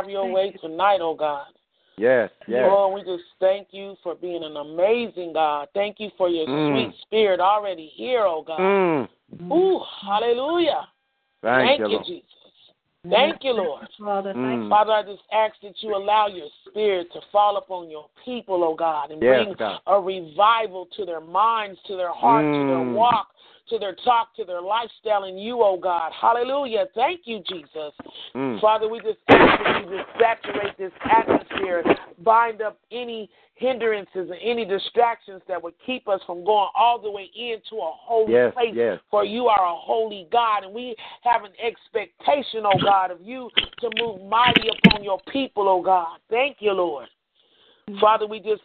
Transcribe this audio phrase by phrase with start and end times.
[0.00, 1.46] have your way tonight, oh God.
[1.96, 2.64] Yes, yes.
[2.66, 5.68] Lord, we just thank you for being an amazing God.
[5.74, 6.68] Thank you for your Mm.
[6.70, 8.60] sweet spirit already here, oh God.
[8.60, 9.52] Mm.
[9.52, 10.88] Ooh, hallelujah.
[11.42, 12.06] Thank, Thank you, you, Lord.
[12.06, 12.26] Jesus.
[13.08, 13.88] Thank you, Lord.
[13.98, 14.68] Mm.
[14.68, 18.74] Father, I just ask that you allow your spirit to fall upon your people, oh
[18.74, 19.80] God, and Yes, bring God.
[19.86, 22.92] a revival to their minds, to their heart, to their Mm.
[22.92, 23.28] walk,
[23.70, 26.12] to their talk, to their lifestyle in you, oh God.
[26.20, 26.86] Hallelujah.
[26.94, 27.92] Thank you, Jesus.
[28.34, 28.60] Mm.
[28.60, 31.84] Father, we just ask that you just saturate this atmosphere,
[32.22, 37.10] bind up any hindrances and any distractions that would keep us from going all the
[37.10, 38.72] way into a holy Yes, place.
[38.74, 38.98] yes.
[39.10, 43.50] For you are a holy God, and we have an expectation, oh God, of you
[43.80, 46.18] to move mighty upon your people, oh God.
[46.28, 47.08] Thank you, Lord.
[48.00, 48.62] Father, we just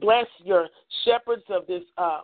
[0.00, 0.68] bless your
[1.04, 2.20] shepherds of this uh,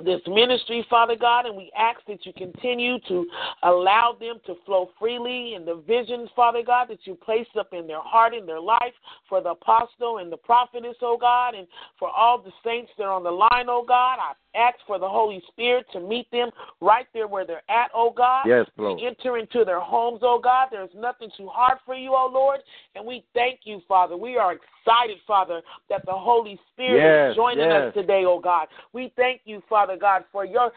[0.00, 3.26] this ministry, Father God, and we ask that you continue to
[3.62, 7.86] allow them to flow freely in the visions, Father God, that you place up in
[7.86, 8.94] their heart, in their life,
[9.28, 11.66] for the apostle and the prophetess, oh God, and
[11.98, 14.18] for all the saints that are on the line, oh God.
[14.18, 16.50] I ask for the Holy Spirit to meet them
[16.80, 18.44] right there where they're at, oh God.
[18.46, 19.00] Yes, Lord.
[19.02, 20.68] Enter into their homes, oh God.
[20.70, 22.60] There's nothing too hard for you, oh Lord.
[22.94, 24.16] And we thank you, Father.
[24.16, 27.88] We are excited, Father, that the Holy Spirit Yes, is joining yes.
[27.88, 28.68] us today, oh God.
[28.92, 30.72] We thank you, Father God, for your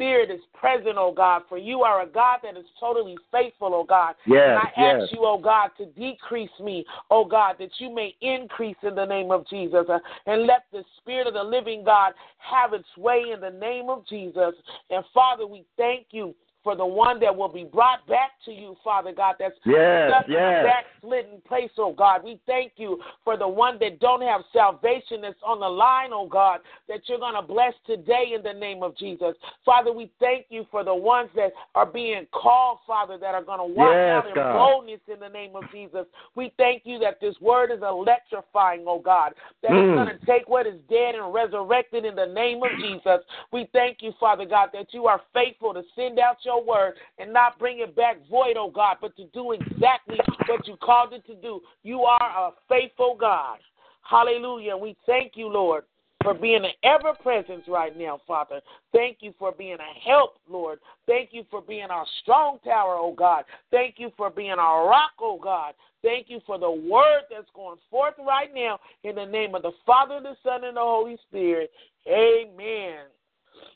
[0.00, 3.84] Spirit is present, oh God, for you are a God that is totally faithful, oh
[3.84, 4.14] God.
[4.26, 5.02] Yes, and I yes.
[5.02, 9.04] ask you, oh God, to decrease me, oh God, that you may increase in the
[9.04, 9.84] name of Jesus.
[9.90, 13.90] Uh, and let the Spirit of the living God have its way in the name
[13.90, 14.54] of Jesus.
[14.88, 18.76] And Father, we thank you for the one that will be brought back to you,
[18.84, 20.64] Father God, that's Yes, stuck in yes.
[20.64, 22.22] a backslidden place, oh God.
[22.24, 26.26] We thank you for the one that don't have salvation that's on the line, oh
[26.26, 29.34] God, that you're going to bless today in the name of Jesus.
[29.64, 33.58] Father, we thank you for the ones that are being called, Father, that are going
[33.58, 34.52] to walk Yes, out in God.
[34.52, 36.06] boldness in the name of Jesus.
[36.34, 39.84] We thank you that this word is electrifying, oh God, that Mm.
[39.84, 43.20] it's going to take what is dead and resurrect it in the name of Jesus.
[43.52, 47.32] We thank you, Father God, that you are faithful to send out your word and
[47.32, 50.18] not bring it back void, oh God, but to do exactly
[50.48, 51.60] what you called it to do.
[51.82, 53.58] You are a faithful God.
[54.02, 54.76] Hallelujah.
[54.76, 55.84] We thank you, Lord,
[56.22, 58.60] for being an ever presence right now, Father.
[58.92, 60.78] Thank you for being a help, Lord.
[61.06, 63.44] Thank you for being our strong tower, oh God.
[63.70, 65.74] Thank you for being our rock, oh God.
[66.02, 69.72] Thank you for the word that's going forth right now in the name of the
[69.86, 71.70] Father, the Son, and the Holy Spirit.
[72.08, 73.04] Amen.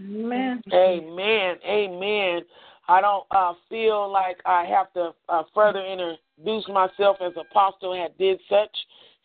[0.01, 0.63] Amen.
[0.73, 1.57] Amen.
[1.67, 2.43] Amen.
[2.89, 8.17] I don't uh, feel like I have to uh, further introduce myself as Apostle had
[8.19, 8.77] did such,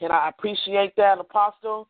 [0.01, 1.87] and I appreciate that, Apostle.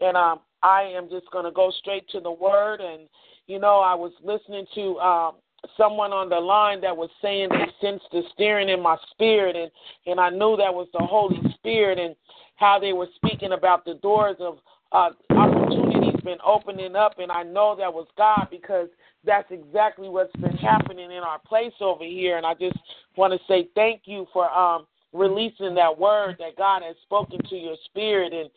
[0.00, 2.80] And um, I am just going to go straight to the Word.
[2.80, 3.02] And
[3.46, 5.34] you know, I was listening to um,
[5.76, 9.70] someone on the line that was saying they sensed the steering in my spirit, and
[10.06, 12.16] and I knew that was the Holy Spirit, and
[12.56, 14.58] how they were speaking about the doors of
[14.90, 15.93] uh, opportunities
[16.24, 18.88] been opening up, and I know that was God because
[19.24, 22.36] that's exactly what's been happening in our place over here.
[22.36, 22.78] And I just
[23.16, 27.56] want to say thank you for um, releasing that word that God has spoken to
[27.56, 28.50] your spirit, and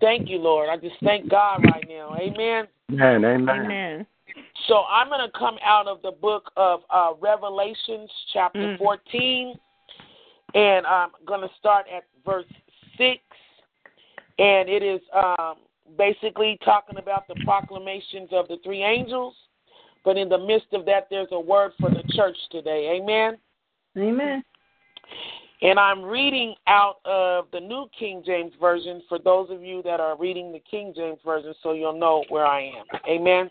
[0.00, 0.68] thank you, Lord.
[0.68, 2.16] I just thank God right now.
[2.16, 2.66] Amen.
[2.92, 3.24] Amen.
[3.24, 3.48] Amen.
[3.48, 4.06] Amen.
[4.68, 8.78] So I'm going to come out of the book of uh, Revelations, chapter Mm.
[8.78, 9.58] 14,
[10.54, 12.46] and I'm going to start at verse
[12.96, 13.20] 6.
[14.38, 15.56] And it is um,
[15.96, 19.34] basically talking about the proclamations of the three angels.
[20.04, 23.00] But in the midst of that, there's a word for the church today.
[23.00, 23.36] Amen.
[23.98, 24.44] Amen.
[25.62, 30.00] And I'm reading out of the New King James Version for those of you that
[30.00, 32.84] are reading the King James Version so you'll know where I am.
[33.08, 33.50] Amen.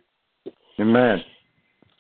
[0.79, 1.23] Amen.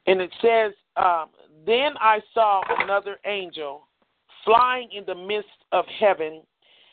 [0.07, 1.29] And it says, um,
[1.65, 3.87] Then I saw another angel
[4.45, 6.41] flying in the midst of heaven,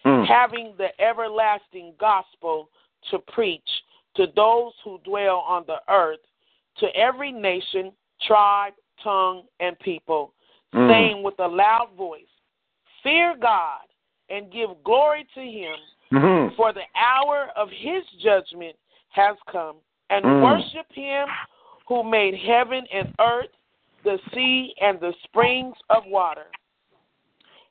[0.04, 0.26] Mm.
[0.26, 2.68] having the everlasting gospel
[3.10, 3.68] to preach
[4.14, 6.20] to those who dwell on the earth,
[6.78, 7.92] to every nation,
[8.26, 10.34] tribe, tongue, and people,
[10.72, 10.88] Mm.
[10.88, 12.28] saying with a loud voice,
[13.02, 13.80] Fear God
[14.28, 15.76] and give glory to him,
[16.10, 16.54] Mhm.
[16.56, 18.78] for the hour of his judgment
[19.10, 19.76] has come,
[20.10, 20.42] and Mm.
[20.42, 21.28] worship him
[21.86, 23.50] who made heaven and earth,
[24.02, 26.50] the sea, and the springs of water.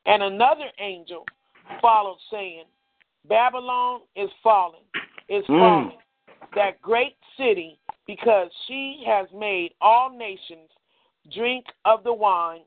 [0.05, 1.25] And another angel
[1.79, 2.65] followed, saying,
[3.25, 4.81] Babylon is fallen,
[5.27, 5.59] is Mm.
[5.59, 5.97] fallen,
[6.53, 10.71] that great city, because she has made all nations
[11.29, 12.63] drink of the wine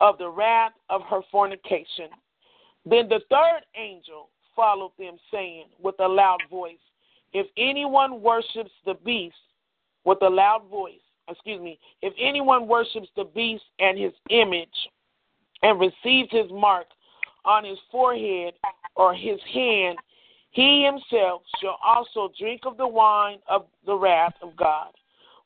[0.00, 2.10] of the wrath of her fornication.
[2.84, 6.78] Then the third angel followed them, saying with a loud voice,
[7.32, 9.36] If anyone worships the beast
[10.04, 14.88] with a loud voice, excuse me, if anyone worships the beast and his image
[15.62, 16.86] and receives his mark
[17.44, 18.54] on his forehead
[18.96, 19.98] or his hand,
[20.50, 24.92] he himself shall also drink of the wine of the wrath of God,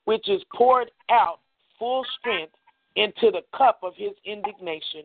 [0.04, 1.40] which is poured out
[1.78, 2.52] full strength
[2.96, 5.04] into the cup of his indignation.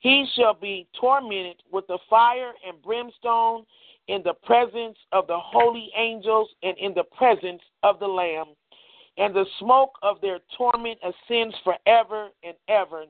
[0.00, 3.66] He shall be tormented with the fire and brimstone
[4.06, 8.46] in the presence of the holy angels and in the presence of the Lamb.
[9.18, 13.04] And the smoke of their torment ascends forever and ever.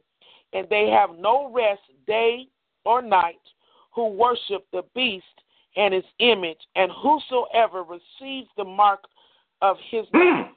[0.53, 2.49] And they have no rest day
[2.85, 3.37] or night
[3.99, 5.25] who worship the beast
[5.77, 9.01] and his image, and whosoever receives the mark
[9.61, 10.51] of his name.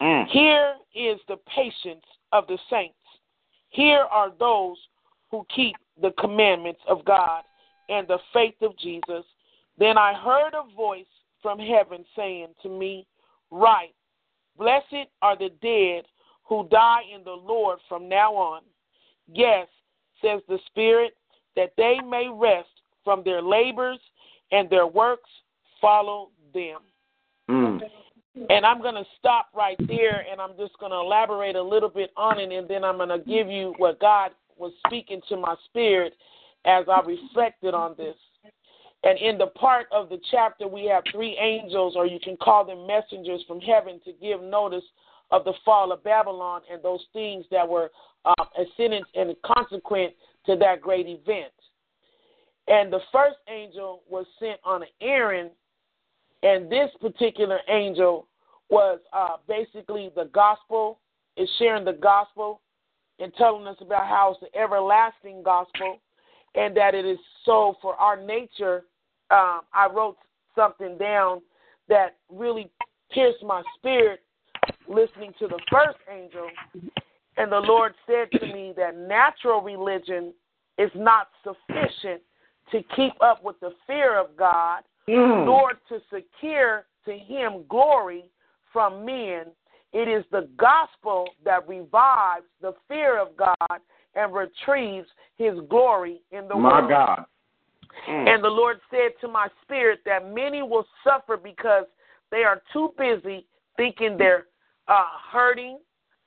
[0.00, 0.26] Mm.
[0.28, 2.96] Here is the patience of the saints.
[3.68, 4.78] Here are those
[5.30, 7.42] who keep the commandments of God
[7.90, 9.24] and the faith of Jesus.
[9.76, 11.04] Then I heard a voice
[11.42, 13.06] from heaven saying to me,
[13.50, 13.94] Write,
[14.56, 16.04] blessed are the dead
[16.44, 18.62] who die in the Lord from now on.
[19.30, 19.68] Yes,
[20.22, 21.12] says the Spirit,
[21.54, 22.68] that they may rest
[23.04, 23.98] from their labors
[24.52, 25.30] and their works
[25.80, 26.80] follow them.
[27.50, 27.80] Mm.
[28.50, 31.88] And I'm going to stop right there and I'm just going to elaborate a little
[31.88, 35.36] bit on it and then I'm going to give you what God was speaking to
[35.36, 36.14] my spirit
[36.64, 38.14] as I reflected on this.
[39.04, 42.64] And in the part of the chapter, we have three angels, or you can call
[42.64, 44.82] them messengers from heaven, to give notice
[45.30, 47.90] of the fall of Babylon and those things that were
[48.24, 50.14] um, ascendant and consequent
[50.46, 51.52] to that great event.
[52.68, 55.50] And the first angel was sent on an errand,
[56.42, 58.28] and this particular angel
[58.68, 60.98] was uh, basically the gospel,
[61.36, 62.60] is sharing the gospel
[63.18, 65.98] and telling us about how it's the everlasting gospel
[66.54, 68.84] and that it is so for our nature.
[69.30, 70.18] Um, I wrote
[70.54, 71.40] something down
[71.88, 72.70] that really
[73.10, 74.20] pierced my spirit
[74.88, 76.48] listening to the first angel.
[77.36, 80.34] And the Lord said to me that natural religion
[80.76, 82.22] is not sufficient
[82.72, 85.46] to keep up with the fear of God, Mm.
[85.46, 88.30] nor to secure to Him glory
[88.72, 89.46] from men.
[89.92, 93.80] It is the gospel that revives the fear of God
[94.14, 95.08] and retrieves
[95.38, 96.90] His glory in the My world.
[96.90, 97.24] My God.
[98.06, 98.28] Mm.
[98.34, 101.86] And the Lord said to my spirit that many will suffer because
[102.30, 103.46] they are too busy
[103.76, 104.46] thinking they're
[104.88, 105.78] uh, hurting,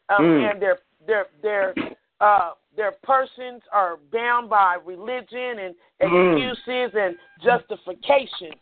[0.10, 0.52] um, Mm.
[0.52, 1.76] and their their their
[2.20, 6.52] uh, their persons are bound by religion and Mm.
[6.52, 8.54] excuses and justification.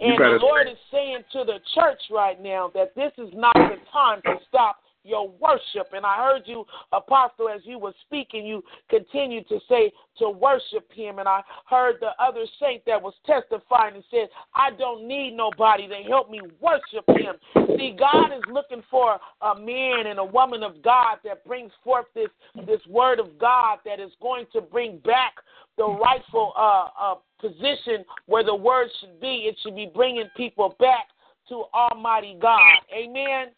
[0.00, 3.78] And the Lord is saying to the church right now that this is not the
[3.90, 5.92] time to stop your worship.
[5.92, 10.90] And I heard you, Apostle, as you were speaking, you continued to say to worship
[10.92, 11.18] Him.
[11.18, 15.86] And I heard the other saint that was testifying and said, I don't need nobody
[15.88, 17.36] to help me worship Him.
[17.76, 22.06] See, God is looking for a man and a woman of God that brings forth
[22.14, 22.28] this
[22.66, 25.34] this word of God that is going to bring back
[25.76, 29.46] the rightful uh, uh, position where the word should be.
[29.48, 31.08] It should be bringing people back
[31.48, 32.60] to Almighty God.
[32.96, 33.48] Amen.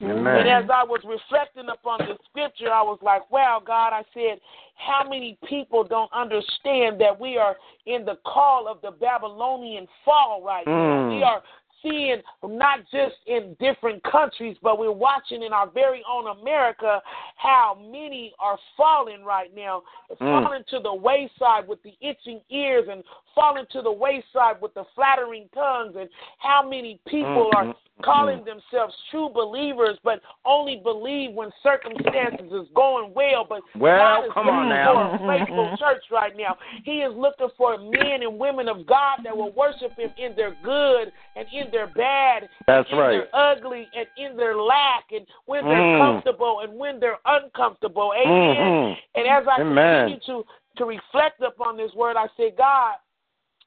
[0.00, 4.40] And as I was reflecting upon the scripture, I was like, wow, God, I said,
[4.74, 10.42] how many people don't understand that we are in the call of the Babylonian fall
[10.44, 10.72] right now?
[10.72, 11.16] Mm.
[11.16, 11.42] We are
[11.82, 17.00] seeing not just in different countries, but we're watching in our very own America
[17.36, 19.82] how many are falling right now,
[20.20, 20.44] Mm.
[20.44, 23.02] falling to the wayside with the itching ears and
[23.34, 27.74] falling to the wayside with the flattering tongues, and how many people Mm, are mm,
[28.04, 33.46] calling themselves true believers, but only believe when circumstances is going well.
[33.48, 35.18] But Well, God is come looking on now.
[35.18, 36.56] for a faithful church right now.
[36.84, 40.54] He is looking for men and women of God that will worship Him in their
[40.54, 43.10] good and in their bad, That's in right.
[43.12, 45.98] their ugly and in their lack, and when they're Mm.
[45.98, 48.12] comfortable and when they're uncomfortable.
[48.14, 48.56] Amen.
[48.56, 48.98] Mhm.
[49.14, 50.20] And as I Amen.
[50.20, 52.96] continue to to reflect upon this word, I said, God,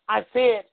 [0.07, 0.65] I said,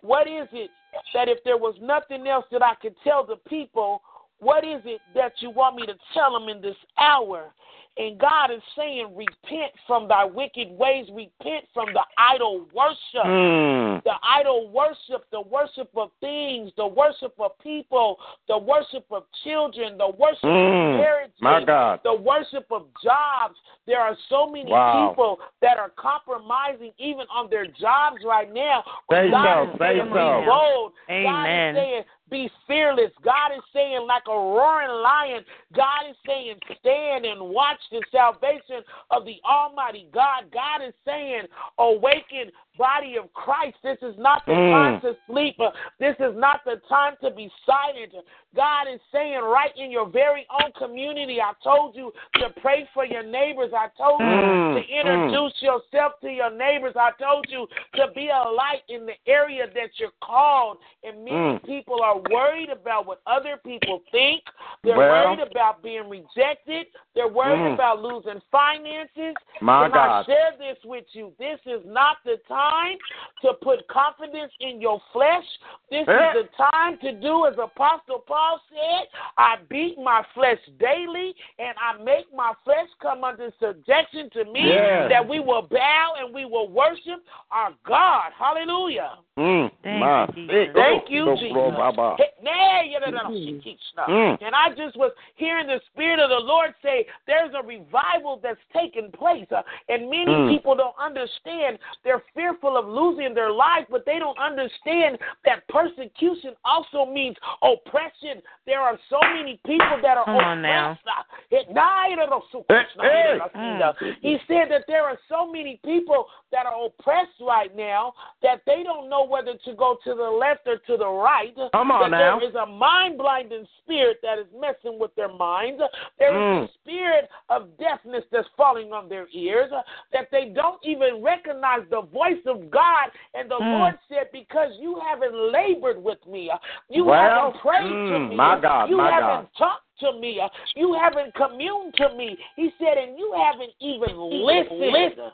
[0.00, 0.70] what is it
[1.14, 4.02] that if there was nothing else that I could tell the people,
[4.38, 7.52] what is it that you want me to tell them in this hour?
[7.98, 14.02] And God is saying, repent from thy wicked ways, repent from the idol worship Mm.
[14.04, 18.18] the idol worship, the worship of things, the worship of people,
[18.48, 20.94] the worship of children, the worship Mm.
[20.94, 22.00] of marriages, My God.
[22.02, 23.58] the worship of jobs.
[23.86, 25.08] There are so many Wow.
[25.08, 28.84] people that are compromising even on their jobs right now.
[29.10, 30.40] Say God so, is say saying, so.
[30.40, 30.92] be bold.
[31.08, 31.76] God Amen.
[31.76, 33.12] is saying, be fearless.
[33.22, 35.44] God is saying, like a roaring lion,
[35.76, 40.50] God is saying, stand and watch the salvation of the Almighty God.
[40.50, 41.42] God is saying,
[41.78, 43.76] awaken, body of Christ.
[43.84, 44.70] This is not the Mm.
[44.72, 45.60] time to sleep.
[45.98, 48.14] This is not the time to be silent.
[48.54, 53.04] God is saying, right in your very own community, I told you to pray for
[53.04, 53.72] your neighbors.
[53.76, 56.94] I told you Mm, to introduce yourself to your neighbors.
[56.96, 60.78] I told you to be a light in the area that you're called.
[61.02, 61.64] And many Mm.
[61.64, 64.42] people are worried about what other people think.
[64.82, 65.24] They're Well.
[65.36, 66.88] worried about being rejected.
[67.14, 67.74] They're worried Mm.
[67.74, 69.36] about losing finances.
[69.60, 70.26] My Can I God.
[70.26, 71.32] share this with you?
[71.38, 72.98] This is not the time
[73.42, 75.46] to put confidence in your flesh.
[75.90, 76.28] This Eh.
[76.28, 81.74] is the time to do as Apostle Paul said, I beat my flesh daily and
[81.78, 84.62] I make my flesh come under subjection to me
[85.10, 88.30] that we will bow and we will worship our God.
[88.38, 89.18] Hallelujah.
[89.38, 89.70] Mm.
[89.82, 90.26] Thank My.
[90.36, 90.50] you, Jesus.
[90.52, 91.54] Hey, Thank you, Jesus.
[91.54, 92.16] Baba.
[92.18, 94.08] Hey, nay, you know, no, no, she keeps stuff.
[94.08, 94.36] Mm.
[94.44, 98.60] And I just was hearing the Spirit of the Lord say there's a revival that's
[98.76, 99.46] taking place.
[99.50, 100.50] Uh, and many Mm.
[100.50, 101.78] people don't understand.
[102.04, 108.42] They're fearful of losing their life, but they don't understand that persecution also means oppression.
[108.66, 110.90] There are so many people that are Come on now.
[110.92, 111.08] oppressed.
[111.08, 111.22] Uh,
[111.56, 112.22] it- nah, you know,
[112.68, 113.78] Hey, nah, you know, hey.
[113.78, 117.74] no, see, uh, He said that there are so many people that are oppressed right
[117.74, 118.12] now
[118.42, 121.54] that they don't know whether to go to the left or to the right.
[121.72, 122.38] Come on now.
[122.38, 125.82] There is a mind blinding spirit that is messing with their minds.
[126.18, 126.64] There is Mm.
[126.64, 129.70] a spirit of deafness that's falling on their ears,
[130.12, 133.10] that they don't even recognize the voice of God.
[133.34, 133.72] And the Mm.
[133.72, 136.50] Lord said, Because you haven't labored with me,
[136.88, 140.40] you Well, haven't prayed to mm, me, my God, you my haven't talked to me,
[140.74, 142.38] you haven't communed to me.
[142.56, 145.32] He said, And you haven't even listened.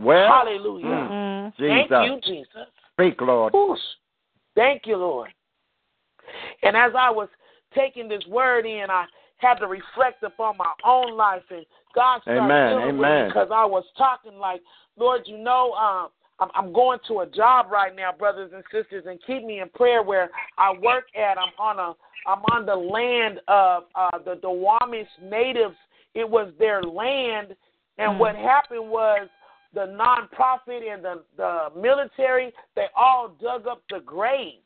[0.00, 0.86] Well, Hallelujah.
[0.86, 1.52] mm, Mm.
[1.58, 1.88] Jesus.
[1.88, 2.68] Thank you, Jesus.
[3.00, 3.52] Speak, Lord.
[4.54, 5.30] Thank you, Lord.
[6.62, 7.28] And as I was
[7.74, 9.06] taking this word in, I
[9.38, 11.64] had to reflect upon my own life, and
[11.94, 14.60] God started Amen, dealing with me because I was talking like,
[14.98, 19.04] Lord, you know, um, I'm, I'm going to a job right now, brothers and sisters,
[19.08, 21.38] and keep me in prayer where I work at.
[21.38, 21.94] I'm on a,
[22.30, 25.76] I'm on the land of uh, the Duwamish natives.
[26.14, 27.56] It was their land,
[27.98, 28.18] and Mm.
[28.18, 29.28] what happened was
[29.74, 34.56] the nonprofit and the the military they all dug up the graves.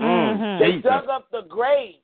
[0.00, 0.82] Mm, They Jesus.
[0.90, 1.98] dug up the graves.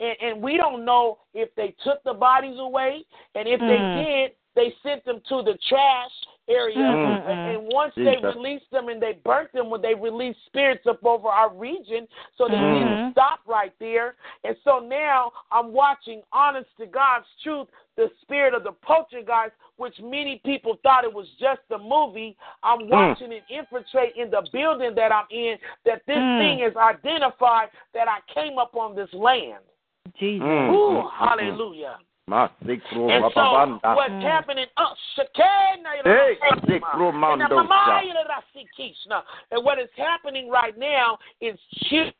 [0.00, 3.04] And, and we don't know if they took the bodies away.
[3.34, 3.66] And if Mm.
[3.94, 6.10] they did, they sent them to the trash
[6.48, 6.76] area.
[6.76, 7.46] Mm-mm-mm.
[7.46, 11.04] And, and once they released them and they burnt them, when they released spirits up
[11.04, 12.72] over our region, so they Mhm.
[12.72, 14.16] didn't stop right there.
[14.44, 19.94] And so now I'm watching, honest to God's truth, the spirit of the poltergeist, which
[20.02, 22.36] many people thought it was just a movie.
[22.62, 26.38] I'm watching it infiltrate in the building that I'm in, that this Mm.
[26.38, 29.64] thing is identified that I came up on this land.
[30.18, 30.46] Jesus.
[30.46, 30.70] Mm.
[30.70, 31.98] Ooh, mm, hallelujah.
[32.30, 34.22] And so what's Mm.
[34.22, 34.66] happening?
[35.14, 37.48] Shekinah, Hey, and Sikro the Mandosha.
[37.48, 39.24] Mamaya Rasikishna.
[39.50, 41.58] And what is happening right now is
[41.88, 42.14] children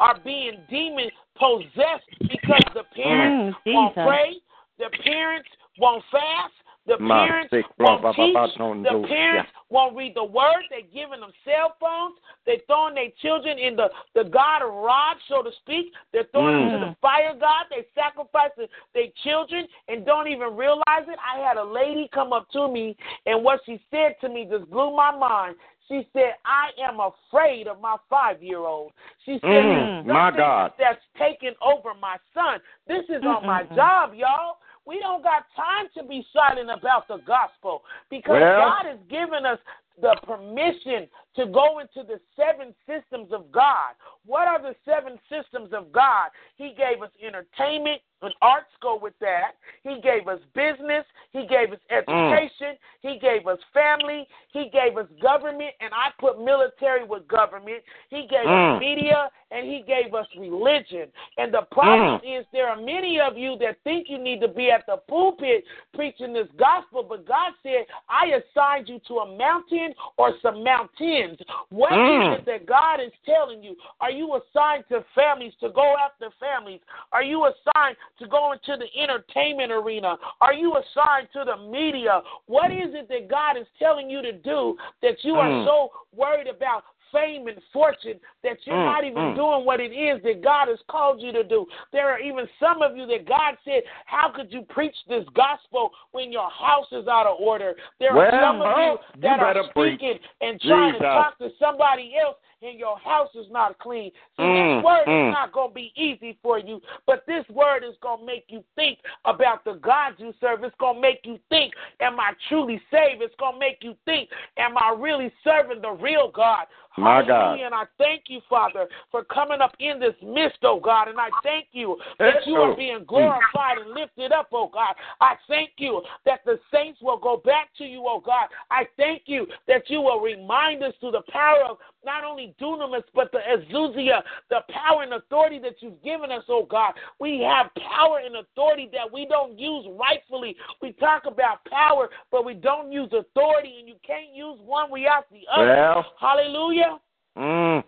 [0.00, 4.40] are being demon possessed because the parents Mm, won't pray,
[4.78, 5.48] the parents
[5.78, 6.54] won't fast,
[6.86, 10.62] the parents won't teach, blah, blah, don't the parents won't read the word.
[10.70, 12.16] They're giving them cell phones.
[12.44, 15.92] They're throwing their children in the, the God of rod, so to speak.
[16.12, 16.90] They're throwing them to Mm.
[16.90, 17.66] the fire God.
[17.70, 18.50] They sacrifice
[18.94, 21.18] their children and don't even realize it.
[21.18, 24.70] I had a lady come up to me, and what she said to me just
[24.70, 25.56] blew my mind.
[25.88, 28.92] She said, I am afraid of my five year old.
[29.24, 30.72] She said, Mm, "There's my God.
[30.78, 32.60] That's taken over my son.
[32.88, 34.58] This is on my job, y'all.
[34.86, 39.44] We don't got time to be silent about the gospel because Well- God has given
[39.44, 39.58] us
[40.00, 43.94] the permission to go into the seven systems of God.
[44.24, 46.30] What are the seven systems of God?
[46.56, 49.52] He gave us entertainment, and arts go with that.
[49.84, 51.04] He gave us business.
[51.32, 52.76] He gave us education.
[53.02, 54.26] He gave us family.
[54.52, 57.82] He gave us government, and I put military with government.
[58.08, 58.76] He gave Mm.
[58.76, 61.12] us media, and he gave us religion.
[61.36, 64.70] And the problem is there are many of you that think you need to be
[64.70, 69.94] at the pulpit preaching this gospel, but God said, I assigned you to a mountain
[70.16, 71.25] or some mountains.
[71.70, 72.38] What is Mm.
[72.38, 73.76] it that God is telling you?
[74.00, 76.80] Are you assigned to families to go after families?
[77.12, 80.18] Are you assigned to go into the entertainment arena?
[80.40, 82.22] Are you assigned to the media?
[82.46, 85.64] What is it that God is telling you to do that you are Mm.
[85.64, 89.36] so worried about fame and fortune that you're Mm, not even mm.
[89.36, 91.66] doing what it is that God has called you to do.
[91.92, 95.90] There are even some of you that God said, How could you preach this gospel
[96.12, 97.74] when your house is out of order?
[97.98, 99.98] There Well, are some of you You that are better preach.
[99.98, 104.10] speaking and trying to talk to somebody else and your house is not clean.
[104.36, 105.28] See, Mm, this word mm.
[105.28, 108.46] is not going to be easy for you, but this word is going to make
[108.48, 110.64] you think about the God you serve.
[110.64, 113.22] It's going to make you think, Am I truly saved?
[113.22, 116.66] It's going to make you think, Am I really serving the real God?
[116.98, 117.60] My God.
[117.60, 121.08] And I thank you, Father, for coming up in this midst, oh God.
[121.08, 124.94] And I thank you that you are being glorified and lifted up, oh God.
[125.20, 128.48] I thank you that the saints will go back to you, oh God.
[128.70, 133.02] I thank you that you will remind us through the power of not only dunamis,
[133.14, 136.94] but the exousia, the power and authority that you've given us, oh God.
[137.20, 140.56] We have power and authority that we don't use rightfully.
[140.80, 145.26] We talk about power, but we don't use authority, and you can't use one without
[145.30, 145.66] the other.
[145.66, 146.98] Well, Hallelujah.
[147.36, 147.84] mm,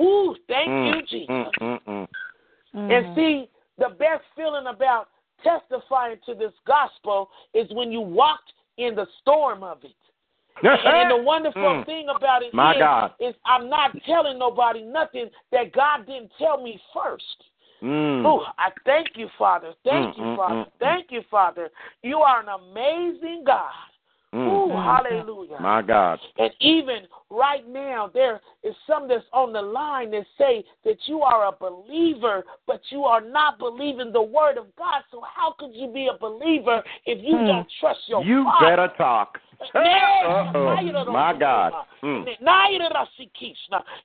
[0.00, 1.28] Ooh, thank mm, you, Jesus.
[1.28, 2.08] mm, mm, mm.
[2.74, 2.90] Mm.
[2.90, 5.08] And see, the best feeling about
[5.42, 9.94] testifying to this gospel is when you walked in the storm of it.
[10.62, 11.86] And, the wonderful Mm.
[11.86, 13.12] thing about it My is- God.
[13.20, 17.44] is I'm not telling nobody nothing that God didn't tell me first.
[17.82, 18.24] Mm.
[18.24, 19.74] Oh, I thank you, Father.
[19.84, 20.54] Thank Mm, you, mm, Father.
[20.54, 20.70] mm, mm.
[20.78, 21.70] Thank you, Father.
[22.02, 23.72] You are an amazing God.
[24.34, 24.48] Mm.
[24.48, 24.84] Ooh, Mm.
[24.84, 25.60] hallelujah.
[25.60, 26.18] My God.
[26.38, 31.22] And even right now, there is some that's on the line that say that you
[31.22, 35.04] are a believer, but you are not believing the word of God.
[35.12, 37.46] So how could you be a believer if you Hmm.
[37.46, 38.66] don't trust your You Father?
[38.66, 39.40] better talk.
[39.74, 41.04] Uh-oh.
[41.12, 41.72] My God.
[42.02, 42.26] Mm.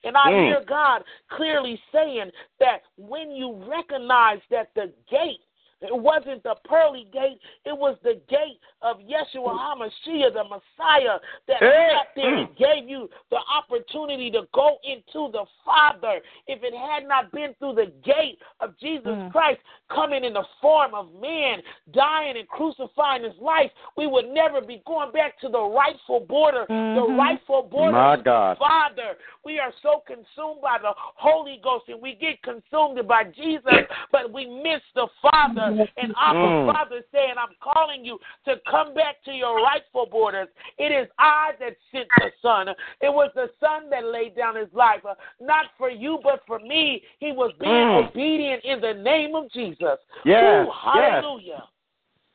[0.04, 0.46] And I Mm.
[0.46, 5.42] hear God clearly saying that when you recognize that the gate
[5.82, 11.60] It wasn't the pearly gate, it was the gate of Yeshua HaMashiach, the Messiah, that
[11.60, 11.90] Hey.
[11.96, 16.22] sat there and gave you the opportunity to go into the Father.
[16.48, 19.32] If it had not been through the gate of Jesus Mm.
[19.32, 24.62] Christ coming in the form of man, dying and crucifying his life, we would never
[24.62, 27.18] be going back to the rightful border, the Mhm.
[27.18, 28.58] rightful border My of the God.
[28.58, 29.18] Father.
[29.44, 33.64] We are so consumed by the Holy Ghost and we get consumed by Jesus,
[34.12, 35.69] but we miss the Father.
[35.98, 36.74] And our Mm.
[36.74, 40.48] Father saying, I'm calling you to come back to your rightful borders.
[40.78, 42.70] It is I that sent the Son.
[43.02, 46.60] It was the Son that laid down his life, uh, not for you, but for
[46.60, 47.04] me.
[47.20, 48.10] He was being Mm.
[48.10, 50.00] obedient in the name of Jesus.
[50.24, 51.68] Yes, Ooh, hallelujah.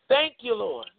[0.09, 0.91] Thank you, Lord.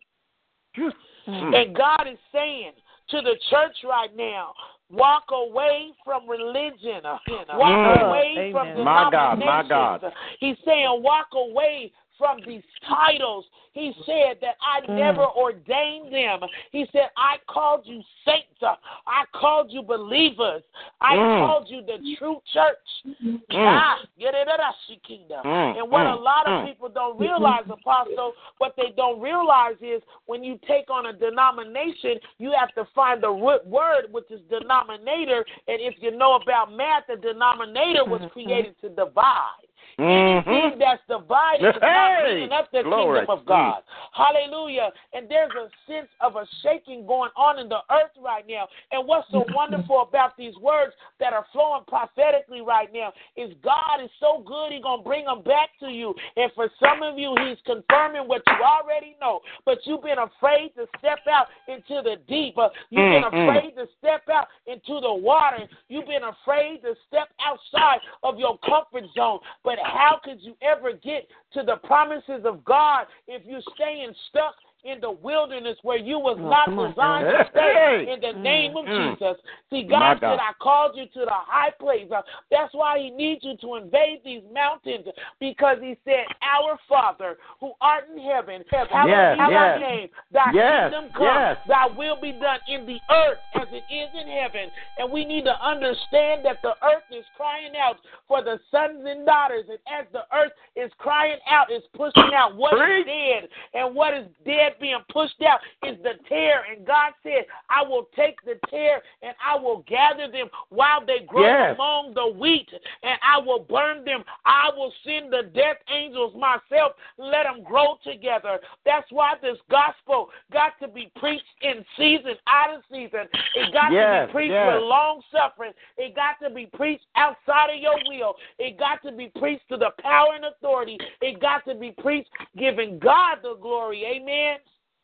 [1.28, 1.54] Mm.
[1.56, 2.74] And God is saying
[3.10, 4.54] to the church right now,
[4.90, 7.02] walk away from religion.
[7.04, 8.08] Walk Mm.
[8.08, 8.84] away from Amen.
[8.84, 10.02] My God, my denominations.
[10.02, 10.14] God.
[10.40, 13.46] He's saying walk away from these titles.
[13.74, 14.96] He said that I Mm.
[14.96, 16.42] never ordained them.
[16.72, 18.62] He said, I called you saints.
[18.62, 20.64] I called you believers.
[21.02, 21.46] I Mm.
[21.46, 22.78] called you the true church.
[23.06, 23.42] Mm.
[23.52, 25.46] Ah, get it us, kingdom.
[25.46, 29.76] Mm, And what a mm, lot of people don't realize, Apostle, what they don't realize
[29.82, 34.30] is when you take on a denomination, you have to find the root word, which
[34.32, 35.46] is denominator.
[35.68, 38.32] And if you know about math, the denominator was Mhm.
[38.32, 39.68] created to divide.
[39.98, 40.48] Mhm.
[40.48, 43.20] Anything that's divided is not bringing up the Glory.
[43.20, 43.84] kingdom of God.
[44.14, 44.92] Hallelujah.
[45.14, 48.68] And there's a sense of a shaking going on in the earth right now.
[48.92, 54.02] And what's so wonderful about these words that are flowing prophetically right now is God
[54.04, 56.14] is so good, He's going to bring them back to you.
[56.36, 59.42] And for some of you, He's confirming what you already know.
[59.66, 62.58] But you've been afraid to step out into the deep.
[62.58, 63.50] Uh, You've been Mm, mm.
[63.50, 65.68] afraid to step out into the water.
[65.88, 69.40] You've been afraid to step outside of your comfort zone.
[69.64, 74.56] But how could you ever get to the promises of God if you're staying stuck
[74.86, 78.14] in the wilderness where you was Oh, not come on, designed to stay Hey.
[78.14, 79.18] in the name of Mm.
[79.18, 79.38] Jesus.
[79.70, 80.32] See, God God.
[80.38, 82.10] said, I called you to the high place.
[82.12, 82.22] Uh,
[82.52, 85.08] That's why He needs you to invade these mountains
[85.40, 89.80] because He said, Our Father who art in heaven, hallowed Yes, be thy yes.
[89.82, 90.10] name.
[90.32, 91.58] Thy Yes, kingdom come, yes.
[91.68, 94.70] thy will be done in the earth as it is in heaven.
[94.98, 99.26] And we need to understand that the earth is crying out for the sons and
[99.26, 99.66] daughters.
[99.68, 103.06] And as the earth is crying out, it's pushing out what is Preach.
[103.08, 103.50] dead.
[103.74, 106.64] And what is dead being pushed out is the tare.
[106.72, 111.26] And God said, I will take the tare and I will gather them while they
[111.28, 111.76] grow Yes.
[111.76, 112.70] among the wheat,
[113.04, 114.24] and I will burn them.
[114.46, 116.94] I will send the death angels myself.
[117.18, 118.60] Let them grow together.
[118.86, 123.28] That's why this gospel got to be preached in season, out of season.
[123.56, 124.74] It got to be preached yes.
[124.74, 125.72] with long suffering.
[125.98, 128.36] It got to be preached outside of your will.
[128.60, 130.98] It got to be preached to the power and authority.
[131.22, 134.04] It got to be preached giving God the glory.
[134.06, 134.58] Amen.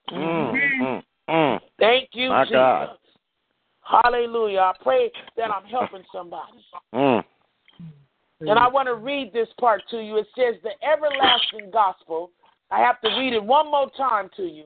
[0.10, 1.60] Mm, mm, mm.
[1.80, 2.54] Thank you, My Jesus.
[2.54, 2.90] God.
[3.82, 4.60] Hallelujah.
[4.60, 6.64] I pray that I'm helping somebody.
[6.94, 7.24] Mm.
[8.42, 10.18] And I want to read this part to you.
[10.18, 12.32] It says, The everlasting gospel.
[12.72, 14.66] I have to read it one more time to you.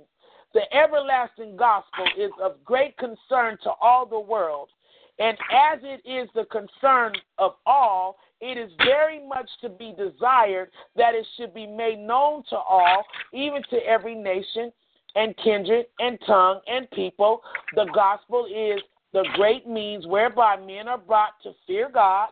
[0.53, 4.69] The everlasting gospel is of great concern to all the world.
[5.17, 10.69] And as it is the concern of all, it is very much to be desired
[10.95, 14.71] that it should be made known to all, even to every nation
[15.15, 17.41] and kindred and tongue and people.
[17.75, 18.81] The gospel is
[19.13, 22.29] the great means whereby men are brought to fear God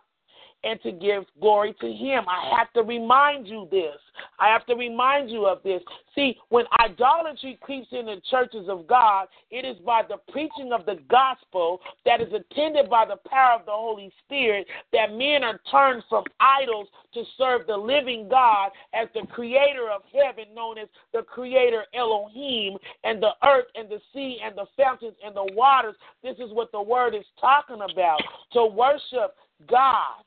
[0.64, 2.24] and to give glory to Him.
[2.28, 3.98] I have to remind you this.
[4.40, 5.82] I have to remind you of this.
[6.16, 10.86] See, when idolatry creeps in the churches of God, it is by the preaching of
[10.86, 15.60] the gospel that is attended by the power of the Holy Spirit that men are
[15.72, 20.88] turned from idols to serve the living God as the creator of heaven, known as
[21.14, 25.96] the creator Elohim, and the earth and the sea and the fountains and the waters.
[26.22, 28.22] This is what the word is talking about.
[28.54, 29.36] To worship
[29.68, 30.24] God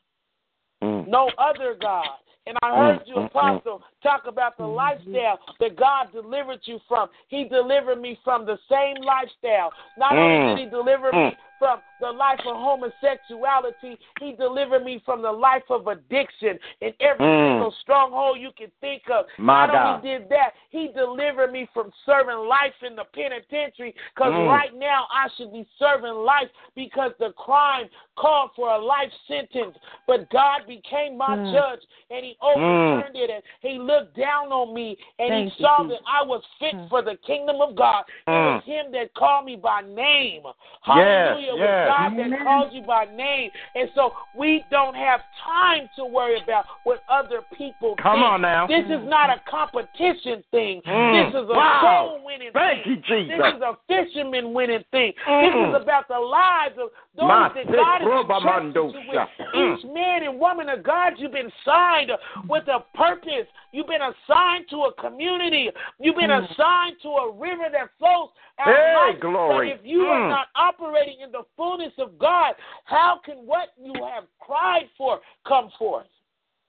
[0.82, 1.08] Mm.
[1.08, 2.18] no other God.
[2.46, 6.78] And I heard Mm, you, mm, Apostle, talk about the lifestyle that God delivered you
[6.86, 7.08] from.
[7.28, 9.72] He delivered me from the same lifestyle.
[9.98, 11.36] Not Mm, only did He deliver me mm.
[11.58, 17.24] From the life of homosexuality, He delivered me from the life of addiction and every
[17.26, 17.48] Mm.
[17.52, 19.26] single stronghold you can think of.
[19.38, 19.86] My Not God.
[19.96, 24.46] only did that, He delivered me from serving life in the penitentiary because Mm.
[24.48, 29.76] right now I should be serving life because the crime called for a life sentence.
[30.06, 31.52] But God became my Mm.
[31.52, 35.82] judge and He overturned it and He looked down on me and Thank He saw
[35.82, 36.00] Jesus.
[36.00, 36.88] that I was fit Mm.
[36.88, 38.04] for the kingdom of God.
[38.26, 38.44] It Mm.
[38.56, 40.46] was Him that called me by name.
[40.86, 41.56] Yes, Hallelujah.
[41.56, 41.56] Hallelujah.
[41.56, 41.88] With Yes.
[41.88, 42.44] God that Amen.
[42.44, 43.50] calls you by name.
[43.74, 48.24] And so we don't have time to worry about what other people Come think.
[48.26, 48.66] on now.
[48.66, 50.82] This is not a competition thing.
[50.86, 51.32] Mm.
[51.32, 52.08] This is a Wow.
[52.08, 52.92] soul winning Thank thing.
[52.92, 53.36] you, Jesus.
[53.38, 55.12] This is a fisherman winning thing.
[55.26, 55.42] Mm.
[55.42, 59.08] This is about the lives of those Ma that God has proba entrusted you mandosha.
[59.38, 59.48] with.
[59.54, 59.78] Mm.
[59.78, 62.10] Each man and woman of God, you've been signed
[62.48, 63.46] with a purpose.
[63.72, 65.70] You've been assigned to a community.
[65.98, 69.20] You've been assigned to a river that flows out Hey, life.
[69.20, 69.70] glory.
[69.70, 70.28] But if you are Mm.
[70.30, 75.70] not operating in the fullness of God, how can what you have cried for come
[75.78, 76.06] forth?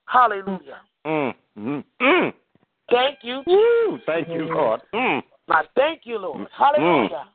[0.06, 0.80] Hallelujah.
[1.06, 2.32] Mm, mm, mm.
[2.90, 3.42] Thank you.
[3.46, 4.80] Woo, thank you, Lord.
[4.94, 5.22] Mm.
[5.50, 6.48] I thank you, Lord.
[6.56, 7.28] Hallelujah.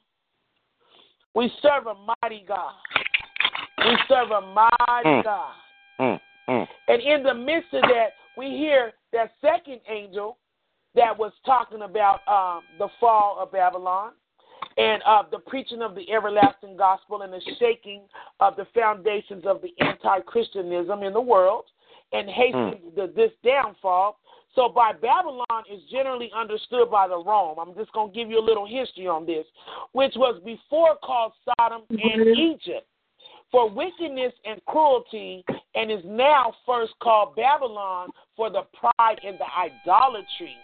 [1.35, 2.73] We serve a mighty God.
[3.79, 5.23] We serve a mighty Mm.
[5.23, 5.53] God.
[5.99, 6.67] Mm, mm.
[6.87, 10.37] And in the midst of that, we hear that second angel
[10.95, 14.13] that was talking about um, the fall of Babylon
[14.77, 18.01] and uh, the preaching of the everlasting gospel and the shaking
[18.39, 21.65] of the foundations of the anti Christianism in the world
[22.11, 24.19] and hastening the, this downfall.
[24.55, 27.57] So, by Babylon is generally understood by the Rome.
[27.59, 29.45] I'm just going to give you a little history on this,
[29.93, 32.87] which was before called Sodom and Egypt
[33.51, 35.43] for wickedness and cruelty,
[35.75, 40.55] and is now first called Babylon for the pride and the idolatry.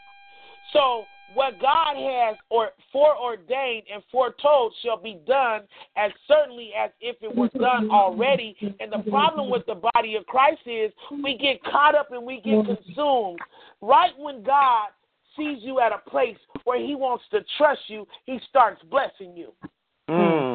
[0.74, 5.62] So, what God has or foreordained and foretold shall be done
[5.96, 8.56] as certainly as if it was done already.
[8.80, 10.92] And the problem with the body of Christ is
[11.24, 13.40] we get caught up and we get consumed.
[13.82, 14.90] Right when God
[15.38, 19.54] sees you at a place where He wants to trust you, He starts blessing you.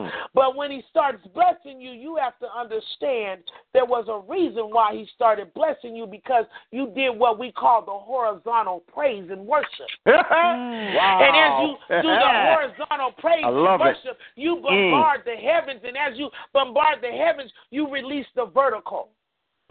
[0.05, 0.11] Mm.
[0.35, 4.93] But when he starts blessing you, you have to understand there was a reason why
[4.93, 9.89] he started blessing you because you did what we call the horizontal praise and worship.
[10.07, 11.21] wow.
[11.23, 13.85] And as you do the horizontal praise and love it.
[13.85, 13.87] Mm.
[13.87, 15.81] worship, you bombard the heavens.
[15.85, 19.11] And as you bombard the heavens, you release the vertical.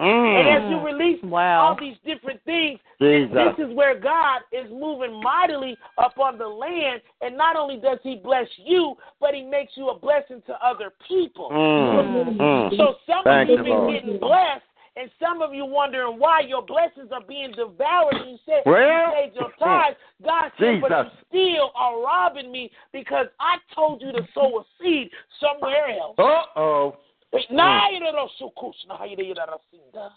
[0.04, 0.64] And Mm.
[0.66, 1.62] as you release Wow.
[1.62, 3.56] all these different things, Jesus.
[3.58, 7.02] this is where God is moving mightily upon the land.
[7.22, 10.92] And not only does He bless you, but He makes you a blessing to other
[11.08, 11.50] people.
[11.50, 12.38] Mm.
[12.38, 12.78] Mm.
[12.78, 13.94] So some Thank of you you, been Lord.
[13.94, 18.16] getting blessed, and some of you wondering why your blessings are being devoured.
[18.26, 19.98] You said Well, you paid your tithes.
[20.24, 24.64] God said, but you still are robbing me because I told you to sow a
[24.80, 26.16] seed somewhere else.
[26.18, 26.98] Uh oh.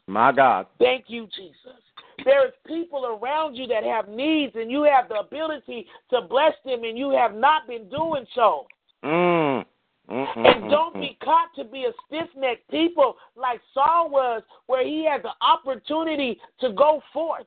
[0.07, 0.67] My God.
[0.79, 1.81] Thank you, Jesus.
[2.25, 6.53] There is people around you that have needs, and you have the ability to bless
[6.65, 8.67] them, and you have not been doing so.
[9.05, 9.65] Mm.
[10.11, 11.01] Mm, mm, And mm, don't mm.
[11.01, 15.33] be caught to be a stiff necked people like Saul was, where he had the
[15.41, 17.47] opportunity to go forth.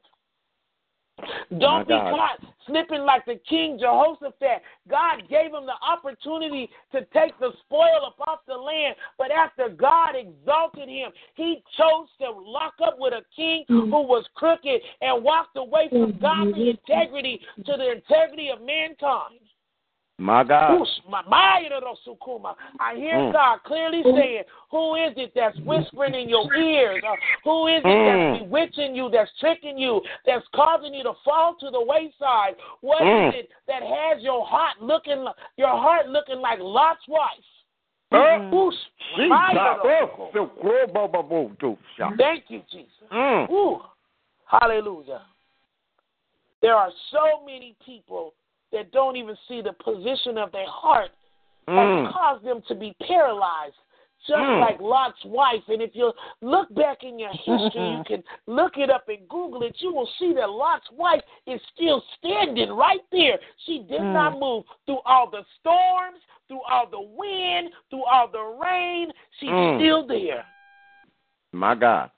[1.23, 4.61] Oh Don't be caught slipping like the king Jehoshaphat.
[4.89, 9.69] God gave him the opportunity to take the spoil up off the land, but after
[9.69, 13.89] God exalted him, he chose to lock up with a king hmm.
[13.89, 16.91] who was crooked and walked away from godly mm-hmm.
[16.91, 19.39] integrity to the integrity of mankind.
[20.19, 20.79] My God.
[20.79, 21.65] Whoosh, my- my
[22.05, 22.55] Sukuma.
[22.79, 23.31] I hear Mm.
[23.31, 27.03] God clearly saying, Who is it that's whispering in your ears?
[27.03, 28.05] Uh, who is it Mm.
[28.05, 32.55] that's bewitching you, that's tricking you, that's causing you to fall to the wayside?
[32.81, 33.33] What is Mm.
[33.33, 35.27] it that has your heart looking
[35.57, 37.45] your heart looking like Lot's wife?
[42.17, 43.09] Thank you, Jesus.
[43.11, 43.49] Mm.
[43.51, 43.85] Ooh,
[44.45, 45.21] hallelujah.
[46.61, 48.33] There are so many people
[48.71, 51.11] that don't even see the position of their heart
[51.67, 52.11] has Mm.
[52.11, 53.75] caused them to be paralyzed,
[54.25, 54.59] just Mm.
[54.59, 55.67] like Lot's wife.
[55.69, 59.63] And if you look back in your history, you can look it up and Google
[59.63, 59.79] it.
[59.81, 63.39] You will see that Lot's wife is still standing right there.
[63.65, 64.13] She did Mm.
[64.13, 69.11] not move through all the storms, through all the wind, through all the rain.
[69.39, 69.79] She's Mm.
[69.79, 70.45] still there
[71.51, 72.11] My God.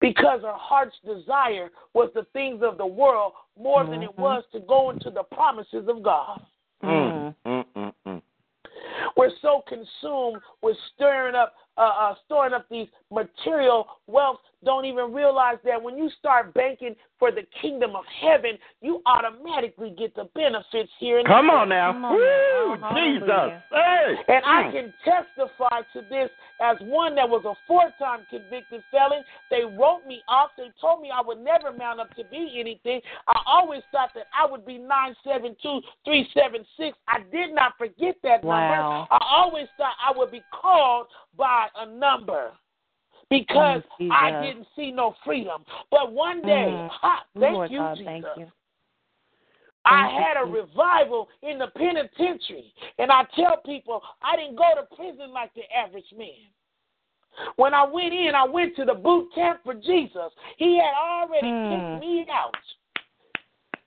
[0.00, 4.60] Because her heart's desire was the things of the world more than it was to
[4.60, 6.40] go into the promises of God.
[6.82, 7.59] Mm.
[9.16, 14.38] We're so consumed with stirring up, uh, uh, storing up these material wealth.
[14.64, 19.94] Don't even realize that when you start banking for the kingdom of heaven, you automatically
[19.96, 21.18] get the benefits here.
[21.18, 21.92] In Come on now.
[21.92, 22.90] Come on Woo, now.
[22.90, 23.62] Oh, Jesus.
[23.72, 24.16] Hey.
[24.28, 24.72] And I Mm.
[24.72, 29.24] can testify to this as one that was a four time convicted felon.
[29.50, 30.50] They wrote me off.
[30.56, 33.00] They told me I would never mount up to be anything.
[33.28, 36.96] I always thought that I would be 972376.
[37.08, 38.60] I did not forget that Wow.
[38.60, 38.74] number.
[39.10, 42.52] I always thought I would be called by a number
[43.28, 45.64] because Oh, I didn't see no freedom.
[45.90, 46.88] But one day, Mm.
[46.90, 48.06] ha, thank Lord you, God, Jesus.
[48.06, 48.50] thank you.
[49.86, 52.72] I had a revival in the penitentiary.
[52.98, 56.36] And I tell people I didn't go to prison like the average man.
[57.56, 60.32] When I went in, I went to the boot camp for Jesus.
[60.58, 61.68] He had already Hmm.
[61.68, 62.54] kicked me out.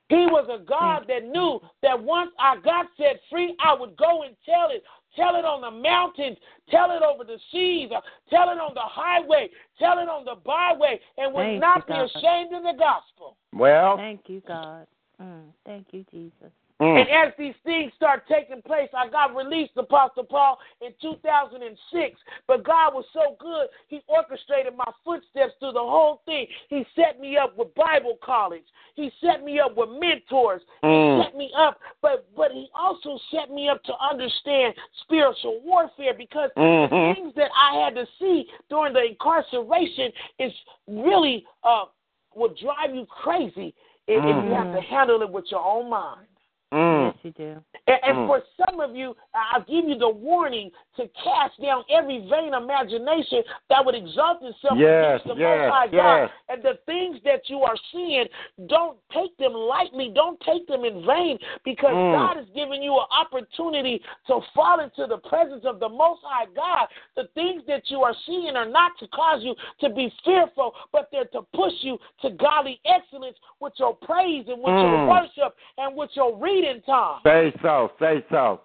[0.08, 4.22] He was a God that knew that once I got set free, I would go
[4.22, 4.82] and tell it.
[5.16, 6.36] Tell it on the mountains,
[6.70, 7.88] tell it over the seas,
[8.30, 11.94] tell it on the highway, tell it on the byway, and would Thank not you,
[11.94, 12.10] be God.
[12.16, 13.36] ashamed of the gospel.
[13.52, 14.88] Well, Thank you, God.
[15.22, 16.50] Mm, thank you, Jesus.
[16.80, 22.20] Mm, And as these things start taking place, I got released, Apostle Paul, in 2006.
[22.46, 26.46] But God was so good, He orchestrated my footsteps through the whole thing.
[26.68, 28.64] He set me up with Bible college.
[28.94, 30.62] He set me up with mentors.
[30.84, 31.18] Mm.
[31.18, 36.14] He set me up, but but He also set me up to understand spiritual warfare
[36.14, 36.90] because Mhm.
[36.90, 40.52] the things that I had to see during the incarceration is
[40.86, 41.86] really uh,
[42.34, 43.74] will drive you crazy
[44.06, 46.26] if, if you have to handle it with your own mind.
[46.74, 47.06] Mm.
[47.06, 47.62] Yes, you do.
[47.86, 48.26] And, and Mm.
[48.26, 53.42] for some of you, I'll give you the warning to cast down every vain imagination
[53.68, 55.92] that would exalt itself Yes, against the yes, Most High yes.
[55.92, 56.30] God.
[56.48, 58.26] And the things that you are seeing,
[58.66, 60.10] don't take them lightly.
[60.14, 62.12] Don't take them in vain because Mm.
[62.12, 66.46] God is giving you an opportunity to fall into the presence of the Most High
[66.54, 66.88] God.
[67.14, 71.08] The things that you are seeing are not to cause you to be fearful, but
[71.12, 75.08] they're to push you to godly excellence with your praise and with your Mm.
[75.08, 77.20] worship and with your reading time.
[77.24, 77.92] Say so.
[77.98, 78.60] Say so.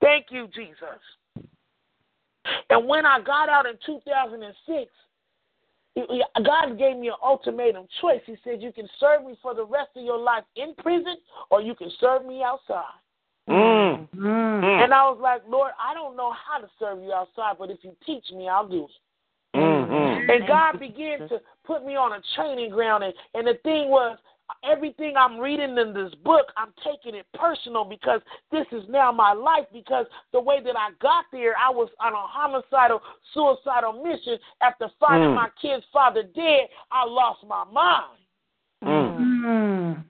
[0.00, 1.00] Thank you, Jesus.
[2.70, 4.90] And when I got out in 2006,
[5.96, 8.22] it- it- God gave me an ultimatum choice.
[8.26, 11.16] He said, You can serve me for the rest of your life in prison,
[11.50, 12.84] or you can serve me outside.
[13.48, 14.08] Mm.
[14.10, 14.60] Mm.
[14.60, 14.84] Mm.
[14.84, 17.82] And I was like, Lord, I don't know how to serve you outside, but if
[17.82, 18.90] you teach me, I'll do it.
[19.54, 20.28] Mhm.
[20.28, 23.04] And God began to put me on a training ground.
[23.04, 24.18] And, and the thing was,
[24.64, 29.32] everything I'm reading in this book, I'm taking it personal because this is now my
[29.32, 29.66] life.
[29.72, 33.00] Because the way that I got there, I was on a homicidal,
[33.32, 34.38] suicidal mission.
[34.62, 35.34] After finding Mm.
[35.34, 38.18] my kid's father dead, I lost my mind.
[38.84, 39.16] Mm.
[39.18, 40.04] Mm.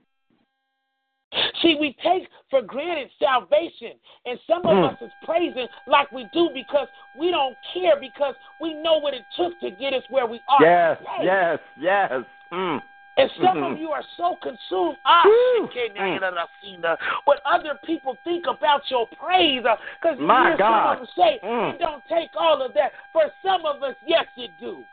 [1.60, 4.92] See, we take for granted salvation, and some of Mm.
[4.92, 9.24] us is praising like we do because we don't care because we know what it
[9.36, 10.62] took to get us where we are.
[10.62, 10.98] Yes.
[10.98, 11.24] today.
[11.24, 11.60] Yes.
[11.78, 12.24] Yes.
[12.52, 12.82] Mm.
[13.18, 13.72] And some Mhm.
[13.72, 19.62] of you are so consumed ah, it, what other people think about your praise.
[19.62, 20.94] Because you My hear God.
[20.98, 21.74] some of say, Mm.
[21.74, 22.92] it don't take all of that.
[23.12, 24.86] For some of us, yes, it do.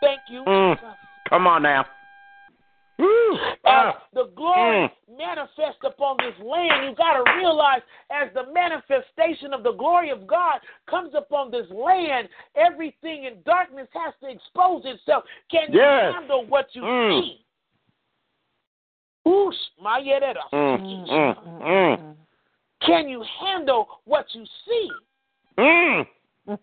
[0.00, 0.96] Thank you, Mm.
[1.28, 1.84] Come on now.
[2.98, 3.38] Woo.
[3.38, 4.02] As Ah.
[4.12, 5.16] the glory Mm.
[5.16, 10.26] manifests upon this land, you got to realize as the manifestation of the glory of
[10.26, 15.24] God comes upon this land, everything in darkness has to expose itself.
[15.48, 16.14] Can you Yes.
[16.14, 17.22] handle what you Mm.
[17.22, 17.44] see?
[19.26, 19.52] Oosh,
[19.82, 20.00] my.
[20.00, 21.08] Mm.
[21.08, 21.62] Mm.
[21.62, 22.16] Mm.
[22.86, 24.90] Can you handle what you see?
[25.58, 26.06] Mm.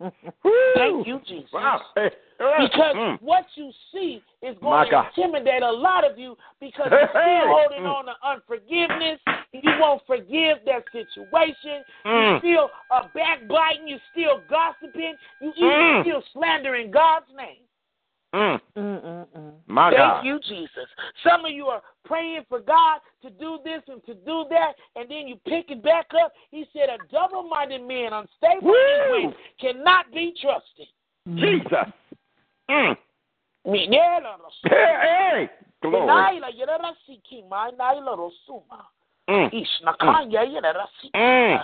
[0.76, 1.52] Thank you, Jesus.
[1.54, 1.82] Wow.
[1.96, 3.22] Because Mm.
[3.22, 7.84] what you see is going to intimidate a lot of you because you're still holding
[7.84, 7.96] Mm.
[7.96, 9.20] on to unforgiveness.
[9.54, 11.84] You won't forgive that situation.
[12.04, 12.40] You Mm.
[12.40, 13.88] still uh, backbiting.
[13.88, 15.18] You're still gossiping.
[15.40, 17.65] You even still slandering God's name.
[18.36, 18.60] Mm.
[19.68, 20.26] My Thank God.
[20.26, 20.88] you, Jesus.
[21.24, 25.10] Some of you are praying for God to do this and to do that, and
[25.10, 26.34] then you pick it back up.
[26.52, 30.88] He said, A double minded man, unstable in his cannot be trusted.
[31.36, 31.94] Jesus.
[32.70, 32.98] Mm.
[33.64, 35.50] Hey, hey.
[35.82, 36.08] Glory.
[36.08, 38.86] Naila yera siki ma naila rosuma.
[39.30, 39.50] Mm.
[39.54, 41.16] Ishnakanya yera siki.
[41.16, 41.60] Mm.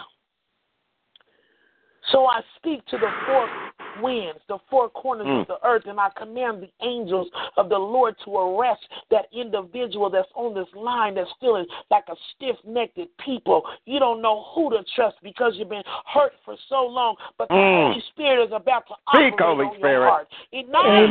[2.11, 3.47] So I speak to the four
[3.95, 5.41] winds, the four corners Mm.
[5.41, 10.09] of the earth, and I command the angels of the Lord to arrest that individual
[10.09, 13.63] that's on this line that's feeling like a stiff necked people.
[13.85, 17.55] You don't know who to trust because you've been hurt for so long, but the
[17.55, 17.91] Mm.
[17.93, 19.91] Holy Spirit is about to Speak, operate Holy on Spirit.
[19.91, 20.27] your heart.
[20.53, 20.85] Amen.
[20.85, 21.07] Hey,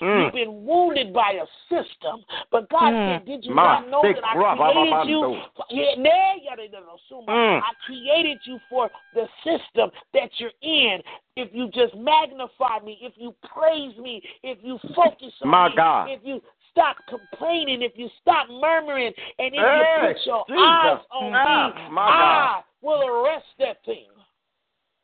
[0.00, 0.24] Mm.
[0.24, 3.18] You've been wounded by a system, but God Mm.
[3.18, 5.20] said, Did you Ma, not know that I created you?
[5.20, 5.50] abando.
[5.70, 6.86] Yeah, nah, yada, yada.
[7.28, 7.62] Mm.
[7.62, 11.02] I created you for the system that you're in.
[11.36, 15.74] If you just magnify me, if you praise me, if you focus on My me,
[15.76, 16.10] God.
[16.10, 20.60] if you stop complaining, if you stop murmuring, and if Hey, you put your Jesus.
[20.60, 22.18] eyes on Ah, me, my God.
[22.18, 24.10] I will arrest that thing.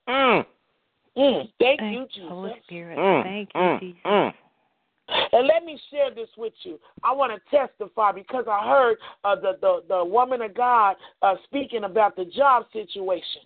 [0.08, 0.46] Mm.
[1.16, 1.48] Mm.
[1.58, 2.28] Thank Thank you, you, Jesus.
[2.28, 2.98] Holy Spirit.
[2.98, 3.22] Mm.
[3.22, 3.80] Thank you, Mm.
[3.80, 4.00] Jesus.
[4.04, 4.34] Mm.
[5.32, 6.78] And let me share this with you.
[7.02, 11.34] I want to testify because I heard uh, the, the the woman of God uh,
[11.44, 13.42] speaking about the job situation.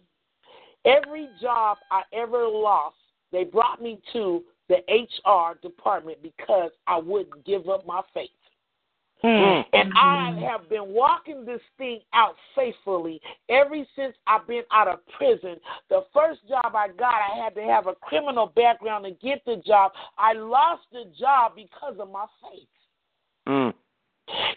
[0.85, 2.97] Every job I ever lost,
[3.33, 8.31] they brought me to the HR department because I wouldn't give up my faith.
[9.25, 9.65] Mm.
[9.73, 14.99] And I have been walking this thing out faithfully ever since I've been out of
[15.17, 15.57] prison.
[15.89, 19.63] The first job I got, I had to have a criminal background to get the
[19.67, 19.93] job.
[20.19, 22.69] I lost the job because of my faith.
[23.49, 23.73] Mm.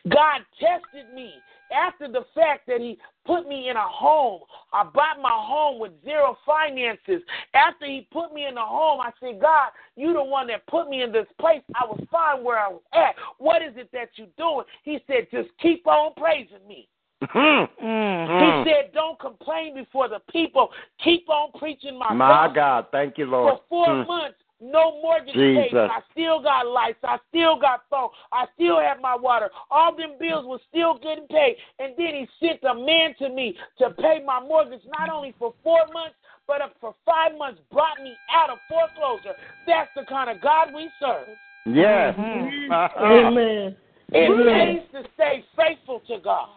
[0.10, 4.42] God tested me after the fact that He put me in a home.
[4.72, 7.22] I bought my home with zero finances.
[7.54, 10.90] After He put me in a home, I said, God, you the one that put
[10.90, 11.62] me in this place.
[11.76, 13.16] I was fine where I was at.
[13.38, 14.66] What is it that you're doing?
[14.84, 16.88] He said, just keep on praising me.
[17.24, 17.68] Mm.
[17.80, 18.64] He Mm.
[18.64, 20.72] said, don't complain before the people.
[21.04, 22.54] Keep on preaching my, My gospel.
[22.56, 23.58] God, thank you, Lord.
[23.58, 24.08] For four Mm.
[24.08, 25.76] months, no mortgage paid.
[25.76, 27.00] I still got lights.
[27.04, 28.10] I still got phone.
[28.32, 29.50] I still have my water.
[29.70, 31.58] All them bills were still getting paid.
[31.80, 35.54] And then he sent a man to me to pay my mortgage not only for
[35.64, 36.16] four months,
[36.48, 39.38] but for five months, brought me out of foreclosure.
[39.66, 41.28] That's the kind of God we serve.
[41.66, 42.16] Yes.
[42.18, 42.72] Mhm.
[42.72, 43.04] Uh-uh.
[43.28, 43.76] Amen.
[44.14, 44.80] It Amen.
[44.92, 46.50] pays to stay faithful to God.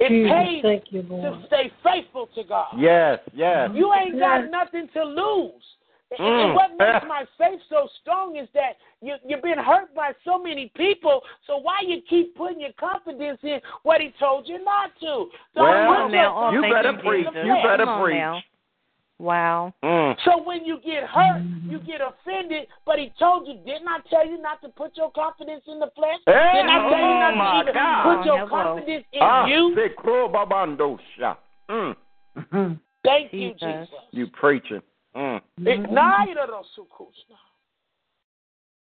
[0.00, 2.74] It Jesus, pays thank you, to stay faithful to God.
[2.78, 3.70] Yes, yes.
[3.74, 5.62] You ain't got nothing to lose.
[6.18, 6.44] Mm.
[6.44, 10.38] And what makes my faith so strong is that you, you've been hurt by so
[10.42, 11.22] many people.
[11.46, 15.28] So why you keep putting your confidence in what he told you not to?
[15.54, 17.26] Don't Well, now, oh, you better you, preach.
[17.34, 18.44] You better Come preach.
[19.18, 19.24] Now.
[19.24, 19.74] Wow.
[19.82, 20.16] Mm.
[20.24, 22.68] So when you get hurt, you get offended.
[22.86, 25.90] But he told you, didn't I tell you not to put your confidence in the
[25.94, 26.18] flesh?
[26.26, 28.16] Hey, didn't I tell you oh not to God.
[28.16, 28.74] put your Hello.
[28.74, 29.74] confidence in Ah, you?
[29.76, 31.36] se krobabando sha.
[31.70, 31.96] Mm.
[33.04, 33.60] Thank you, Jesus.
[33.60, 34.04] Jesus.
[34.12, 34.82] You preaching.
[35.16, 35.40] Mm.
[35.66, 36.64] Ignite those.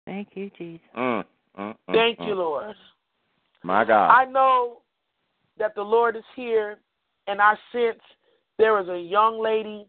[0.05, 0.85] Thank you, Jesus.
[0.97, 1.23] Mm.
[1.57, 1.75] Mm.
[1.89, 1.93] Mm.
[1.93, 2.27] Thank mm.
[2.27, 2.75] you, Lord.
[3.63, 4.09] My God.
[4.09, 4.81] I know
[5.57, 6.77] that the Lord is here,
[7.27, 7.99] and I sense
[8.57, 9.87] there is a young lady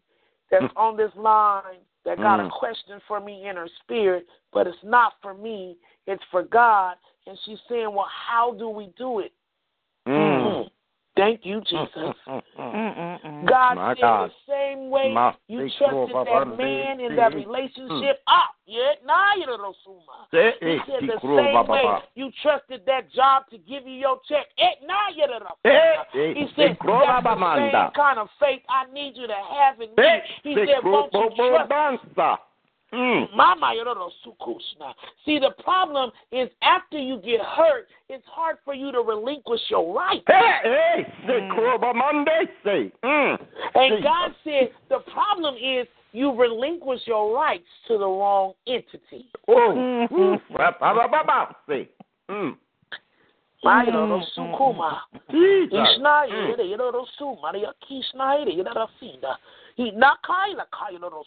[0.51, 2.51] that's on this line that got a Mm.
[2.51, 5.77] question for me in her spirit, but it's not for me,
[6.07, 6.97] it's for God.
[7.27, 9.33] And she's saying, Well, how do we do it?
[10.07, 10.69] Mm.
[11.17, 12.15] Thank you, Jesus.
[12.27, 13.49] Mm, mm, mm.
[13.49, 14.29] God My said God.
[14.29, 18.21] the same way My you trusted that man in that relationship.
[18.27, 20.31] Ah, yeah, nah, you don't know so much.
[20.31, 21.83] Se- He eh, said the same way
[22.15, 24.47] you trusted that job to give you your check.
[24.57, 25.55] Eh, nah, you don't know.
[25.65, 29.81] Eh, eh, He said, that's the same kind of faith I need you to have
[29.81, 30.03] in me.
[30.03, 31.71] Eh, He said, won't you trust
[32.91, 32.97] dansa.
[32.97, 33.35] Mm.
[33.35, 34.93] Mama, you don't know, sukushna.
[35.25, 39.93] See, the problem is after you get hurt, it's hard for you to relinquish your
[39.95, 40.23] right.
[40.27, 41.49] Hey, hey, se Mm.
[41.55, 41.93] kro ba.
[43.03, 43.39] Mm.
[43.75, 49.25] And God said the problem is you relinquish your rights to the wrong entity.
[49.47, 50.11] Oh, Mhm.
[50.11, 51.87] ooh, ba ba ba ba se.
[52.29, 52.57] Mm.
[53.63, 55.01] My, you know, sukuma.
[55.29, 55.73] Jesus.
[55.73, 56.67] Ishna, Mm.
[56.67, 59.37] you know, suma, you kishna, you know, finda.
[59.75, 61.23] He not kaila, kaila, no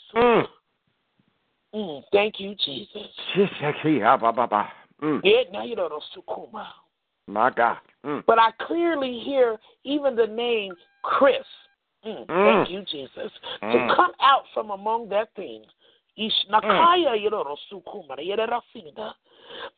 [1.75, 1.81] Mm.
[1.81, 3.09] Mm, thank you, Jesus.
[5.03, 5.21] Mm.
[5.25, 6.67] Yeah, now you know, sukuma.
[7.27, 7.79] My God.
[8.05, 8.23] Mm.
[8.27, 11.45] But I clearly hear even the name Chris.
[12.07, 12.67] Mm, Mm.
[12.67, 13.33] Thank you, Jesus.
[13.63, 13.73] Mm.
[13.89, 15.65] To come out from among that thing.
[16.19, 19.15] Ishnakaya yoro sukuma, yere rafinda.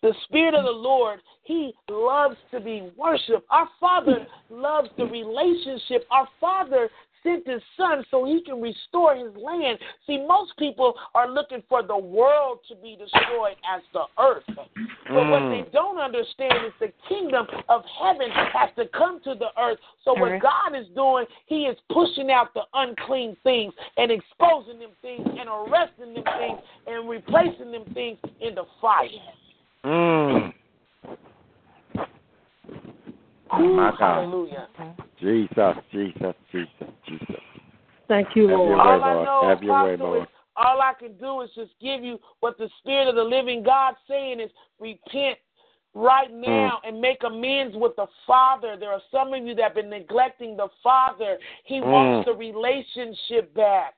[0.02, 3.46] The Spirit of the Lord, He loves to be worshiped.
[3.50, 6.06] Our Father loves the relationship.
[6.10, 6.90] Our Father
[7.26, 9.78] sent His Son so He can restore His land.
[10.06, 14.44] See, most people are looking for the world to be destroyed as the earth.
[14.46, 15.50] But what Mm.
[15.50, 19.78] they don't understand is the kingdom of heaven has to come to the earth.
[20.04, 20.42] So what Alright.
[20.42, 25.48] God is doing, He is pushing out the unclean things and exposing them things and
[25.48, 29.08] arresting them things and replacing them things in the fire.
[29.84, 30.52] Mm.
[33.54, 33.98] Ooh, My God.
[33.98, 34.68] hallelujah.
[35.20, 37.40] Jesus, Jesus, Jesus, Jesus.
[38.08, 39.24] Thank you, Have your way, All I Lord.
[39.24, 40.22] know, Have your way, Lord.
[40.22, 43.62] is all I can do is just give you what the Spirit of the living
[43.62, 45.38] God saying is repent
[45.94, 46.46] right Mm.
[46.46, 48.76] now and make amends with the Father.
[48.76, 51.38] There are some of you that have been neglecting the Father.
[51.64, 51.90] He Mm.
[51.90, 53.94] wants the relationship back.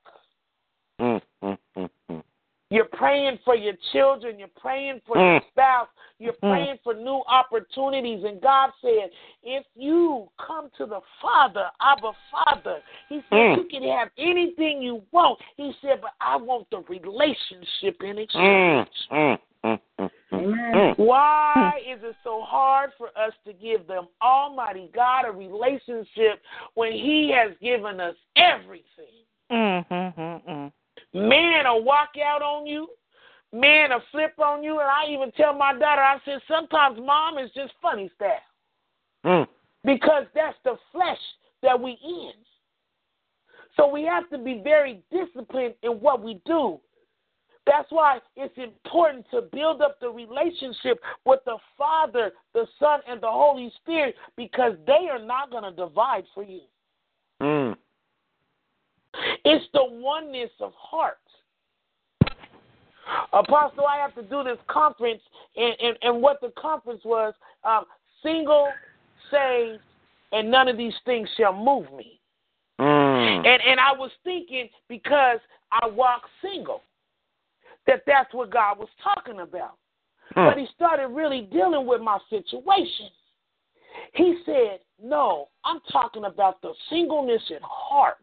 [1.00, 2.22] Mm, mm, mm, mm.
[2.70, 4.38] You're praying for your children.
[4.38, 5.32] You're praying for Mm.
[5.40, 5.88] your spouse.
[6.18, 8.24] You're praying for new opportunities.
[8.24, 9.10] And God said,
[9.42, 13.56] if you come to the Father, Abba Father, He said, Mm.
[13.56, 15.40] you can have anything you want.
[15.56, 19.08] He said, but I want the relationship in Mm, exchange.
[19.10, 20.74] mm, mm, mm, mm, Amen.
[20.74, 20.98] mm.
[20.98, 26.42] Why is it so hard for us to give them Almighty God a relationship
[26.74, 29.24] when He has given us everything?
[29.50, 30.68] Mm-hmm.
[31.14, 32.88] Man will walk out on you.
[33.52, 34.80] Man will flip on you.
[34.80, 38.38] And I even tell my daughter, I said, sometimes mom is just funny style
[39.24, 39.48] Mm.
[39.84, 41.18] because that's the flesh
[41.62, 42.32] that we in.
[43.76, 46.80] So we have to be very disciplined in what we do.
[47.66, 53.20] That's why it's important to build up the relationship with the Father, the Son, and
[53.20, 56.62] the Holy Spirit because they are not going to divide for you.
[57.42, 57.76] Mm.
[59.44, 61.18] It's the oneness of heart.
[63.32, 65.22] Apostle, I have to do this conference,
[65.56, 67.32] and, and, and what the conference was
[67.64, 67.84] um,
[68.22, 68.68] single,
[69.30, 69.80] saved,
[70.32, 72.20] and none of these things shall move me.
[72.80, 73.46] Mm.
[73.46, 75.38] And and I was thinking because
[75.72, 76.82] I walk single,
[77.86, 79.78] that that's what God was talking about.
[80.34, 80.46] Hmm.
[80.46, 83.08] But he started really dealing with my situation.
[84.14, 88.16] He said, "No, I'm talking about the singleness in heart."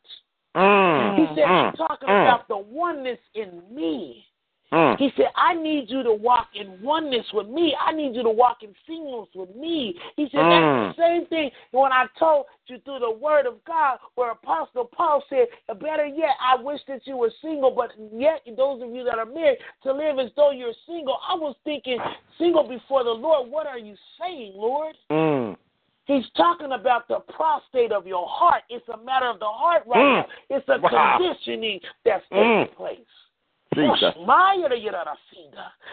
[0.56, 1.20] Mm.
[1.20, 1.78] He said, "I'm Mm.
[1.78, 2.24] talking Mm.
[2.24, 4.26] about the oneness in me."
[4.72, 4.98] Mm.
[4.98, 7.76] He said, I need you to walk in oneness with me.
[7.80, 9.98] I need you to walk in singleness with me.
[10.18, 10.50] He said, Mm.
[10.50, 14.86] that's the same thing when I told you through the word of God, where Apostle
[14.86, 15.48] Paul said,
[15.80, 19.26] better yet, I wish that you were single, but yet, those of you that are
[19.26, 21.20] married, to live as though you're single.
[21.28, 22.00] I was thinking,
[22.38, 24.98] single before the Lord, what are you saying, Lord?
[26.08, 26.18] Mm.
[26.18, 28.64] He's talking about the prostate of your heart.
[28.70, 30.28] It's a matter of the heart right Mm.
[30.28, 30.28] now.
[30.50, 31.18] It's a Wow.
[31.18, 32.66] conditioning that's Mm.
[32.66, 33.08] taking place.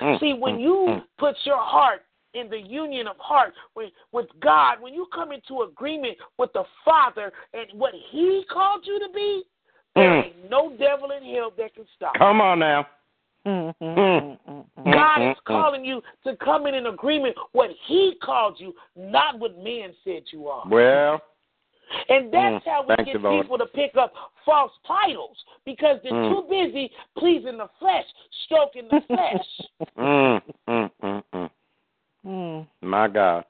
[0.01, 0.19] Mm.
[0.21, 1.05] See, when you Mm.
[1.19, 2.05] put your heart
[2.35, 6.65] in the union of heart with, with God, when you come into agreement with the
[6.85, 9.45] Father and what He called you to be,
[9.95, 10.25] there Mm.
[10.27, 12.15] ain't no devil in hell that can stop.
[12.15, 12.19] you.
[12.21, 12.87] Come on now.
[13.47, 13.97] Mm, mm, Mm.
[13.99, 14.93] mm, mm, mm.
[14.93, 15.45] God is mm, mm.
[15.47, 20.23] calling you to come in an agreement what He called you, not what man said
[20.33, 20.65] you are.
[20.69, 21.21] Well,
[22.09, 23.45] And that's Mm, how we get you, Lord.
[23.45, 24.15] people to pick up
[24.47, 25.37] false titles
[25.67, 26.29] because they're Mm.
[26.31, 28.07] too busy pleasing the flesh,
[28.45, 29.47] stroking the flesh.
[29.99, 31.51] mm, mm, mm, mm.
[32.25, 32.67] Mm.
[32.81, 33.45] my God.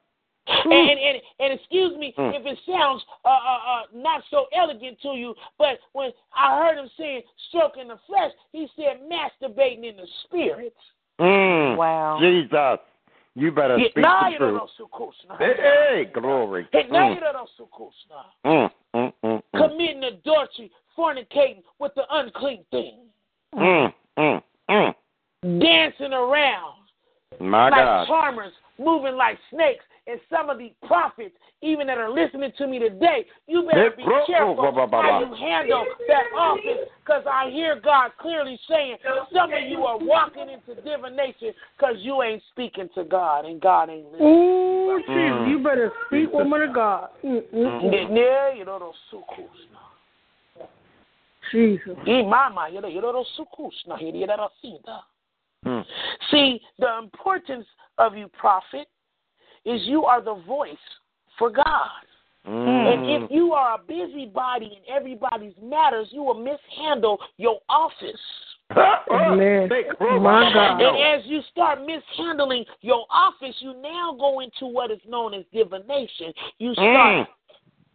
[0.46, 2.34] And, and, and and excuse me Mm.
[2.34, 6.78] if it sounds uh, uh, uh, not so elegant to you, but when I heard
[6.78, 10.74] him saying stroking the flesh, he said masturbating in the spirit.
[11.20, 11.76] Mm.
[11.76, 12.18] Wow.
[12.20, 12.78] Jesus.
[13.34, 14.60] You better speak the truth.
[15.28, 15.36] know.
[15.38, 16.68] Hey, hey, glory.
[16.70, 18.24] Hey, nah, Mm, you don't know sukusna.
[18.44, 19.68] mm, mm, mm, mm.
[19.70, 22.98] Committing adultery, fornicating with the unclean thing,
[23.54, 24.94] Mm, mm, mm.
[25.60, 26.74] dancing around
[27.40, 28.06] My like God.
[28.06, 28.52] charmers,
[28.84, 29.84] moving like snakes.
[30.06, 34.02] And some of the prophets, even that are listening to me today, you better be
[34.26, 38.96] careful oh, how you handle that office because I hear God clearly saying
[39.32, 43.90] some of you are walking into divination because you ain't speaking to God and God
[43.90, 44.28] ain't listening.
[44.28, 45.50] Ooh, Jesus, Mm.
[45.50, 47.10] you better speak, woman of God.
[47.24, 48.12] Mm-mm.
[48.16, 50.66] Yeah, you know those sukus now.
[54.72, 55.11] Jesus.
[55.64, 55.84] Mm.
[56.30, 57.66] See, the importance
[57.98, 58.88] of you, prophet,
[59.64, 60.76] is you are the voice
[61.38, 61.64] for God.
[62.46, 62.92] Mm.
[62.92, 68.20] And if you are a busybody in everybody's matters, you will mishandle your office.
[69.10, 69.68] Amen.
[70.00, 70.80] My God.
[70.80, 75.44] And as you start mishandling your office, you now go into what is known as
[75.52, 76.32] divination.
[76.58, 77.28] You start Mm.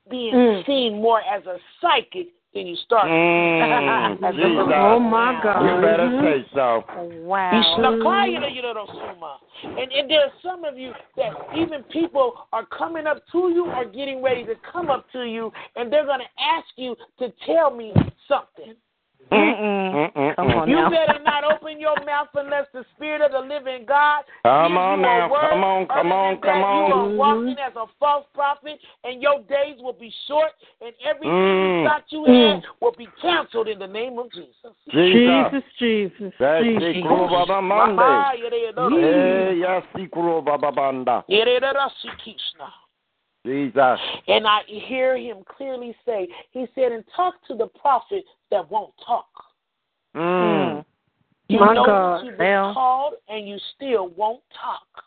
[0.09, 0.65] being Mm.
[0.65, 2.27] seen more as a psychic
[2.57, 3.07] than you start.
[3.07, 4.17] Mm.
[4.23, 4.49] as a Jesus.
[4.49, 4.75] believer.
[4.75, 5.61] Oh, my God.
[5.61, 6.21] You better Mhm.
[6.21, 6.83] say so.
[7.23, 7.51] Wow.
[7.53, 9.37] Ishnakaya you know, Suma.
[9.63, 13.67] And, and there are some of you that even people are coming up to you
[13.71, 17.31] or getting ready to come up to you, and they're going to ask you to
[17.45, 17.93] tell me
[18.27, 18.75] something.
[19.31, 20.15] Mm-mm.
[20.15, 20.35] Mm-mm.
[20.35, 20.89] Come on You now.
[20.89, 24.99] better not open your mouth unless the Spirit of the living God Come gives on
[24.99, 25.31] you a now.
[25.31, 25.49] word.
[25.51, 26.87] Come on, come Other on, come on.
[26.89, 30.51] You are walking as a false prophet, and your days will be short,
[30.81, 31.81] and everything Mm.
[31.81, 32.53] you thought you Mm.
[32.53, 34.73] had will be canceled in the name of Jesus.
[34.89, 35.51] Jesus.
[35.51, 36.33] Jesus, Jesus.
[36.39, 37.03] That's Jesus.
[43.47, 43.99] Jesus.
[44.27, 48.93] And I hear him clearly say, he said, and talk to the prophet that won't
[49.05, 49.25] talk.
[50.15, 50.83] Mm.
[51.47, 52.25] You My know God.
[52.25, 55.03] you've been called and you still won't talk.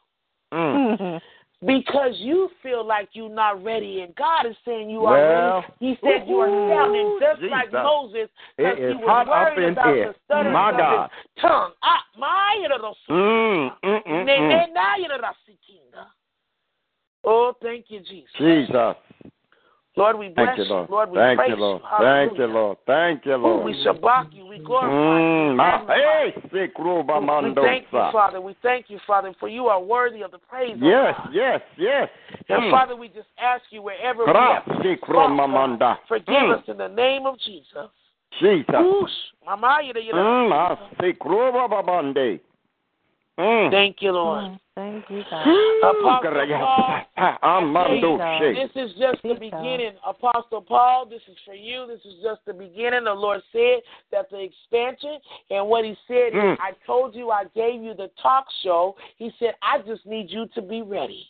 [0.52, 0.98] Mm.
[0.98, 1.20] Mhm.
[1.66, 5.66] Because you feel like you're not ready, and God is saying you are ready.
[5.78, 7.50] He said you are ooh, sounding just Jesus.
[7.50, 10.06] like Moses because It he was hot up worried in about here.
[10.08, 11.10] the stuttering My of God.
[11.10, 11.72] his tongue.
[11.82, 14.48] Ah, my little Mm, mm, mm, Ne- mm.
[14.48, 16.06] ne- na- little sikinga.
[17.24, 18.30] Oh, thank you, Jesus.
[18.38, 18.96] Jesus.
[19.96, 21.10] Lord, we bless you, Lord.
[21.10, 21.82] we Thank praise you, Lord.
[21.88, 22.26] Hallelujah.
[22.28, 22.78] Thank you, Lord.
[22.86, 23.64] Thank you, Ooh, Lord.
[23.64, 24.46] we shabak you.
[24.46, 25.26] We glorify you.
[25.26, 26.42] Mm, We my, hey, you.
[26.52, 28.40] sick Ruba We thank you, Father.
[28.40, 30.78] We thank you, Father, for you are worthy of the praise.
[30.80, 31.30] oh Yes, God.
[31.32, 32.08] yes, yes.
[32.48, 32.70] And Mm.
[32.70, 35.98] Father, we just ask you wherever we Kra, have sick false, Roma God, Manda.
[36.08, 36.58] forgive Mm.
[36.58, 37.90] us in the name of Jesus.
[38.38, 38.70] Jesus.
[38.70, 39.10] Whoosh.
[39.44, 40.18] Mama, you know, you know.
[40.18, 42.40] Mm, ah, sick Ruba Babande.
[43.40, 43.70] Mm.
[43.70, 44.44] Thank you, Lord.
[44.44, 44.60] Mm.
[44.74, 45.46] Thank you, God.
[45.82, 47.00] Apostle Paul,
[47.42, 49.92] Amando this is just the beginning.
[50.06, 51.86] Apostle Paul, this is for you.
[51.86, 53.04] This is just the beginning.
[53.04, 53.80] The Lord said
[54.12, 55.18] that the expansion
[55.50, 56.56] and what He said Mm.
[56.60, 58.96] I told you, I gave you the talk show.
[59.16, 61.26] He said, I just need you to be ready.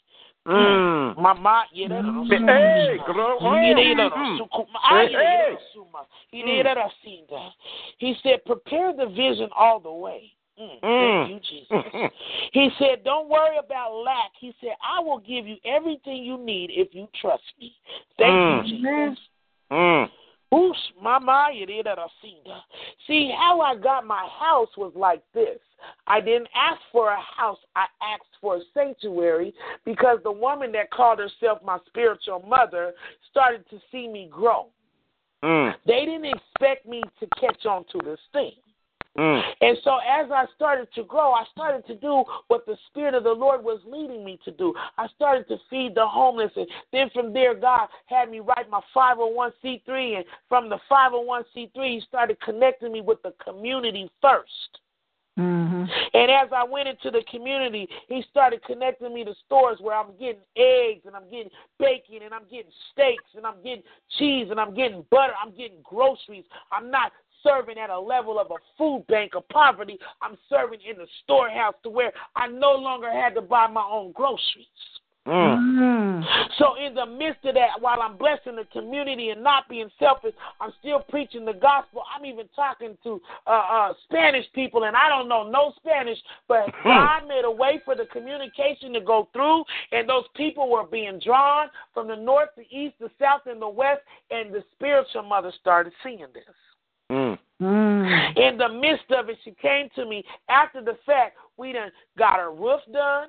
[0.46, 1.16] Mm.
[1.16, 3.12] Mama, yera no Hey, suma.
[3.12, 3.40] girl.
[3.40, 4.38] Yera no Mm.
[4.38, 4.78] sukuma.
[4.82, 5.52] Ah, Hey, yera hey.
[5.52, 6.06] no suma.
[6.32, 7.52] Yera no sinda.
[7.98, 10.32] He said, prepare the vision all the way.
[10.58, 11.28] Mm, Mm.
[11.28, 12.12] Thank you, Jesus.
[12.52, 14.32] He said, Don't worry about lack.
[14.38, 17.74] He said, I will give you everything you need if you trust me.
[18.18, 18.66] Thank Mm.
[18.66, 19.18] you, Jesus.
[19.70, 20.10] Mm.
[20.52, 22.06] Oosh, mama, you did that, I
[22.46, 22.62] that.
[23.06, 25.60] See, how I got my house was like this.
[26.08, 30.90] I didn't ask for a house, I asked for a sanctuary because the woman that
[30.90, 32.92] called herself my spiritual mother
[33.30, 34.66] started to see me grow.
[35.44, 35.74] Mm.
[35.86, 38.52] They didn't expect me to catch on to this thing.
[39.18, 39.42] Mm.
[39.60, 43.24] And so as I started to grow, I started to do what the Spirit of
[43.24, 44.72] the Lord was leading me to do.
[44.98, 46.52] I started to feed the homeless.
[46.56, 50.16] And then from there, God had me write my 501c3.
[50.16, 54.78] And from the 501c3, He started connecting me with the community first.
[55.38, 55.84] Mm-hmm.
[56.12, 60.12] And as I went into the community, he started connecting me to stores where I'm
[60.18, 63.82] getting eggs and I'm getting bacon and I'm getting steaks and I'm getting
[64.18, 65.32] cheese and I'm getting butter.
[65.42, 66.44] I'm getting groceries.
[66.72, 69.98] I'm not serving at a level of a food bank of poverty.
[70.22, 74.12] I'm serving in the storehouse to where I no longer had to buy my own
[74.12, 74.66] groceries.
[75.26, 76.24] Mm.
[76.58, 80.34] So in the midst of that, while I'm blessing the community and not being selfish,
[80.60, 82.02] I'm still preaching the gospel.
[82.14, 86.18] I'm even talking to uh, uh, Spanish people, and I don't know no Spanish,
[86.48, 90.86] but God made a way for the communication to go through, and those people were
[90.86, 95.22] being drawn from the north, the east, the south, and the west, and the spiritual
[95.22, 96.44] mother started seeing this.
[97.10, 97.38] Mm.
[97.60, 98.36] Mm.
[98.38, 101.36] In the midst of it, she came to me after the fact.
[101.56, 103.28] We done got her roof done.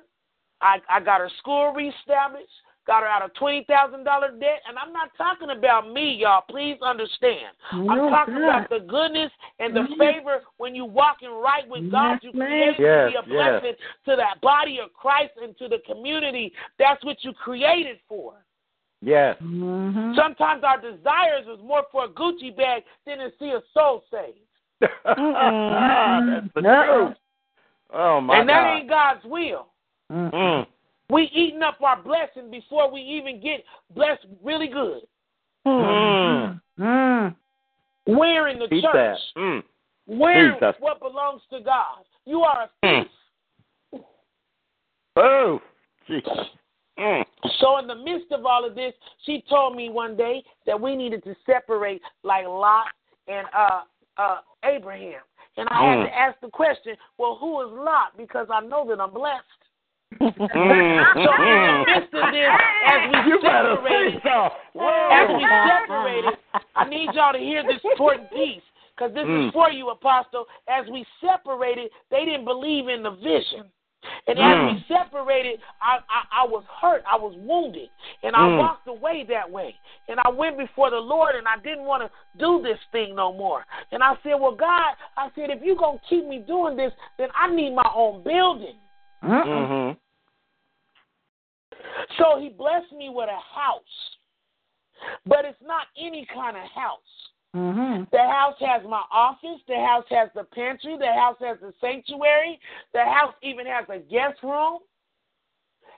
[0.62, 2.48] I, I got her school reestablished.
[2.84, 6.42] Got her out of twenty thousand dollar debt, and I'm not talking about me, y'all.
[6.50, 7.54] Please understand.
[7.70, 8.42] I'm talking God.
[8.42, 9.30] about the goodness
[9.60, 12.18] and the favor when you walking right with God.
[12.22, 12.48] You Yes, ma'am.
[12.48, 13.24] created to be a yes.
[13.28, 13.76] blessing
[14.06, 16.52] to that body of Christ and to the community.
[16.76, 18.34] That's what you created for.
[19.02, 19.36] Yes.
[19.42, 20.12] Mm-hmm.
[20.14, 24.38] Sometimes our desires is more for a Gucci bag than to see a soul saved.
[24.80, 24.94] That's
[26.54, 27.06] the No.
[27.06, 27.16] truth.
[27.92, 28.76] Oh my and that God.
[28.76, 29.66] ain't God's will.
[30.10, 30.66] Mm.
[31.10, 35.02] We eating up our blessing before we even get blessed really good.
[35.66, 36.60] Mm.
[36.78, 37.34] Mm.
[38.06, 38.92] We're in the Keep church.
[38.94, 39.18] that.
[39.36, 39.62] Mm.
[40.06, 40.74] We're Jesus.
[40.80, 42.04] what belongs to God.
[42.24, 43.02] You are a Mm.
[43.02, 44.02] thief.
[45.16, 45.60] Oh.
[46.08, 46.22] Gee.
[46.98, 47.24] Mm.
[47.58, 48.92] So in the midst of all of this,
[49.24, 52.86] she told me one day that we needed to separate like Lot
[53.28, 53.82] and uh
[54.18, 55.20] uh Abraham.
[55.56, 56.04] And I had Mm.
[56.04, 58.16] to ask the question, well, who is Lot?
[58.16, 59.44] Because I know that I'm blessed.
[60.20, 61.24] Mm.
[61.24, 62.52] So in the midst of this,
[62.86, 64.22] as we You separated,
[65.10, 66.38] as we separated,
[66.76, 68.62] I need y'all to hear this important piece
[68.94, 69.48] because this Mm.
[69.48, 70.46] is for you, Apostle.
[70.68, 73.70] As we separated, they didn't believe in the vision.
[74.26, 74.66] And as Mm.
[74.66, 77.04] we separated, I, I, I was hurt.
[77.06, 77.90] I was wounded.
[78.22, 78.58] And I Mm.
[78.58, 79.78] walked away that way.
[80.08, 83.32] And I went before the Lord and I didn't want to do this thing no
[83.32, 83.64] more.
[83.90, 86.92] And I said, Well, God, I said, if you're going to keep me doing this,
[87.18, 88.78] then I need my own building.
[89.22, 89.98] Mm-hmm.
[92.18, 94.18] So he blessed me with a house.
[95.26, 97.31] But it's not any kind of house.
[97.54, 98.04] Mm-hmm.
[98.10, 99.60] The house has my office.
[99.68, 100.96] The house has the pantry.
[100.98, 102.58] The house has the sanctuary.
[102.94, 104.78] The house even has a guest room.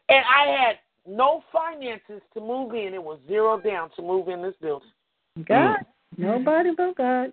[0.09, 0.77] And I had
[1.07, 2.93] no finances to move in.
[2.95, 4.89] It was zero down to move in this building.
[5.47, 5.79] God.
[6.17, 7.33] Nobody but God.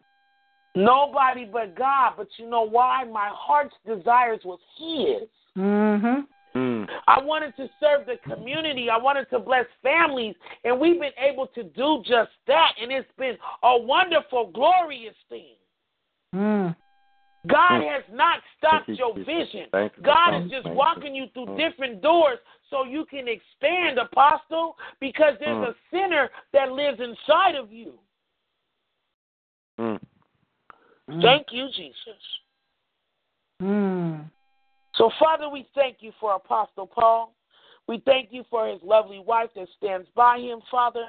[0.75, 2.13] Nobody but God.
[2.17, 3.03] But you know why?
[3.03, 5.27] My heart's desires was His.
[5.57, 6.21] Mm-hmm.
[6.55, 6.87] Mm.
[7.07, 8.89] I wanted to serve the community.
[8.89, 10.35] I wanted to bless families.
[10.63, 12.73] And we've been able to do just that.
[12.81, 15.55] And it's been a wonderful, glorious thing.
[16.35, 16.75] Mm.
[17.47, 17.91] God Mm.
[17.91, 19.25] has not stopped Thank your Jesus.
[19.25, 19.69] vision.
[19.73, 19.89] You.
[20.03, 21.57] God is just Thank walking you through Mm.
[21.57, 22.39] different doors
[22.69, 25.69] so you can expand, Apostle, because there's Mm.
[25.69, 27.97] a sinner that lives inside of you.
[29.79, 29.99] Mm.
[31.21, 32.39] Thank you, Jesus.
[33.61, 34.29] Mm.
[34.95, 37.33] So, Father, we thank you for Apostle Paul.
[37.87, 41.05] We thank you for his lovely wife that stands by him, Father.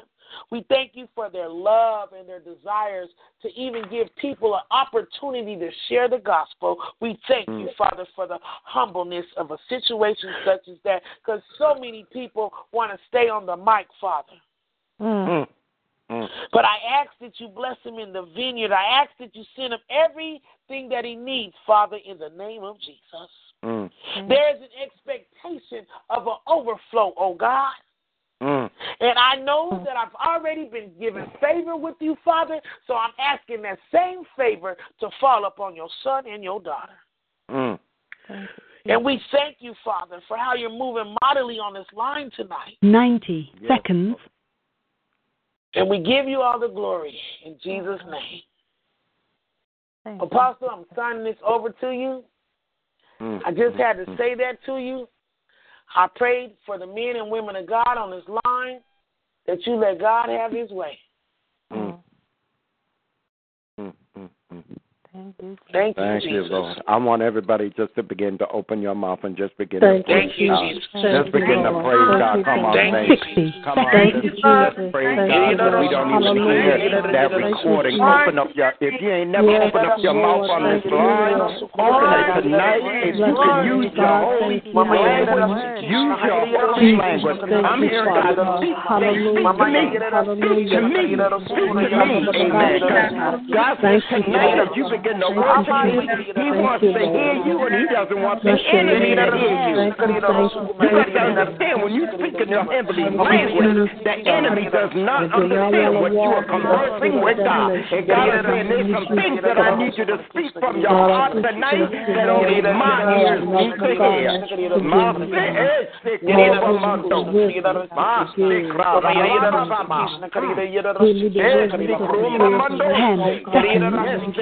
[0.51, 3.09] We thank you for their love and their desires
[3.43, 6.79] to even give people an opportunity to share the gospel.
[7.01, 7.75] We thank you, Mm.
[7.77, 12.91] Father, for the humbleness of a situation such as that, because so many people want
[12.93, 14.41] to stay on the mic, Father.
[15.01, 15.29] Mm.
[15.29, 15.49] Mm.
[16.11, 16.29] Mm.
[16.53, 18.73] But I ask that you bless him in the vineyard.
[18.73, 22.79] I ask that you send him everything that he needs, Father, in the name of
[22.81, 23.31] Jesus.
[23.65, 23.91] Mm.
[24.29, 27.73] There is an expectation of an overflow, oh God.
[28.43, 28.69] Mm.
[29.01, 33.63] And I know that I've already been given favor with you, Father, so I'm asking
[33.63, 36.93] that same favor to fall upon your son and your daughter.
[37.51, 37.79] Mm.
[38.87, 42.79] And we thank you, Father, for how you're moving mightily on this line tonight.
[42.83, 43.69] 90 Yes.
[43.69, 44.17] seconds.
[45.75, 48.43] And we give you all the glory in Jesus' name.
[50.05, 50.27] Thank you.
[50.27, 52.25] Apostle, I'm signing this over to you.
[53.23, 54.17] I just had to mm-hmm.
[54.17, 55.09] say that to you.
[55.95, 58.81] I prayed for the men and women of God on this line
[59.47, 60.99] that you let God have his way.
[61.73, 61.99] Mm.
[63.79, 63.93] Mm.
[64.17, 64.31] Mm.
[64.53, 64.63] Mm.
[65.13, 65.59] Thank you.
[65.73, 66.51] Thank you, Thank you, Jesus.
[66.51, 66.83] Lord.
[66.89, 70.13] I want everybody just to begin to open your mouth and just begin Thank to
[70.13, 70.73] you, Thank you, praise God.
[70.73, 70.89] Jesus.
[70.93, 72.45] Thank Just begin to praise Thank God.
[72.49, 74.89] Come on, Thank you, Come on, Thank just, you, just Jesus.
[74.89, 75.53] praise Thank God.
[75.53, 76.77] you, we don't even Hallelujah.
[76.81, 78.09] hear that Thank recording, Jesus.
[78.09, 78.73] open up your.
[78.81, 80.49] If you ain't never Yes, opened up your Lord.
[80.49, 81.61] mouth on this line, Lord.
[81.77, 82.81] open it tonight.
[82.81, 87.37] If you Bless can use name, your holy language, use your holy Jesus, language.
[87.53, 88.33] thank I'm you, hearing God
[88.65, 88.77] speak.
[88.97, 89.61] Say, Hallelujah.
[89.61, 91.05] speak to me.
[91.53, 91.93] Speak to me.
[91.93, 92.25] Speak to me.
[92.33, 92.81] Amen.
[93.53, 96.37] God says Thank you, tonight as you begin to Thank you, worship Him, Jesus.
[96.37, 99.83] He wants to hear you and He doesn't want the enemy to hear you.
[99.83, 104.15] You, thank you, You got to understand when you speak in your heavenly language, the
[104.23, 107.73] enemy does not understand what you are conversing with God.
[107.73, 110.95] And God is saying, there's some things that I need you to speak from your
[110.95, 114.39] heart tonight that only my ears need to hear.
[114.83, 115.13] My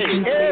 [0.00, 0.49] Thank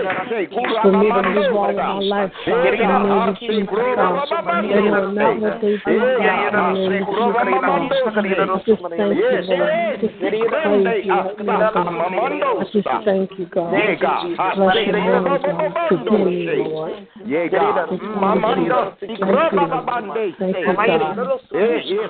[13.38, 13.72] you, God.
[13.72, 14.26] Yeah, God.
[14.56, 15.42] Bless your name, God.
[15.88, 17.08] Forgive me, Lord.
[17.26, 17.88] Yeah, God.
[17.90, 21.46] Mamando, Ikrabababande, Thank you, God.
[21.52, 22.06] Yeah, yeah.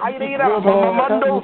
[0.61, 1.43] Mamando,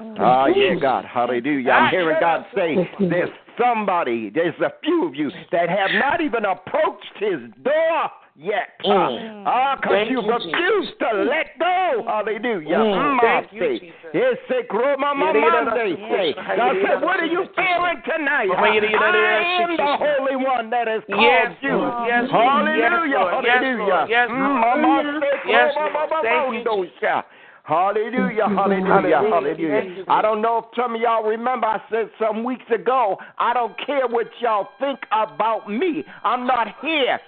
[0.00, 0.14] Mm.
[0.18, 1.04] Ah, yeah, God.
[1.04, 1.70] Hallelujah.
[1.70, 6.44] I'm hearing God say there's somebody, there's a few of you that have not even
[6.44, 8.74] approached his door yet.
[8.84, 9.44] Mm.
[9.46, 12.02] Ah, because Thank you you, refuse to let go.
[12.06, 12.76] Hallelujah.
[12.76, 12.94] Mm.
[12.94, 13.78] Mm, Thank I you, say.
[13.78, 14.10] Jesus.
[14.14, 16.34] Yes, say, Groma Mama, they say.
[16.34, 18.50] God said, what are you feeling tonight?
[18.50, 21.76] I am the Holy One that has called Yes, you.
[21.78, 22.08] Lord.
[22.08, 22.44] Yes, Lord.
[22.44, 23.14] Hallelujah.
[23.14, 23.44] Yes, Lord.
[23.44, 23.94] Yes, Hallelujah.
[23.94, 24.10] Lord.
[24.10, 24.82] Yes, Mm, Lord.
[24.82, 26.24] Mama, say, Yes, Groma Lord.
[26.24, 27.24] Thank you, Mama, Jesus.
[27.64, 29.30] Hallelujah, hallelujah, Hallelujah.
[29.32, 29.80] hallelujah.
[29.80, 33.16] Thank you, I don't know if some of y'all remember I said some weeks ago,
[33.38, 36.04] I don't care what y'all think about me.
[36.24, 37.18] I'm not here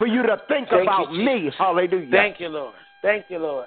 [0.00, 1.50] for you to think Thank you, about me.
[1.58, 2.10] Hallelujah.
[2.10, 2.74] Thank you, Lord.
[3.02, 3.66] Thank you, Lord.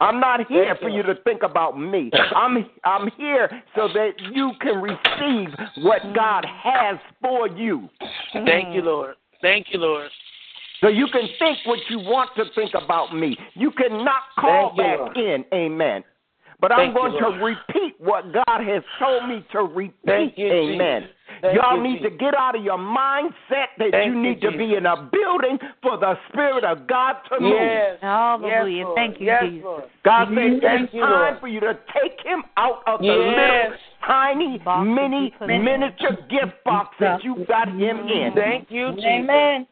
[0.00, 0.98] I'm not here Thank for you.
[0.98, 2.10] you to think about me.
[2.36, 7.88] I'm I'm here so that you can receive what God has for you.
[8.32, 9.16] Thank you, Lord.
[9.40, 10.08] Thank you, Lord.
[10.80, 13.36] So you can think what you want to think about me.
[13.54, 15.16] You cannot call you, back Lord.
[15.16, 15.44] in.
[15.52, 16.04] Amen.
[16.60, 20.34] But Thank I'm going you, to repeat what God has told me to repeat.
[20.36, 21.02] You, Amen.
[21.02, 21.16] Jesus.
[21.40, 22.12] Thank Y'all you, need Jesus.
[22.12, 25.08] to get out of your mindset that Thank you you, need to be in a
[25.10, 27.52] building for the Spirit of God to move.
[27.52, 27.98] Yes.
[28.00, 28.76] Hallelujah.
[28.76, 28.96] Yes, Lord.
[28.96, 29.64] Thank you, yes, Jesus.
[29.64, 29.84] Lord.
[30.04, 31.40] God said Thank it's you, time Lord.
[31.40, 33.70] for you to take him out of the Yes.
[33.70, 35.64] little tiny Box mini you in.
[35.64, 38.32] miniature gift box that you got him in.
[38.34, 39.04] Thank you, Jesus.
[39.04, 39.66] Amen.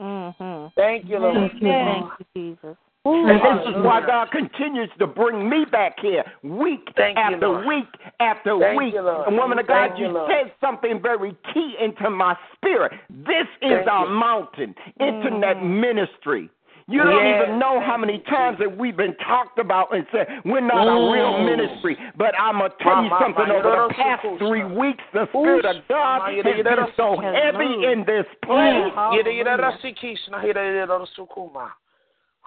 [0.00, 0.66] Mm-hmm.
[0.74, 1.34] Thank you, Lord.
[1.34, 2.76] Thank you, Thank you, Jesus.
[3.06, 7.66] And this is why God continues to bring me back here week Thank after Lord.
[7.66, 7.88] week
[8.20, 8.94] after Thank week.
[8.94, 10.30] you, And woman of God, Thank you you, Lord.
[10.32, 12.92] said something very key into my spirit.
[13.10, 14.12] This is Thank our you.
[14.14, 16.48] mountain, internet ministry.
[16.86, 20.26] You don't Yes, even know how many times that we've been talked about and said
[20.44, 21.44] we're not a real Mm.
[21.46, 21.96] ministry.
[22.16, 23.50] But I'm gonna tell you Ma, ma, something.
[23.50, 24.74] Over the past cool, three son.
[24.74, 27.84] weeks, the Spirit of God Ma, has been so heavy moved.
[27.84, 28.92] in this place.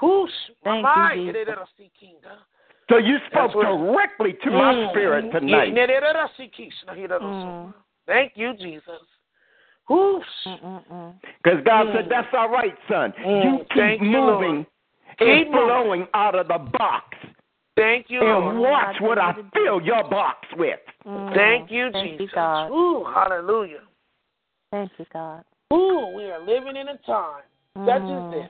[0.01, 0.37] Yere yere rasikish na yere yere rasukuma.
[0.37, 2.39] Whoosh, Thank mama, you, Jesus.
[2.89, 4.89] So you spoke what- directly to my Mm.
[4.89, 5.73] spirit tonight.
[5.73, 7.73] Yere yere rasikish na yere Mm.
[8.05, 9.01] Thank you, Jesus.
[9.89, 10.25] Whoosh.
[11.43, 13.13] Because God said, That's all right, son.
[13.13, 13.43] Mm.
[13.43, 14.65] You keep Thank you, moving
[15.17, 16.07] Keep and moving.
[16.13, 17.17] out of the box.
[17.75, 18.57] Thank you, And Lord.
[18.57, 20.79] watch what I fill your box with.
[21.33, 22.33] Thank you, Thank Jesus.
[22.33, 22.69] God.
[22.71, 23.81] Ooh, hallelujah.
[24.71, 25.43] Thank you, God.
[25.73, 27.43] Ooh, we are living in a time
[27.85, 28.31] such as Mm.
[28.31, 28.49] this.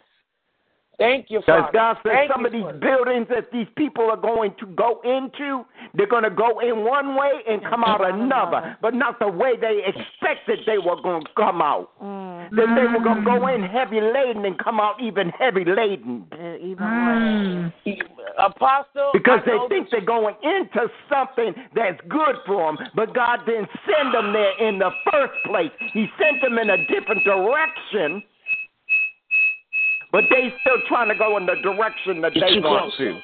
[0.97, 1.73] Thank you, Because Father.
[1.73, 4.65] God said Thank some you of these for buildings that these people are going to
[4.65, 9.19] go into, they're going to go in one way and come out another, but not
[9.19, 11.91] the way they expected they were going to come out.
[12.01, 12.49] Mm.
[12.51, 16.25] That they were going to go in heavy laden and come out even heavy laden.
[16.61, 17.71] Even
[18.37, 23.13] Apostle, Because I they think that they're going into something that's good for them, but
[23.13, 25.71] God didn't send them there in the first place.
[25.93, 28.23] He sent them in a different direction,
[30.11, 32.97] but they still trying to go in the direction that they want close.
[32.97, 33.21] to.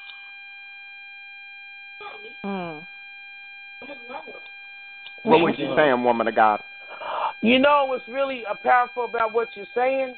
[2.45, 2.87] mm.
[5.23, 6.61] What was you saying, woman of God?
[7.41, 10.15] You know what's really powerful about what you're saying?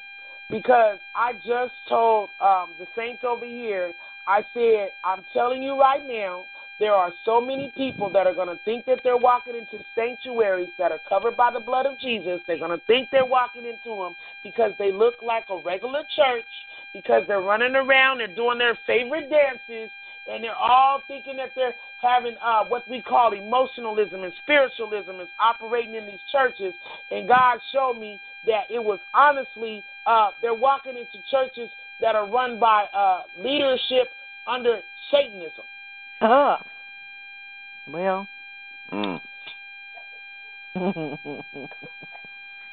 [0.50, 3.94] Because I just told um, the saints over here,
[4.28, 6.46] I said, I'm telling you right now,
[6.80, 10.70] there are so many people that are going to think that they're walking into sanctuaries
[10.78, 12.42] that are covered by the blood of Jesus.
[12.46, 16.46] They're going to think they're walking into them because they look like a regular church,
[16.94, 19.90] because they're running around, they're doing their favorite dances,
[20.28, 25.30] and they're all thinking that they're having uh, what we call emotionalism and spiritualism is
[25.40, 26.74] operating in these churches.
[27.10, 31.70] And God showed me that it was honestly uh, they're walking into churches
[32.02, 34.10] that are run by uh, leadership
[34.46, 35.64] under Satanism.
[36.22, 36.66] Ugh.
[37.88, 38.28] Well.
[38.92, 39.22] Mm,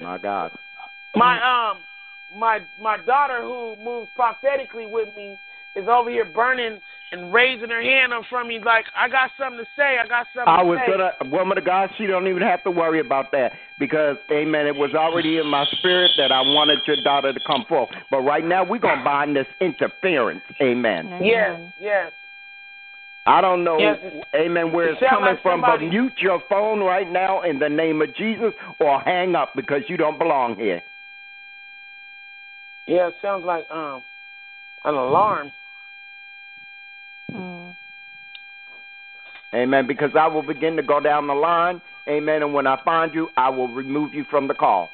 [0.01, 0.53] my God.
[1.15, 1.79] My um
[2.35, 5.39] my my daughter who moves prophetically with me
[5.75, 6.79] is over here burning
[7.13, 9.97] and raising her hand up from me like I got something to say.
[10.03, 10.93] I got something I to was say.
[10.93, 14.67] gonna, woman of God, she don't even have to worry about that because, Amen.
[14.67, 17.91] It was already in my spirit that I wanted your daughter to come forth.
[18.11, 21.11] But right now, we're gonna bind this interference, Amen.
[21.23, 22.13] Yes, yes.
[23.25, 23.99] I don't know, Yes,
[24.35, 27.69] Amen, where it's sound coming like from, but mute your phone right now in the
[27.69, 30.83] name of Jesus, or hang up because you don't belong here.
[32.87, 34.03] Yeah, it sounds like um
[34.85, 35.53] an alarm.
[37.33, 37.77] Mm.
[39.55, 39.87] Amen.
[39.87, 42.43] Because I will begin to go down the line, Amen.
[42.43, 44.93] And when I find you, I will remove you from the call.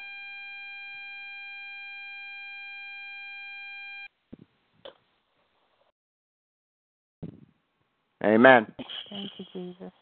[8.28, 8.66] Amen.
[9.08, 9.92] Thank you, Jesus.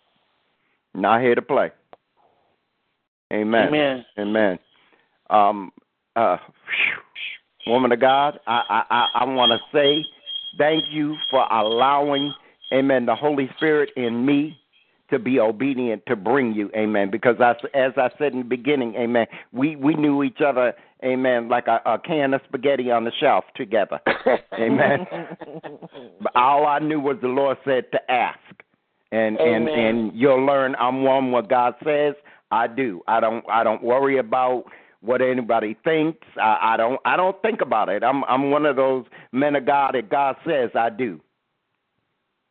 [0.94, 1.70] Not here to play.
[3.32, 3.68] Amen.
[3.68, 4.04] Amen.
[4.18, 4.58] Amen.
[5.30, 5.72] Um,
[6.16, 6.38] uh,
[7.66, 10.04] woman of God, I I I, I want to say
[10.58, 12.32] thank you for allowing,
[12.72, 14.58] Amen, the Holy Spirit in me
[15.10, 17.10] to be obedient to bring you, Amen.
[17.10, 20.72] Because I, as I said in the beginning, Amen, we we knew each other,
[21.04, 24.00] Amen, like a, a can of spaghetti on the shelf together,
[24.58, 25.06] Amen.
[26.20, 28.38] But all I knew was the Lord said to ask.
[29.12, 29.78] And and Amen.
[29.78, 32.14] and you'll learn I'm one what God says,
[32.50, 33.02] I do.
[33.06, 34.64] I don't I don't worry about
[35.00, 36.26] what anybody thinks.
[36.40, 38.02] I, I don't I don't think about it.
[38.02, 41.20] I'm I'm one of those men of God that God says I do.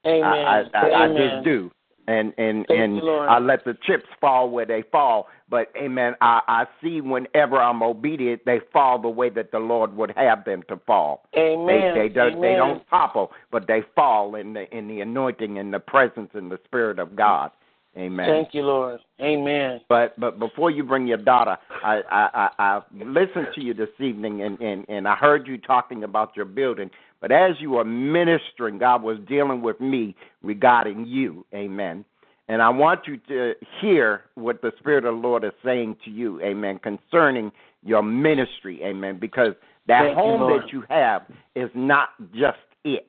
[0.05, 0.23] Amen.
[0.23, 1.71] I, I, I, I just do.
[2.07, 3.01] And and Thank and.
[3.29, 5.27] I let the chips fall where they fall.
[5.49, 9.95] But amen, I, I see whenever I'm obedient, they fall the way that the Lord
[9.95, 11.23] would have them to fall.
[11.37, 11.93] Amen.
[11.95, 15.73] They they don't they don't topple, but they fall in the in the anointing and
[15.73, 17.51] the presence and the spirit of God.
[17.97, 18.27] Amen.
[18.27, 18.99] Thank you, Lord.
[19.21, 19.79] Amen.
[19.87, 23.89] But but before you bring your daughter, I I I, I listened to you this
[23.99, 26.89] evening and, and and I heard you talking about your building.
[27.25, 31.43] But as you are ministering, God was dealing with me regarding you.
[31.55, 32.05] Amen.
[32.49, 36.11] And I want you to hear what the Spirit of the Lord is saying to
[36.11, 37.51] you, amen, concerning
[37.83, 39.53] your ministry, amen, because
[39.87, 40.61] that Thank home Lord.
[40.61, 41.23] that you have
[41.55, 43.07] is not just it,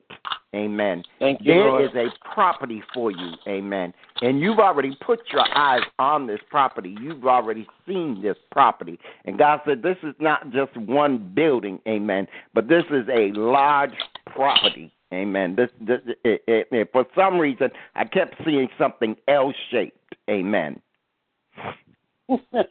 [0.53, 1.03] amen.
[1.19, 1.85] Thank you, There Lord.
[1.85, 3.93] is a property for you, amen.
[4.21, 6.97] And you've already put your eyes on this property.
[6.99, 8.99] You've already seen this property.
[9.25, 13.93] And God said, This is not just one building, amen, but this is a large
[14.25, 15.55] property, amen.
[15.55, 20.81] This, this it, it, it, for some reason, I kept seeing something L shaped, amen.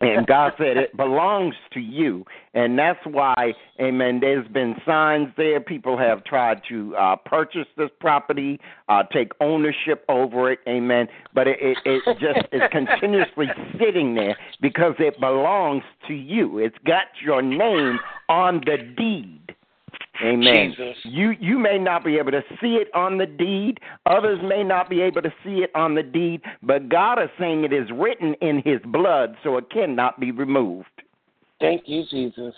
[0.01, 2.25] And God said it belongs to you.
[2.55, 5.61] And that's why, amen, there's been signs there.
[5.61, 11.09] People have tried to uh, purchase this property, uh, take ownership over it, amen.
[11.35, 13.47] But it, it, it just is continuously
[13.81, 16.59] sitting there because it belongs to you.
[16.59, 17.99] It's got your name
[18.29, 19.56] on the deed.
[20.23, 20.75] Amen.
[20.77, 20.97] Jesus.
[21.05, 23.81] You you may not be able to see it on the deed.
[24.07, 27.65] Others may not be able to see it on the deed, but God is saying
[27.65, 30.89] it is written in his blood, so it cannot be removed.
[31.61, 32.55] Thank you, Jesus.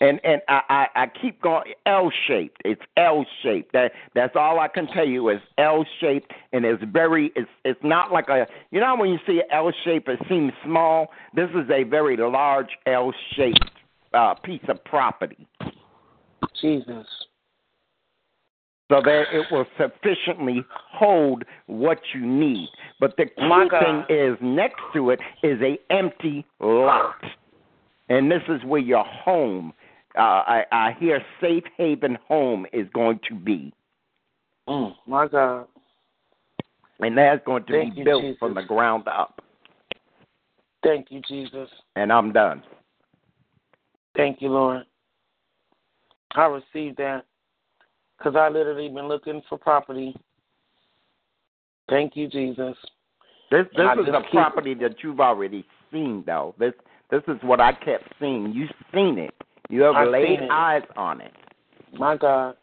[0.00, 2.60] And and I, I, I keep going L shaped.
[2.64, 3.72] It's L shaped.
[3.72, 7.80] That that's all I can tell you is L shaped and it's very it's it's
[7.82, 11.08] not like a you know when you see an L shape it seems small.
[11.34, 13.70] This is a very large L shaped
[14.12, 15.46] uh, piece of property.
[16.60, 17.06] Jesus.
[18.90, 22.68] So that it will sufficiently hold what you need.
[23.00, 27.16] But the key thing is next to it is a empty lot.
[28.10, 29.72] And this is where your home
[30.16, 33.72] uh, I, I hear safe haven home is going to be.
[34.68, 35.66] Mm, my God.
[37.00, 38.38] And that's going to Thank be you, built Jesus.
[38.38, 39.42] from the ground up.
[40.84, 41.68] Thank you, Jesus.
[41.96, 42.62] And I'm done.
[44.16, 44.84] Thank you, Lord.
[46.34, 47.24] I received that
[48.18, 50.14] because I literally been looking for property.
[51.88, 52.76] Thank you, Jesus.
[53.50, 56.54] This this I is a keep- property that you've already seen though.
[56.58, 56.72] This
[57.10, 58.52] this is what I kept seeing.
[58.52, 59.34] You've seen it.
[59.68, 61.32] You have I've laid eyes on it.
[61.92, 62.56] My God.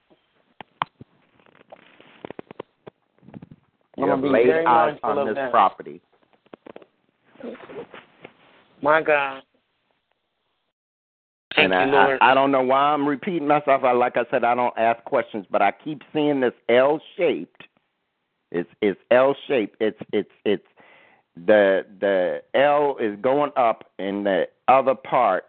[3.98, 5.52] You have laid eyes on this that.
[5.52, 6.02] property.
[8.82, 9.44] My God.
[11.70, 12.20] Thank and I, Lord.
[12.22, 13.84] I, I don't know why I'm repeating myself.
[13.84, 17.64] I, like I said, I don't ask questions, but I keep seeing this L shaped.
[18.52, 19.78] It's it's L shaped.
[19.80, 20.66] It's it's it's
[21.36, 25.46] the the L is going up, and the other part.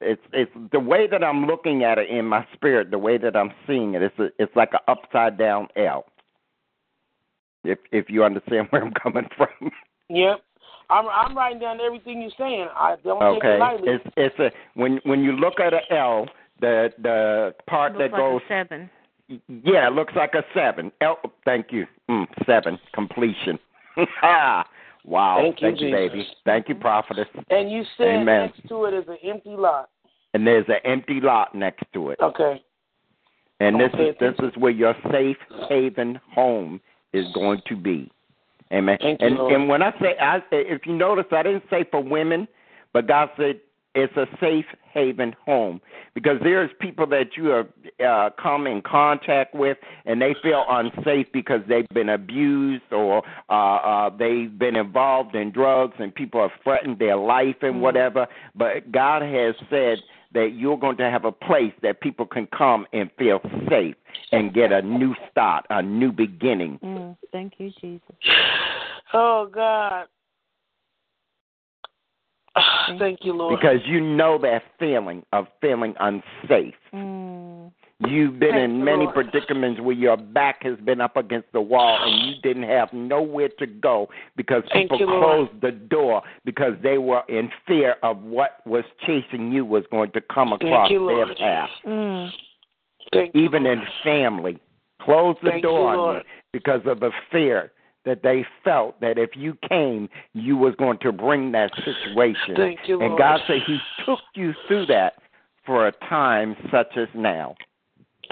[0.00, 2.90] It's it's the way that I'm looking at it in my spirit.
[2.90, 4.02] The way that I'm seeing it.
[4.02, 6.04] It's a, it's like an upside down L.
[7.64, 9.70] If if you understand where I'm coming from.
[10.08, 10.42] yep.
[10.90, 12.68] I'm I'm writing down everything you're saying.
[12.76, 13.88] I don't take it lightly.
[13.88, 16.26] it's it's a when when you look at an L,
[16.60, 18.90] the the part Looks that like goes a seven.
[19.28, 20.92] yeah, it looks like a seven.
[21.00, 23.58] L, thank you, mm, seven completion.
[24.22, 24.66] Ah,
[25.06, 25.90] wow, Thank you, Jesus.
[25.90, 27.26] baby, thank you, prophetess.
[27.50, 28.52] and you said Amen.
[28.54, 29.88] next to it is an empty lot.
[30.34, 32.62] And there's an empty lot next to it, Okay.
[33.60, 36.78] and this is this is where your safe haven home
[37.14, 38.10] is going to be.
[38.72, 38.98] Amen.
[39.00, 39.52] Thank you, and Lord.
[39.52, 42.48] and when I say, I, if you notice, I didn't say for women,
[42.92, 43.60] but God said
[43.96, 45.80] it's a safe haven home
[46.14, 47.68] because there's people that you have
[48.06, 53.52] uh, come in contact with and they feel unsafe because they've been abused or uh,
[53.52, 58.26] uh, they've been involved in drugs and people have threatened their life and whatever.
[58.54, 59.98] But God has said
[60.36, 63.96] that you're going to have a place that people can come and feel safe
[64.32, 66.78] and get a new start, a new beginning.
[66.84, 68.14] Mm, thank you, Jesus.
[69.14, 70.06] Oh God.
[72.98, 73.58] Thank you, Lord.
[73.58, 76.74] because you know that feeling of feeling unsafe.
[76.92, 77.35] Mm,
[78.00, 79.14] You've been in many Lord.
[79.14, 83.48] predicaments where your back has been up against the wall and you didn't have nowhere
[83.58, 85.48] to go because Thank people you, Lord.
[85.48, 90.12] closed the door because they were in fear of what was chasing you was going
[90.12, 91.70] to come across you, their path.
[91.86, 92.30] mm,
[93.14, 94.58] Thank you, Even in family,
[95.00, 96.20] close the Thank door on you
[96.52, 97.72] because of the fear
[98.04, 102.76] that they felt that if you came, you was going to bring that situation.
[102.86, 103.18] You, And Lord.
[103.18, 105.14] God said He took you through that
[105.64, 107.56] for a time such as now.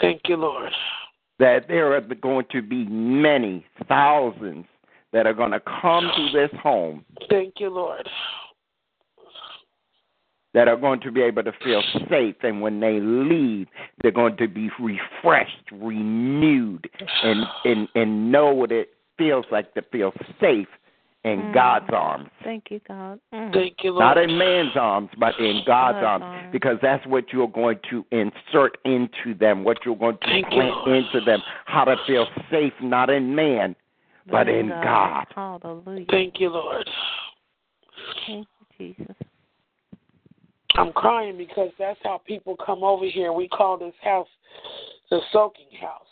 [0.00, 0.72] Thank you, Lord.
[1.38, 4.66] That there are going to be many thousands
[5.12, 8.08] that are going to come to this home Thank you, Lord.
[10.54, 12.36] that are going to be able to feel safe.
[12.42, 13.68] And when they leave,
[14.02, 16.88] they're going to be refreshed, renewed,
[17.22, 20.68] and, and, and know what it feels like to feel safe
[21.24, 21.52] in Mm.
[21.54, 22.28] God's arms.
[22.42, 23.18] thank you, God.
[23.32, 23.52] Mm.
[23.52, 24.00] Thank you, Lord.
[24.00, 26.52] Not in man's arms, but in God's God's arms, arms.
[26.52, 30.76] because that's what you're going to insert into them, what you're going to Thank plant
[30.76, 30.88] Lord.
[30.96, 33.74] into them, how to feel safe, not in man,
[34.30, 35.26] but in God.
[35.34, 36.04] Hallelujah.
[36.10, 36.88] Thank you, Lord.
[38.26, 38.46] Thank
[38.78, 39.16] you, Jesus.
[40.76, 43.32] I'm crying because that's how people come over here.
[43.32, 44.28] We call this house
[45.10, 46.06] the soaking house.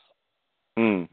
[0.79, 1.09] Mm.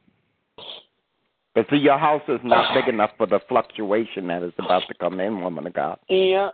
[1.55, 4.93] But see, your house is not big enough for the fluctuation that is about to
[4.95, 5.99] come in, woman of God.
[6.09, 6.49] Yeah,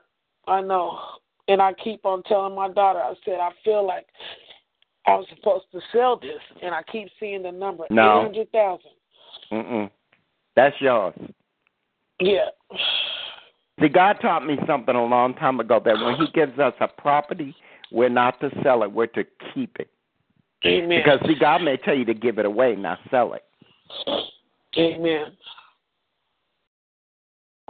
[0.48, 1.00] I know.
[1.48, 4.08] And I keep on telling my daughter, I said, I feel like
[5.06, 8.20] I was supposed to sell this, and I keep seeing the number No.
[8.20, 8.92] eight hundred thousand.
[9.52, 9.92] Mm-mm.
[10.56, 11.14] That's yours.
[12.20, 12.48] Yeah.
[13.80, 16.88] See, God taught me something a long time ago that when He gives us a
[16.88, 17.56] property,
[17.92, 19.90] we're not to sell it, we're to keep it.
[20.66, 21.02] Amen.
[21.04, 23.44] Because, see, God may tell you to give it away, not sell it.
[24.78, 25.26] Amen.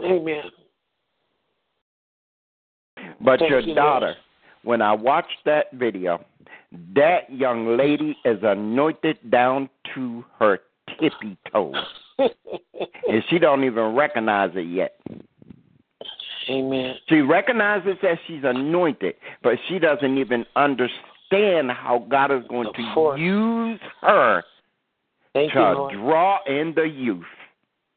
[0.02, 0.42] Amen.
[3.20, 3.76] But Thank your you, Lord.
[3.76, 4.14] daughter,
[4.62, 6.24] when I watched that video,
[6.94, 10.60] that young lady is anointed down to her
[11.00, 11.74] tippy toes,
[12.18, 14.98] and she don't even recognize it yet.
[16.48, 16.94] Amen.
[17.08, 22.74] She recognizes that she's anointed, but she doesn't even understand how God is going Of
[22.74, 23.20] to course.
[23.20, 24.44] use her
[25.36, 25.92] Thank you, to Lord.
[25.92, 27.26] draw in the youth.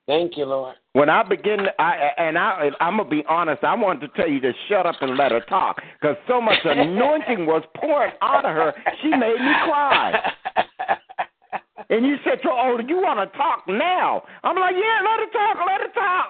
[0.07, 0.75] Thank you, Lord.
[0.91, 3.63] When I begin, I and I, I'm gonna be honest.
[3.63, 6.57] I wanted to tell you to shut up and let her talk because so much
[6.65, 8.73] anointing was pouring out of her.
[9.01, 10.33] She made me cry.
[11.91, 15.31] And you said, to "Oh, you want to talk now?" I'm like, "Yeah, let her
[15.33, 15.57] talk.
[15.65, 16.29] Let her talk."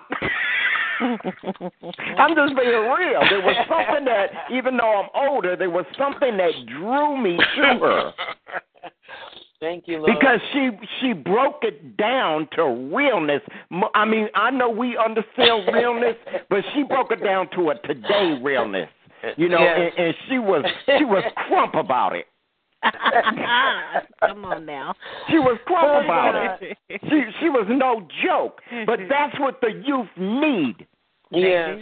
[2.17, 3.19] I'm just being real.
[3.29, 7.79] There was something that, even though I'm older, there was something that drew me to
[7.81, 8.13] her
[9.59, 10.11] Thank you, Lord.
[10.17, 10.69] because she
[11.01, 12.63] she broke it down to
[12.95, 13.41] realness.
[13.93, 16.15] I mean, I know we understand realness,
[16.49, 18.89] but she broke it down to a today realness.
[19.35, 19.91] You know, Yes.
[19.97, 20.63] and, and she was
[20.97, 22.25] she was crump about it.
[24.21, 24.93] Come on now.
[25.29, 26.77] She was crump about it.
[27.09, 28.61] She she was no joke.
[28.85, 30.87] But that's what the youth need.
[31.31, 31.79] yes.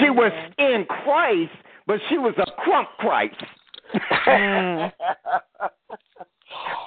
[0.00, 1.52] She was in Christ,
[1.86, 3.36] but she was a crump Christ.
[4.26, 4.92] Mm.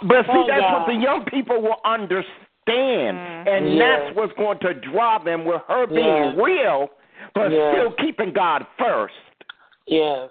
[0.04, 0.08] Mm.
[0.08, 0.74] But see, Oh, that's God.
[0.80, 4.02] what the young people will understand, and Yes.
[4.04, 6.36] that's what's going to draw them with her being Yes.
[6.38, 6.90] real,
[7.34, 7.74] but Yes.
[7.74, 9.14] still keeping God first.
[9.88, 10.30] Yes.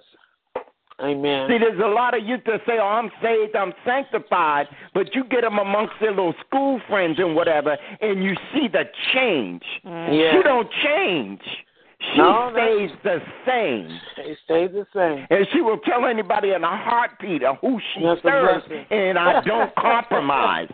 [1.03, 1.49] Amen.
[1.49, 5.25] See, there's a lot of youth that say, "Oh, I'm saved, I'm sanctified," but you
[5.25, 9.65] get them amongst their little school friends and whatever, and you see the change.
[9.83, 10.35] Yes.
[10.35, 11.65] She don't change.
[12.01, 12.53] She No, no.
[12.53, 14.01] stays the same.
[14.19, 15.27] It stays the same.
[15.31, 18.87] And she will tell anybody in a heartbeat of who she That's a serves, blessing.
[18.91, 20.69] and I don't compromise.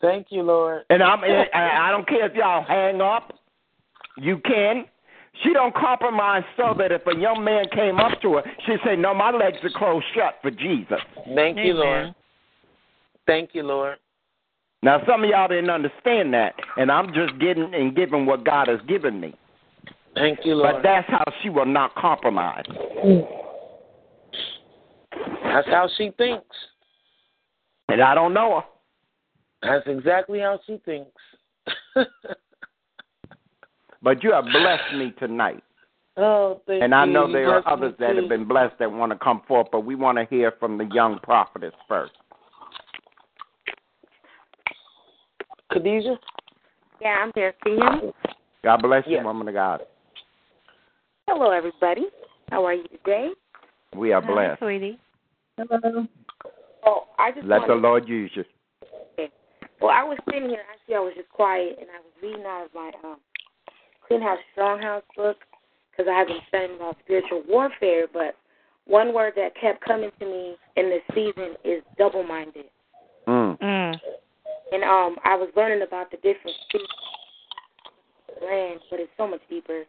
[0.00, 0.82] Thank you, Lord.
[0.90, 3.32] And I'm, I I don't care if y'all hang up,
[4.16, 4.84] you can.
[5.44, 8.96] She don't compromise so that if a young man came up to her, she'd say,
[8.96, 10.98] "No, my legs are closed shut for Jesus."
[11.34, 11.76] Thank you, Amen.
[11.76, 12.14] Lord.
[13.26, 13.98] Thank you, Lord.
[14.82, 18.68] Now, some of y'all didn't understand that, and I'm just getting and giving what God
[18.68, 19.34] has given me.
[20.18, 20.76] Thank you, Lord.
[20.76, 22.64] But that's how she will not compromise.
[23.04, 23.26] Mm.
[25.44, 26.54] That's how she thinks.
[27.88, 28.66] And I don't know her.
[29.62, 31.10] That's exactly how she thinks.
[34.00, 35.62] But you have blessed me tonight.
[36.16, 37.12] oh, thank And I you.
[37.12, 38.20] know You there are others that too.
[38.20, 40.84] have been blessed that want to come forth, but we want to hear from the
[40.94, 42.12] young prophetess first.
[45.72, 46.16] Khadijah?
[47.00, 47.54] Yeah, I'm here.
[47.64, 48.14] Can you?
[48.64, 49.24] God bless you, Yes.
[49.24, 49.80] woman of God.
[51.30, 52.06] Hello, everybody.
[52.50, 53.28] How are you today?
[53.94, 54.60] We are Hi, blessed.
[54.60, 54.98] sweetie.
[55.58, 56.06] Hello.
[56.86, 58.44] Oh, I just Let the wanted, Lord use you.
[59.78, 60.62] Well, I was sitting here.
[60.72, 63.18] Actually, I was just quiet, and I was reading out of my um,
[64.06, 65.36] Clean House, Strong House book
[65.90, 68.06] because I have been studying about spiritual warfare.
[68.10, 68.34] But
[68.86, 72.64] one word that kept coming to me in this season is double-minded.
[73.28, 73.58] Mm.
[73.60, 73.96] Mm.
[74.72, 76.88] And um, I was learning about the different stages
[78.40, 79.84] the land, but it's so much deeper.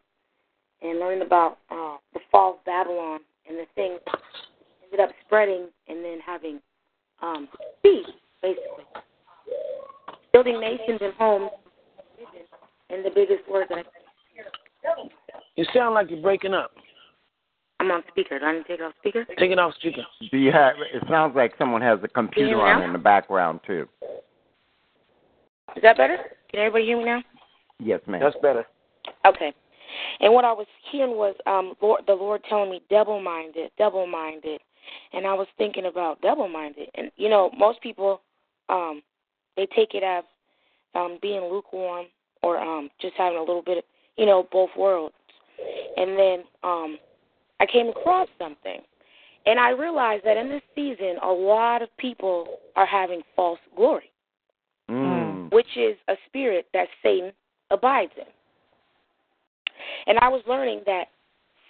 [0.82, 4.00] And learning about uh, the fall of Babylon and the things
[4.84, 6.60] ended up spreading and then having
[7.22, 7.48] um,
[7.84, 8.06] peace,
[8.42, 8.86] basically.
[10.32, 11.50] Building nations and homes,
[12.90, 13.84] and the biggest word that I,
[15.56, 16.72] You sound like you're breaking up.
[17.80, 18.40] I'm on speaker.
[18.40, 19.26] Do I need to take it off speaker?
[19.38, 20.02] Take it off speaker.
[20.32, 20.76] Do you have?
[20.94, 22.86] It sounds like someone has a computer on now?
[22.86, 23.88] in the background too.
[25.76, 26.18] Is that better?
[26.52, 27.24] Can everybody hear me now?
[27.80, 28.22] Yes, ma'am.
[28.22, 28.66] That's better.
[29.26, 29.54] Okay.
[30.20, 34.08] And what I was hearing was um Lord, the Lord telling me double minded, double
[34.08, 34.62] minded.
[35.14, 36.90] And I was thinking about double minded.
[36.96, 38.22] And you know, most people
[38.70, 39.02] um
[39.56, 40.24] they take it as
[40.96, 42.06] um being lukewarm
[42.42, 43.84] or um just having a little bit of
[44.18, 45.16] you know, both worlds.
[45.98, 46.98] And then um
[47.60, 48.82] I came across something.
[49.46, 54.12] And I realized that in this season a lot of people are having false glory,
[54.90, 55.52] Mm.
[55.52, 57.32] which is a spirit that Satan
[57.70, 58.26] abides in.
[60.08, 61.06] And I was learning that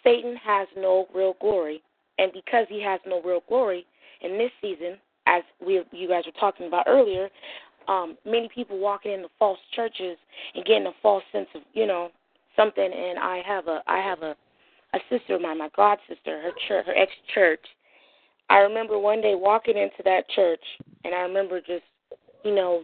[0.03, 1.81] Satan has no real glory,
[2.17, 3.85] and because he has no real glory
[4.21, 4.97] in this season,
[5.27, 7.29] as we you guys were talking about earlier,
[7.87, 10.17] um, many people walking into false churches
[10.55, 12.09] and getting a false sense of you know
[12.55, 12.91] something.
[12.91, 14.35] And I have a I have a
[14.93, 17.63] a sister of mine, my god sister, her church, her ex church.
[18.49, 20.63] I remember one day walking into that church,
[21.03, 21.83] and I remember just
[22.43, 22.83] you know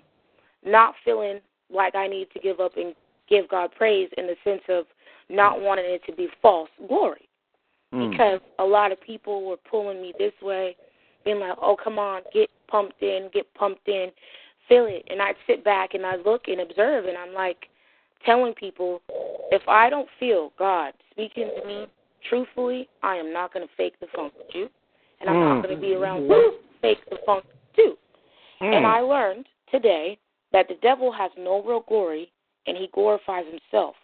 [0.65, 1.39] not feeling
[1.69, 2.93] like I need to give up and
[3.27, 4.85] give God praise in the sense of
[5.29, 7.27] not wanting it to be false glory
[7.93, 8.11] Mm.
[8.11, 10.75] because a lot of people were pulling me this way,
[11.23, 14.11] being like, "Oh, come on, get pumped in, get pumped in,
[14.67, 17.69] feel it." And I'd sit back and I'd look and observe, and I'm like
[18.25, 19.01] telling people,
[19.51, 21.87] if I don't feel God speaking to me
[22.23, 24.69] truthfully, I am not going to fake the funk with you,
[25.21, 25.63] and I'm not Mm.
[25.63, 27.45] going to be around who fake the funk
[27.75, 27.97] too.
[28.61, 28.85] And Mm.
[28.85, 30.17] I learned today
[30.51, 32.31] that the devil has no real glory
[32.65, 33.95] and he glorifies himself.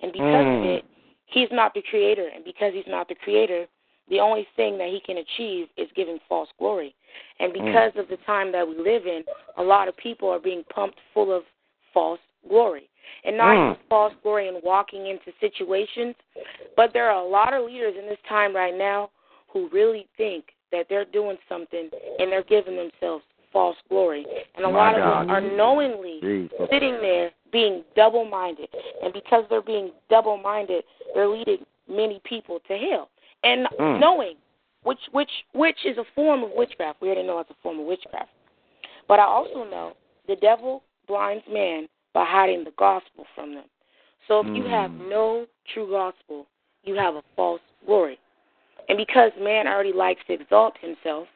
[0.00, 0.78] And because of Mm.
[0.78, 0.84] it,
[1.26, 3.66] he's not the creator, and because he's not the creator,
[4.08, 6.94] the only thing that he can achieve is giving false glory.
[7.40, 7.98] And because mm.
[7.98, 9.24] of the time that we live in,
[9.56, 11.44] a lot of people are being pumped full of
[11.92, 12.88] false glory.
[13.24, 13.74] And not mm.
[13.74, 16.14] just false glory and walking into situations,
[16.76, 19.10] but there are a lot of leaders in this time right now
[19.48, 24.26] who really think that they're doing something and they're giving themselves false glory.
[24.56, 25.22] And a My lot God.
[25.22, 26.68] of them are knowingly Jesus.
[26.70, 28.68] sitting there being double minded.
[29.02, 30.84] And because they're being double minded,
[31.14, 33.10] they're leading many people to hell.
[33.44, 34.00] And Mm.
[34.00, 34.36] knowing
[34.82, 37.00] which which which is a form of witchcraft.
[37.00, 38.30] We already know it's a form of witchcraft.
[39.06, 39.94] But I also know
[40.26, 43.64] the devil blinds man by hiding the gospel from them.
[44.26, 45.08] So if you have Mm.
[45.08, 46.46] no true gospel,
[46.84, 48.18] you have a false glory.
[48.88, 51.28] And because man already likes to exalt himself,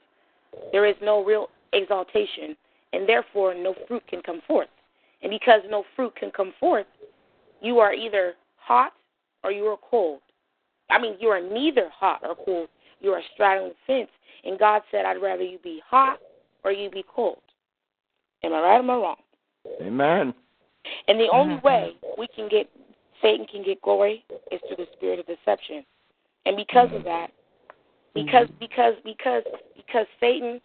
[0.73, 2.57] there is no real exaltation,
[2.93, 4.69] and therefore no fruit can come forth.
[5.23, 6.87] And because no fruit can come forth,
[7.61, 8.93] you are either hot
[9.45, 10.21] or you are cold.
[10.91, 12.69] I mean, you are neither hot or cold.
[13.01, 14.11] You are straddling the fence.
[14.45, 16.19] And God said, I'd rather you be hot
[16.65, 17.39] or you be cold.
[18.43, 19.17] Am I right or am I wrong?
[19.81, 20.35] Amen.
[21.09, 21.67] And the only mm-hmm.
[21.67, 22.69] way we can get
[23.23, 25.85] Satan can get glory is through the spirit of deception.
[26.45, 27.09] And because of mm-hmm.
[27.09, 27.31] that,
[28.15, 29.45] because because because
[29.77, 30.61] because Satan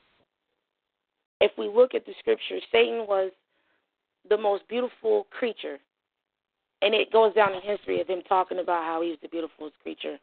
[1.42, 3.32] if we look at the scripture, Satan was
[4.30, 5.78] the most beautiful creature.
[6.82, 9.76] And it goes down in history of him talking about how he was the beautifulest
[9.82, 10.18] creature.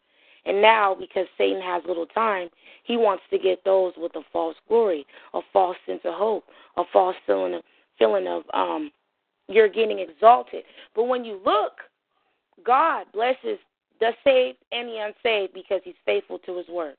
[0.46, 2.48] And now, because Satan has little time,
[2.84, 6.44] he wants to get those with a false glory, a false sense of hope,
[6.76, 7.62] a false feeling of,
[7.98, 8.90] feeling of um,
[9.48, 10.64] you're getting exalted.
[10.94, 11.72] But when you look,
[12.64, 13.58] God blesses
[14.00, 16.96] the saved and the unsaved because he's faithful to his word.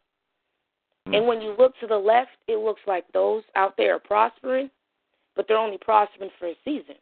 [1.06, 4.72] And when you look to the left, it looks like those out there are prospering,
[5.36, 6.96] but they're only prospering for a season.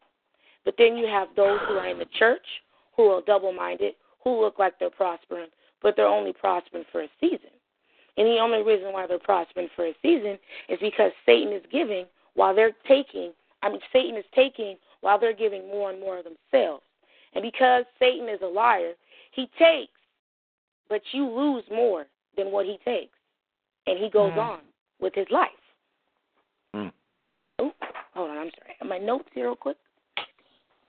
[0.65, 2.45] But then you have those who are in the church
[2.95, 5.47] who are double minded, who look like they're prospering,
[5.81, 7.49] but they're only prospering for a season.
[8.17, 10.37] And the only reason why they're prospering for a season
[10.69, 12.05] is because Satan is giving
[12.35, 13.31] while they're taking,
[13.61, 16.83] I mean, Satan is taking while they're giving more and more of themselves.
[17.33, 18.93] And because Satan is a liar,
[19.31, 19.91] he takes,
[20.89, 22.05] but you lose more
[22.37, 23.12] than what he takes.
[23.87, 24.49] And he goes Mm.
[24.49, 24.59] on
[24.99, 25.51] with his life.
[26.73, 26.91] Mm.
[27.59, 27.73] Oh,
[28.13, 28.75] hold on, I'm sorry.
[28.83, 29.77] My notes here real quick.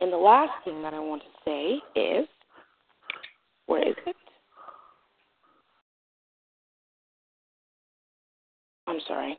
[0.00, 2.28] And the last thing that I want to say is,
[3.66, 4.16] where is it?
[8.86, 9.38] I'm sorry.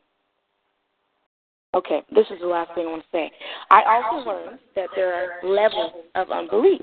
[1.76, 3.32] Okay, this is the last thing I want to say.
[3.69, 6.82] I also learned that there are levels of unbelief.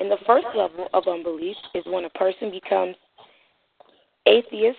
[0.00, 2.96] And the first level of unbelief is when a person becomes
[4.26, 4.78] atheist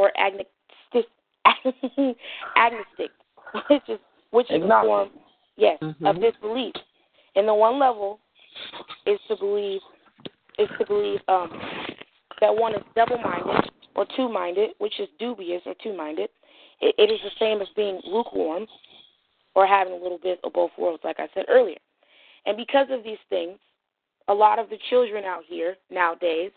[0.00, 1.06] or agnostic,
[2.56, 3.10] agnostic
[3.68, 3.98] which is
[4.30, 5.10] which is a form,
[5.56, 6.08] yes, Mhm.
[6.08, 6.74] of disbelief.
[7.36, 8.18] And the one level
[9.06, 9.82] is to believe
[10.58, 11.50] is to believe um,
[12.40, 16.30] that one is double-minded or two-minded, which is dubious or two-minded.
[16.80, 18.66] It, it is the same as being lukewarm
[19.54, 21.78] or having a little bit of both worlds, like I said earlier.
[22.46, 23.58] And because of these things,
[24.28, 26.52] a lot of the children out here nowadays,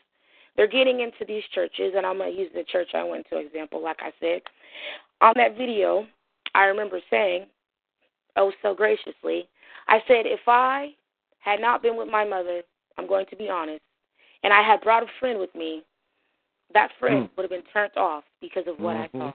[0.56, 3.38] they're getting into these churches, and I'm going to use the church I went to
[3.38, 4.42] example, like I said.
[5.22, 6.06] On that video,
[6.54, 7.46] I remember saying,
[8.36, 9.48] oh, so graciously,
[9.88, 10.94] I said, if I
[11.40, 12.62] had not been with my mother,
[12.98, 13.82] I'm going to be honest,
[14.44, 15.84] and I had brought a friend with me,
[16.74, 17.30] that friend Mm.
[17.36, 19.04] would have been turned off because of what Mhm.
[19.04, 19.34] I saw.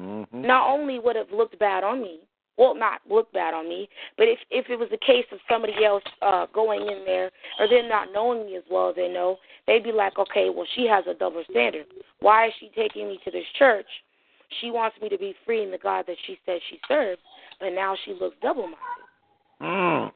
[0.00, 0.42] Mm-hmm.
[0.42, 2.26] Not only would have looked bad on me,
[2.56, 5.84] well, not look bad on me, but if if it was a case of somebody
[5.84, 9.38] else uh going in there or them not knowing me as well as they know,
[9.66, 11.86] they'd be like, okay, well, she has a double standard.
[12.20, 13.86] Why is she taking me to this church?
[14.60, 17.20] She wants me to be free in the God that she says she serves,
[17.58, 18.78] but now she looks double-minded.
[19.60, 20.12] Mm.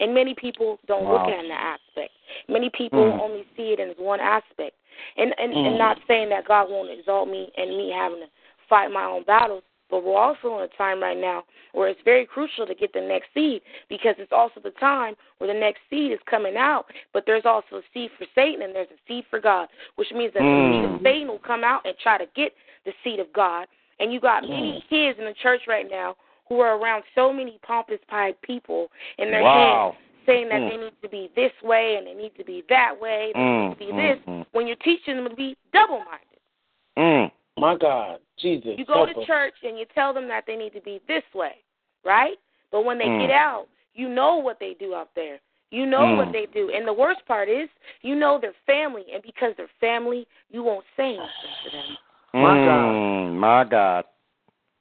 [0.00, 1.12] And many people don't Wow.
[1.12, 2.12] look at it in that aspect.
[2.48, 3.20] Many people Mm.
[3.20, 4.76] only see it in one aspect.
[5.16, 5.66] And and, Mm.
[5.66, 8.28] and not saying that God won't exalt me and me having to
[8.68, 11.44] fight my own battles, but we're also in a time right now
[11.74, 13.60] where it's very crucial to get the next seed
[13.90, 16.86] because it's also the time where the next seed is coming out.
[17.12, 20.32] But there's also a seed for Satan and there's a seed for God, which means
[20.32, 20.94] that the seed Mm.
[20.96, 22.54] of Satan will come out and try to get
[22.86, 23.68] the seed of God.
[24.00, 26.16] And you got many kids in the church right now
[26.48, 29.92] who are around so many pompous pied people in their Wow.
[29.92, 30.68] heads saying that Mm.
[30.70, 33.68] they need to be this way and they need to be that way, they Mm,
[33.68, 34.46] need to be mm, this, mm.
[34.52, 37.30] when you're teaching them to be double minded.
[37.58, 38.74] My God, Jesus.
[38.78, 39.26] You go to us.
[39.26, 41.56] church and you tell them that they need to be this way,
[42.04, 42.38] right?
[42.70, 43.20] But when they Mm.
[43.20, 45.40] get out, you know what they do out there.
[45.70, 46.16] You know Mm.
[46.16, 46.70] what they do.
[46.70, 47.68] And the worst part is,
[48.02, 49.04] you know their family.
[49.12, 51.98] And because they're family, you won't say anything to them.
[52.34, 52.94] My God.
[52.94, 54.04] Mm, My God.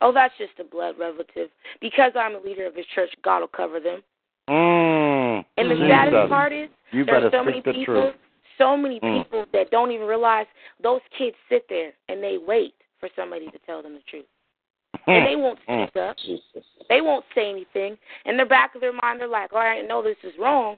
[0.01, 1.51] Oh, that's just a blood relative.
[1.79, 4.03] Because I'm a leader of his church, God will cover them.
[4.49, 5.45] Mm.
[5.57, 5.89] And the Jesus.
[5.89, 8.15] saddest part is, You there better are so many speak the people, truth.
[8.61, 9.23] So many Mm.
[9.23, 10.45] people that don't even realize
[10.79, 14.25] those kids sit there and they wait for somebody to tell them the truth.
[15.07, 15.87] And they won't Mm.
[15.87, 16.17] speak up.
[16.17, 16.63] Jesus.
[16.87, 17.97] They won't say anything.
[18.25, 20.77] In the back of their mind, they're like, "All right, I know this is wrong,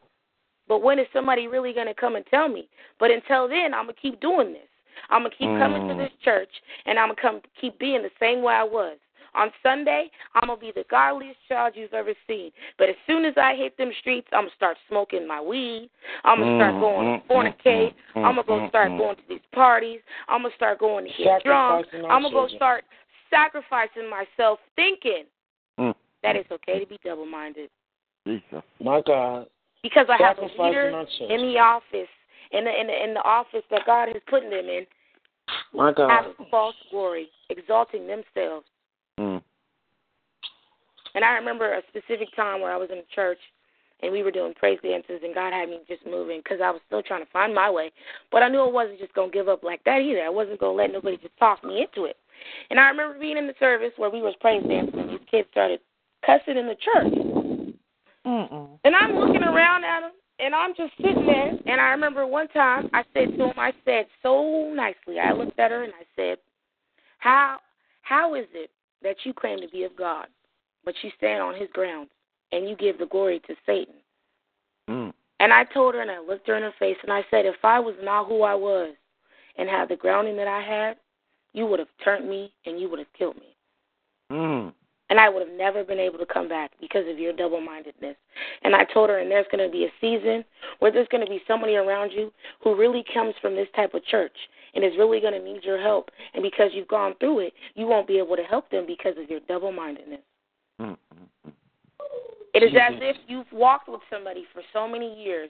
[0.68, 2.70] but when is somebody really going to come and tell me?"
[3.00, 4.70] But until then, I'm gonna keep doing this.
[5.10, 5.98] I'm gonna keep coming to Mm.
[5.98, 8.98] this church, and I'm gonna come keep being the same way I was.
[9.36, 12.52] On Sunday, I'm gonna be the godliest child you've ever seen.
[12.78, 15.90] But as soon as I hit them streets, I'm gonna start smoking my weed.
[16.24, 17.94] I'm gonna start Mm, going to fornicate.
[17.94, 20.02] mm, mm, I'm gonna go mm, start going to these parties.
[20.28, 21.86] I'm gonna start going to get drunk.
[21.86, 22.86] Sacrificing our I'm gonna go start
[23.30, 25.26] sacrificing myself, thinking
[25.80, 25.96] Mm.
[26.22, 27.70] that it's okay to be double-minded
[28.80, 29.48] My God.
[29.82, 32.10] because I have a Sacrificing leader in the office,
[32.52, 34.86] in the in the in the office that God has put them in,
[35.74, 36.10] My God.
[36.10, 38.68] having false glory, exalting themselves.
[39.20, 39.42] Mm.
[41.16, 43.40] And I remember a specific time where I was in a church
[44.02, 46.82] and we were doing praise dances, and God had me just moving because I was
[46.88, 47.90] still trying to find my way.
[48.32, 50.22] But I knew I wasn't just going to give up like that either.
[50.22, 52.18] I wasn't going to let nobody just talk me into it.
[52.70, 55.48] And I remember being in the service where we was praise dancing, and these kids
[55.52, 55.80] started
[56.26, 57.14] cussing in the church.
[58.26, 58.68] Mm-mm.
[58.84, 61.54] And I'm looking around at them, and I'm just sitting there.
[61.66, 65.60] And I remember one time I said to him, I said so nicely, I looked
[65.60, 66.38] at her and I said,
[67.20, 67.60] "How
[68.02, 68.70] how is it
[69.04, 70.28] that you claim to be of God,
[70.84, 72.10] but you stand on His grounds
[72.52, 73.96] and you give the glory to Satan?"
[74.90, 75.14] Mm.
[75.40, 77.64] And I told her, and I looked her in her face, and I said, "If
[77.64, 78.96] I was not who I was,
[79.58, 80.98] and had the grounding that I had,
[81.54, 83.56] you would have turned me and you would have killed me."
[84.32, 84.74] Mm.
[85.14, 88.16] and I would have never been able to come back because of your double mindedness.
[88.64, 90.44] And I told her, and there's going to be a season
[90.80, 92.32] where there's going to be somebody around you
[92.64, 94.36] who really comes from this type of church
[94.74, 96.10] and is really going to need your help.
[96.34, 99.30] And because you've gone through it, you won't be able to help them because of
[99.30, 100.22] your double mindedness.
[100.82, 100.98] Mm.
[102.54, 105.50] It is as if you've walked with somebody for so many years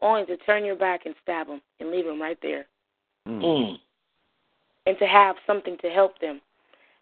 [0.00, 2.66] only to turn your back and stab them and leave them right there.
[3.28, 3.42] Mm.
[3.42, 3.74] Mm.
[4.86, 6.40] and to have something to help them.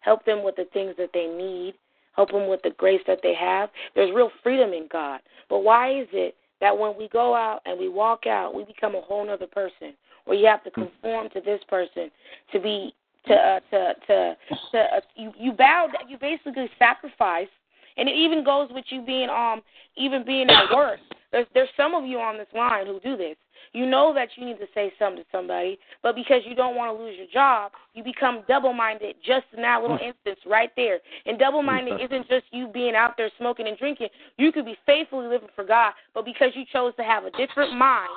[0.00, 1.74] Help them with the things that they need.
[2.16, 3.70] Help them with the grace that they have.
[3.94, 5.20] There's real freedom in God.
[5.48, 8.96] But why is it that when we go out and we walk out, we become
[8.96, 9.94] a whole other person?
[10.28, 12.10] Or you have to conform to this person
[12.52, 12.94] to be
[13.26, 14.36] to uh, to to
[14.72, 17.48] to uh, you you bow you basically sacrifice,
[17.96, 19.62] and it even goes with you being um
[19.96, 21.00] even being at work.
[21.32, 23.36] There's there's some of you on this line who do this.
[23.72, 26.96] You know that you need to say something to somebody, but because you don't want
[26.96, 31.00] to lose your job, you become double minded just in that little instance right there.
[31.26, 34.08] And double minded isn't just you being out there smoking and drinking.
[34.38, 37.76] You could be faithfully living for God, but because you chose to have a different
[37.76, 38.08] mind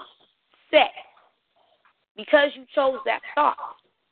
[0.70, 0.92] set,
[2.26, 3.58] because you chose that thought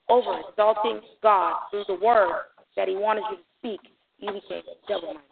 [0.10, 2.41] over exalting God through the word
[2.76, 5.23] that He wanted you to speak, you became double minded.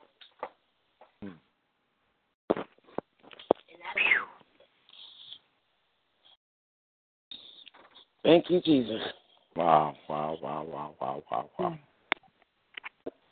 [8.23, 9.01] Thank you, Jesus.
[9.55, 11.79] Wow, wow, wow, wow, wow, wow, wow.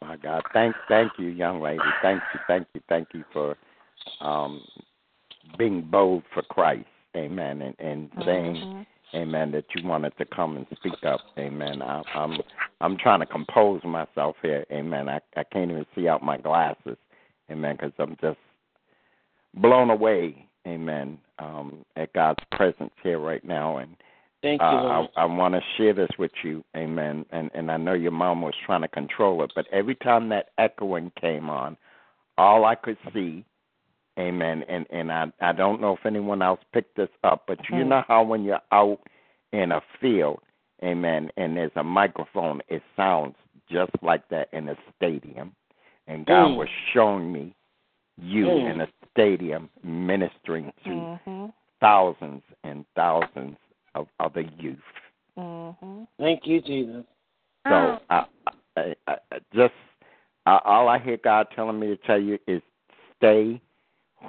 [0.01, 0.41] My God.
[0.53, 1.79] Thank thank you, young lady.
[2.01, 3.57] Thank you, thank you, thank you for
[4.21, 4.61] um
[5.57, 6.85] being bold for Christ.
[7.15, 7.61] Amen.
[7.61, 11.21] And and saying Amen, that you wanted to come and speak up.
[11.37, 11.81] Amen.
[11.81, 12.37] I, I'm
[12.81, 14.65] I'm trying to compose myself here.
[14.71, 15.07] Amen.
[15.07, 16.97] I I can't even see out my glasses.
[17.51, 17.75] Amen.
[17.75, 18.39] Because I'm just
[19.55, 20.47] blown away.
[20.67, 21.17] Amen.
[21.37, 23.95] Um, at God's presence here right now, and
[24.45, 27.25] Thank you, uh, I, I want to share this with you, Amen.
[27.31, 30.49] And and I know your mom was trying to control it, but every time that
[30.59, 31.75] echoing came on,
[32.37, 33.43] all I could see,
[34.17, 34.63] Amen.
[34.69, 38.03] And and I I don't know if anyone else picked this up, but you know
[38.07, 38.99] how when you're out
[39.51, 40.39] in a field,
[40.83, 43.35] Amen, and there's a microphone, it sounds
[43.69, 45.55] just like that in a stadium.
[46.07, 46.57] And God Mm.
[46.57, 47.55] was showing me
[48.17, 48.71] you Mm.
[48.71, 51.45] in a stadium ministering to Mm-hmm.
[51.81, 53.57] thousands and thousands
[53.95, 54.79] of other youth.
[55.37, 56.03] Mm-hmm.
[56.19, 57.05] Thank you, Jesus.
[57.67, 58.25] So I,
[58.77, 59.73] I, I, I just
[60.45, 62.61] I, all I hear God telling me to tell you is
[63.17, 63.59] stay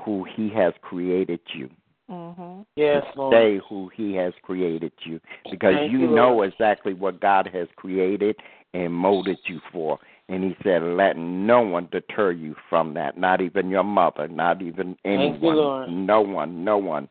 [0.04, 1.70] who He has created you.
[2.10, 2.62] Mm-hmm.
[2.76, 3.34] Yes, Lord.
[3.34, 5.20] Stay who He has created you
[5.50, 6.52] because Thank you you, know Lord.
[6.52, 8.36] exactly what God has created
[8.74, 9.98] and molded you for.
[10.28, 13.18] And He said, "Let no one deter you from that.
[13.18, 14.28] Not even your mother.
[14.28, 15.32] Not even anyone.
[15.32, 15.90] Thank you, Lord.
[15.90, 16.64] No one.
[16.64, 17.08] No one."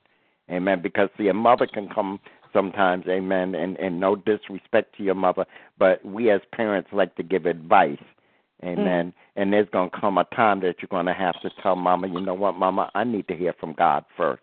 [0.50, 0.82] Amen.
[0.82, 2.20] Because see, a mother can come
[2.56, 5.46] sometimes, amen, and and no disrespect to your mother,
[5.78, 8.00] but we as parents like to give advice.
[8.64, 9.14] Amen.
[9.36, 12.08] And there's going to come a time that you're going to have to tell mama,
[12.08, 14.42] you know what, mama, I need to hear from God first.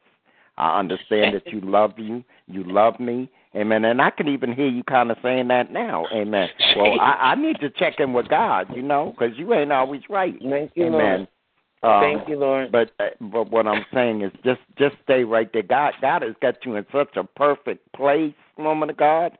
[0.58, 3.84] I understand that you love you, you love me, amen.
[3.84, 6.50] And I can even hear you kind of saying that now, amen.
[6.76, 10.02] Well, I, I need to check in with God, you know, because you ain't always
[10.10, 10.92] right, Thank you, amen.
[10.92, 11.28] Lord.
[11.84, 12.70] Um, Thank you, Lord.
[12.70, 15.64] But uh, but what I'm saying is just just stay right there.
[15.64, 19.36] God God has got you in such a perfect place, woman of God.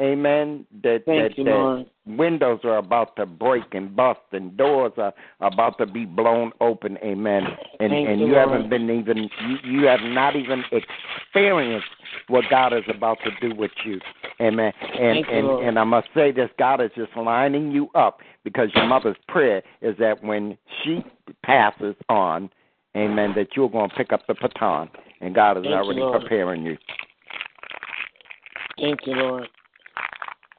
[0.00, 0.66] Amen.
[0.82, 1.86] That Thank that, you, that Lord.
[2.04, 6.98] windows are about to break and bust and doors are about to be blown open.
[6.98, 7.44] Amen.
[7.78, 11.86] And Thank and you, you haven't been even you, you have not even experienced
[12.26, 14.00] what God is about to do with you.
[14.40, 14.72] Amen.
[14.80, 15.64] And Thank you, and Lord.
[15.66, 19.62] and I must say this, God is just lining you up because your mother's prayer
[19.80, 21.04] is that when she
[21.44, 22.50] passes on,
[22.96, 24.88] Amen, that you're going to pick up the baton,
[25.20, 26.20] and God is Thank already Lord.
[26.20, 26.76] preparing you.
[28.78, 29.48] Thank you, Lord.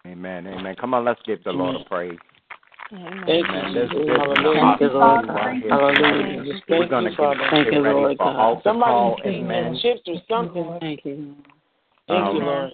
[0.06, 0.48] Amen.
[0.48, 0.76] Amen.
[0.80, 2.18] Come on, let's give the Lord a praise.
[2.92, 3.24] Amen.
[3.26, 3.74] Thank Amen.
[3.74, 4.62] you, This, this Hallelujah.
[4.62, 5.26] Thank you, Lord.
[5.70, 6.42] Hallelujah.
[6.46, 7.40] We're Thank going you, to Father.
[7.40, 8.62] get, Thank get you, ready Lord for God.
[8.64, 9.18] Somebody call.
[9.26, 9.80] Amen.
[9.82, 10.78] some or something.
[10.80, 11.36] Thank you.
[12.08, 12.72] Thank Um, you, Lord.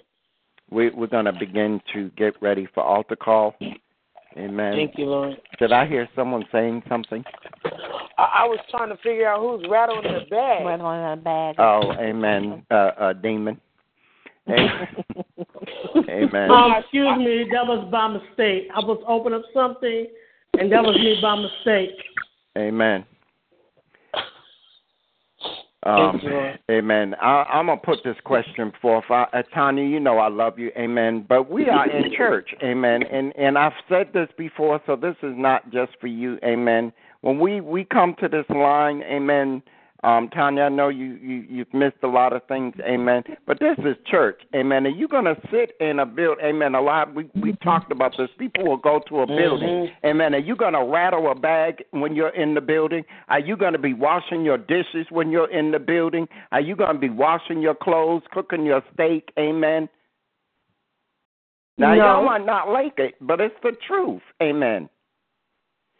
[0.70, 3.54] We, we're going to begin to get ready for altar call.
[4.36, 4.74] Amen.
[4.74, 5.36] Thank you, Lord.
[5.58, 7.24] Did I hear someone saying something?
[8.18, 10.64] I, I was trying to figure out who's rattling their bag.
[10.64, 11.56] Right on a bag.
[11.58, 12.64] Oh, amen.
[12.70, 13.60] Uh, uh, demon.
[14.48, 15.04] Amen.
[16.50, 18.68] Um, excuse me, that was by mistake.
[18.74, 20.06] I was opening up something,
[20.58, 21.96] and that was me by mistake.
[22.56, 23.04] Amen.
[25.84, 26.58] Um, Thank you, Lord.
[26.70, 27.14] amen.
[27.20, 29.04] I, I'm gonna put this question forth.
[29.10, 30.70] I, uh, Tanya, you know I love you.
[30.76, 31.26] Amen.
[31.28, 32.50] But we are in church.
[32.62, 33.02] Amen.
[33.02, 36.38] And and I've said this before, so this is not just for you.
[36.44, 36.92] Amen.
[37.22, 39.60] When we we come to this line, Amen.
[40.04, 43.22] Um, Tanya, I know you, you you've missed a lot of things, amen.
[43.46, 44.86] But this is church, amen.
[44.86, 46.74] And you're gonna sit in a build, amen.
[46.74, 48.28] A lot we we talked about this.
[48.36, 50.34] People will go to a building, amen.
[50.34, 53.04] Are you gonna rattle a bag when you're in the building?
[53.28, 56.26] Are you gonna be washing your dishes when you're in the building?
[56.50, 59.88] Are you gonna be washing your clothes, cooking your steak, amen?
[61.78, 62.04] Now No.
[62.04, 64.88] y'all might not like it, but it's the truth, amen.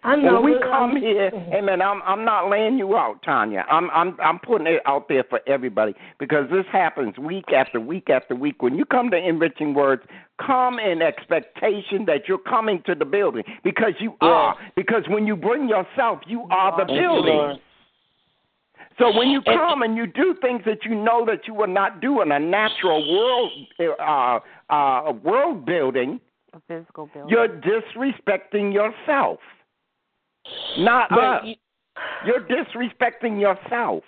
[0.04, 0.40] I know.
[0.40, 1.80] When we but, come here, amen.
[1.80, 3.64] I'm I'm not laying you out, Tanya.
[3.70, 8.10] I'm I'm I'm putting it out there for everybody because this happens week after week
[8.10, 8.62] after week.
[8.62, 10.02] When you come to enriching words,
[10.44, 14.56] come in expectation that you're coming to the building because you are.
[14.74, 17.34] Because when you bring yourself, you are the Thank building.
[17.36, 17.56] Lord.
[18.98, 22.00] So when you come and you do things that you know that you will not
[22.00, 23.52] do in a natural world
[23.98, 24.38] uh,
[24.72, 26.20] uh, world building,
[26.52, 27.30] A physical building.
[27.30, 29.38] you're disrespecting yourself,
[30.78, 31.44] not But us.
[31.44, 31.56] you-
[32.26, 34.04] You're disrespecting yourself.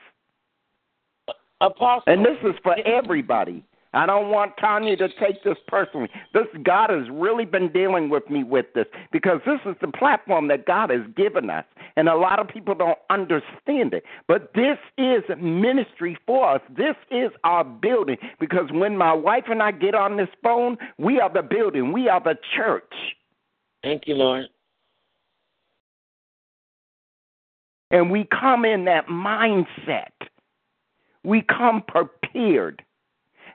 [1.61, 3.65] Apostle, And this is for everybody.
[3.95, 6.11] I don't want Tanya to take this personally.
[6.33, 10.49] This God has really been dealing with me with this because this is the platform
[10.49, 11.65] that God has given us,
[11.97, 14.05] and a lot of people don't understand it.
[14.27, 16.61] But this is ministry for us.
[16.77, 21.21] This is our building because when my wife and I get on this phone, we
[21.21, 21.93] are the building.
[21.93, 22.93] We are the church.
[23.83, 24.47] thank you, Lord.
[27.95, 30.11] And we come in that mindset.
[31.23, 32.83] We come prepared.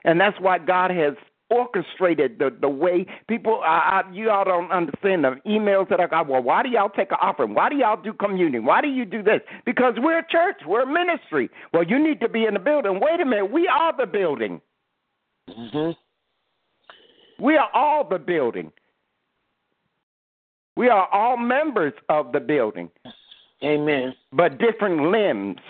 [0.04, 1.12] And that's why God has
[1.50, 6.06] orchestrated the, the way people, I, I, you all don't understand the emails that I
[6.06, 6.26] got.
[6.26, 7.52] Well, why do y'all take an offering?
[7.52, 8.64] Why do y'all do communion?
[8.64, 9.42] Why do you do this?
[9.66, 11.50] Because we're a church, we're a ministry.
[11.74, 12.98] Well, you need to be in the building.
[12.98, 14.62] Wait a minute, we are the building.
[15.54, 15.90] hmm
[17.38, 18.72] We are all the building.
[20.76, 22.90] We are all members of the building.
[23.62, 24.14] Amen.
[24.32, 25.60] but different limbs.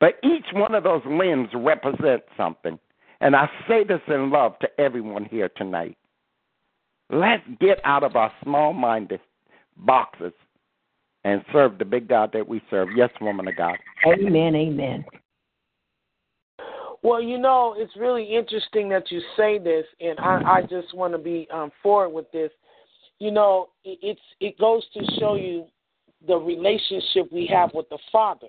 [0.00, 2.78] But each one of those limbs represents something.
[3.20, 5.96] And I say this in love to everyone here tonight.
[7.10, 9.20] Let's get out of our small minded
[9.76, 10.32] boxes
[11.24, 12.88] and serve the big God that we serve.
[12.96, 13.76] Yes, woman of God.
[14.06, 14.54] Amen.
[14.54, 15.04] Amen.
[17.02, 21.12] Well, you know, it's really interesting that you say this, and I, I just want
[21.12, 22.50] to be um, forward with this.
[23.18, 25.66] You know, it, it's it goes to show you
[26.26, 28.48] the relationship we have with the Father.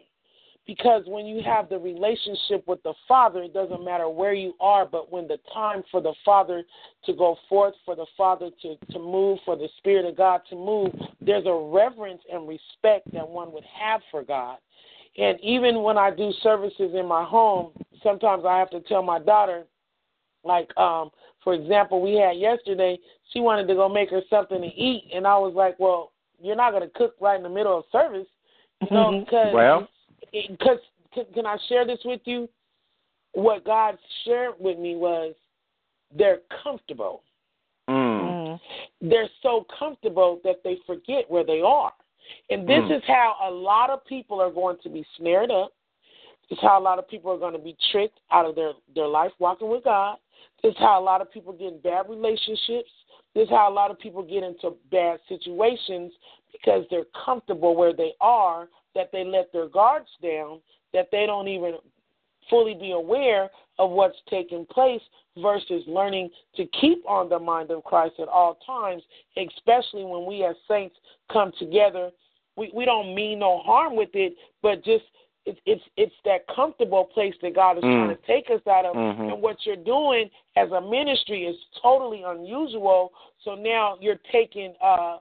[0.66, 4.86] Because when you have the relationship with the Father, it doesn't matter where you are,
[4.86, 6.62] but when the time for the Father
[7.06, 10.56] to go forth, for the Father to, to move, for the Spirit of God to
[10.56, 14.58] move, there's a reverence and respect that one would have for God.
[15.18, 17.72] And even when I do services in my home,
[18.04, 19.64] sometimes I have to tell my daughter,
[20.44, 21.10] like, um,
[21.44, 23.00] for example, we had yesterday,
[23.34, 26.56] she wanted to go make her something to eat, and I was like, well, you're
[26.56, 28.28] not going to cook right in the middle of service,
[28.82, 29.88] you know, because Well,
[30.32, 30.80] because
[31.14, 32.50] can, can I share this with you?
[33.34, 35.36] What God shared with me was
[36.16, 37.24] they're comfortable.
[37.90, 38.60] mm, Mm.
[39.02, 41.94] They're so comfortable that they forget where they are.
[42.50, 42.98] And this Mm.
[42.98, 45.72] is how a lot of people are going to be snared up.
[46.50, 49.08] It's how a lot of people are going to be tricked out of their, their
[49.08, 50.18] life walking with God.
[50.64, 52.92] This is how a lot of people get in bad relationships.
[53.36, 56.12] This is how a lot of people get into bad situations
[56.52, 60.60] because they're comfortable where they are that they let their guards down,
[60.94, 61.76] that they don't even
[62.50, 65.02] fully be aware of what's taking place
[65.38, 69.04] versus learning to keep on the mind of Christ at all times,
[69.38, 70.96] especially when we as saints
[71.32, 72.10] come together.
[72.58, 75.06] We we don't mean no harm with it, but just
[75.46, 78.06] it's it's it's that comfortable place that God is Mm.
[78.06, 78.96] trying to take us out of.
[78.96, 79.34] Mhm.
[79.34, 83.14] And what you're doing as a ministry is totally unusual.
[83.44, 85.18] So now you're taking uh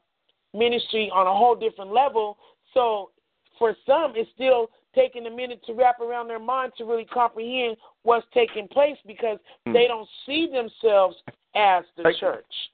[0.54, 2.38] ministry on a whole different level.
[2.74, 3.10] So
[3.58, 7.76] for some, it's still taking a minute to wrap around their mind to really comprehend
[8.02, 9.72] what's taking place because Mm.
[9.74, 11.16] they don't see themselves
[11.54, 12.70] as the Like- church.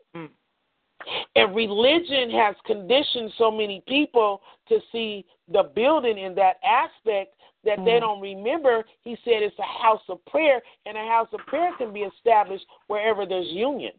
[1.07, 1.27] Mm.
[1.37, 7.79] And religion has conditioned so many people to see the building in that aspect that
[7.85, 8.01] they Mm.
[8.01, 8.85] don't remember.
[9.03, 12.67] He said it's a house of prayer, and a house of prayer can be established
[12.87, 13.93] wherever there's union.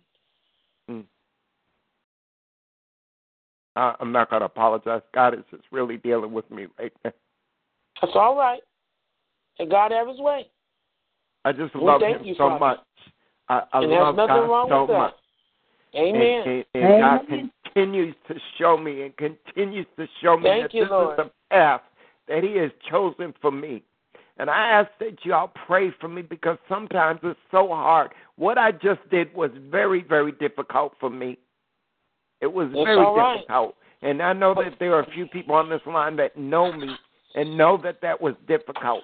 [3.75, 5.01] I, I'm not going to apologize.
[5.13, 7.11] God is just really dealing with me right now.
[8.01, 8.61] That's all right.
[9.59, 10.49] And God have his way.
[11.43, 12.59] I just We love him you, so Father.
[12.59, 12.79] much.
[13.49, 15.13] I, I And there's love nothing God wrong so with that.
[15.95, 16.15] Much.
[16.15, 16.41] Amen.
[16.47, 20.73] And, and, and God continues to show me and continues to show me Thank that
[20.73, 21.19] you, this Lord.
[21.19, 21.81] is the path
[22.27, 23.83] that He has chosen for me.
[24.37, 28.11] And I ask that y'all pray for me because sometimes it's so hard.
[28.35, 31.37] What I just did was very, very difficult for me.
[32.41, 33.37] It was It's very all right.
[33.37, 33.75] difficult.
[34.01, 36.89] And I know that there are a few people on this line that know me
[37.35, 39.03] and know that that was difficult.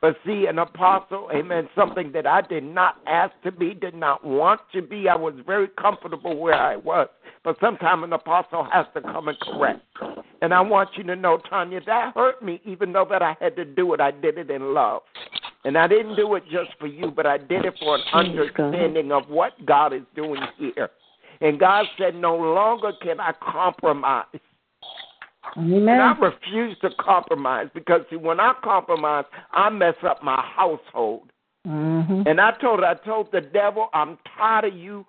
[0.00, 4.24] But see, an apostle, amen, something that I did not ask to be, did not
[4.24, 5.08] want to be.
[5.08, 7.08] I was very comfortable where I was.
[7.42, 9.80] But sometimes an apostle has to come and correct.
[10.40, 13.56] And I want you to know, Tanya, that hurt me, even though that I had
[13.56, 14.00] to do it.
[14.00, 15.02] I did it in love.
[15.64, 19.10] And I didn't do it just for you, but I did it for an understanding
[19.10, 20.90] of what God is doing here.
[21.40, 24.26] And God said, no longer can I compromise.
[25.56, 31.30] And I refuse to compromise because see, when I compromise, I mess up my household.
[31.64, 35.04] hmm And I told I told the devil, I'm tired of you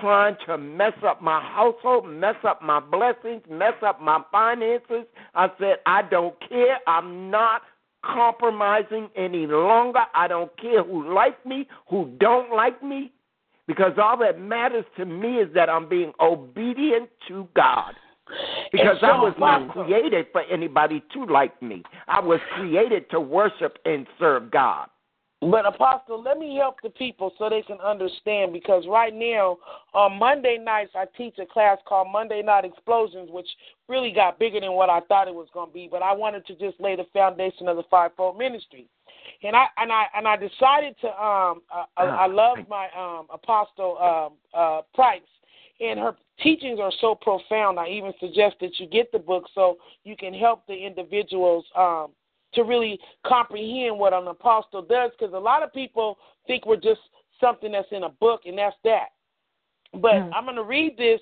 [0.00, 5.04] trying to mess up my household, mess up my blessings, mess up my finances.
[5.34, 6.78] I said, I don't care.
[6.86, 7.62] I'm not
[8.04, 10.00] compromising any longer.
[10.14, 13.12] I don't care who like me, who don't like me,
[13.66, 17.94] because all that matters to me is that I'm being obedient to God.
[18.72, 21.82] Because so, I was not created for anybody to like me.
[22.08, 24.88] I was created to worship and serve God.
[25.42, 29.56] But Apostle, let me help the people so they can understand because right now
[29.94, 33.48] on Monday nights I teach a class called Monday Night Explosions, which
[33.88, 35.88] really got bigger than what I thought it was going to be.
[35.90, 38.86] But I wanted to just lay the foundation of the fivefold ministry,
[39.42, 43.26] and I and I and I decided to um I, I, I love my um
[43.32, 45.22] Apostle um uh Price,
[45.80, 47.78] and her teachings are so profound.
[47.78, 52.08] I even suggest that you get the book so you can help the individuals um
[52.52, 57.00] to really comprehend what an apostle does because a lot of people think we're just
[57.40, 59.10] something that's in a book and that's that.
[59.94, 60.30] But Mm.
[60.34, 61.20] I'm going to read this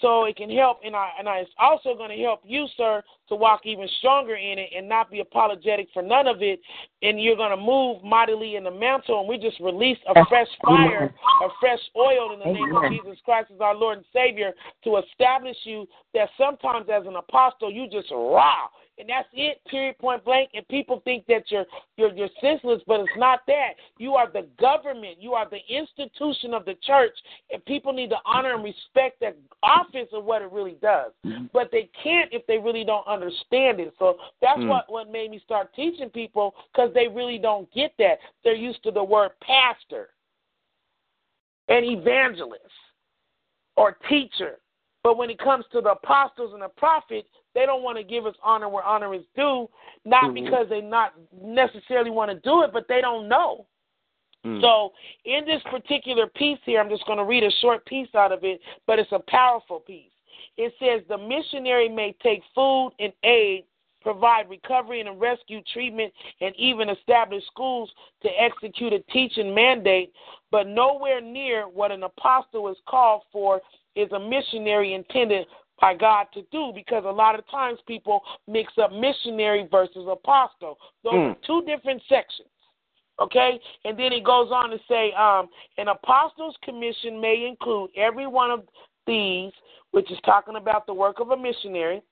[0.00, 3.02] so it can help, and I and I, it's also going to help you, sir,
[3.28, 6.60] to walk even stronger in it and not be apologetic for none of it.
[7.02, 10.48] And you're going to move mightily in the mantle, and we just release a fresh
[10.64, 14.52] fire, a fresh oil in the name of Jesus Christ as our Lord and Savior
[14.82, 15.86] to establish you.
[16.12, 18.68] That sometimes as an apostle, you just raw
[18.98, 20.50] and that's it, period, point blank.
[20.54, 21.66] And people think that you're
[21.96, 23.70] you're you're senseless, but it's not that.
[23.98, 25.16] You are the government.
[25.20, 27.12] You are the institution of the church,
[27.50, 31.12] and people need to honor and respect that office of what it really does.
[31.52, 33.94] But they can't if they really don't understand it.
[33.98, 34.68] So that's Mm.
[34.68, 38.18] what what made me start teaching people because they really don't get that.
[38.42, 40.10] They're used to the word pastor
[41.68, 42.62] and evangelist
[43.76, 44.60] or teacher.
[45.02, 48.26] But when it comes to the apostles and the prophets, they don't want to give
[48.26, 49.68] us honor where honor is due,
[50.04, 50.44] not Mhm.
[50.44, 53.66] because they not necessarily want to do it, but they don't know.
[54.44, 54.60] Mm.
[54.60, 54.92] So
[55.24, 58.44] in this particular piece here, I'm just going to read a short piece out of
[58.44, 60.12] it, but it's a powerful piece.
[60.56, 63.64] It says the missionary may take food and aid,
[64.02, 67.90] provide recovery and rescue treatment, and even establish schools
[68.22, 70.12] to execute a teaching mandate,
[70.50, 73.62] but nowhere near what an apostle is called for
[73.96, 75.46] is a missionary intended
[75.80, 80.78] by God to do because a lot of times people mix up missionary versus apostle.
[81.02, 81.42] Those are Mm.
[81.42, 82.48] two different sections.
[83.20, 83.60] Okay?
[83.84, 85.48] And then it goes on to say, um,
[85.78, 88.68] an apostle's commission may include every one of
[89.06, 89.52] these,
[89.92, 92.02] which is talking about the work of a missionary,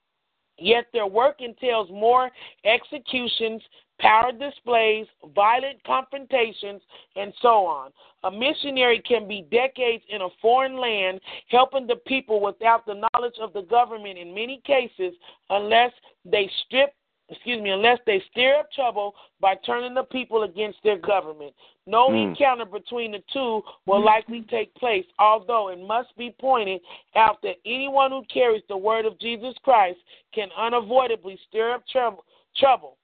[0.58, 2.30] Yet their work entails more
[2.64, 3.62] executions,
[3.98, 6.82] power displays, violent confrontations,
[7.16, 7.90] and so on.
[8.24, 13.36] A missionary can be decades in a foreign land helping the people without the knowledge
[13.40, 15.14] of the government in many cases
[15.50, 15.92] unless
[16.24, 16.94] they strip
[17.32, 21.54] excuse me, unless they stir up trouble by turning the people against their government.
[21.86, 22.28] No Mm.
[22.28, 26.80] encounter between the two will likely take place, although it must be pointed
[27.16, 29.98] out that anyone who carries the word of Jesus Christ
[30.32, 32.24] can unavoidably stir up trouble.
[32.54, 32.98] trouble.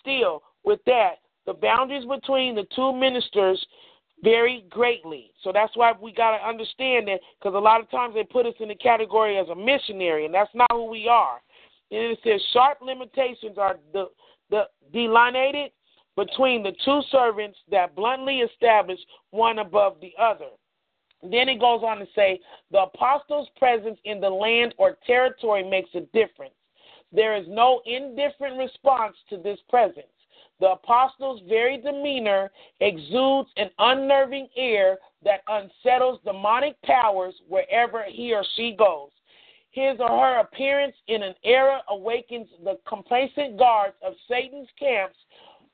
[0.00, 3.64] Still, with that, the boundaries between the two ministers
[4.22, 5.30] vary greatly.
[5.42, 8.46] So that's why we got to understand that because a lot of times they put
[8.46, 11.42] us in the category as a missionary, and that's not who we are.
[11.90, 14.06] And it says sharp limitations are the,
[14.50, 15.70] the delineated
[16.16, 18.98] between the two servants that bluntly establish
[19.30, 20.48] one above the other.
[21.22, 22.40] Then it goes on to say
[22.70, 26.54] the apostles' presence in the land or territory makes a difference.
[27.12, 30.06] There is no indifferent response to this presence.
[30.58, 32.50] The apostles' very demeanor
[32.80, 39.10] exudes an unnerving air that unsettles demonic powers wherever he or she goes.
[39.76, 45.18] His or her appearance in an era awakens the complacent guards of Satan's camps,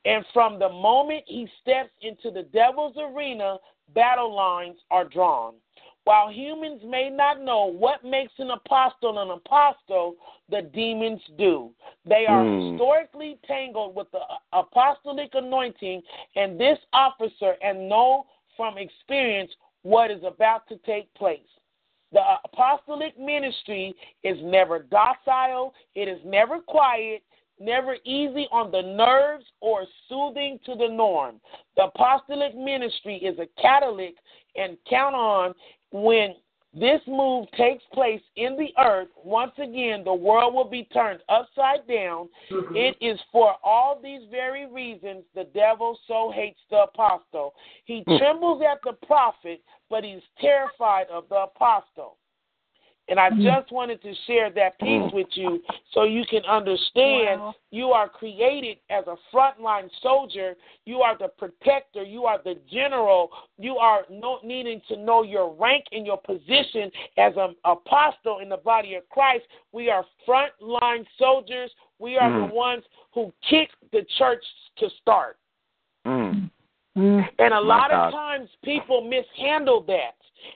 [0.05, 3.59] and from the moment he steps into the devil's arena,
[3.95, 5.55] battle lines are drawn.
[6.03, 10.16] While humans may not know what makes an apostle an apostle,
[10.49, 11.73] the demons do.
[12.05, 12.70] They are Mm.
[12.73, 16.03] historically tangled with the apostolic anointing
[16.35, 18.27] and this officer and know
[18.57, 21.47] from experience what is about to take place.
[22.12, 27.22] The apostolic ministry is never docile, it is never quiet,
[27.59, 31.40] never easy on the nerves or soothing to the norm.
[31.76, 34.16] The apostolic ministry is a catalytic
[34.56, 35.55] and count on
[35.90, 36.34] when
[36.74, 41.86] this move takes place in the earth, once again, the world will be turned upside
[41.86, 42.28] down.
[42.51, 47.55] It is for all these very reasons the devil so hates the apostle.
[47.85, 48.16] He Hmm.
[48.16, 52.16] trembles at the prophet, but he's terrified of the apostle.
[53.12, 55.14] And I just wanted to share that piece Hmm.
[55.14, 55.62] with you
[55.93, 57.55] so you can understand Wow.
[57.70, 60.56] you are created as a frontline soldier.
[60.86, 62.02] You are the protector.
[62.02, 63.30] You are the general.
[63.59, 68.48] You are no, needing to know your rank and your position as an apostle in
[68.48, 69.44] the body of Christ.
[69.72, 71.70] We are frontline soldiers.
[71.98, 72.48] We are Mm.
[72.48, 74.43] the ones who kick the church
[74.76, 75.36] to start.
[76.06, 76.51] Mm.
[76.97, 77.24] Mm.
[77.39, 78.06] And a lot God.
[78.09, 80.14] of times people mishandle that.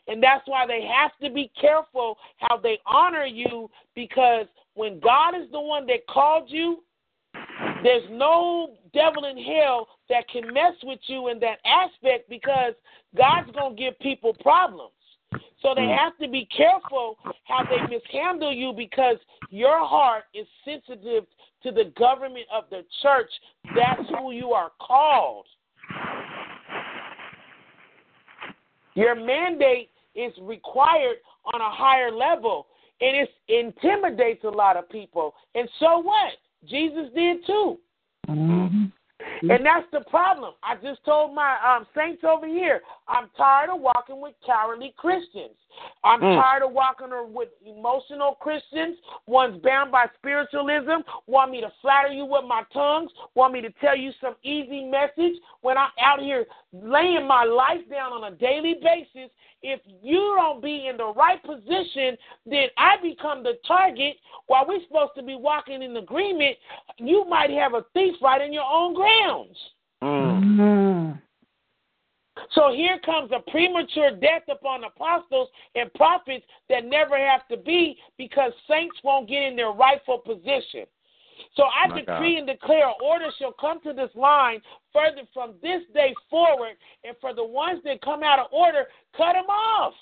[0.08, 5.34] And that's why they have to be careful how they honor you because when God
[5.34, 6.82] is the one that called you,
[7.82, 12.74] there's no devil in hell that can mess with you in that aspect because
[13.16, 14.92] God's going to give people problems.
[15.62, 15.96] So they Mm.
[15.96, 19.18] have to be careful how they mishandle you because
[19.50, 21.26] your heart is sensitive
[21.62, 23.30] to the government of the church.
[23.74, 25.46] That's who you are called.
[28.96, 31.18] Your mandate is required
[31.52, 32.66] on a higher level,
[33.00, 35.34] and it intimidates a lot of people.
[35.54, 36.32] And so what?
[36.64, 37.78] Jesus did too.
[38.26, 38.92] Mhm.
[39.42, 40.54] And that's the problem.
[40.62, 45.56] I just told my um, saints over here, I'm tired of walking with cowardly Christians.
[46.04, 46.40] I'm Mm.
[46.40, 52.08] tired of walking around with emotional Christians, ones bound by spiritualism, want me to flatter
[52.08, 56.20] you with my tongues, want me to tell you some easy message when I'm out
[56.20, 59.30] here laying my life down on a daily basis.
[59.62, 64.16] If you don't be in the right position, then I become the target
[64.46, 66.56] while we're supposed to be walking in agreement.
[66.98, 69.58] You might have a thief right in your own grounds.
[70.02, 70.40] Mm.
[70.40, 71.22] Mhm.
[72.52, 77.98] So here comes a premature death upon apostles and prophets that never have to be
[78.18, 80.86] because saints won't get in their rightful position.
[81.54, 82.38] So I My decree God.
[82.38, 84.60] and declare order shall come to this line
[84.92, 88.86] further from this day forward, and for the ones that come out of order,
[89.16, 89.92] cut them off.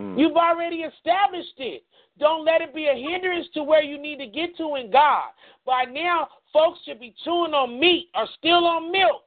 [0.00, 0.18] Mm.
[0.18, 1.84] You've already established it.
[2.18, 5.30] Don't let it be a hindrance to where you need to get to in God.
[5.64, 9.22] By now, folks should be chewing on meat or still on milk.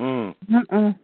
[0.00, 0.98] Mm.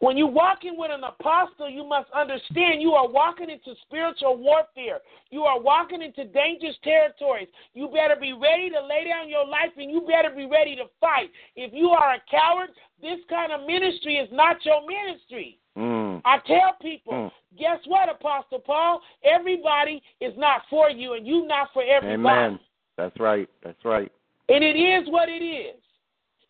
[0.00, 5.00] When you're walking with an apostle, you must understand you are walking into spiritual warfare.
[5.30, 7.48] You are walking into dangerous territories.
[7.74, 10.84] You better be ready to lay down your life and you better be ready to
[11.00, 11.30] fight.
[11.56, 15.58] If you are a coward, this kind of ministry is not your ministry.
[15.76, 16.22] Mm.
[16.24, 17.32] I tell people, Mm.
[17.56, 19.00] guess what, Apostle Paul?
[19.22, 22.38] Everybody is not for you and you not for everybody.
[22.38, 22.60] Amen.
[22.96, 23.48] That's right.
[23.62, 24.10] That's right.
[24.48, 25.76] And it is what it is.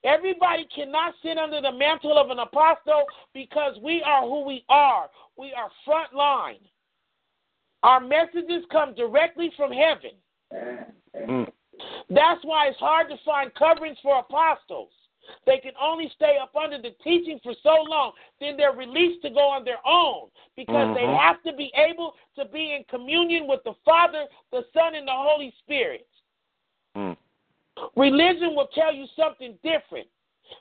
[0.08, 3.04] Everybody cannot sit under the mantle of an apostle
[3.34, 5.10] because we are who we are.
[5.36, 6.60] We are front line.
[7.82, 10.12] Our messages come directly from heaven.
[11.14, 11.52] Mm.
[12.08, 14.90] That's why it's hard to find coverings for apostles.
[15.44, 19.30] They can only stay up under the teaching for so long, then they're released to
[19.30, 21.18] go on their own because they Mhm.
[21.18, 25.12] have to be able to be in communion with the Father, the Son, and the
[25.12, 26.08] Holy Spirit.
[26.96, 27.14] Mm.
[27.96, 30.06] Religion will tell you something different.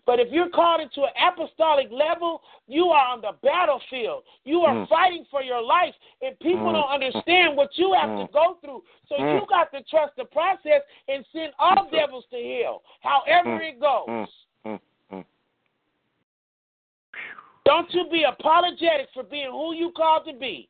[0.05, 4.23] But if you're called into an apostolic level, you are on the battlefield.
[4.43, 4.87] You are Mm.
[4.89, 6.73] fighting for your life, and people Mm.
[6.73, 8.27] don't understand what you have Mm.
[8.27, 8.83] to go through.
[9.07, 9.39] So Mm.
[9.39, 13.69] you got to trust the process and send all devils to hell, however Mm.
[13.69, 14.07] it goes.
[14.07, 14.27] Mm.
[14.65, 14.79] Mm.
[15.11, 15.25] Mm.
[17.63, 20.69] Don't you be apologetic for being who you called to be.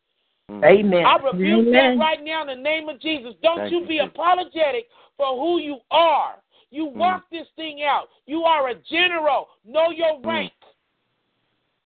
[0.50, 0.64] Mm.
[0.64, 1.06] Amen.
[1.06, 1.98] I rebuke Amen.
[1.98, 3.34] that right now in the name of Jesus.
[3.44, 4.12] Don't Thank you you, be Jesus.
[4.14, 4.88] apologetic
[5.18, 6.36] for who you are.
[6.70, 8.08] You walk this thing out.
[8.26, 9.50] You are a general.
[9.66, 10.26] Know your Mm.
[10.26, 10.54] rank.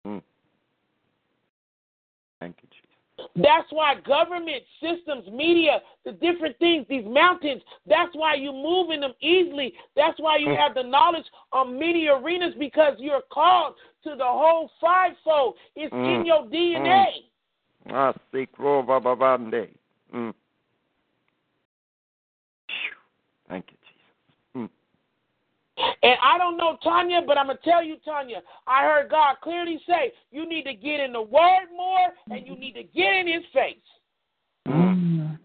[0.05, 0.21] Mm.
[2.39, 3.29] Thank you, Jesus.
[3.35, 9.01] That's why government, systems, media, the different things, these mountains, that's why you move in
[9.01, 9.73] them easily.
[9.95, 10.57] That's why you Mm.
[10.57, 15.57] have the knowledge on many arenas because you're called to the whole fivefold.
[15.75, 16.25] It's in Mm.
[16.25, 17.25] your DNA.
[17.89, 19.69] Ah, sikro bababande.
[20.14, 20.34] Mm.
[23.49, 24.69] Thank you, Jesus.
[25.77, 25.88] Mm.
[26.03, 29.35] And I don't know Tanya, but I'm going to tell you, Tanya, I heard God
[29.41, 33.14] clearly say you need to get in the Word more and you need to get
[33.14, 33.77] in His face.
[34.68, 35.39] Mm.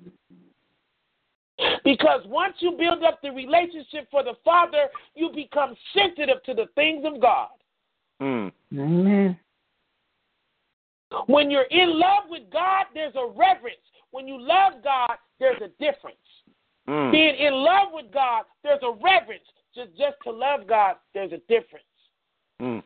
[1.85, 6.66] Because once you build up the relationship for the Father, you become sensitive to the
[6.74, 7.48] things of God.
[8.20, 8.52] Mm.
[8.73, 9.39] Amen.
[11.26, 13.80] When you're in love with God, there's a reverence.
[14.10, 16.16] When you love God, there's a difference.
[16.89, 17.12] Mm.
[17.12, 19.44] Being in love with God, there's a reverence.
[19.74, 21.84] Just just to love God, there's a difference.
[22.60, 22.82] Mm.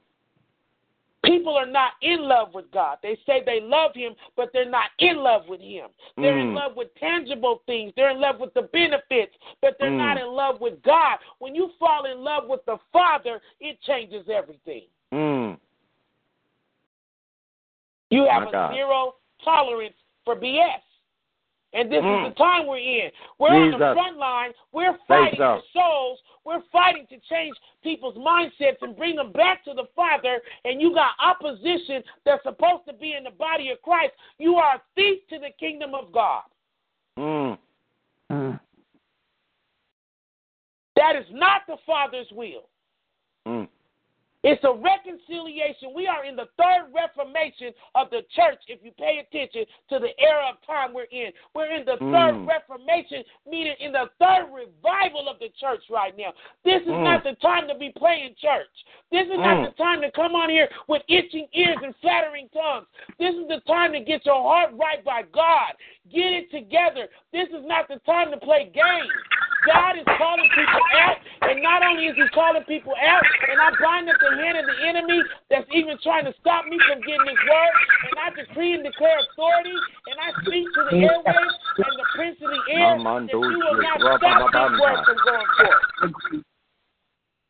[1.24, 2.98] People are not in love with God.
[3.02, 5.88] They say they love Him, but they're not in love with Him.
[6.16, 6.54] They're in Mm.
[6.54, 7.92] love with tangible things.
[7.96, 9.96] They're in love with the benefits, but they're Mm.
[9.98, 11.18] not in love with God.
[11.38, 14.86] When you fall in love with the Father, it changes everything.
[15.12, 15.58] Mm.
[18.10, 18.74] You have My a God.
[18.74, 19.14] zero
[19.44, 20.82] tolerance for BS.
[21.72, 22.26] And this Mm.
[22.26, 23.10] is the time we're in.
[23.38, 24.54] We're on the front line.
[24.72, 25.60] We're fighting so.
[25.60, 26.22] for souls.
[26.44, 30.40] We're fighting to change people's mindsets and bring them back to the Father.
[30.64, 34.14] And you got opposition that's supposed to be in the body of Christ.
[34.38, 36.44] You are a thief to the kingdom of God.
[37.18, 37.58] Mm.
[38.30, 38.60] Mm.
[40.94, 42.70] That is not the Father's will.
[44.46, 44.52] Mm.
[44.52, 45.92] It's a reconciliation.
[45.94, 50.10] We are in the third reformation of the church, if you pay attention to the
[50.20, 51.32] era of time we're in.
[51.54, 52.48] We're in the third Mm.
[52.48, 56.32] reformation, meaning in the third revival of the church right now.
[56.64, 57.02] This is Mm.
[57.04, 58.70] not the time to be playing church.
[59.10, 59.64] This is not Mm.
[59.64, 62.86] the time to come on here with itching ears and flattering tongues.
[63.18, 65.74] This is the time to get your heart right by God.
[66.08, 67.08] Get it together.
[67.32, 69.12] This is not the time to play games.
[69.64, 73.70] God is calling people out, and not only is He calling people out, and I
[73.82, 77.26] bind up the hand of the enemy that's even trying to stop me from getting
[77.26, 77.74] His word,
[78.06, 79.76] and I decree and declare authority,
[80.06, 83.80] and I speak to the airways and the prince of the air that you will
[83.80, 86.44] not stop this word from going forth.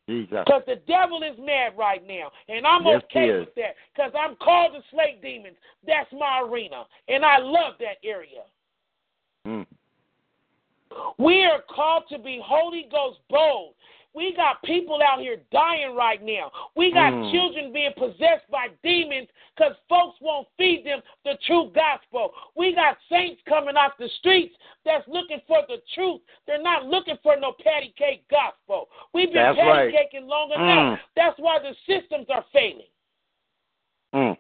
[0.07, 2.31] Because the devil is mad right now.
[2.49, 3.75] And I'm Yes, okay with that.
[3.93, 5.57] Because I'm called to slay demons.
[5.85, 6.85] That's my arena.
[7.09, 8.43] And I love that area.
[9.47, 9.67] Mm.
[11.19, 13.75] We are called to be Holy Ghost bold.
[14.17, 16.51] We got people out here dying right now.
[16.75, 17.31] We got Mm.
[17.31, 22.35] children being possessed by demons because folks won't feed them the true gospel.
[22.55, 26.23] We got saints coming off the streets that's looking for the truth.
[26.47, 28.89] They're not looking for no patty cake gospel.
[29.13, 29.93] We've been That's patty right.
[29.93, 30.99] caking long enough.
[30.99, 31.01] Mm.
[31.15, 32.89] That's why the systems are failing.
[34.15, 34.39] Mm.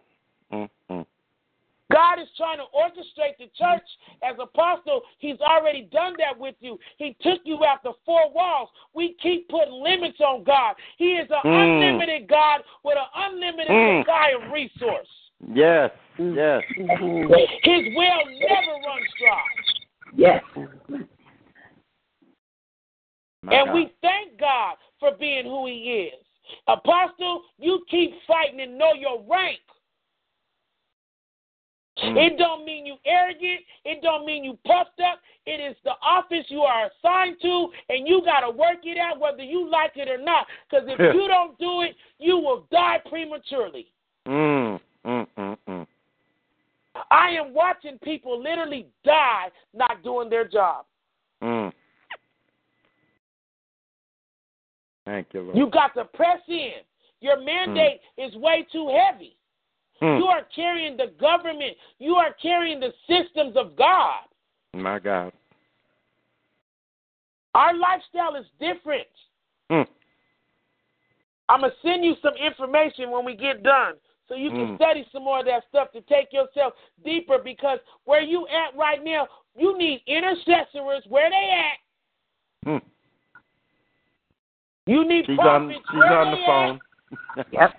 [1.92, 3.86] God is trying to orchestrate the church
[4.22, 5.02] as apostle.
[5.18, 6.78] He's already done that with you.
[6.98, 8.70] He took you out the four walls.
[8.94, 10.74] We keep putting limits on God.
[10.98, 11.62] He is an Mm.
[11.62, 14.00] unlimited God with an unlimited Mm.
[14.00, 15.08] supply of resource.
[15.52, 15.92] Yes.
[16.18, 16.64] Yes.
[16.66, 19.44] His will never runs dry.
[20.14, 20.44] Yes.
[23.42, 23.74] My and God.
[23.74, 26.26] we thank God for being who He is.
[26.66, 29.60] Apostle, you keep fighting and know your rank.
[32.02, 32.16] Mm.
[32.16, 33.60] It don't mean you arrogant.
[33.85, 35.20] It don't mean you puffed up.
[35.47, 39.18] It is the office you are assigned to, and you got to work it out
[39.18, 40.47] whether you like it or not.
[40.68, 43.86] Because if you don't do it, you will die prematurely.
[44.27, 44.81] Mm.
[45.06, 45.27] Mm.
[45.39, 45.56] Mm.
[45.68, 45.86] Mm.
[47.10, 50.85] I am watching people literally die not doing their job.
[51.43, 51.73] Mm.
[55.05, 55.56] Thank you, Lord.
[55.56, 56.82] You got to press in.
[57.20, 59.36] Your mandate is way too heavy.
[60.02, 60.18] Mm.
[60.18, 61.77] You are carrying the government.
[61.98, 64.20] You are carrying the systems of God.
[64.74, 65.32] My God.
[67.55, 69.06] Our lifestyle is different.
[69.70, 69.86] Mm.
[71.48, 73.94] I'm going to send you some information when we get done
[74.28, 74.77] so you can Mm.
[74.77, 76.74] study some more of that stuff to take yourself
[77.05, 81.06] deeper because where you at right now, you need intercessors.
[81.06, 82.82] Where they at?
[84.86, 86.81] You need She's on she's where on the they phone.
[87.52, 87.70] Yep.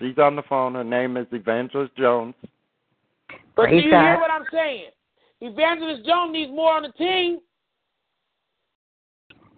[0.00, 0.74] She's on the phone.
[0.74, 2.34] Her name is Evangelist Jones.
[3.54, 4.90] But Praise do you hear what I'm saying?
[5.40, 7.38] Evangelist Jones needs more on the team.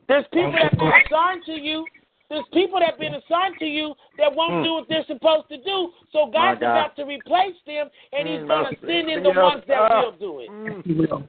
[0.08, 1.86] There's people that have been assigned to you.
[2.28, 4.62] There's people that have been assigned to you that won't Hmm.
[4.64, 5.92] do what they're supposed to do.
[6.12, 6.70] So My God's God.
[6.70, 9.36] about to replace them, and He's Mm, going to send in the Yes.
[9.36, 10.50] ones that will do it.
[10.50, 10.84] Mm.
[10.84, 11.28] He will.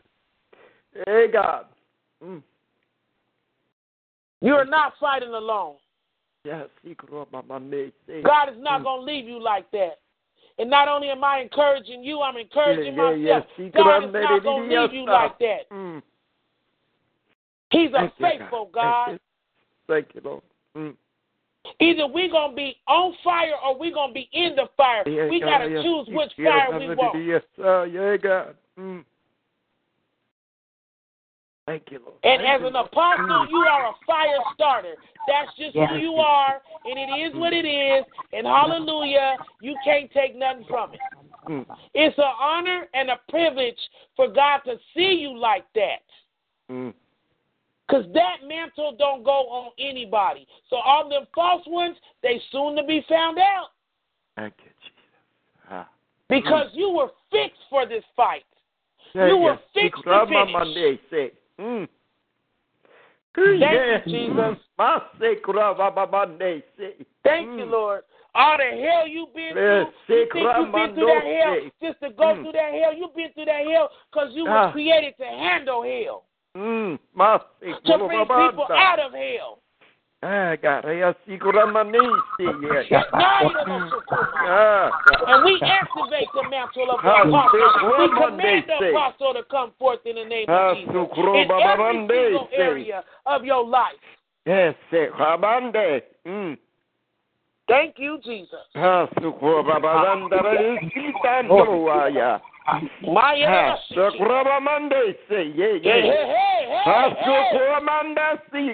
[1.05, 1.65] Hey God.
[2.23, 2.41] Mm.
[4.41, 5.77] You are not fighting alone.
[8.23, 9.99] God is not going to leave you like that.
[10.59, 13.47] And not only am I encouraging you, I'm encouraging Yeah, yeah, myself.
[13.57, 13.69] yeah.
[13.69, 15.69] God is not going to leave you like that.
[15.71, 16.01] Mm.
[17.71, 19.19] He's a Thank faithful God.
[19.87, 20.43] Thank you Lord.
[20.77, 20.95] Mm.
[21.79, 25.03] Either we're going to be on fire or we're going to be in the fire.
[25.05, 27.25] We got to choose which fire we want.
[27.25, 27.85] Yes, sir.
[27.85, 28.55] Yeah, God.
[28.77, 29.03] Mm.
[31.65, 32.15] Thank you, Lord.
[32.23, 34.95] And Thank as an apostle, you are a fire starter.
[35.27, 35.89] That's just Yes.
[35.91, 38.05] who you are, and it is what it is.
[38.33, 40.99] And hallelujah, you can't take nothing from it.
[41.47, 41.65] Mm.
[41.93, 43.79] It's an honor and a privilege
[44.15, 46.03] for God to see you like that.
[46.69, 46.93] Mm.
[47.87, 50.47] Because that mantle don't go on anybody.
[50.69, 53.71] So all them false ones, they soon to be found out.
[54.35, 55.69] Thank you, Jesus.
[55.69, 55.89] Ah.
[56.27, 58.45] Because you were fixed for this fight.
[59.13, 59.61] Yeah, You were yes.
[59.73, 61.33] fixed to finish.
[61.59, 61.87] Mm.
[63.35, 64.01] Thank yes.
[64.05, 64.57] you, Jesus.
[64.77, 65.35] My say,
[65.95, 66.63] my Monday.
[67.23, 67.59] Thank Mm.
[67.59, 68.03] you, Lord.
[68.35, 72.09] All the hell you've been through, you think you've been through that hell just to
[72.11, 72.43] go Mm.
[72.43, 72.93] through that hell.
[72.93, 74.67] You've been through that hell because you Ah.
[74.67, 76.25] were created to handle hell,
[76.55, 76.99] Mm.
[77.85, 79.62] To bring people out of hell.
[85.27, 87.59] And we activate the mantle of the apostle.
[87.99, 90.93] We command the Ramande, apostle to come forth in the name of Jesus.
[90.93, 93.99] In every single area of your life.
[94.45, 96.01] Yes, say, Ramande.
[96.25, 96.57] Mm.
[97.67, 98.59] Thank you, Jesus.
[102.65, 103.13] Ah, sukro Baba Mande, Sitando, ah, yeah.
[103.13, 106.13] My Ah, Hey, sukro Baba Mande, say, yeah, hey, yeah.
[106.13, 107.59] hey, hey, Ah, hey.
[108.51, 108.73] si,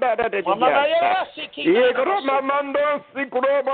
[0.00, 0.40] da, da, da,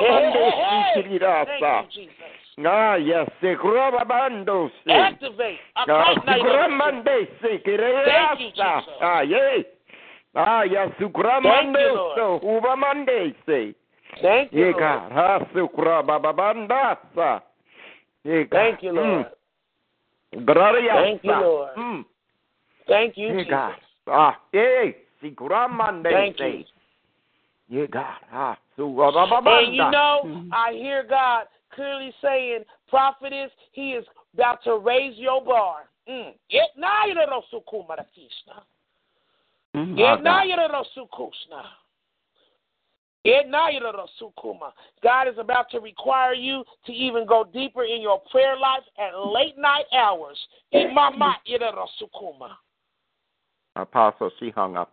[0.01, 0.93] Hey, hey, Mamando, hey, hey.
[0.95, 1.47] si, Kirasa.
[1.47, 2.35] Thank you, Jesus.
[2.67, 4.91] Ah, yes, sikro Mamando, si.
[4.93, 5.59] Activate.
[5.77, 6.77] I Ah, can't now you sikro know.
[6.77, 8.81] Mande, si, Thank you, Kirasa.
[8.83, 8.99] Jesus.
[9.01, 9.63] Ah, yeah.
[10.35, 12.19] Ah, yes, sukro Thank you, Mando, Lord.
[12.19, 13.75] so, Uba Mande, si.
[14.23, 15.13] Thank you, Lord.
[18.25, 18.51] Yega.
[18.51, 19.27] Thank you, Lord.
[20.35, 20.93] Gloria.
[20.95, 21.77] Thank you, Lord.
[21.77, 22.05] Mm.
[22.87, 23.69] Thank you, Yega.
[23.75, 23.85] Jesus.
[24.07, 26.65] Ah, hey, sikro Mande, Thank you.
[27.69, 28.19] Yeah, God.
[28.33, 28.85] Ah, so.
[28.87, 34.05] And you know, I hear God clearly saying, Prophetess, He is
[34.35, 35.89] about to raise your bar.
[36.09, 36.35] Mm.
[36.51, 36.71] Yet
[45.03, 49.19] God is about to require you to even go deeper in your prayer life at
[49.19, 50.39] late night hours.
[50.73, 52.51] In my mind, you don't know Sukuma.
[53.77, 54.93] Apostle, she hung up.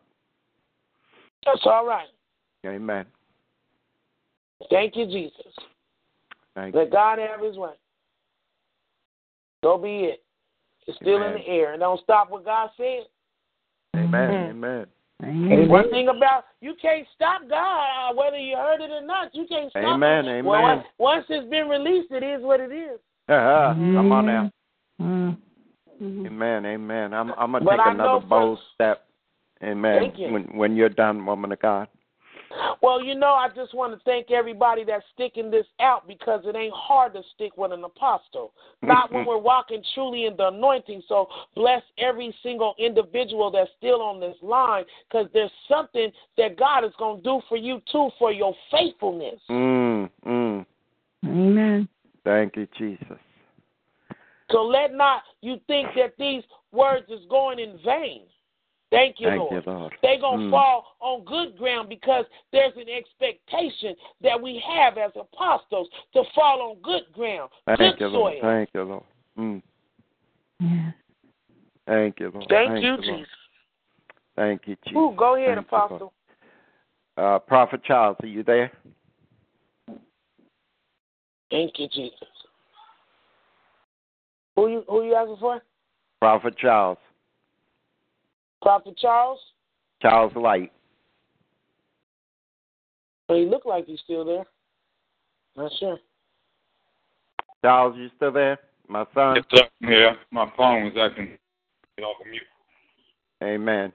[1.46, 2.08] That's all right.
[2.66, 3.06] Amen.
[4.70, 5.54] Thank you, Jesus.
[6.56, 6.82] Thank you.
[6.82, 7.74] Let God have his way.
[9.64, 10.24] So be it.
[10.88, 11.74] It's still in the air.
[11.74, 13.08] And don't stop what God said.
[13.96, 14.30] Amen.
[14.30, 14.50] Mhm.
[14.52, 14.88] Amen.
[15.24, 15.70] Amen.
[15.70, 19.34] One thing about you can't stop God, whether you heard it or not.
[19.36, 20.30] You can't stop Amen, it.
[20.30, 20.46] amen.
[20.46, 23.00] Well, once, once it's been released, it is what it is.
[23.28, 24.52] Come on now.
[25.00, 25.38] Mm.
[26.02, 26.66] Amen.
[26.66, 27.14] Amen.
[27.14, 29.06] I'm I'm gonna But take I another bold step.
[29.64, 30.00] Amen.
[30.02, 30.32] Thank you.
[30.32, 31.88] When when you're done, woman of God.
[32.82, 36.56] Well, you know, I just want to thank everybody that's sticking this out because it
[36.56, 38.54] ain't hard to stick with an apostle.
[38.82, 41.04] Not when we're walking truly in the anointing.
[41.08, 46.84] So bless every single individual that's still on this line because there's something that God
[46.84, 49.40] is going to do for you too for your faithfulness.
[49.50, 50.66] Mm, mm.
[51.26, 51.88] Amen.
[52.24, 53.18] Thank you, Jesus.
[54.52, 58.24] So let not you think that these words is going in vain.
[58.92, 59.66] Thank you, Thank Lord.
[59.66, 59.94] you, Lord.
[60.02, 60.50] They're going to Mm.
[60.52, 66.62] fall on good ground because there's an expectation that we have as apostles to fall
[66.62, 68.20] on good ground, Thank good you, soil.
[68.22, 68.42] Lord.
[68.42, 69.04] Thank you, Lord.
[69.38, 69.64] Mm.
[70.60, 70.94] Yes.
[71.88, 72.48] Thank you, Lord.
[72.50, 73.04] Thank, you, Lord.
[73.04, 73.30] Jesus.
[74.36, 74.98] Thank you, Jesus.
[74.98, 76.14] Ooh, go ahead, Thank you, Apostle.
[77.18, 78.72] Uh, Prophet Charles, are you there?
[81.50, 82.28] Thank you, Jesus.
[84.56, 85.62] Who you who you asking for?
[86.20, 86.98] Prophet Charles.
[88.62, 89.40] Prophet Charles?
[90.02, 90.72] Charles Light.
[93.28, 94.46] But he looked like he's still there.
[95.56, 95.98] Not sure.
[97.64, 98.60] Charles, you still there?
[98.88, 99.38] My son?
[99.38, 99.68] Yes, sir.
[99.82, 101.38] Yeah, my phone was acting
[102.04, 102.42] off of mute.
[103.44, 103.94] Amen.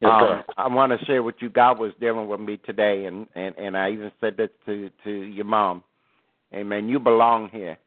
[0.00, 0.42] Yes, um.
[0.56, 1.50] I want to share with you.
[1.50, 5.10] God was dealing with me today, and and and I even said this to to
[5.10, 5.84] your mom.
[6.54, 6.88] Amen.
[6.88, 7.78] You belong here.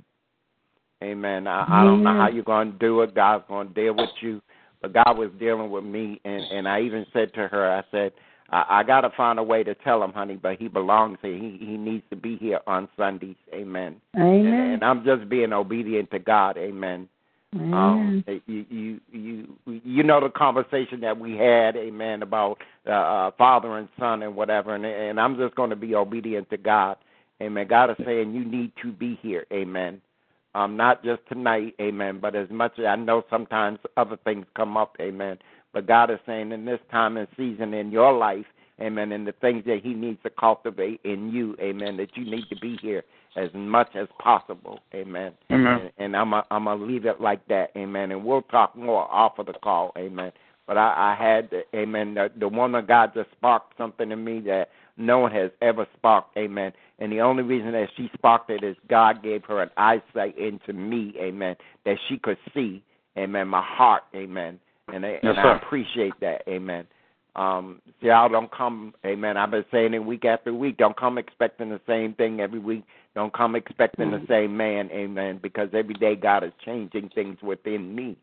[1.03, 1.47] Amen.
[1.47, 3.13] I, I don't know how you're going to do it.
[3.13, 4.41] God's going to deal with you,
[4.83, 8.11] but God was dealing with me, and and I even said to her, I said,
[8.49, 11.37] I, I got to find a way to tell him, honey, but he belongs here.
[11.37, 13.37] He he needs to be here on Sundays.
[13.53, 13.95] Amen.
[14.15, 14.45] Amen.
[14.45, 16.57] And, and I'm just being obedient to God.
[16.57, 17.07] Amen.
[17.55, 17.73] Amen.
[17.73, 22.57] Um, you, you, you, you know the conversation that we had, amen, about
[22.87, 26.49] uh, uh, father and son and whatever, and, and I'm just going to be obedient
[26.49, 26.97] to God,
[27.41, 27.67] amen.
[27.67, 30.01] God is saying you need to be here, amen.
[30.55, 34.77] Um, not just tonight, amen, but as much as I know sometimes other things come
[34.77, 35.39] up, amen.
[35.73, 38.45] But God is saying in this time and season in your life,
[38.79, 42.45] amen, and the things that He needs to cultivate in you, amen, that you need
[42.49, 43.03] to be here
[43.35, 45.33] as much as possible, amen.
[45.51, 45.91] Amen.
[45.97, 48.11] And, and I'm I'm gonna leave it like that, amen.
[48.11, 50.31] And we'll talk more off of the call, amen.
[50.67, 52.13] But I, I had, amen.
[52.13, 55.87] The, the woman of God just sparked something in me that no one has ever
[55.97, 56.71] sparked, amen.
[56.99, 60.73] And the only reason that she sparked it is God gave her an eyesight into
[60.73, 62.83] me, amen, that she could see,
[63.17, 64.59] amen, my heart, amen.
[64.93, 66.85] And, I, and I appreciate that, amen.
[67.35, 69.37] Um, see, y'all don't come, amen.
[69.37, 70.77] I've been saying it week after week.
[70.77, 72.83] Don't come expecting the same thing every week.
[73.15, 77.95] Don't come expecting the same man, amen, because every day God is changing things within
[77.95, 78.17] me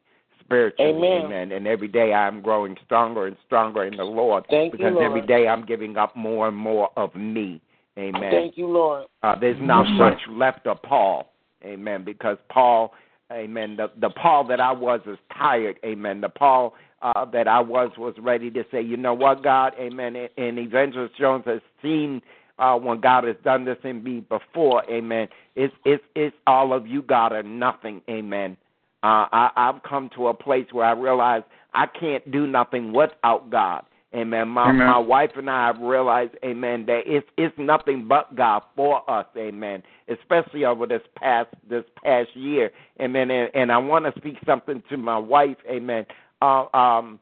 [0.51, 1.53] spiritually, Amen.
[1.53, 5.07] And every day I'm growing stronger and stronger in the Lord Thank you, because Lord.
[5.07, 7.61] every day I'm giving up more and more of me,
[7.97, 8.33] amen.
[8.33, 9.07] Thank you, Lord.
[9.23, 10.11] Uh, there's not Yes, sir.
[10.11, 11.33] much left of Paul.
[11.65, 12.05] Amen.
[12.05, 12.95] Because Paul,
[13.31, 15.77] amen, the, the Paul that I was is tired.
[15.85, 16.21] Amen.
[16.21, 20.17] The Paul uh, that I was was ready to say, you know what, God, amen.
[20.17, 22.23] And, and Evangelist Jones has seen
[22.59, 25.29] uh, when God has done this in me before, amen.
[25.55, 28.57] It's, it's, it's all of you, God, or nothing, amen.
[29.03, 33.51] Uh, I, I've come to a place where I realize I can't do nothing without
[33.51, 33.85] God.
[34.13, 34.49] Amen.
[34.49, 34.87] My Amen.
[34.89, 39.27] my wife and I have realized, Amen, that it's it's nothing but God for us,
[39.37, 39.85] Amen.
[40.09, 43.31] Especially over this past this past year, Amen.
[43.31, 46.07] And, and I want to speak something to my wife, Amen.
[46.43, 47.21] Uh, um,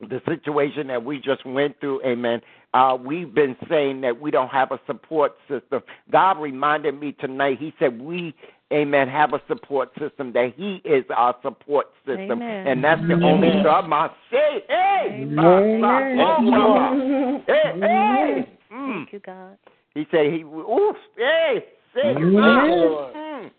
[0.00, 2.42] the situation that we just went through, Amen.
[2.74, 5.80] Uh, we've been saying that we don't have a support system.
[6.10, 7.58] God reminded me tonight.
[7.58, 8.34] He said we,
[8.72, 10.32] Amen, have a support system.
[10.32, 12.66] That He is our support system, Amen.
[12.66, 13.88] and that's the only God.
[13.88, 18.48] My say, hey, my, my, oh, my, hey, hey.
[18.72, 18.94] Mm.
[18.96, 19.58] Thank you, God.
[19.94, 23.14] He said, "He, oof, hey, say, Thank you, Lord.
[23.14, 23.50] mm,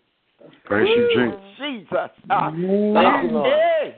[0.64, 1.40] Praise you, Jesus.
[1.58, 3.52] Jesus, ah, Thank you, Lord.
[3.52, 3.96] hey,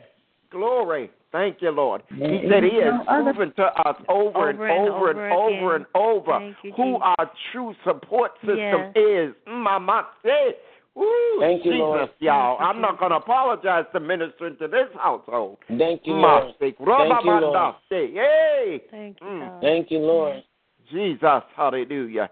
[0.51, 2.03] glory." Thank you, Lord.
[2.09, 5.35] He said is he has proven to us over, and Over and over and over
[5.35, 7.03] over and over you, who Jesus.
[7.03, 8.93] our true support system Yes.
[8.97, 9.35] is.
[9.47, 10.57] Mm, Mama, say,
[10.99, 12.11] Ooh, Thank you, Jesus, Lord.
[12.21, 12.57] y'all.
[12.57, 15.59] Thank you, I'm not going to apologize to ministering to this household.
[15.69, 16.55] Thank you, Lord.
[16.61, 17.75] Masik, Thank you, Lord.
[17.91, 19.61] Hey, Thank you, Mm.
[19.61, 20.43] Thank you, Lord.
[20.91, 22.31] Jesus, hallelujah.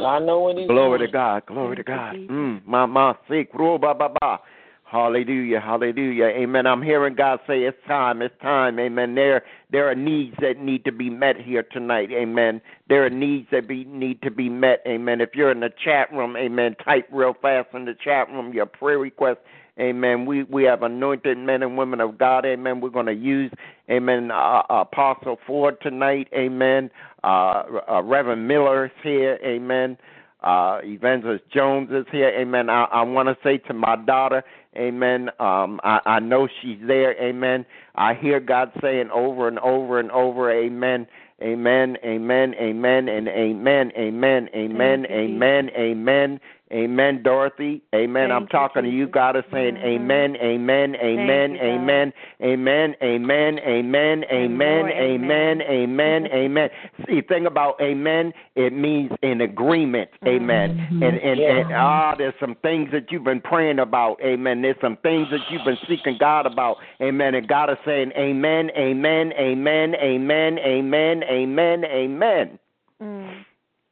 [0.00, 1.12] I know what He's Glory to.
[1.12, 1.46] God.
[1.46, 2.14] Glory to Thank you, God.
[2.14, 2.30] Jesus.
[2.30, 4.40] Mm, ma ma sick ro ba ba ba.
[4.90, 5.60] Hallelujah.
[5.60, 6.26] Hallelujah.
[6.26, 6.66] Amen.
[6.66, 8.22] I'm hearing God say it's time.
[8.22, 8.78] It's time.
[8.78, 9.14] Amen.
[9.14, 12.10] There there are needs that need to be met here tonight.
[12.10, 12.62] Amen.
[12.88, 14.82] There are needs that be need to be met.
[14.86, 15.20] Amen.
[15.20, 18.66] If you're in the chat room, amen, type real fast in the chat room your
[18.66, 19.40] prayer request.
[19.78, 20.24] Amen.
[20.24, 22.46] We we have anointed men and women of God.
[22.46, 22.80] Amen.
[22.80, 23.52] We're going to use,
[23.90, 24.30] Amen.
[24.30, 26.28] Uh, Apostle Ford tonight.
[26.34, 26.90] Amen.
[27.22, 29.38] Uh, uh, Reverend Miller is here.
[29.44, 29.98] Amen.
[30.42, 32.30] Uh, Evangelist Jones is here.
[32.30, 32.70] Amen.
[32.70, 34.42] I, I want to say to my daughter,
[34.78, 35.30] Amen.
[35.40, 37.20] Um, I, I know she's there.
[37.20, 37.66] Amen.
[37.94, 41.06] I hear God saying over and over and over, Amen.
[41.42, 41.96] Amen.
[42.04, 42.54] Amen.
[42.60, 43.08] Amen.
[43.08, 43.92] And amen.
[43.96, 44.48] Amen.
[44.54, 45.06] Amen.
[45.10, 45.70] Amen.
[45.76, 46.40] Amen.
[46.72, 47.82] Amen, Dorothy.
[47.94, 48.28] Amen.
[48.28, 49.06] Thank I'm you, talking to you.
[49.06, 49.14] Jesus.
[49.14, 49.76] God is saying.
[49.78, 52.12] Amen, Amen, Amen, you, Amen,
[52.42, 56.26] Amen, Amen, Amen, Amen, Amen, amen.
[56.32, 56.68] Amen.
[57.06, 60.10] See, thing about Amen, it means in agreement.
[60.26, 60.88] Amen.
[60.90, 61.08] Mhm.
[61.08, 61.56] And and, Yeah.
[61.56, 64.20] and ah, there's some things that you've been praying about.
[64.22, 64.60] Amen.
[64.60, 66.76] There's some things that you've been seeking God about.
[67.00, 67.34] Amen.
[67.34, 72.58] And God is saying, Amen, Amen, Amen, Amen, Amen, Amen, Amen.
[73.02, 73.44] Mm.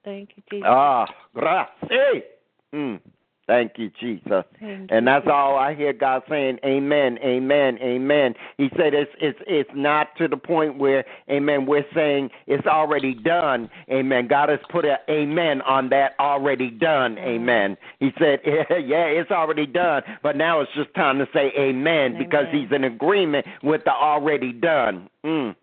[0.04, 0.66] Thank you, Jesus.
[0.68, 2.35] Ah, gracias.
[2.74, 3.00] Mm.
[3.46, 4.44] Thank you, Jesus.
[4.58, 8.34] Thank And you, that's all I hear God saying, Amen, Amen, Amen.
[8.58, 13.14] He said it's it's it's not to the point where, Amen, we're saying it's already
[13.14, 13.70] done.
[13.88, 14.26] Amen.
[14.26, 17.18] God has put a Amen on that already done.
[17.18, 17.76] Amen.
[18.00, 22.46] He said, Yeah, it's already done, but now it's just time to say Amen, because
[22.50, 25.08] he's in agreement with the already done.
[25.24, 25.54] Mm.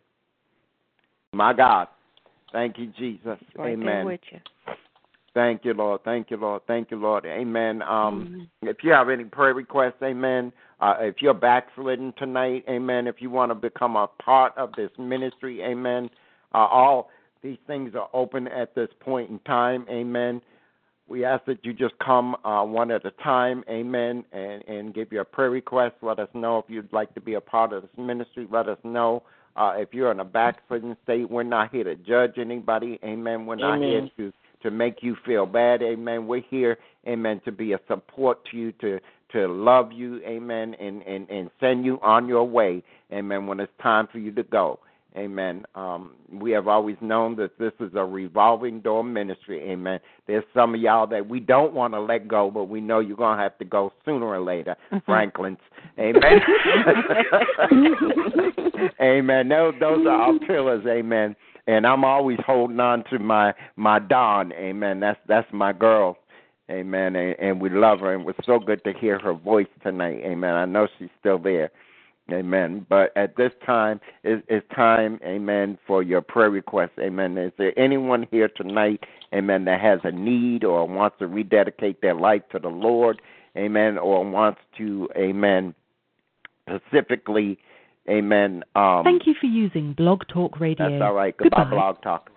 [1.34, 1.90] My God.
[2.54, 3.40] Thank you, Jesus.
[3.58, 4.20] Right Amen.
[5.34, 6.04] Thank you, Lord.
[6.04, 6.62] Thank you, Lord.
[6.68, 7.26] Thank you, Lord.
[7.26, 7.82] Amen.
[7.82, 8.70] Um, Mhm.
[8.70, 10.54] if you have any prayer requests, amen.
[10.80, 13.08] Uh, if you're backslidden tonight, amen.
[13.08, 16.10] If you want to become a part of this ministry, amen.
[16.54, 17.10] Uh, all
[17.42, 20.42] these things are open at this point in time, amen.
[21.08, 25.12] We ask that you just come uh, one at a time, amen, and, and give
[25.12, 25.96] your prayer request.
[26.02, 28.48] Let us know if you'd like to be a part of this ministry.
[28.50, 29.24] Let us know
[29.56, 31.30] uh, if you're in a backslidden state.
[31.30, 33.46] We're not here to judge anybody, amen.
[33.46, 34.12] We're not Amen.
[34.16, 34.34] here to
[34.64, 36.26] to make you feel bad, amen.
[36.26, 36.78] We're here,
[37.08, 39.00] amen, to be a support to you, to
[39.34, 42.82] to love you, amen, and and and send you on your way,
[43.12, 43.46] amen.
[43.46, 44.80] When it's time for you to go,
[45.18, 45.66] amen.
[45.76, 50.00] Um, we have always known that this is a revolving door ministry, amen.
[50.28, 53.18] There's some of y'all that we don't want to let go, but we know you're
[53.18, 54.76] gonna have to go sooner or later,
[55.06, 55.58] Franklin's,
[56.00, 56.22] amen.
[59.02, 59.50] amen.
[59.50, 61.36] Those those are our pillars, amen
[61.68, 64.52] and I'm always holding on to my my Dawn.
[64.54, 65.00] Amen.
[65.00, 66.18] That's that's my girl.
[66.70, 67.16] Amen.
[67.16, 70.22] And, and we love her, and it was so good to hear her voice tonight.
[70.24, 70.56] Amen.
[70.56, 71.72] I know she's still there.
[72.32, 72.86] Amen.
[72.88, 76.98] But at this time, it's, it's time, amen, for your prayer requests.
[77.00, 77.38] Amen.
[77.38, 79.04] Is there anyone here tonight,
[79.34, 83.22] amen, that has a need or wants to rededicate their life to the Lord,
[83.58, 85.76] amen, or wants to, amen,
[86.66, 87.60] specifically,
[88.10, 88.64] amen.
[88.76, 90.90] Um, Thank you for using Blog Talk Radio.
[90.90, 91.36] that's all right.
[91.38, 91.76] Goodbye, Goodbye.
[91.76, 92.30] Blog Talk.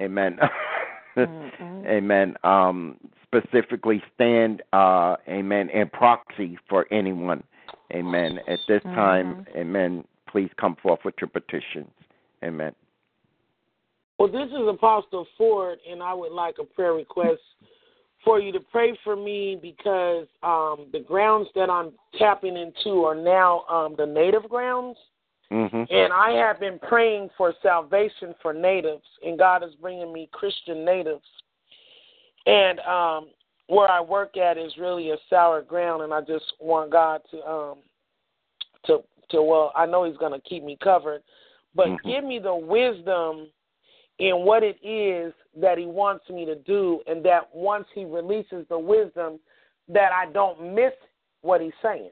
[0.00, 0.38] Amen.
[1.18, 2.36] Amen.
[2.42, 2.96] Um,
[3.26, 7.42] specifically stand, uh, amen, in proxy for anyone.
[7.92, 8.38] Amen.
[8.48, 11.90] At this time, amen, please come forth with your petitions.
[12.42, 12.72] Amen.
[14.18, 17.40] Well, this is Apostle Ford, and I would like a prayer request
[18.24, 23.14] for you to pray for me because um, the grounds that I'm tapping into are
[23.14, 24.96] now um, the native grounds.
[25.52, 30.30] Hmm And I have been praying for salvation for natives, and God is bringing me
[30.32, 31.24] Christian natives.
[32.46, 33.28] And um,
[33.66, 37.46] where I work at is really a sour ground, and I just want God to
[37.46, 37.78] um,
[38.86, 38.98] to
[39.30, 41.22] to well, I know He's going to keep me covered,
[41.74, 42.02] but Mhm.
[42.04, 43.50] give me the wisdom
[44.18, 48.66] in what it is that He wants me to do, and that once He releases
[48.68, 49.38] the wisdom,
[49.88, 50.94] that I don't miss
[51.42, 52.10] what He's saying.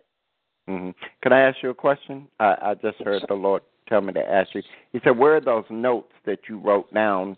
[0.70, 0.90] Hmm
[1.22, 2.28] Can I ask you a question?
[2.38, 4.62] I, I just heard the Lord tell me to ask you.
[4.92, 7.36] He said, "Where are those notes that you wrote down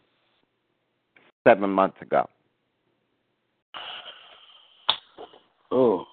[1.45, 2.29] seven months ago?"
[5.71, 6.05] Oh.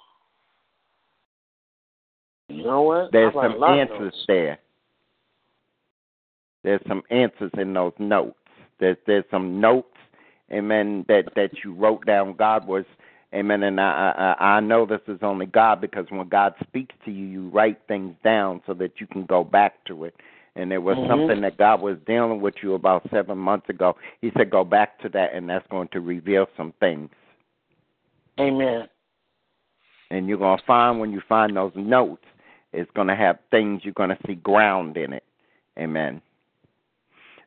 [2.48, 3.12] You know what?
[3.12, 4.58] There's a some answers there.
[6.64, 8.36] There's some answers in those notes.
[8.80, 9.96] There's there's some notes,
[10.52, 12.34] amen, that that you wrote down.
[12.38, 12.86] God was,
[13.34, 17.12] amen, and I I, I know this is only God because when God speaks to
[17.12, 20.16] you, you write things down so that you can go back to it.
[20.56, 21.08] And there was Mhm.
[21.08, 23.96] something that God was dealing with you about seven months ago.
[24.20, 27.10] He said, go back to that, and that's going to reveal some things.
[28.40, 28.90] Amen.
[30.12, 32.26] And you're going to find when you find those notes,
[32.74, 35.24] it's going to have things you're going to see ground in it.
[35.78, 36.22] Amen.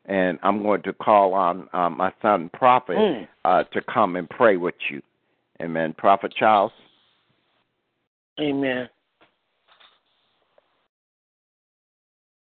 [0.05, 3.27] And I'm going to call on uh, my son, Prophet, Mm.
[3.45, 5.01] uh, to come and pray with you.
[5.63, 5.93] Amen.
[5.97, 6.71] Prophet Charles.
[8.39, 8.89] Amen.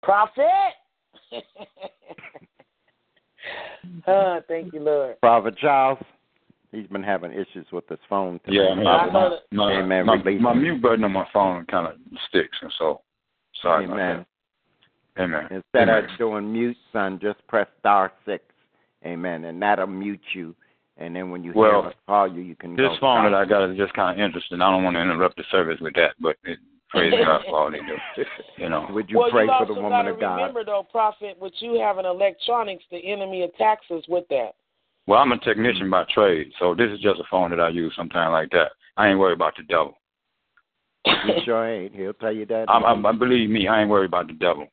[0.03, 0.73] Prophet.
[4.09, 5.21] oh, thank you, Lord.
[5.21, 5.99] Prophet Charles.
[6.73, 8.41] He's been having issues with his phone.
[8.45, 8.57] Today.
[8.57, 10.07] Yeah, I my, my, Amen.
[10.07, 11.95] my, my mute button on my phone kind of
[12.29, 13.03] sticks, and so
[13.63, 13.97] sorry Amen.
[13.97, 14.27] about.
[15.19, 15.43] Amen.
[15.51, 16.05] Instead Amen.
[16.05, 18.45] of doing mute, son, just press star six.
[19.05, 19.45] Amen.
[19.45, 20.55] And that'll mute you.
[20.99, 22.89] And then when you Well, hear us call you, you can This go.
[22.89, 24.63] phone star that I got is just kind of interesting.
[24.63, 26.59] I don't want to interrupt the service with that, but it,
[26.89, 28.25] praise God for all they do.
[28.57, 28.87] You know.
[28.91, 30.37] Would you well, pray you for the woman gotta of God?
[30.37, 34.53] remember, though, Prophet, with you having electronics, the enemy attacks us with that.
[35.07, 37.93] Well, I'm a technician by trade, so this is just a phone that I use
[37.95, 38.73] sometimes like that.
[38.97, 39.99] I ain't worried about the devil.
[41.05, 41.95] He sure ain't.
[41.95, 42.69] He'll tell you that.
[42.69, 44.67] I, I, I believe me, I ain't worried about the devil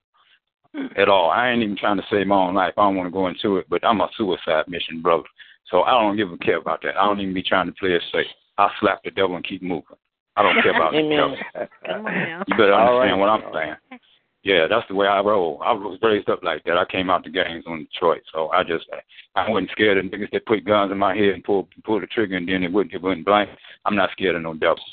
[0.97, 1.29] at all.
[1.29, 2.73] I ain't even trying to save my own life.
[2.77, 5.23] I don't want to go into it, but I'm a suicide mission brother,
[5.69, 6.97] so I don't give a care about that.
[6.97, 8.27] I don't even be trying to play it safe.
[8.57, 9.97] I slap the devil and keep moving.
[10.35, 11.69] I don't care about the devil.
[11.85, 12.43] Come on now.
[12.47, 13.15] You better understand right.
[13.19, 13.99] what I'm saying.
[14.43, 15.61] Yeah, that's the way I roll.
[15.63, 16.77] I was raised up like that.
[16.77, 18.85] I came out the gangs on Detroit, so I just
[19.35, 22.07] I wasn't scared of niggas that put guns in my head and pull pull the
[22.07, 23.49] trigger and then it wouldn't it wouldn't blank.
[23.85, 24.83] I'm not scared of no devil.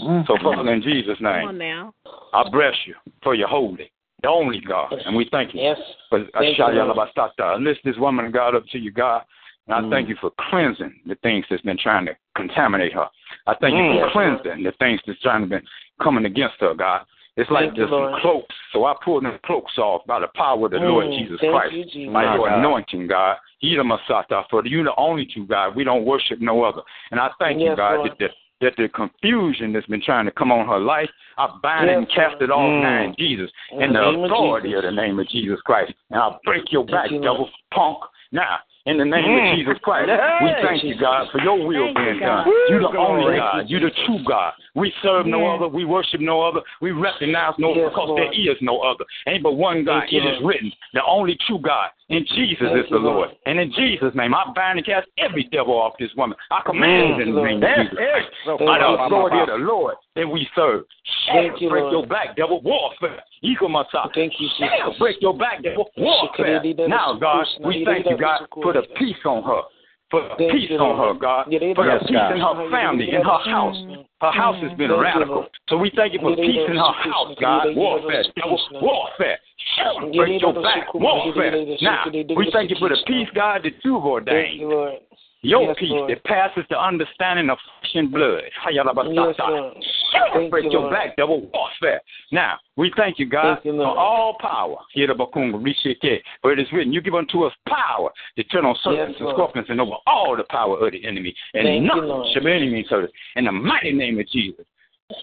[0.00, 0.26] Mm.
[0.26, 1.94] So Father, in Jesus' Come on name, now.
[2.34, 3.90] I bless you for your holy,
[4.22, 5.78] the only God, and we thank you Yes.
[6.10, 7.08] for Thank you, Lord.
[7.38, 9.22] I lift this woman of God up to you, God.
[9.68, 13.06] And I thank you for cleansing the things that's been trying to contaminate her.
[13.46, 14.12] I thank you for Mm.
[14.12, 15.66] cleansing the things that's trying to been
[16.00, 17.06] coming against her, God.
[17.36, 18.54] It's like Thank you, just some cloaks.
[18.72, 21.52] So I pull them cloaks off by the power of the Lord Mm, Jesus thank
[21.52, 21.74] Christ.
[21.74, 22.12] you, Jesus.
[22.12, 23.38] By your anointing, God.
[23.62, 24.24] Messiah.
[24.50, 25.74] For you the only true God.
[25.74, 26.82] We don't worship no other.
[27.10, 28.10] And I thank you, God, Lord.
[28.10, 28.28] that the,
[28.60, 31.08] that the confusion that's been trying to come on her life,
[31.38, 32.42] I bind Yes, and cast Lord.
[32.42, 32.82] it off Mm.
[32.82, 33.50] now in Jesus.
[33.70, 35.94] In In the the name of authority of the name of Jesus Christ.
[36.10, 37.98] And I'll break your back, you, devil, punk.
[38.32, 39.50] Now, in the name Mm.
[39.52, 40.38] of Jesus Christ, Hey.
[40.44, 42.46] we thank you, God, for your will Thank being done.
[42.68, 43.36] You the only.
[43.36, 43.70] God.
[43.70, 44.52] You the true God.
[44.74, 45.68] We serve no other.
[45.68, 46.60] We worship no other.
[46.80, 48.20] We recognize no Yes, because Lord.
[48.22, 49.04] there is no other.
[49.26, 50.00] Ain't but one God.
[50.00, 50.72] Thank you, it is written.
[50.94, 51.90] The only true God.
[52.10, 53.16] And Jesus Thank is the you, Lord.
[53.28, 53.36] Lord.
[53.46, 56.36] And in Jesus' name, I bind and cast every devil off this woman.
[56.50, 57.48] I command it in you, the Lord.
[57.48, 57.98] name of That's Jesus.
[57.98, 58.28] Christ.
[58.66, 60.84] By the you, authority of the Lord that we serve.
[61.28, 61.92] Thank you, break Lord.
[61.92, 62.60] your back, devil.
[62.62, 63.22] Warfare.
[63.42, 64.08] Messiah.
[64.14, 64.98] Thank you, Jesus.
[64.98, 65.90] Break your back, devil.
[65.96, 66.62] Warfare.
[66.88, 69.62] Now, God, we thank you, God, for the peace on her.
[70.10, 71.46] For the peace on her, God.
[71.46, 73.76] For the peace in her family, in her house.
[74.20, 75.46] Her house has been radical.
[75.68, 77.66] So we thank you for peace in her house, God.
[77.74, 78.60] Warfare, devil.
[78.80, 79.38] Warfare.
[79.76, 80.94] Shall Yeah, they break your back.
[80.94, 81.64] Warfare.
[81.80, 82.04] Now,
[82.36, 85.00] we thank you for the peace, God, that you've you, ordained.
[85.44, 86.10] Your Yes, peace Lord.
[86.10, 88.42] that passes the understanding of flesh and blood.
[88.70, 89.34] Yes.
[89.40, 90.50] Lord.
[90.50, 90.92] Break you, your Lord.
[90.92, 91.50] back, devil.
[91.52, 92.00] Warfare.
[92.30, 94.76] Now, we thank you, God, Thank you, for all power.
[94.94, 99.34] For it is written, you give unto us power to turn on serpents Yes, and
[99.34, 101.34] scorpions and over all the power of the enemy.
[101.54, 102.28] And Thank nothing Lord.
[102.32, 103.10] shall by any means hurt us.
[103.34, 104.64] In the mighty name of Jesus.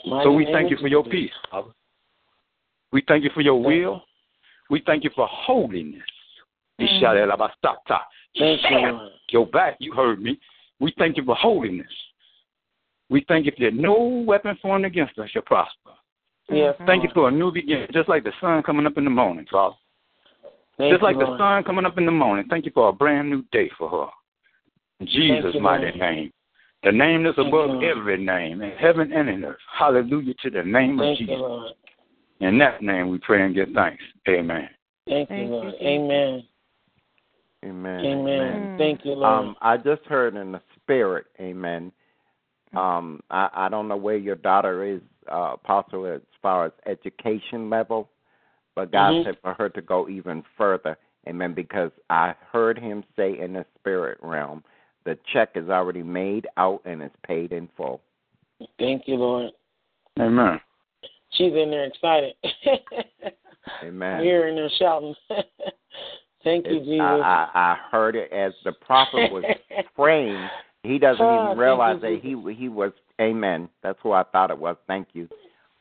[0.05, 1.69] Mighty So we thank you for your peace, Father.
[2.91, 4.03] We thank you for your Thank will.
[4.69, 6.03] We thank you for holiness.
[6.81, 6.99] Mm.
[8.35, 8.39] Ishalelabasata.
[8.39, 9.11] Thank you, Shall Lord.
[9.29, 10.39] Your back, you heard me.
[10.79, 11.87] We thank you for holiness.
[13.09, 15.91] We thank you that no weapon formed against us shall prosper.
[16.51, 19.09] Yes, Thank you for a new beginning, just like the sun coming up in the
[19.09, 19.75] morning, Father.
[20.77, 22.45] Thank just you, like the sun coming up in the morning.
[22.49, 24.07] Thank you for a brand new day for her.
[24.99, 25.99] In Jesus' you, mighty Lord.
[25.99, 26.33] name.
[26.83, 29.57] The name that's Thank above you, every name in heaven and in earth.
[29.77, 31.41] Hallelujah to the name of Thank you, Jesus.
[31.41, 31.73] Lord.
[32.39, 34.01] In that name we pray and give thanks.
[34.27, 34.69] Amen.
[35.07, 36.39] Thank you, Thank you, Lord.
[36.39, 36.49] Jesus.
[37.65, 38.05] Amen.
[38.05, 38.27] Amen.
[38.27, 38.71] Amen.
[38.77, 39.47] Thank you, Lord.
[39.47, 41.91] Um, I just heard in the spirit, Amen.
[42.75, 47.69] Um, I, I don't know where your daughter is, uh, Apostle, as far as education
[47.69, 48.09] level,
[48.75, 49.23] but God Mhm.
[49.23, 51.53] said for her to go even further, Amen.
[51.53, 54.63] Because I heard Him say in the spirit realm,
[55.03, 58.01] the check is already made out and it's paid in full.
[58.77, 59.51] Thank you, Lord.
[60.19, 60.61] Amen.
[61.31, 62.35] She's in there excited.
[63.83, 64.19] Amen.
[64.19, 65.15] I'm hearing her shouting.
[66.43, 67.01] Thank you, It's- Jesus.
[67.01, 69.43] I, I, I heard it as the prophet was
[69.95, 70.49] praying.
[70.83, 72.93] He doesn't Ah, even realize you, that he he was.
[73.19, 73.67] Amen.
[73.83, 74.77] That's who I thought it was.
[74.87, 75.27] Thank you.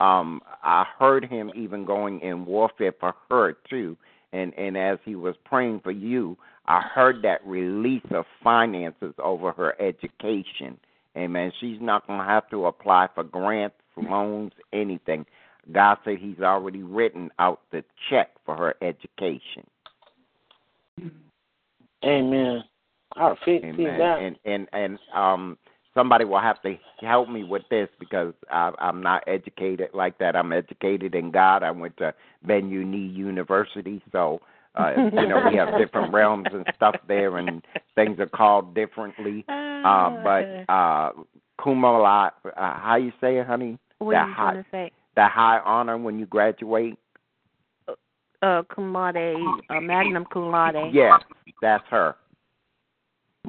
[0.01, 3.97] Um, I heard him even going in warfare for her too.
[4.33, 6.37] And and as he was praying for you,
[6.67, 10.79] I heard that release of finances over her education.
[11.17, 11.53] Amen.
[11.61, 15.25] She's not going to have to apply for grants, loans, anything.
[15.73, 19.65] God said He's already written out the check for her education.
[22.05, 22.65] Amen.
[23.17, 23.99] I feel see Amen.
[23.99, 24.19] that.
[24.21, 25.59] And and and um,
[25.95, 30.37] somebody will have to help me with this because I, I'm not educated like that.
[30.37, 31.63] I'm educated in God.
[31.63, 32.15] I went to
[32.45, 34.41] Ben Uni University, so
[34.77, 37.65] uh, you know we have different realms and stuff there, and
[37.95, 39.45] things are called differently.
[39.49, 41.13] Uh, but uh,
[41.61, 43.79] kumala, uh, how you say it, honey?
[43.99, 44.93] what that are you high, going to say?
[45.17, 46.99] that high honor when you graduate.
[48.41, 49.17] Uh, cum laude,
[49.71, 50.93] uh, magnum cum laude.
[50.93, 51.21] Yes,
[51.61, 52.15] that's her.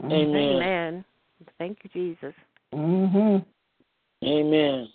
[0.03, 0.35] Amen.
[0.35, 1.05] Amen.
[1.57, 2.33] Thank you, Jesus.
[2.73, 3.45] Mhm.
[4.23, 4.89] Amen.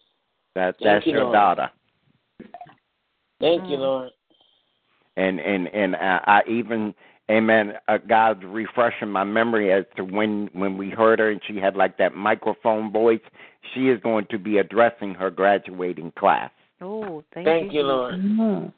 [0.55, 1.33] That Thank that's you, your Lord.
[1.33, 1.71] daughter.
[3.41, 3.81] Thank you, Mm.
[3.81, 4.11] Lord.
[5.17, 6.95] and and and I, I even
[7.31, 11.57] amen uh, God's refreshing my memory as to when when we heard her and she
[11.57, 13.21] had like that microphone voice
[13.73, 16.51] she is going to be addressing her graduating class
[16.81, 18.15] Oh, thank, Thank you, you, Lord.
[18.17, 18.73] Mhm.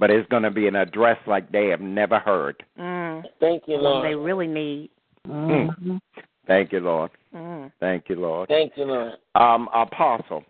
[0.00, 3.22] But it's going to be an address like they have never heard Mm.
[3.38, 4.24] Thank you, What they Lord.
[4.26, 4.90] really need.
[5.28, 6.00] Mhm.
[6.46, 7.70] thank you lord Mm.
[7.78, 9.12] thank you lord Thank you, Lord.
[9.34, 10.42] um apostle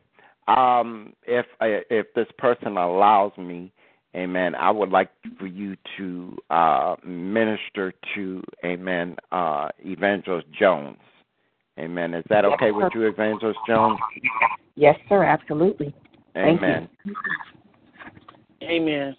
[0.46, 3.72] um if if this person allows me
[4.14, 10.98] amen i would like for you to uh minister to amen uh evangelist jones
[11.78, 13.98] amen is that okay with you evangelist jones
[14.76, 15.24] Yes, sir.
[15.24, 15.92] Absolutely.
[16.32, 16.66] Thank you.
[16.68, 16.88] amen
[18.62, 19.16] Amen.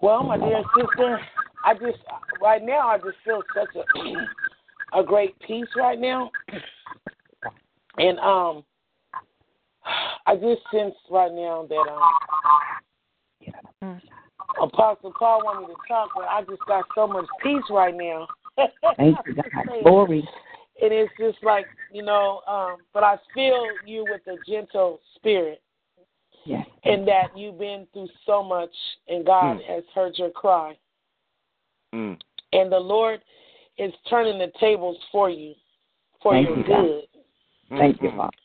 [0.00, 1.20] Well, my dear sister,
[1.64, 1.98] I just
[2.40, 6.30] right now I just feel such a a great peace right now,
[7.98, 8.64] and um,
[10.26, 12.02] I just sense right now that um,
[13.82, 14.00] Mm.
[14.60, 18.26] Apostle Paul wanted to talk, but I just got so much peace right now.
[18.96, 19.44] Thank you, God.
[19.82, 20.26] Glory.
[20.82, 25.62] And it's just like you know, um, but I feel you with a gentle spirit.
[26.84, 28.70] And that you've been through so much,
[29.08, 29.64] and God Mm.
[29.64, 30.76] has heard your cry.
[31.94, 32.20] Mm.
[32.52, 33.20] And the Lord
[33.78, 35.54] is turning the tables for you,
[36.22, 37.78] for Thank your you, God.
[37.78, 38.10] Thank you.
[38.12, 38.36] Father.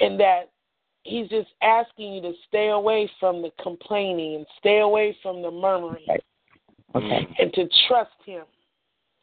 [0.00, 0.50] and that
[1.02, 5.50] he's just asking you to stay away from the complaining and stay away from the
[5.50, 6.24] murmuring Right.
[6.94, 7.26] Okay.
[7.38, 8.44] and to trust him.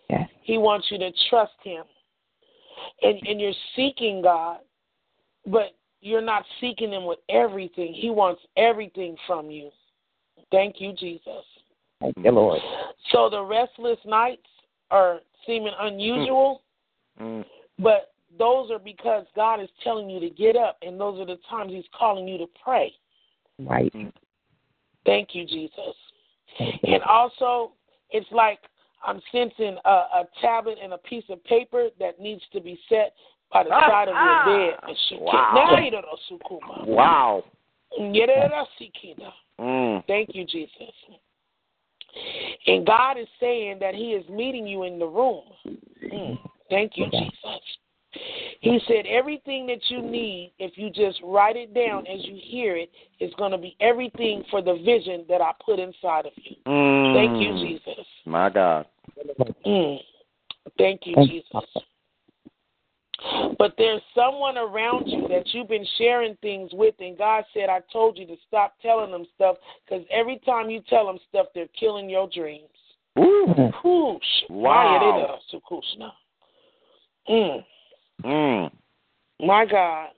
[0.09, 0.29] Yes.
[0.41, 1.85] He wants you to trust him.
[3.01, 4.59] And and you're seeking God,
[5.45, 5.73] but
[6.05, 7.91] you're not seeking him with everything.
[7.93, 9.71] He wants everything from you.
[10.51, 11.43] Thank you, Jesus.
[11.99, 12.61] Thank you, Lord.
[13.11, 14.45] So the restless nights
[14.91, 16.61] are seeming unusual,
[17.19, 17.43] Mm.
[17.79, 21.37] but those are because God is telling you to get up, and those are the
[21.49, 22.93] times He's calling you to pray.
[23.57, 23.91] Right.
[25.05, 25.95] Thank you, Jesus.
[26.57, 26.93] Thank you.
[26.93, 27.71] And also,
[28.11, 28.59] it's like
[29.03, 33.15] I'm sensing a, a tablet and a piece of paper that needs to be set
[33.51, 34.47] by the Ah, side of ah.
[34.47, 34.79] your bed.
[35.21, 35.51] Wow.
[36.87, 37.43] Wow.
[39.59, 40.03] Mm.
[40.07, 40.93] Thank you, Jesus.
[42.67, 45.43] And God is saying that He is meeting you in the room.
[45.67, 46.39] Mm.
[46.69, 47.61] Thank you, Jesus.
[48.61, 52.75] He said everything that you need, if you just write it down as you hear
[52.77, 52.89] it,
[53.19, 56.55] is going to be everything for the vision that I put inside of you.
[56.65, 57.13] Mm.
[57.13, 58.05] Thank you, Jesus.
[58.25, 58.85] My God.
[59.65, 59.99] Mm.
[60.77, 61.83] Thank you, Thank you, Jesus.
[63.57, 67.79] But there's someone around you that you've been sharing things with, and God said, I
[67.91, 71.67] told you to stop telling them stuff because every time you tell them stuff, they're
[71.79, 72.69] killing your dreams.
[73.17, 73.71] Ooh.
[73.83, 74.21] Whoosh.
[74.49, 75.39] Wow.
[77.29, 77.63] Mm.
[78.23, 78.71] Mm.
[79.39, 80.09] My God.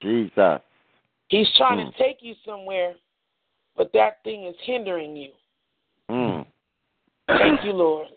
[0.00, 0.60] Jesus.
[1.28, 1.92] He's trying Mm.
[1.92, 2.94] to take you somewhere,
[3.76, 5.32] but that thing is hindering you.
[6.10, 6.46] Mm.
[7.26, 8.08] Thank you, Lord.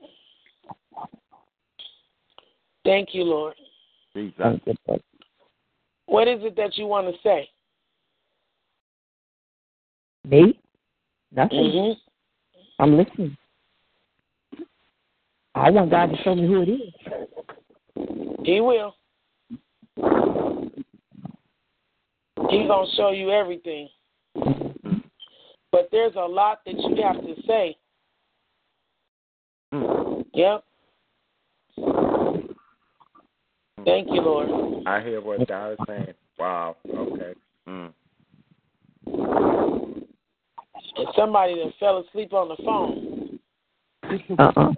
[2.84, 3.55] Thank you, Lord.
[4.18, 4.35] Jesus.
[4.39, 5.02] Thank you, Lord.
[6.07, 7.49] What is it that you want to say?
[10.27, 10.60] Me?
[11.31, 11.57] Nothing.
[11.57, 12.84] Mm-hmm.
[12.84, 13.38] I'm listening.
[15.53, 16.94] I want God to show me who it is.
[18.44, 18.95] He will.
[22.49, 23.89] He's going to show you everything.
[25.72, 27.77] But there's a lot that you have to say.
[29.73, 30.26] Mm.
[30.34, 30.64] Yep.
[33.85, 34.83] Thank you, Lord.
[34.85, 36.13] I hear what God is saying.
[36.39, 36.77] Wow.
[36.87, 37.33] Okay.
[37.67, 37.93] Mm.
[40.95, 43.39] It's somebody that fell asleep on the phone.
[44.39, 44.73] Uh-uh.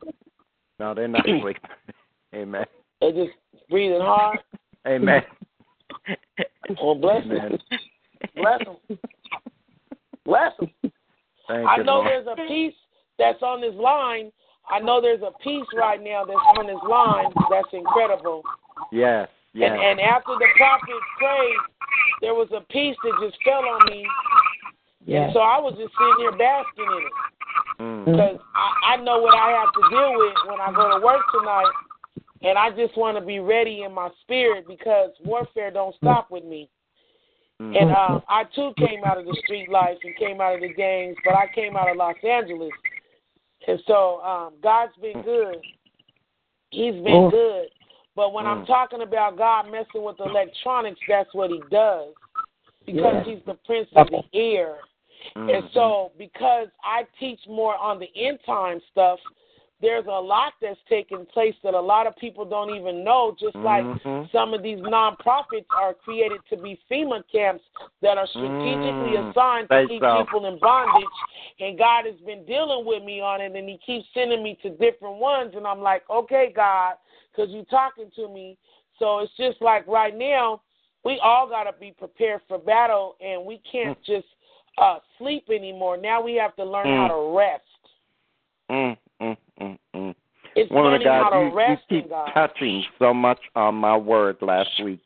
[0.80, 1.58] No, they're not asleep.
[2.36, 2.66] Amen.
[3.02, 3.32] They're just
[3.70, 4.40] breathing hard.
[4.88, 5.22] Amen.
[6.82, 7.58] Well, bless them.
[8.36, 9.00] Bless them.
[10.24, 10.70] Bless them.
[11.48, 12.08] Thank I you, know Lord.
[12.08, 12.76] there's a peace
[13.18, 14.32] that's on this line.
[14.70, 18.44] I know there's a peace right now that's on this line that's incredible.
[18.92, 19.28] Yes.
[19.54, 19.72] Yes.
[19.72, 21.58] And and after the prophet prayed,
[22.22, 24.06] there was a peace that just fell on me.
[25.06, 25.32] Yes.
[25.34, 27.14] So I was just sitting here basking in it
[27.80, 28.04] Mm.
[28.06, 31.22] because I, I know what I have to deal with when I go to work
[31.32, 31.72] tonight,
[32.42, 36.44] and I just want to be ready in my spirit because warfare don't stop with
[36.44, 36.70] me.
[37.62, 37.82] Mm.
[37.82, 40.74] And um, I too came out of the street life and came out of the
[40.74, 42.72] gangs, but I came out of Los Angeles.
[43.68, 45.58] And so um, God's been good.
[46.72, 47.30] He's been Oh.
[47.32, 47.68] good.
[48.20, 48.68] But when I'm Mm.
[48.68, 52.14] talking about God messing with electronics, that's what he does.
[52.86, 53.24] Because Yeah.
[53.24, 54.82] he's the prince of the air.
[55.38, 55.50] Mhm.
[55.56, 59.22] And so, because I teach more on the end time stuff,
[59.82, 63.36] there's a lot that's taking place that a lot of people don't even know.
[63.40, 64.30] Just like Mhm.
[64.32, 67.64] some of these nonprofits are created to be FEMA camps
[68.02, 69.30] that are strategically Mm.
[69.30, 70.18] assigned to keep so.
[70.18, 71.10] people in bondage.
[71.60, 74.70] And God has been dealing with me on it, and He keeps sending me to
[74.70, 75.56] different ones.
[75.56, 76.98] And I'm like, okay, God,
[77.32, 78.58] because you're talking to me.
[78.98, 80.62] So it's just like right now,
[81.06, 84.28] we all got to be prepared for battle, and we can't just
[84.78, 85.98] uh, sleep anymore.
[85.98, 87.32] Now we have to learn how Mm.
[87.32, 87.64] to rest.
[88.70, 90.16] Mm, mm, mm, mm.
[90.56, 92.32] It's Woman of how God, you, you keep God.
[92.34, 95.02] touching so much on my word last week.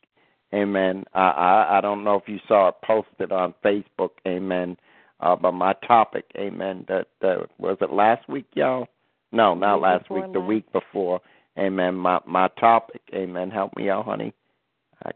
[0.54, 1.04] Amen.
[1.14, 4.10] I, I I don't know if you saw it posted on Facebook.
[4.26, 4.76] Amen.
[5.20, 6.24] Uh, but my topic.
[6.36, 6.84] Amen.
[6.88, 8.88] That that was it last week, y'all.
[9.32, 10.32] No, not last week.
[10.32, 10.48] The last.
[10.48, 11.20] week before.
[11.58, 11.94] Amen.
[11.94, 13.02] My my topic.
[13.12, 13.50] Amen.
[13.50, 14.32] Help me out, honey.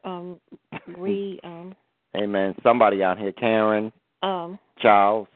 [0.05, 0.41] Um,
[0.97, 1.75] re um
[2.17, 2.55] Amen.
[2.63, 3.93] Somebody out here, Karen,
[4.23, 5.29] um Charles,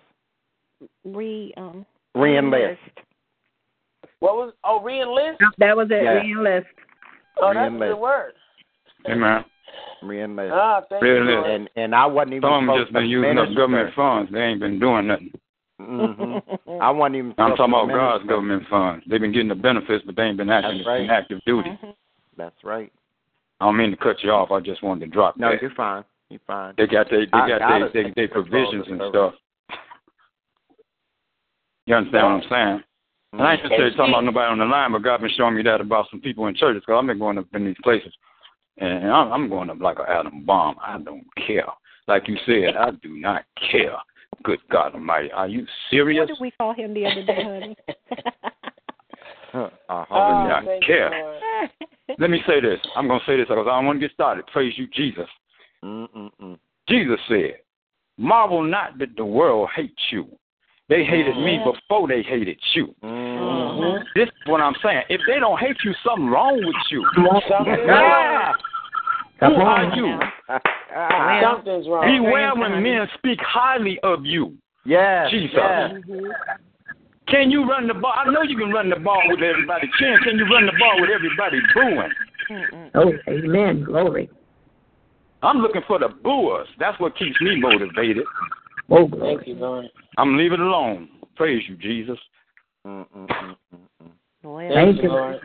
[1.05, 1.87] re um
[2.17, 2.77] reenlist.
[4.23, 5.39] What was oh reenlist?
[5.59, 6.05] That was it.
[6.05, 6.21] Yeah.
[6.23, 6.69] Re-enlist.
[7.39, 7.89] Oh, that's a Reenlist.
[7.91, 8.33] good word.
[9.09, 9.45] Amen.
[10.05, 10.51] Reenlist.
[10.53, 11.43] Ah, thank you, Reenlist.
[11.43, 11.51] Lord.
[11.51, 14.31] And and I wasn't even Some of just been to using up government funds.
[14.31, 15.33] They ain't been doing nothing.
[15.81, 16.39] hmm
[16.81, 17.35] I wasn't even.
[17.39, 19.05] I'm talking to about God's government funds.
[19.11, 21.01] They've been getting the benefits, but they ain't been acting That's right.
[21.01, 21.71] in active duty.
[21.83, 21.95] Mhm.
[22.37, 22.93] That's right.
[23.61, 24.53] I don't mean to cut you off.
[24.53, 25.61] I just wanted to drop No, that.
[25.61, 26.05] you're fine.
[26.31, 26.75] You're fine.
[26.79, 29.35] They got they they I- got I they they, they provisions and stuff.
[31.87, 32.85] You understand what I'm saying?
[33.33, 35.63] And I ain't just something about nobody on the line, but God been showing me
[35.63, 36.83] that about some people in churches.
[36.85, 38.13] Cause I've been going up in these places,
[38.77, 40.77] and I'm, I'm going up like an atom bomb.
[40.85, 41.67] I don't care.
[42.09, 43.97] Like you said, I do not care.
[44.45, 46.21] Good God Almighty, are you serious?
[46.21, 47.77] What did we call him the other day, honey?
[49.55, 51.11] Uh, Oh, do not care.
[52.19, 52.79] Let me say this.
[52.97, 54.47] I'm gonna say this because I don't want to get started.
[54.47, 55.29] Praise you, Jesus.
[55.85, 56.59] Mm-mm-mm.
[56.89, 57.59] Jesus said,
[58.17, 60.27] "Marvel not that the world hates you.
[60.89, 64.05] They hated me before they hated you." Mm.
[64.15, 65.03] This is what I'm saying.
[65.09, 67.07] If they don't hate you, something wrong with you.
[67.87, 68.53] Yeah.
[69.41, 70.19] Who are you?
[71.43, 72.07] Something's wrong.
[72.07, 74.55] Beware when men speak highly of you.
[74.85, 75.55] yes, Jesus.
[75.55, 75.93] yes.
[77.29, 78.13] Can you run the ball?
[78.15, 80.23] I know you can run the ball with everybody cheering.
[80.23, 82.91] Can you run the ball with everybody booing?
[82.95, 83.85] Oh, amen.
[83.85, 84.29] Glory.
[85.43, 86.69] I'm looking for the booers.
[86.79, 88.25] That's what keeps me motivated.
[88.91, 89.37] Oh, glory.
[89.37, 89.87] Thank you, Lord.
[90.19, 91.09] I'm leaving it alone.
[91.37, 92.19] Praise you, Jesus.
[92.87, 93.57] Mm-mm-mm-mm.
[94.45, 95.09] Well, Thank you.
[95.09, 95.39] Lord.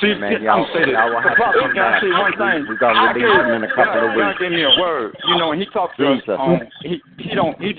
[0.00, 0.94] See, Man, I'm y'all, gonna say this.
[0.94, 1.98] y'all will have to Apostle, come back.
[2.00, 2.62] say one thing?
[2.62, 4.38] We, we gonna I release him in a couple of God weeks.
[4.38, 6.22] gave me a word, you know, and he talks to us.
[6.38, 7.74] Um, he he don't he,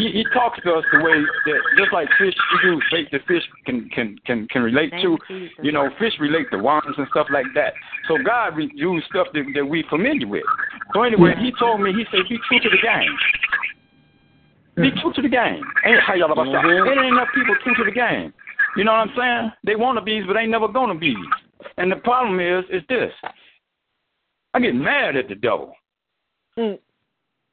[0.00, 3.20] he he talks to us the way that just like fish, he do bait the
[3.28, 5.10] fish can can can can relate Thank to.
[5.12, 5.60] you, Jesus.
[5.60, 7.74] You know, fish relate to worms and stuff like that.
[8.08, 10.48] So God re- use stuff that, that we familiar with.
[10.94, 13.12] So anyway, he told me, he said, be true to the game.
[14.80, 15.62] Be true to the game.
[15.84, 16.64] Ain't how y'all about that.
[16.64, 16.90] Mhm.
[16.90, 18.32] Ain't enough people true to the game.
[18.76, 19.52] You know what I'm saying?
[19.64, 21.16] They want to be, but they ain't never gonna be.
[21.76, 23.12] And the problem is, is this.
[24.54, 25.74] I get mad at the devil.
[26.58, 26.78] Mm.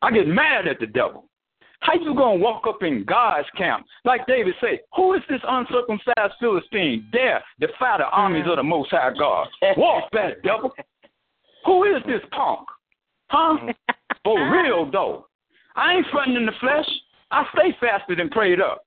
[0.02, 1.26] I get mad at the devil.
[1.80, 3.86] How you gonna walk up in God's camp?
[4.06, 8.92] Like David said, who is this uncircumcised Philistine dare defy the armies of the Most
[8.92, 9.48] High God?
[9.78, 10.74] Walk back, devil.
[11.66, 12.68] Who is this punk?
[13.30, 13.58] Huh?
[14.24, 15.28] For real though.
[15.76, 16.88] I ain't fronting in the flesh.
[17.32, 18.86] I stay fasted and prayed up.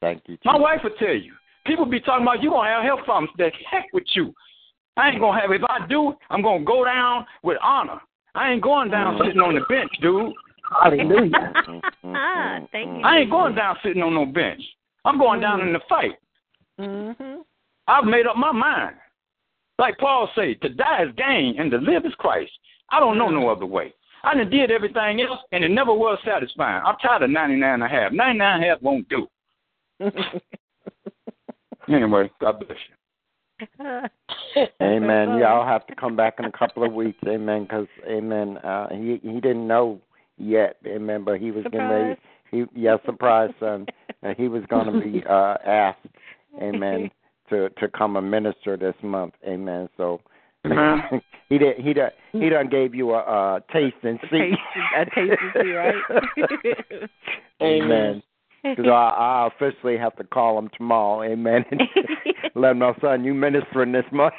[0.00, 0.38] Thank you.
[0.44, 1.32] My wife will tell you.
[1.66, 3.30] People be talking about you gonna have health problems.
[3.36, 4.32] The heck with you.
[4.96, 5.50] I ain't gonna have.
[5.52, 8.00] If I do, I'm gonna go down with honor.
[8.34, 10.32] I ain't going down sitting on the bench, dude.
[10.82, 11.52] Hallelujah.
[12.04, 13.02] Ah, thank you.
[13.04, 14.62] I ain't going down sitting on no bench.
[15.04, 16.18] I'm going down in the fight.
[16.78, 17.40] Mm-hmm.
[17.86, 18.96] I've made up my mind.
[19.78, 22.52] Like Paul said, to die is gain and to live is Christ.
[22.90, 23.94] I don't know no other way.
[24.24, 26.82] I done did everything else and it never was satisfying.
[26.84, 28.12] I'm tired of 99 and a half.
[28.12, 29.28] 99 and a half won't do.
[31.88, 33.78] Anyway, God bless you.
[34.82, 35.38] Amen.
[35.38, 37.18] Y'all have to come back in a couple of weeks.
[37.26, 37.64] Amen.
[37.64, 38.58] Because Amen.
[38.58, 40.00] Uh, he he didn't know
[40.36, 40.76] yet.
[40.86, 41.24] Amen.
[41.24, 42.20] But he was getting ready.
[42.50, 43.86] He yeah, surprise, son.
[44.22, 46.06] Uh, he was going to be uh, asked.
[46.60, 47.10] Amen.
[47.50, 49.34] To to come and minister this month.
[49.46, 49.88] Amen.
[49.96, 50.20] So.
[50.66, 51.20] Amen.
[51.48, 51.78] he did.
[51.78, 52.10] He done.
[52.32, 54.52] He done gave you a, a taste and see.
[54.96, 55.94] A taste and see, right?
[57.62, 58.22] Amen.
[58.62, 61.22] Because I, I officially have to call him tomorrow.
[61.22, 61.64] Amen.
[62.54, 64.34] Let my son, you ministering this month.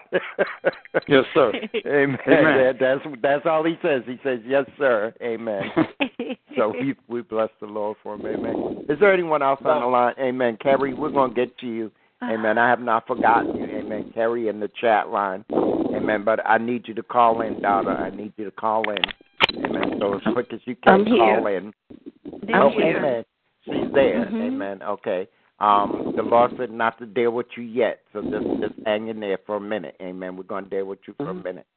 [1.08, 1.54] Yes, sir.
[1.88, 2.18] Amen.
[2.28, 2.28] Amen.
[2.28, 4.02] That, that's that's all he says.
[4.06, 5.64] He says, "Yes, sir." Amen.
[6.58, 8.26] so we we bless the Lord for him.
[8.26, 8.86] Amen.
[8.90, 10.16] Is there anyone else on the line?
[10.20, 10.58] Amen.
[10.62, 11.92] Carrie, we're gonna get to you.
[12.22, 12.34] Uh-huh.
[12.34, 12.58] Amen.
[12.58, 13.66] I have not forgotten you.
[13.66, 14.12] Amen.
[14.14, 15.46] Carrie in the chat line.
[16.10, 16.26] Amen.
[16.26, 17.92] But I need you to call in, daughter.
[17.92, 19.64] I need you to call in.
[19.64, 19.98] Amen.
[20.00, 21.74] So as quick as you can, call in.
[22.54, 23.26] Oh, amen.
[23.64, 24.26] She's there.
[24.26, 24.48] Mhm.
[24.48, 24.82] Amen.
[24.82, 25.28] Okay.
[25.60, 29.20] Um, the Lord said not to deal with you yet, so just just hang in
[29.20, 29.96] there for a minute.
[30.02, 30.38] Amen.
[30.38, 31.68] We're gonna deal with you for a minute.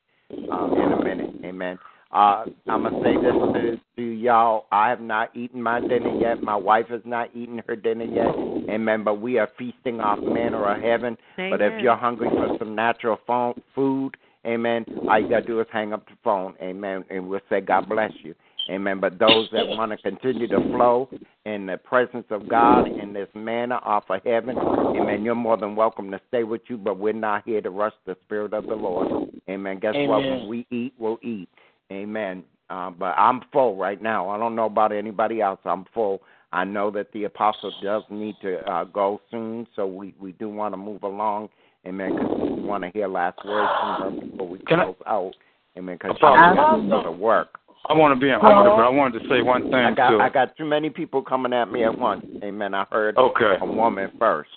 [0.50, 1.34] Um, in a minute.
[1.44, 1.78] Amen.
[2.12, 4.66] Uh, I'm gonna say this to, to y'all.
[4.70, 6.42] I have not eaten my dinner yet.
[6.42, 8.34] My wife has not eaten her dinner yet.
[8.70, 9.02] Amen.
[9.02, 11.16] But we are feasting off manna of heaven.
[11.38, 11.50] Amen.
[11.50, 14.16] But if you're hungry for some natural phone, food,
[14.46, 17.62] amen, all you got to do is hang up the phone, amen, and we'll say,
[17.62, 18.34] God bless you.
[18.70, 19.00] Amen.
[19.00, 21.08] But those that want to continue to flow
[21.46, 25.74] in the presence of God in this manna off of heaven, amen, you're more than
[25.74, 28.74] welcome to stay with you, but we're not here to rush the Spirit of the
[28.74, 29.30] Lord.
[29.48, 29.80] Amen.
[29.80, 30.20] Guess what?
[30.20, 31.48] When we eat, we'll eat.
[31.92, 32.42] Amen.
[32.70, 34.30] Uh, but I'm full right now.
[34.30, 35.60] I don't know about anybody else.
[35.64, 36.22] I'm full.
[36.52, 40.48] I know that the apostle does need to uh, go soon, so we, we do
[40.48, 41.48] want to move along.
[41.86, 42.14] Amen.
[42.16, 45.32] Because we want to hear last words from her before we Can I- close out.
[45.76, 45.96] Amen.
[45.96, 46.56] Because she Apostle.
[46.56, 47.58] has to go to work.
[47.88, 50.10] I want to be in order, but I wanted to say one thing I got
[50.10, 50.20] too.
[50.20, 52.24] I got too many people coming at me at once.
[52.44, 52.74] Amen.
[52.74, 53.54] I heard Okay.
[53.60, 54.50] a woman first.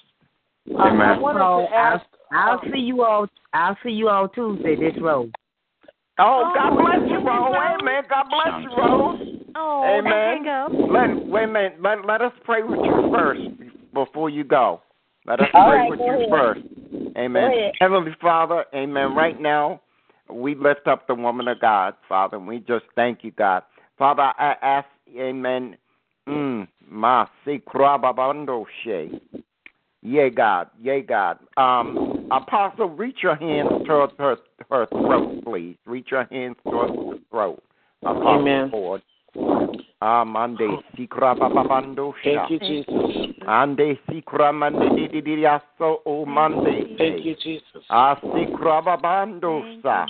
[0.77, 1.21] I, I Amen.
[1.21, 2.05] wanted So to ask.
[2.31, 3.27] I'll, I'll see you all.
[3.53, 4.75] I'll see you all Tuesday.
[4.75, 5.33] This road.
[6.17, 7.53] Oh, God bless you, Rose.
[7.81, 8.03] Amen.
[8.09, 9.19] God bless you, Rose.
[9.55, 10.43] Oh, Amen.
[10.43, 10.87] there go.
[10.91, 11.81] Let wait a minute.
[11.81, 13.41] Let let us pray with you first
[13.93, 14.81] before you go.
[15.25, 16.29] Let us All pray right, with you ahead.
[16.29, 16.61] first.
[17.17, 17.71] Amen.
[17.79, 19.15] Heavenly Father, Amen.
[19.15, 19.81] Right now,
[20.29, 23.63] we lift up the woman of God, Father, and we just thank you, God.
[23.97, 24.87] Father, I ask,
[25.17, 25.77] Amen.
[26.27, 29.19] Mm, ma si krababando she.
[30.01, 30.69] Yea, God.
[30.81, 31.39] Yea, God.
[31.57, 34.37] Um, Apostle, reach your hands towards her
[34.69, 35.77] her throat, please.
[35.85, 37.63] Reach your hands towards the throat.
[38.01, 38.69] Apostle Amen.
[38.71, 39.01] Ford.
[40.01, 43.35] Amande sikra babando Thank you, Jesus.
[43.47, 46.97] Ande sikra mande di di di aso o mande.
[46.97, 47.83] Thank you, Jesus.
[47.89, 50.05] Asikra babando sa.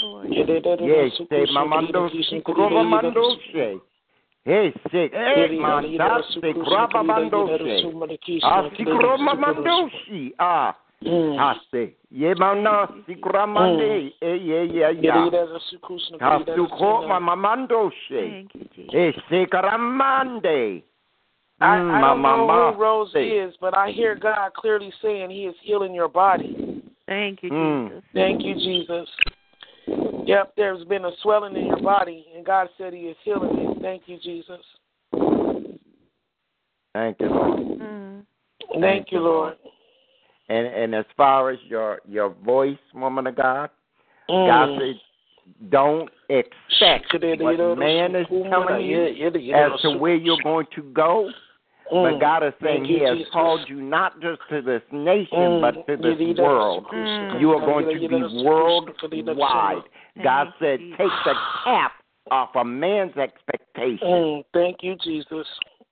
[0.80, 3.80] Yes, te mamando sikra babando she.
[4.44, 5.12] Hey, sick.
[5.14, 7.92] Hey, manda sikra babando she.
[8.44, 10.34] Asikra mamando she.
[10.40, 10.70] Ah.
[10.70, 10.76] Ase.
[10.76, 10.85] Ye mana sikra mande.
[11.06, 11.40] Thank.
[21.62, 25.56] I, I don't know who Rose is, but I hear God clearly saying He is
[25.62, 26.84] healing your body.
[27.08, 27.90] Thank you, Mm.
[27.90, 28.04] Jesus.
[28.14, 29.10] Thank you, Jesus.
[30.26, 33.82] Yep, there's been a swelling in your body, and God said He is healing it.
[33.82, 34.62] Thank you, Jesus.
[36.94, 37.60] Thank you, Lord.
[37.60, 38.26] Mm.
[38.82, 39.58] Thank, you, Lord.
[40.50, 43.70] And and as far as your your voice, woman of God,
[44.30, 44.48] Mm.
[44.48, 44.96] God said,
[45.70, 51.30] don't expect what man is telling you as to where you're going to go.
[51.92, 52.88] But God is saying Mm.
[52.88, 55.62] He has called you not just to this nation, Mm.
[55.62, 56.88] but to this world.
[56.88, 57.40] Mm.
[57.40, 59.84] You are going to be worldwide.
[60.24, 61.92] God said, take the cap
[62.32, 64.44] off a man's expectation Mm.
[64.54, 65.48] Thank you, Jesus.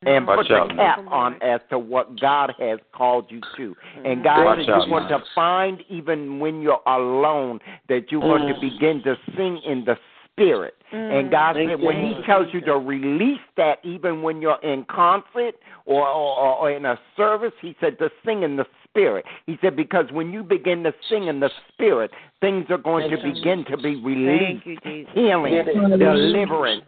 [0.05, 0.77] And Watch put the man.
[0.77, 3.75] cap on as to what God has called you to.
[4.05, 5.19] And God Watch said you're out, going man.
[5.19, 7.59] to find even when you're alone
[7.89, 8.61] that you want to Mm.
[8.61, 9.97] begin to sing in the
[10.31, 10.75] spirit.
[10.91, 11.31] And Mm.
[11.31, 14.84] God Thank said you, when He tells you to release that even when you're in
[14.85, 15.55] concert
[15.85, 19.25] or, or, or in a service, He said to sing in the spirit.
[19.47, 22.11] He said because when you begin to sing in the spirit,
[22.41, 24.65] things are going to you, begin to be released.
[24.65, 25.65] You, Healing,
[25.97, 26.84] deliverance,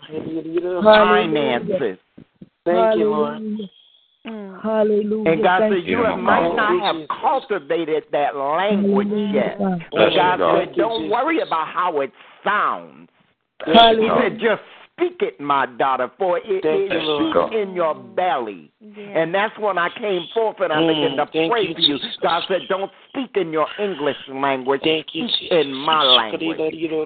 [0.84, 1.98] finances.
[2.66, 3.40] Thank you, Lord.
[4.26, 4.62] Mm.
[4.62, 5.32] Hallelujah.
[5.32, 5.98] And God Thank said, you.
[6.00, 6.56] You Yeah, might Mama.
[6.56, 7.18] not have Jesus.
[7.22, 9.58] cultivated that language yet.
[9.60, 9.88] Hallelujah.
[9.92, 10.60] But you, God God.
[10.66, 11.12] said, Don't Jesus.
[11.12, 12.12] worry about how it
[12.44, 13.10] sounds.
[13.66, 14.22] Thank He you, God.
[14.22, 14.62] said, Just
[14.94, 17.52] speak it, my daughter, for it Thank is you, Lord.
[17.52, 18.72] deep in your belly.
[18.80, 19.22] Yeah.
[19.22, 21.80] And that's when I came forth and I Mm, began to thank pray you, for
[21.82, 21.98] you.
[21.98, 22.18] Jesus.
[22.22, 25.58] God said, Don't speak in your English language, Thank you, speak Jesus.
[25.66, 26.58] in my language.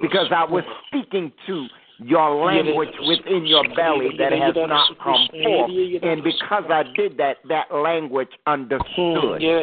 [0.01, 1.67] Because I was speaking to
[1.99, 5.71] your language within your belly that has not come forth.
[6.01, 9.41] And because I did that, that language Mm, understood.
[9.41, 9.61] Yeah,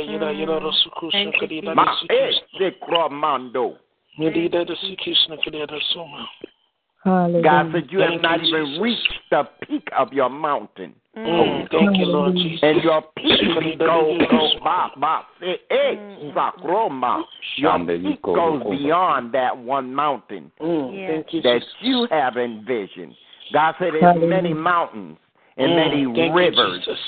[7.07, 7.43] Hallelujah.
[7.43, 10.93] God said you have not even reached the peak of your mountain.
[11.17, 12.59] Mm, thank you, Lord Jesus.
[12.63, 15.95] And your peak goes go, ba, ba, eh,
[16.35, 17.23] sakroma.
[17.57, 21.23] Your peak goes beyond that one mountain Mm, Yeah.
[21.43, 23.15] That you have envisioned.
[23.53, 24.29] God said there's Hallelujah.
[24.29, 25.17] many mountains
[25.57, 26.85] and Mm, many thank you, rivers.
[26.85, 26.99] Jesus.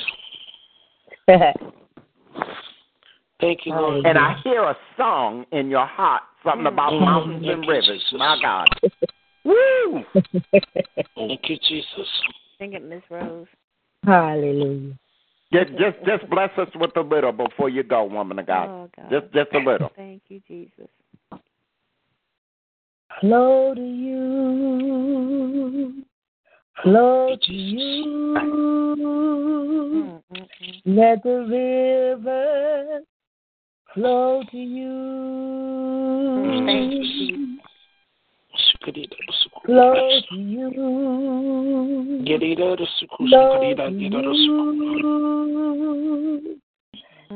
[3.41, 4.05] Thank you, Lord.
[4.07, 7.05] And I hear a song in your heart, something about Mm.
[7.05, 8.03] mountains Thank and rivers.
[8.03, 8.13] Jesus.
[8.19, 8.69] My God.
[9.49, 10.05] Woo!
[11.17, 12.09] Thank you, Jesus.
[12.59, 13.47] Sing it, Miss Rose.
[14.05, 14.95] Hallelujah.
[15.53, 18.69] Just, just, just bless us with a little before you go, woman of God.
[18.69, 19.11] Oh, God.
[19.11, 19.91] Just, just a little.
[19.97, 20.89] Thank you, Jesus.
[23.21, 25.25] Flow to you.
[26.83, 28.35] Flow to you.
[28.37, 30.83] Mm, mm, mm.
[30.85, 33.01] Let the river
[33.95, 36.09] flow to you.
[36.67, 37.59] Thank you,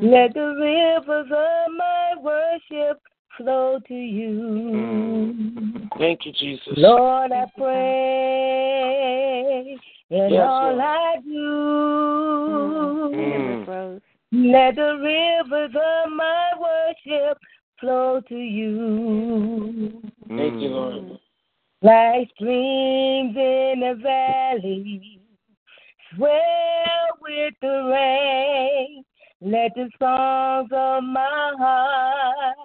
[0.01, 2.99] Let the rivers of my worship
[3.37, 5.33] flow to you.
[5.97, 6.73] Thank you, Jesus.
[6.77, 9.77] Lord, I pray
[10.09, 10.81] in Yes, all Lord.
[10.81, 13.65] I Mm.
[13.65, 13.71] do.
[13.71, 14.01] Rose.
[14.31, 17.37] Let the rivers of my worship
[17.79, 20.01] flow to you.
[20.27, 21.19] Thank you, Lord.
[21.83, 25.19] Like streams in the valley,
[26.15, 29.03] swell with the rain.
[29.41, 32.55] Let the songs of my heart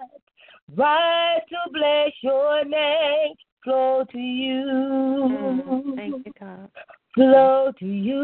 [0.73, 3.33] rise to bless your name.
[3.65, 4.63] Flow to you.
[4.65, 6.69] Mm, Thank you, God.
[7.13, 8.19] flow to you.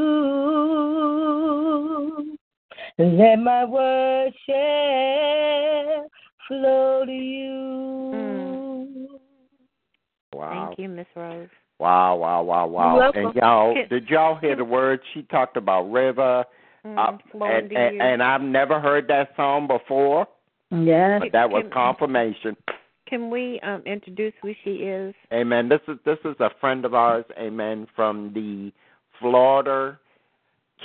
[2.97, 4.33] Let my worship
[6.47, 8.74] flow to you.
[10.35, 10.65] Wow.
[10.67, 11.47] Thank you, Miss Rose.
[11.79, 12.97] Wow, wow, wow, wow.
[12.97, 13.25] welcome.
[13.27, 15.01] And y'all, did y'all hear the words?
[15.13, 16.45] She talked about river,
[16.85, 20.27] Mm, uh, and, and, and I've never heard that song before,
[20.69, 21.19] Yes.
[21.19, 22.55] but that was Can- confirmation.
[23.07, 25.15] can we um, introduce who she is?
[25.33, 25.67] Amen.
[25.67, 27.25] This is this is a friend of ours.
[27.39, 27.87] Amen.
[27.95, 28.71] From the
[29.19, 29.97] Florida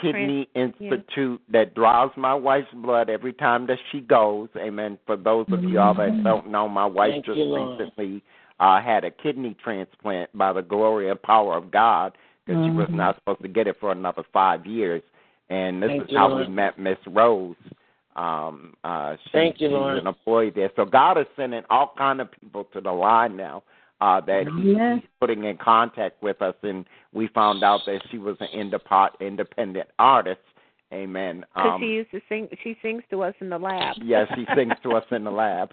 [0.01, 0.91] Kidney Trans- yeah.
[0.93, 4.49] Institute that draws my wife's blood every time that she goes.
[4.57, 4.99] Amen.
[5.07, 7.79] For those of y'all that don't know, my wife Thank just you, Lord.
[7.79, 8.23] recently
[8.61, 12.16] uh, had a kidney transplant by the glory and power of God
[12.47, 15.03] because she was not supposed to get it for another five years.
[15.49, 16.47] And this Thank is you, how Lord.
[16.49, 17.57] we met Miss Rose.
[18.16, 19.99] Um, uh, she, Thank you, she's Lord.
[19.99, 20.70] an employee there.
[20.77, 23.62] So God is sending all kind of people to the line now
[24.01, 24.99] uh, that he, Yes.
[25.01, 29.16] he's putting in contact with us, and we found out that she was an independent
[29.20, 30.41] independent artist.
[30.93, 31.45] Amen.
[31.55, 32.49] Because Um, she used to sing.
[32.65, 33.97] She sings to us in the lab.
[34.03, 35.73] yes, she sings to us in the lab.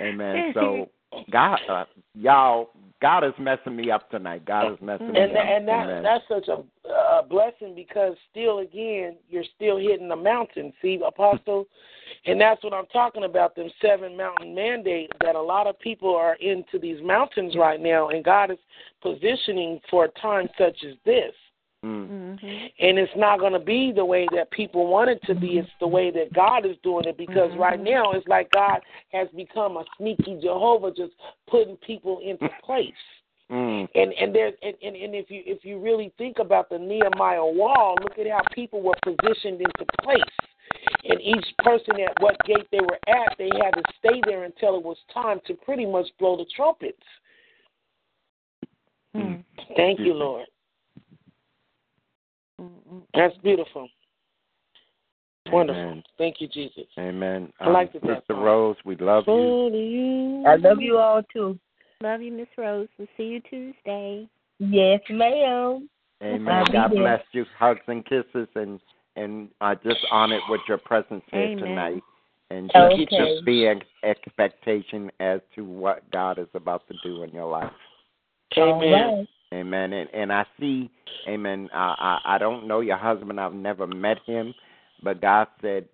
[0.00, 0.52] Amen.
[0.54, 0.88] So
[1.30, 1.84] God, uh,
[2.14, 2.70] y'all,
[3.00, 4.44] God is messing me up tonight.
[4.44, 5.44] God is messing me And up.
[5.46, 6.02] and that Amen.
[6.02, 10.72] that's such a, a blessing because still again you're still hitting the mountain.
[10.80, 11.66] See, Apostle,
[12.26, 13.54] and that's what I'm talking about.
[13.54, 18.08] Them seven mountain mandate that a lot of people are into these mountains right now,
[18.08, 18.58] and God is
[19.02, 21.32] positioning for a time such as this.
[21.84, 22.38] Mm.
[22.38, 22.46] hmm
[22.80, 25.58] And it's not going to be the way that people want it to be.
[25.58, 28.80] It's the way that God is doing it because right now it's like God
[29.12, 31.12] has become a sneaky Jehovah, just
[31.48, 32.92] putting people into place.
[33.50, 33.86] Mm.
[33.94, 37.44] And and there's and, and, and if you if you really think about the Nehemiah
[37.44, 40.20] wall, look at how people were positioned into place.
[41.04, 44.76] And each person at what gate they were at, they had to stay there until
[44.76, 46.98] it was time to pretty much blow the trumpets.
[49.14, 49.44] Mm.
[49.76, 50.46] Thank you, Lord.
[52.60, 53.02] Mm-mm.
[53.14, 53.88] That's beautiful.
[55.52, 55.80] Wonderful.
[55.80, 56.02] Amen.
[56.18, 56.86] Thank you, Jesus.
[56.98, 57.52] Amen.
[57.60, 58.42] I like um, the that Sister song.
[58.42, 59.68] Rose, we love you.
[59.72, 60.44] You.
[60.46, 61.58] I love you all too.
[62.02, 62.88] Love you, Miss Rose.
[62.98, 64.28] We'll see you Tuesday.
[64.58, 65.88] Yes, ma'am.
[66.22, 66.54] Amen.
[66.54, 67.00] I'll be God there.
[67.00, 67.44] bless you.
[67.58, 68.80] Hugs and kisses, and
[69.16, 71.58] and I just honored with your presence here Amen.
[71.58, 72.02] tonight,
[72.50, 73.06] and just, Okay.
[73.10, 77.72] just be in expectation as to what God is about to do in your life.
[78.56, 79.28] All Amen.
[79.54, 79.92] Amen.
[79.92, 80.90] And and I see,
[81.28, 81.68] Amen.
[81.72, 83.40] I I, I don't know your husband.
[83.40, 84.54] I've never met him,
[85.02, 85.86] but God said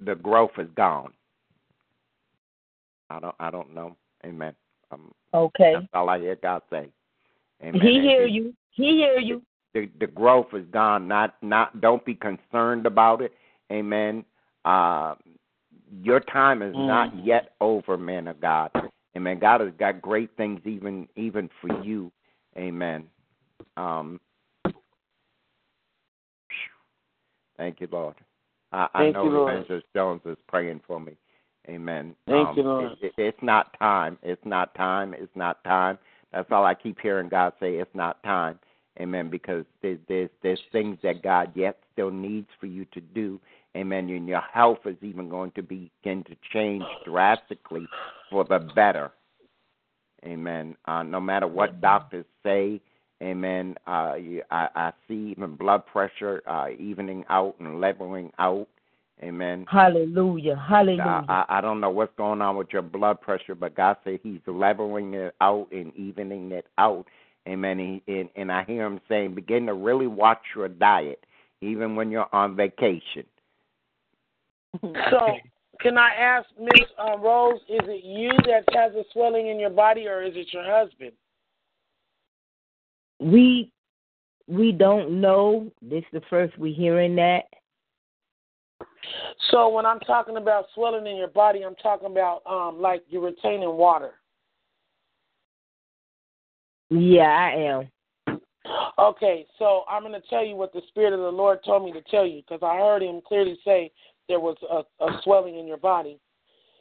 [0.00, 1.12] the growth is gone.
[3.10, 3.96] I don't I don't know.
[4.24, 4.54] Amen.
[4.90, 5.72] Um, Okay.
[5.74, 6.88] that's all I hear God say.
[7.62, 7.80] Amen.
[7.80, 8.54] He And hear you.
[8.70, 9.42] He hear you.
[9.74, 11.08] The the growth is gone.
[11.08, 11.80] Not not.
[11.80, 13.32] Don't be concerned about it.
[13.72, 14.24] Amen.
[14.64, 15.14] Uh,
[16.02, 16.86] your time is Mm.
[16.86, 18.70] not yet over, man of God.
[19.16, 19.38] Amen.
[19.38, 22.12] God has got great things even even for you.
[22.56, 23.04] Amen.
[23.76, 24.20] Um,
[27.56, 28.14] thank you, Lord.
[28.72, 29.42] I, I know you.
[29.42, 31.12] Evangelist Jones is praying for me.
[31.68, 32.14] Amen.
[32.26, 32.92] Thank Um, you, Lord.
[33.00, 34.18] It, it, it's not time.
[34.22, 35.14] It's not time.
[35.14, 35.98] It's not time.
[36.32, 37.76] That's all I keep hearing God say.
[37.76, 38.58] It's not time.
[39.00, 39.30] Amen.
[39.30, 43.40] Because there's there's, there's things that God yet still needs for you to do.
[43.76, 44.08] Amen.
[44.08, 47.86] And your health is even going to begin to change drastically
[48.30, 49.10] for the better.
[50.24, 50.76] Amen.
[50.86, 52.80] Uh, no matter what doctors say,
[53.22, 53.76] Amen.
[53.86, 58.68] Uh, you, I, I see even blood pressure uh, evening out and leveling out.
[59.22, 59.64] Amen.
[59.70, 60.56] Hallelujah.
[60.56, 61.24] Hallelujah.
[61.28, 64.18] I, I I don't know what's going on with your blood pressure, but God said
[64.22, 67.06] He's leveling it out and evening it out.
[67.48, 67.78] Amen.
[67.78, 71.24] And, and, and I hear Him saying, begin to really watch your diet,
[71.60, 73.24] even when you're on vacation.
[74.82, 75.36] So,
[75.80, 79.70] can I ask Miss uh, Rose, is it you that has a swelling in your
[79.70, 81.12] body, or is it your husband?
[83.24, 83.70] we
[84.46, 85.70] we don't know.
[85.80, 87.44] This is the first we're hearing that.
[89.50, 93.22] So, when I'm talking about swelling in your body, I'm talking about um like you're
[93.22, 94.12] retaining water.
[96.90, 97.90] Yeah, I am.
[98.98, 101.92] Okay, so I'm going to tell you what the Spirit of the Lord told me
[101.92, 103.90] to tell you because I heard Him clearly say
[104.28, 106.18] there was a, a swelling in your body.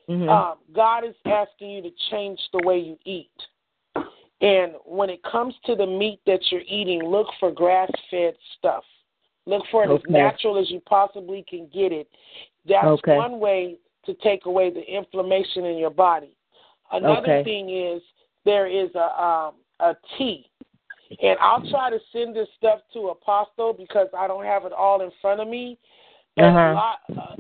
[0.10, 0.30] Mhm.
[0.30, 3.32] Um, God is asking you to change the way you eat.
[4.42, 8.84] And when it comes to the meat that you're eating, look for grass fed stuff.
[9.46, 12.10] Look for it as natural as you possibly can get it.
[12.66, 13.16] That's Okay.
[13.16, 16.36] one way to take away the inflammation in your body.
[16.92, 17.44] Another Okay.
[17.44, 18.02] thing is
[18.44, 20.50] there is a um, a tea,
[21.22, 25.02] and I'll try to send this stuff to Apostle because I don't have it all
[25.02, 25.78] in front of me.
[26.36, 26.95] But a, Uh-huh.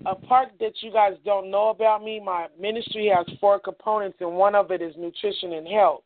[0.05, 4.17] a, a part that you guys don't know about me, my ministry has four components,
[4.21, 6.03] and one of it is nutrition and health.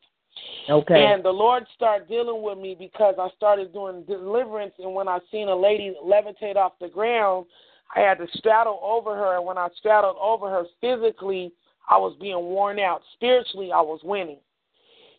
[0.70, 1.06] Okay.
[1.06, 5.20] And the Lord started dealing with me because I started doing deliverance, and when I
[5.32, 7.48] seen a lady levitate off the ground,
[7.96, 11.52] I had to straddle over her, and when I straddled over her physically,
[11.90, 13.02] I was being worn out.
[13.14, 14.40] Spiritually, I was winning.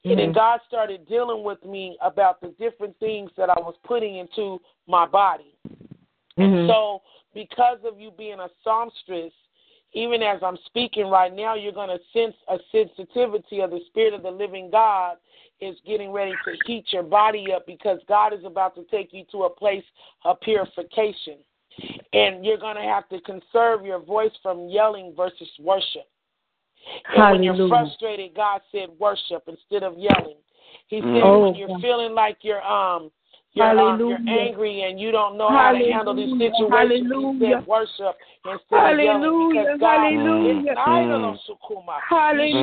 [0.04, 0.34] And then Mhm.
[0.34, 5.06] God started dealing with me about the different things that I was putting into my
[5.06, 5.54] body.
[6.36, 6.68] Mhm.
[6.68, 7.02] So,
[7.34, 9.32] because of you being a psalmstress,
[9.92, 14.14] even as I'm speaking right now, you're going to sense a sensitivity of the Spirit
[14.14, 15.16] of the living God
[15.60, 19.24] is getting ready to heat your body up because God is about to take you
[19.32, 19.84] to a place
[20.24, 21.38] of purification.
[22.12, 26.06] And you're going to have to conserve your voice from yelling versus worship.
[27.14, 30.36] And when you're frustrated, God said worship instead of yelling.
[30.88, 31.80] He said Oh, when you're God.
[31.80, 33.10] feeling like you're um
[33.58, 36.50] you're, um, you're angry and you don't know how to handle these Hallelujah.
[36.56, 37.56] situations, Hallelujah.
[37.58, 39.60] said worship instead of yelling Hallelujah.
[39.64, 41.32] because God Hallelujah.
[41.34, 41.40] is.
[41.48, 41.98] Sukuma.
[42.08, 42.62] Hallelujah.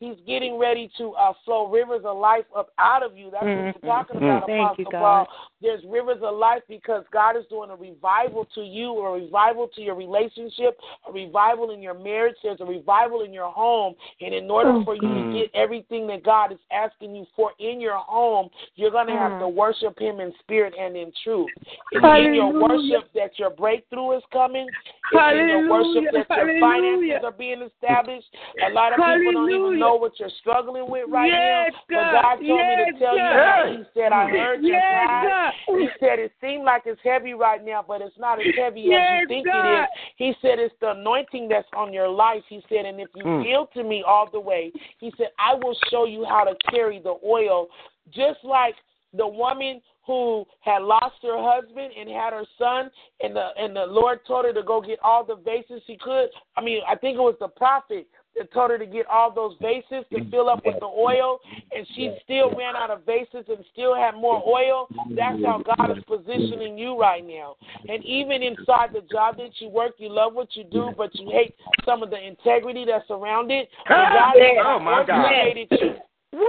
[0.00, 3.30] He's getting ready to uh, flow rivers of life up out of you.
[3.30, 3.74] That's what Mhm.
[3.82, 5.00] you're talking about, Thank Apostle God.
[5.00, 5.28] Paul.
[5.60, 9.80] There's rivers of life because God is doing a revival to you, a revival to
[9.80, 12.36] your relationship, a revival in your marriage.
[12.42, 13.94] There's a revival in your home.
[14.20, 17.52] And in order Oh, for you to get everything that God is asking you for
[17.58, 19.38] in your home, you're going to have Mhm.
[19.40, 21.50] to worship Him in spirit and in truth.
[21.90, 24.70] It's in your worship that your breakthrough is coming.
[25.10, 27.18] It's in your worship that your Hallelujah.
[27.18, 28.28] finances are being established.
[28.62, 31.80] A lot of people don't even know what you're struggling with right Yes, now.
[31.88, 32.22] But God.
[32.22, 33.72] God told me to tell you that.
[33.72, 35.24] He said, I heard your Yes, cry.
[35.66, 35.78] God.
[35.80, 39.02] He said it seemed like it's heavy right now, but it's not as heavy as
[39.10, 39.56] you think God.
[39.56, 39.86] it is.
[40.16, 42.42] He said it's the anointing that's on your life.
[42.48, 43.44] He said, and if you Mm.
[43.44, 46.98] yield to me all the way, he said, I will show you how to carry
[46.98, 47.68] the oil,
[48.12, 48.74] just like
[49.16, 53.86] the woman who had lost her husband and had her son, and the and the
[53.86, 56.28] Lord told her to go get all the vases she could.
[56.56, 59.56] I mean, I think it was the prophet that told her to get all those
[59.62, 61.38] vases to fill up with the oil,
[61.74, 64.88] and she still ran out of vases and still had more oil.
[65.16, 67.56] That's how God is positioning you right now.
[67.88, 71.30] And even inside the job that you work, you love what you do, but you
[71.30, 73.68] hate some of the integrity that's around it.
[73.86, 75.30] And ah, God has Oh, my God.
[75.70, 75.94] you.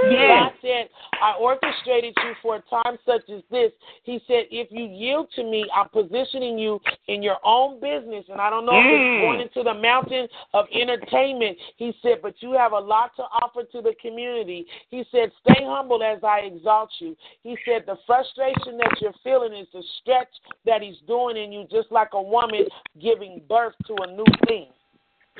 [0.09, 0.27] Yes.
[0.27, 0.89] God said,
[1.21, 3.71] I orchestrated you for a time such as this.
[4.03, 8.25] He said, if you yield to me, I'm positioning you in your own business.
[8.29, 8.95] And I don't know if Mm.
[8.95, 11.57] it's going into the mountain of entertainment.
[11.77, 14.65] He said, but you have a lot to offer to the community.
[14.89, 17.15] He said, stay humble as I exalt you.
[17.43, 20.33] He said, the frustration that you're feeling is the stretch
[20.65, 22.65] that he's doing in you, just like a woman
[22.99, 24.67] giving birth to a new thing.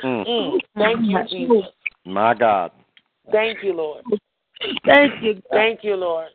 [0.04, 0.28] Mm.
[0.28, 0.60] Mm.
[0.76, 1.72] Thank you, Jesus.
[2.06, 2.72] My God.
[3.32, 4.04] Thank you, Lord.
[4.86, 5.34] Thank you.
[5.36, 5.44] God.
[5.52, 6.28] Thank you, Lord.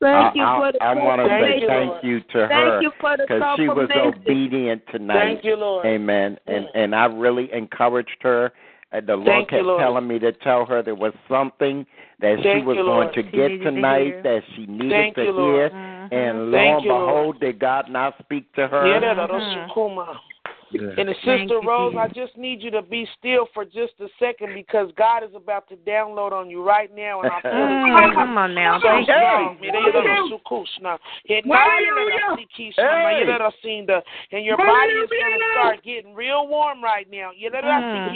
[0.00, 1.68] Thank you I, for the I, want to say confirmation.
[1.68, 2.04] thank Lord.
[2.04, 4.22] you to her Thank you for the because she was confirmation.
[4.26, 5.20] obedient tonight.
[5.20, 5.86] Thank you, Lord.
[5.86, 6.38] Amen.
[6.46, 8.52] And and I really encouraged her.
[8.90, 9.80] And the Lord Thank you, kept Lord.
[9.80, 11.86] telling me to tell her there was something
[12.20, 13.14] that she Thank was you, going Lord.
[13.14, 14.22] to She get needed to tonight hear.
[14.22, 15.54] that she needed Thank to you, Lord.
[15.54, 15.70] hear.
[15.70, 16.12] Mhm.
[16.12, 17.06] And lo Thank and you, Lord.
[17.06, 18.84] behold, did God not speak to her?
[20.72, 20.96] Yeah, that- Mhm.
[20.96, 20.98] that's Shukuma.
[20.98, 23.92] And the Thank sister you, Rose, I just need you to be still for just
[24.00, 27.52] a second because God is about to download on you right now, and I feel
[27.52, 28.78] Mm, come on now.
[28.80, 29.14] so Thank you.
[29.60, 30.02] you little.
[31.28, 32.36] And now you little
[33.18, 34.02] you little sinda.
[34.30, 37.30] Your body is going to start getting real warm right now.
[37.36, 38.12] You Mm.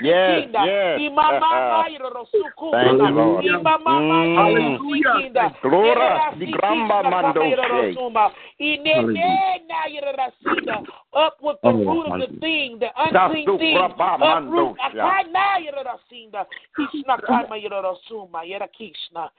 [0.00, 0.98] Yes, yes.
[2.72, 3.44] Thank you, Lord.
[4.02, 4.38] Mm.
[5.62, 5.88] Glory.
[8.60, 9.62] Ere Di gramba rasikishna kamaya da mandoshe.
[9.62, 9.62] rosuma.
[9.62, 10.86] Inene naya da rasinda.
[11.12, 13.76] Up with the root of the thing, the unclean thing.
[13.76, 14.20] Uproot.
[14.20, 14.76] mandosha.
[14.80, 16.46] Akana yada rasinda.
[16.76, 18.44] Kishna kama yada rasuma.
[18.44, 19.30] Yada kishna.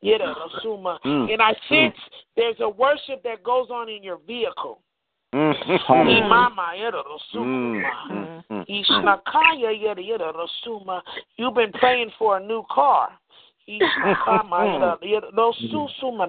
[0.00, 0.98] Yada rasuma.
[1.04, 1.32] Mm.
[1.32, 1.96] And I sense
[2.36, 4.80] there's a worship that goes on in your vehicle.
[5.34, 7.82] Imama yada rasuma.
[8.10, 8.66] Mm.
[8.68, 11.02] Ishnakaya yada yada rasuma.
[11.36, 13.10] You've been praying for a new car.
[14.24, 16.22] Ah, mm-hmm.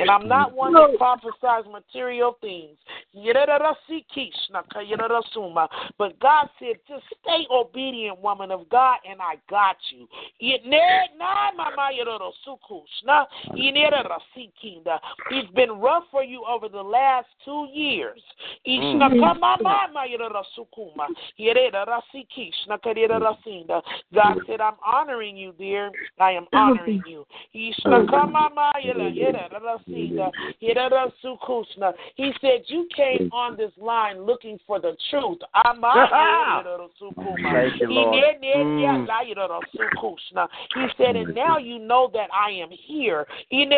[0.00, 2.76] And I'm not one to prophesize material things.
[3.12, 5.68] Yada rasi kishna ka yada rasuma.
[5.98, 10.08] But God said, just stay obedient, woman of God, and I got you.
[10.42, 13.26] Yene na mama yada rasukushna.
[13.54, 15.00] Yene rasi kinda.
[15.30, 18.22] It's been rough for you over the last two years.
[18.66, 18.98] Mm-hmm.
[24.14, 25.90] God said, I'm honoring you, dear.
[26.18, 27.24] I am honoring you.
[32.16, 35.38] He said, You came on this line looking for the truth.
[37.42, 37.88] Thank you,
[40.74, 43.26] He said, And now you know that I am here.
[43.50, 43.72] And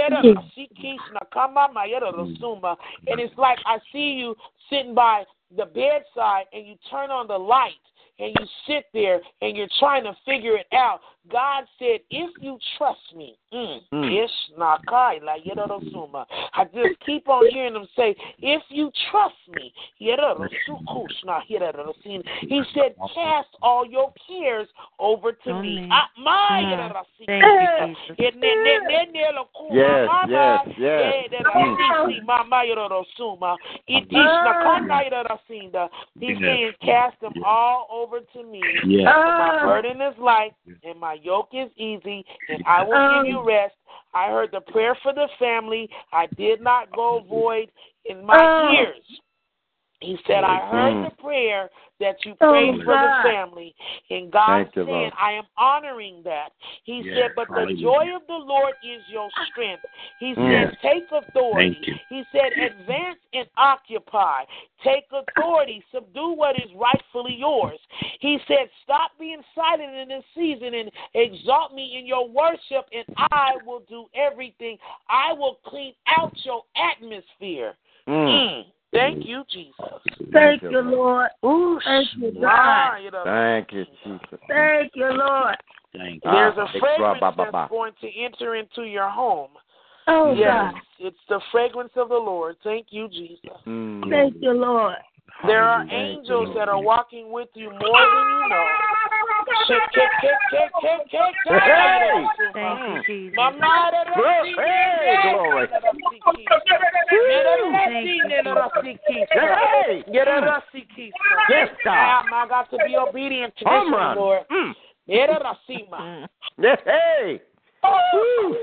[3.21, 4.37] it's like I see you
[4.69, 5.25] sitting by
[5.57, 7.73] the bedside and you turn on the light
[8.19, 11.01] and you sit there and you're trying to figure it out.
[11.31, 16.25] God said, if you trust me, mm, ish nakai la yerorosuma.
[16.55, 22.25] I just keep on hearing them say, if you trust me, yerorosukushna yerorosin.
[22.41, 24.69] he said, cast all your cares
[24.99, 25.89] over to me.
[25.93, 26.61] Ah, my
[29.77, 31.15] Yes, yes, yes.
[31.15, 33.57] ye- de- la- si- si- mama yerorosuma.
[33.89, 35.89] Itishna kana yerorosinda.
[36.19, 38.61] He's saying, cast them all over to me.
[38.85, 39.05] Yeah.
[39.05, 43.47] My burden is light and my yoke is easy, and I will give you um,
[43.47, 43.75] rest.
[44.15, 45.89] I heard the prayer for the family.
[46.13, 47.71] I did not go um, void
[48.05, 49.21] in my um, ears.
[50.01, 51.69] He said, I heard the prayer
[52.01, 53.75] that you prayed for the family.
[54.09, 56.53] And God Thank said, I am honoring that.
[56.85, 59.85] He Yes, said, But the joy of the Lord is your strength.
[60.19, 60.51] He Mm.
[60.51, 62.01] said, Take authority.
[62.09, 64.45] He said, Advance and occupy.
[64.83, 65.85] Take authority.
[65.93, 67.79] Subdue what is rightfully yours.
[68.21, 73.05] He said, Stop being silent in this season and exalt me in your worship, and
[73.31, 74.79] I will do everything.
[75.11, 77.77] I will clean out your atmosphere.
[78.09, 78.29] Mm.
[78.31, 78.65] Mm.
[78.93, 79.75] Thank you, Jesus.
[80.33, 81.29] Thank you, you, Lord.
[81.85, 82.97] Thank you, God.
[82.97, 84.41] You know, Thank you, Jesus.
[84.49, 85.57] Thank you, Lord.
[85.93, 86.31] Thank you.
[86.31, 89.51] There's a fragrance that's going to enter into your home.
[90.07, 90.83] Oh, Yes, God.
[90.99, 92.57] it's the fragrance of the Lord.
[92.65, 93.51] Thank you, Jesus.
[93.67, 94.11] Mm.
[94.11, 94.97] Thank you, Lord.
[95.47, 96.19] There are Hallelujah.
[96.19, 98.67] angels that are walking with you more than you know.
[99.67, 101.63] Kick, kick, kick, kick, kick, kick, kick.
[101.63, 102.25] Hey!
[102.55, 103.37] Thank you, Jesus.
[103.37, 104.55] Mama, da, da, Glory.
[104.57, 105.67] Hey, glory.
[105.67, 106.47] da, da, see, keys.
[106.49, 109.27] Yeah, da, da, Thank see, you, yeah, da, da, see, keys.
[109.31, 110.05] Hey!
[110.13, 111.13] Yeah, da, da, see.
[111.49, 112.25] Yes, God.
[112.33, 114.17] I got to be obedient to this Home one, run.
[114.17, 114.43] Lord.
[114.51, 114.73] Mm.
[115.07, 116.27] Yeah, da, da, see, ma.
[116.59, 117.41] Yes, hey!
[118.15, 118.57] Woo.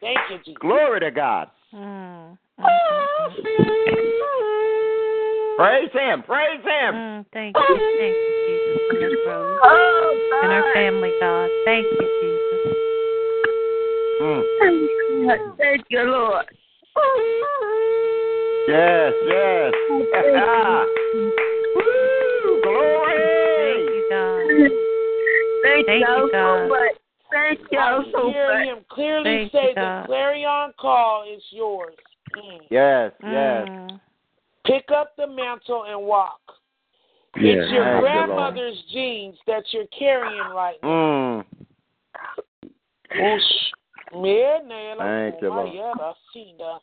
[0.00, 0.60] Thank you, Jesus.
[0.60, 1.50] Glory to God.
[1.74, 2.38] Mm.
[5.56, 6.22] Praise Him.
[6.22, 6.94] Praise Him.
[6.94, 7.26] Mm.
[7.32, 7.94] Thank you.
[7.98, 8.61] Thank you, Jesus,
[8.92, 10.44] for Miss Rose Oh, God.
[10.44, 11.50] and her family, God.
[11.64, 12.76] Thank you, Jesus.
[14.20, 14.42] Mm.
[15.58, 16.46] Thank you, Lord.
[18.68, 19.72] Yes, yes.
[19.90, 20.24] Woo, Thank
[23.90, 24.42] you, God.
[25.62, 26.64] Thank, Thank y'all you, God.
[26.64, 26.96] so much.
[27.32, 28.66] Thank y'all I so hear much.
[28.66, 31.94] him clearly Thank say you, the clarion call is yours.
[32.36, 32.60] Mm.
[32.70, 33.68] Yes, yes.
[33.68, 34.00] Mm.
[34.66, 36.40] Pick up the mantle and walk.
[37.36, 37.56] Yes.
[37.58, 40.88] It's your Thank you, grandmother's genes that you're carrying right now.
[40.88, 41.44] Mm.
[43.18, 43.42] Whoosh.
[44.12, 45.68] Thank you, Lord.
[45.68, 46.78] kumaya la sina.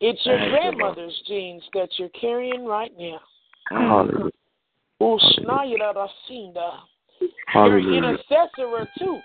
[0.00, 3.20] It's your Thank you, grandmother's genes that you're carrying right now.
[3.68, 4.30] Hallelujah.
[4.98, 6.80] Whoosh, na ya la sina.
[7.20, 7.98] You're Hallelujah.
[7.98, 9.20] intercessor too.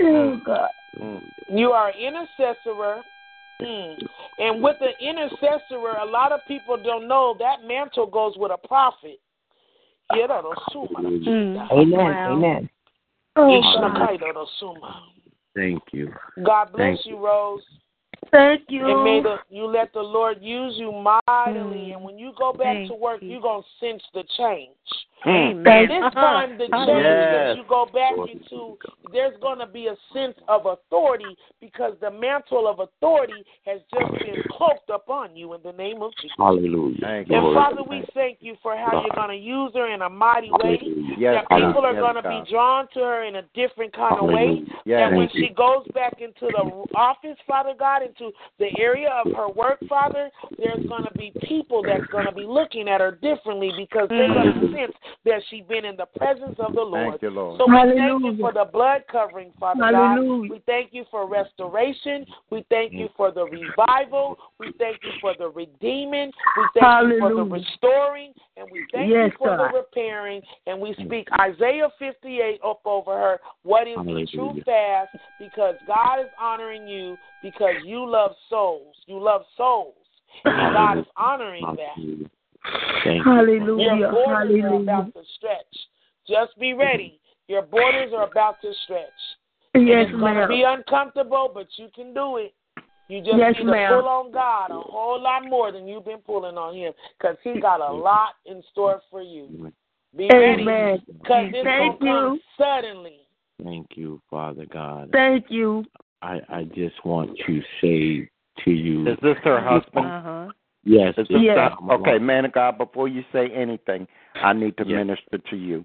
[0.00, 0.70] Oh, God.
[1.00, 1.22] Mm.
[1.50, 3.02] You are intercessor.
[3.60, 3.98] Mm.
[4.38, 8.68] And with the intercessor, a lot of people don't know that mantle goes with a
[8.68, 9.18] prophet.
[11.26, 11.70] Mm.
[11.70, 12.16] Amen.
[12.26, 12.70] Amen.
[13.36, 13.48] Oh,
[15.54, 16.12] Thank you.
[16.44, 17.62] God bless Thank you, Rose.
[18.30, 18.86] Thank you.
[18.86, 19.22] And may you.
[19.22, 21.90] the, you let the Lord use you mightily.
[21.90, 21.94] Mm.
[21.94, 23.30] And when you go back Thank to work, you.
[23.30, 24.70] you're going to sense the change.
[25.26, 25.66] Mm.
[25.66, 25.88] And Amen.
[25.88, 27.34] this time, the change Yes.
[27.34, 28.78] that you go back into,
[29.12, 34.12] there's going to be a sense of authority because the mantle of authority has just
[34.12, 36.36] been cloaked upon you in the name of Jesus.
[36.38, 36.98] Hallelujah.
[37.00, 37.34] Thank you.
[37.34, 37.56] And Lord.
[37.56, 40.78] Father, we thank you for how you're going to use her in a mighty way.
[41.18, 44.20] Yes, that people are Yes, going to be drawn to her in a different kind
[44.20, 44.34] of way.
[44.34, 44.66] Hallelujah.
[44.84, 45.10] Yes.
[45.10, 45.48] That when you.
[45.48, 46.62] she goes back into the
[46.94, 51.82] office, Father God, into the area of her work, Father, there's going to be people
[51.82, 54.34] that's going to be looking at her differently because they're mm.
[54.34, 54.92] going to sense
[55.24, 57.12] that she's been in the presence of the Lord.
[57.12, 57.60] Thank you, Lord.
[57.60, 60.48] So we thank you for the blood covering, Father Hallelujah.
[60.48, 60.54] God.
[60.56, 62.26] We thank you for restoration.
[62.50, 64.38] We thank you for the revival.
[64.58, 66.32] We thank you for the redeeming.
[66.56, 68.32] We thank you for the restoring.
[68.56, 69.72] And we thank Yes, you for God.
[69.72, 70.42] the repairing.
[70.66, 71.06] And we mm.
[71.06, 73.40] speak Isaiah 58 up over her.
[73.62, 75.16] What is the true fast?
[75.38, 78.96] Because God is honoring you because you love souls.
[79.06, 79.94] You love souls.
[80.44, 81.94] And God is honoring that.
[81.96, 82.30] Hallelujah.
[83.04, 83.32] Thank you.
[83.32, 83.96] Hallelujah.
[83.96, 85.76] Your borders are about to stretch.
[86.26, 87.20] Just be ready.
[87.48, 89.08] Your borders are about to stretch.
[89.74, 90.48] Yes, it's going to ma'am.
[90.48, 92.52] be uncomfortable, but you can do it.
[93.08, 94.00] You just Yes, need to ma'am.
[94.00, 97.58] pull on God a whole lot more than you've been pulling on Him because He
[97.60, 99.72] got a lot in store for you.
[100.16, 101.02] Be ready Amen.
[101.06, 102.40] because it's going Thank to come you.
[102.58, 103.18] suddenly.
[103.62, 105.10] Thank you, Father God.
[105.12, 105.84] Thank you.
[106.22, 108.28] I, I just want to say
[108.64, 109.06] to you.
[109.08, 110.06] Is this her husband?
[110.06, 110.48] Uh huh.
[110.84, 111.14] Yes.
[111.18, 111.72] Is this Yes.
[111.80, 114.06] the- okay, man of God, before you say anything,
[114.36, 114.96] I need to Yes.
[114.96, 115.84] minister to you.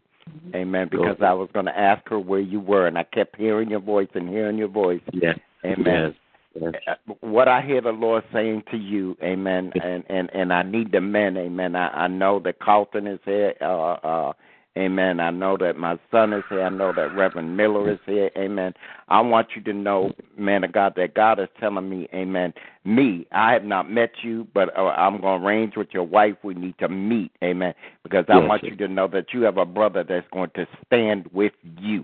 [0.56, 0.88] Amen.
[0.90, 1.18] Because.
[1.22, 4.08] I was going to ask her where you were, and I kept hearing your voice
[4.14, 5.02] and hearing your voice.
[5.12, 5.38] Yes.
[5.66, 6.16] Amen.
[6.56, 6.74] Yes.
[6.88, 10.92] Uh, What I hear the Lord saying to you, Amen, and and and I need
[10.92, 11.76] the men, Amen.
[11.76, 14.34] I, I know that Carlton is here, uh, uh,
[14.76, 15.20] Amen.
[15.20, 16.64] I know that my son is here.
[16.64, 18.74] I know that Reverend Miller is here, Amen.
[19.08, 22.54] I want you to know, man of God, that God is telling me, Amen.
[22.84, 26.38] Me, I have not met you, but uh, I'm going to arrange with your wife.
[26.44, 28.70] We need to meet, Amen, because I Yes, want sir.
[28.70, 32.04] you to know that you have a brother that's going to stand with you,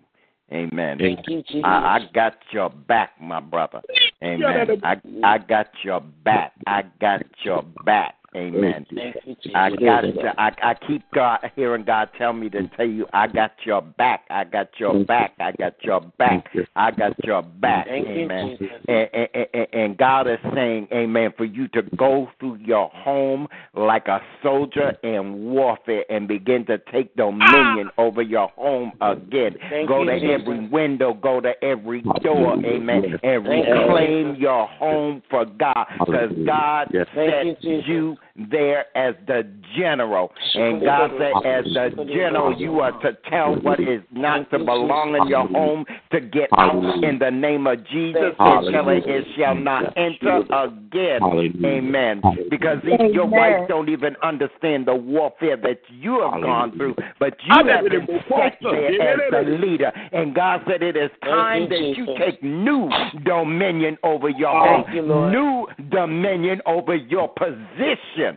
[0.51, 0.99] Amen.
[0.99, 1.61] Thank you, Jesus.
[1.63, 3.81] I, I got your back, my brother.
[4.23, 4.79] Amen.
[4.83, 6.53] I I got your back.
[6.67, 8.15] I got your back.
[8.35, 8.85] Amen.
[8.93, 9.51] Thank you, Jesus.
[9.55, 10.21] I got you.
[10.37, 14.25] I I keep God hearing God tell me to tell you I got your back.
[14.29, 15.33] I got your back.
[15.39, 16.45] I got your back.
[16.75, 17.87] I got your back.
[17.87, 18.57] Thank you, Amen.
[18.59, 18.75] Jesus.
[18.87, 23.47] And, and, and, and God is saying, Amen, for you to go through your home
[23.73, 28.01] like a soldier in warfare and begin to take dominion ah!
[28.01, 29.55] over your home again.
[29.69, 30.41] Thank go you, to Jesus.
[30.41, 36.89] every window, go to every door, amen, and reclaim your home for God because God
[36.93, 37.07] Yes.
[37.13, 37.87] Thank set you, Jesus.
[37.87, 38.17] you
[38.49, 40.31] there as the general.
[40.53, 45.15] And God said, as the general, you are to tell what is not to belong
[45.15, 47.07] in your home to get out Hallelujah.
[47.07, 51.21] in the name of Jesus and it it shall not enter again.
[51.65, 52.21] Amen.
[52.49, 57.35] Because even your wife don't even understand the warfare that you have gone through, but
[57.45, 59.91] you have been set there as the leader.
[60.11, 62.89] And God said it is time that you take new
[63.25, 65.31] dominion over your home, Thank you, Lord.
[65.31, 68.28] new dominion over your position.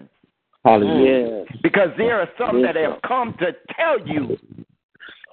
[0.64, 1.44] Hallelujah.
[1.44, 1.62] Mm.
[1.62, 4.36] Because there are some that have come to tell you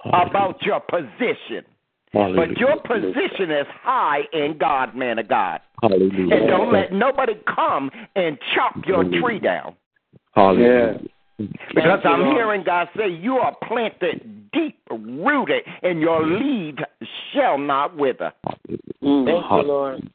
[0.04, 1.64] about your position.
[2.12, 2.46] Hallelujah.
[2.48, 5.60] But your position is high in God, man of God.
[5.80, 6.34] Hallelujah.
[6.34, 9.76] And don't let nobody come and chop your tree down.
[10.34, 11.00] Hallelujah.
[11.38, 16.78] Because Thank I'm hearing God say, You are planted deep rooted, and your leaves
[17.32, 18.32] shall not wither.
[19.02, 19.24] Mm.
[19.24, 20.10] Thank you, Lord.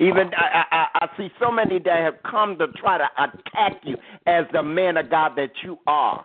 [0.00, 3.96] Even I, I, I see so many that have come to try to attack you
[4.26, 6.24] as the man of God that you are.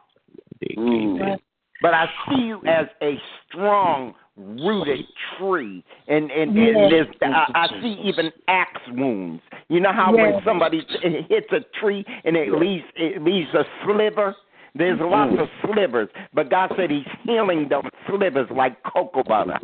[0.77, 1.37] Amen.
[1.81, 3.17] But I see you as a
[3.47, 5.05] strong rooted
[5.37, 6.89] tree, and and, and Yes.
[6.89, 9.41] there's I, I see even axe wounds.
[9.69, 10.85] You know how when somebody
[11.29, 14.35] hits a tree and it leaves it leaves a sliver.
[14.75, 19.59] There's lots of slivers, but God said He's healing those slivers like cocoa butter.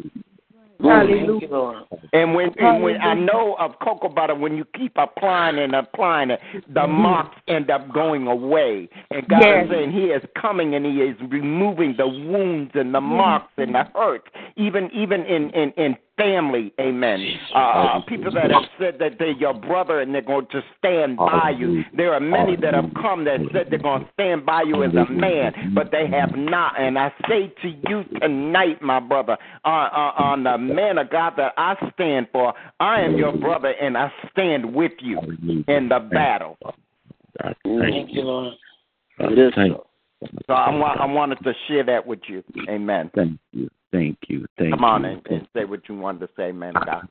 [0.82, 1.86] Thank Hallelujah.
[2.14, 6.32] And when and when I know of cocoa butter, when you keep applying and applying
[6.32, 7.02] it, the mm-hmm.
[7.02, 8.90] marks end up going away.
[9.12, 9.66] And God Yes.
[9.66, 13.16] is saying He is coming and He is removing the wounds and the mm-hmm.
[13.18, 16.74] marks and the hurt, even even in in in family.
[16.80, 17.26] Amen.
[17.54, 21.54] Uh, people that have said that they're your brother and they're going to stand by
[21.58, 21.84] you.
[21.96, 24.94] There are many that have come that said they're going to stand by you as
[24.94, 26.80] a man, but they have not.
[26.80, 31.34] And I say to you tonight, my brother, uh, uh, on the man of God
[31.38, 35.20] that I stand for, I am your brother and I stand with you
[35.68, 36.58] in the battle.
[37.42, 38.22] Thank Thank you, you.
[38.22, 38.54] Lord.
[39.20, 39.78] God, Thank
[40.48, 42.44] So I, want, I wanted to share that with you.
[42.70, 43.12] Amen.
[43.16, 43.70] Thank you.
[43.92, 44.46] Thank you.
[44.58, 44.76] Thank you.
[44.76, 45.10] Come on you.
[45.10, 47.08] and, and say what you wanted to say, man God.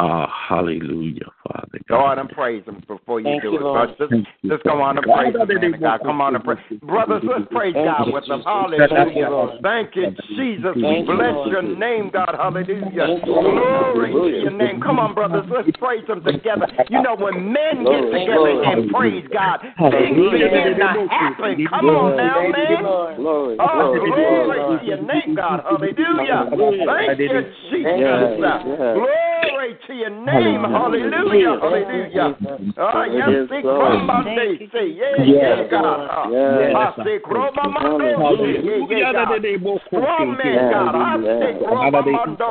[0.00, 2.16] Ah, hallelujah, Father Go God.
[2.16, 3.62] on and praise him before you Thank do you, it.
[3.62, 3.90] Lord.
[3.90, 6.00] But just, Thank just go on and praise him, man God.
[6.00, 6.56] Come on and praise.
[6.80, 8.40] Brothers, let's praise Thank God with them.
[8.40, 8.88] Jesus.
[8.88, 9.60] Thank you, Hallelujah.
[9.60, 10.08] Thank you,
[10.40, 10.72] Jesus.
[10.80, 11.52] Thank Bless Lord.
[11.52, 12.32] your name, God.
[12.32, 13.12] Hallelujah.
[13.12, 14.80] Thank you, Glory to your name.
[14.80, 15.44] Come on, brothers.
[15.52, 16.64] Let's praise him together.
[16.88, 21.60] You know, when men get together and praise God, things begin to happen.
[21.68, 23.20] Come on now, Thank you, man.
[23.20, 24.80] Glory, Oh, glory, glory glory.
[24.80, 25.60] to your name, God.
[25.68, 26.48] Hallelujah.
[26.48, 26.88] Hallelujah.
[26.88, 28.40] Thank you, Jesus.
[28.40, 28.64] Jesus.
[28.96, 29.20] Glory
[29.60, 30.62] Glory to your name.
[30.62, 31.58] Hallelujah.
[31.60, 32.36] Hallelujah.
[32.78, 36.06] Ah, yes, they come on, they say, yeah, yeah, God.
[36.10, 38.06] Ah, I say, Kroma Mando,
[38.46, 39.42] yeah, yeah, God.
[39.90, 40.94] Strong man, God.
[40.94, 42.50] I say, Kroma Mando.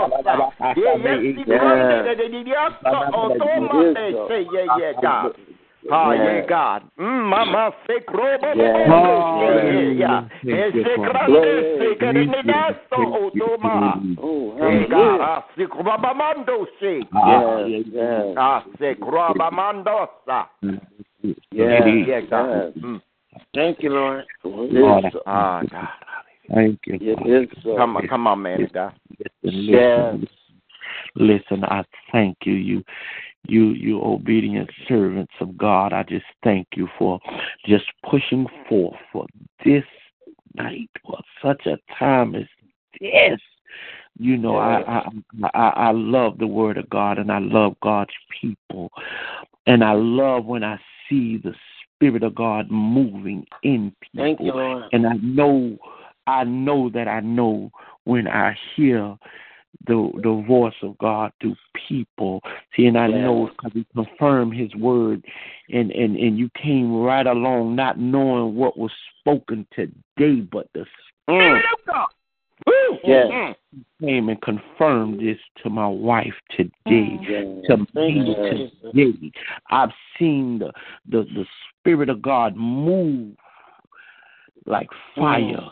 [0.76, 1.80] Yeah, yes, they come,
[2.46, 5.32] yes, oh, Toma, they say, yeah, yeah, God.
[5.92, 6.84] Ah, yeah, God.
[7.00, 8.56] Mm, mama, say, Kroma
[8.88, 10.66] Mando, yeah, yeah.
[10.68, 14.02] Ese grande, se que ne nasto, oh, Toma.
[14.60, 17.00] Hey, God, I say, Kroma Mando, say.
[17.00, 18.36] Yes, yes.
[18.38, 19.52] I say, Kroma
[21.52, 22.74] Yeah, Yeah, God.
[22.76, 23.02] Mm.
[23.56, 24.26] Thank you, Lord.
[24.44, 25.88] Lord, Ah, God.
[26.54, 26.98] Thank you.
[27.00, 27.44] It Father.
[27.44, 27.78] is so.
[27.78, 28.94] Come on, come on, man, God.
[29.44, 30.14] Listen, Yes.
[30.14, 30.28] listen,
[31.16, 32.54] listen, I thank you.
[32.54, 32.84] You
[33.50, 35.94] you you obedient servants of God.
[35.94, 37.20] I just thank you for
[37.66, 39.26] just pushing forth for
[39.66, 39.84] this
[40.56, 42.46] night for such a time as
[43.00, 43.40] this.
[44.18, 45.10] You know, I, I
[45.54, 48.92] I I love the word of God and I love God's people.
[49.66, 51.54] And I love when I see the
[51.96, 54.26] Spirit of God moving in people.
[54.26, 54.84] Thank you, Lord.
[54.94, 55.78] And I know,
[56.28, 57.72] I know that I know
[58.06, 59.18] when I hear
[59.88, 61.56] the the voice of God to
[61.88, 62.42] people.
[62.76, 63.22] See, and I Yeah.
[63.24, 65.26] know because He confirmed His word,
[65.72, 70.86] and and and you came right along, not knowing what was spoken today, but the
[71.24, 72.08] Spirit of God.
[73.04, 73.56] Yes.
[74.02, 77.20] Came and confirmed this to my wife today mm.
[77.22, 77.66] Yes.
[77.68, 78.36] to me
[78.94, 79.32] you, today.
[79.70, 80.72] I've seen the,
[81.08, 81.46] the the
[81.80, 83.36] spirit of God move
[84.66, 85.16] like mm.
[85.16, 85.70] fire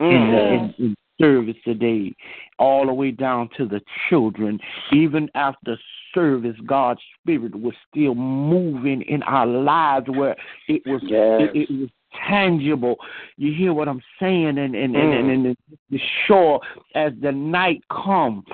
[0.00, 0.12] Mm.
[0.12, 2.14] in, the, in, in service today,
[2.58, 4.58] all the way down to the children.
[4.92, 5.76] Even after
[6.14, 10.36] service, God's spirit was still moving in our lives where
[10.68, 11.50] it was Yes.
[11.54, 11.90] it, it was
[12.28, 12.96] tangible.
[13.36, 14.58] You hear what I'm saying?
[14.58, 15.32] And and and, and, mm.
[15.32, 15.56] and,
[15.90, 16.60] and sure
[16.94, 18.44] as the night come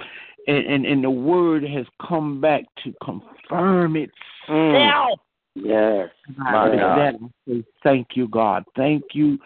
[0.46, 4.08] and, and, and the word has come back to confirm mm.
[4.48, 5.20] itself.
[5.54, 6.10] Yes.
[6.36, 7.18] My God.
[7.46, 8.64] that thank you, God.
[8.76, 9.38] Thank you,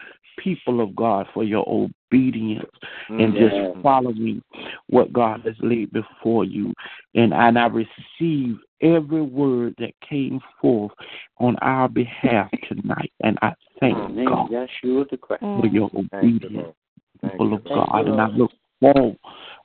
[0.42, 2.70] people of God, for your obedience
[3.08, 3.52] and Yes.
[3.52, 4.42] just following
[4.88, 6.72] what God has laid before you.
[7.14, 10.92] And and I receive every word that came forth
[11.38, 13.12] on our behalf tonight.
[13.22, 14.24] And I thank Amen.
[14.24, 16.74] God Yeshua the for your Thank you, obedience,
[17.22, 17.88] people you, of Lord.
[17.88, 18.06] God.
[18.06, 19.18] You, And I look forward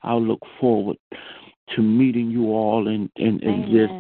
[0.04, 0.98] I look forward
[1.76, 3.94] to meeting you all and, and, and just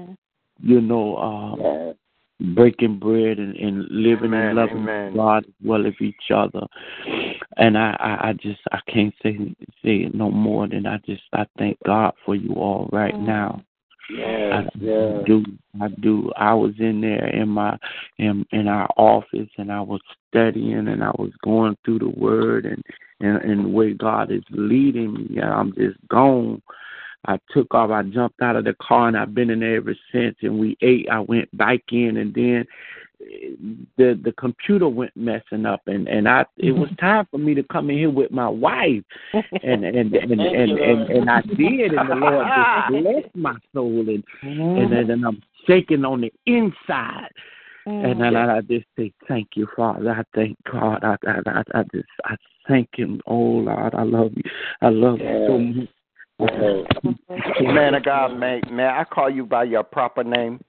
[0.61, 1.95] you know, uh Yes.
[2.39, 5.15] Breaking bread and, and living Amen, and loving amen.
[5.15, 6.61] God as well as each other.
[7.57, 9.37] And I, I, I just I can't say
[9.83, 13.25] say it no more than I just I thank God for you all right Mm.
[13.25, 13.61] now.
[14.09, 14.53] Yes.
[14.53, 15.23] I Yes.
[15.25, 15.43] do
[15.81, 16.31] I do.
[16.37, 17.77] I was in there in my
[18.17, 22.65] in in our office and I was studying and I was going through the word
[22.65, 22.83] and
[23.21, 25.37] and, and the way God is leading me.
[25.37, 26.61] And I'm just gone.
[27.27, 27.91] I took off.
[27.91, 30.35] I jumped out of the car, and I've been in there ever since.
[30.41, 31.07] And we ate.
[31.09, 32.65] I went back in, and then
[33.21, 33.55] eh,
[33.97, 37.63] the the computer went messing up, and and I it was time for me to
[37.63, 41.93] come in here with my wife, and and and and and, and, and I did,
[41.93, 46.33] and the Lord just blessed my soul, and and then and I'm shaking on the
[46.45, 47.29] inside.
[47.87, 50.09] And then I, I just say thank you, Father.
[50.09, 51.03] I thank God.
[51.03, 52.35] I I I, I just I
[52.67, 53.21] thank Him.
[53.27, 54.43] Oh Lord, I love you.
[54.81, 55.89] I love you so much.
[56.39, 60.59] Man of God, may, may I call you by your proper name?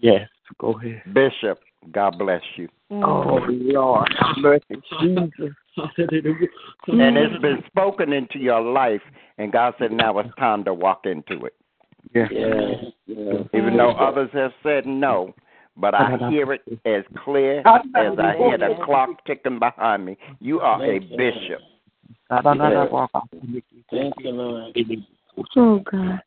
[0.00, 0.28] Yes,
[0.58, 1.02] go ahead.
[1.12, 1.60] Bishop.
[1.92, 2.68] God bless you.
[2.90, 5.54] Oh Lord, have mercy, Jesus.
[6.88, 9.02] And it's been spoken into your life,
[9.36, 11.54] and God said now it's time to walk into it.
[12.14, 12.30] Yes.
[12.32, 12.84] Yes.
[13.06, 13.36] Yes.
[13.52, 15.34] Even though others have said no,
[15.76, 20.16] but I hear it as clear as I hear the clock ticking behind me.
[20.40, 21.60] You are a bishop.
[22.30, 24.74] Thank you, Lord.
[25.56, 26.20] Oh God.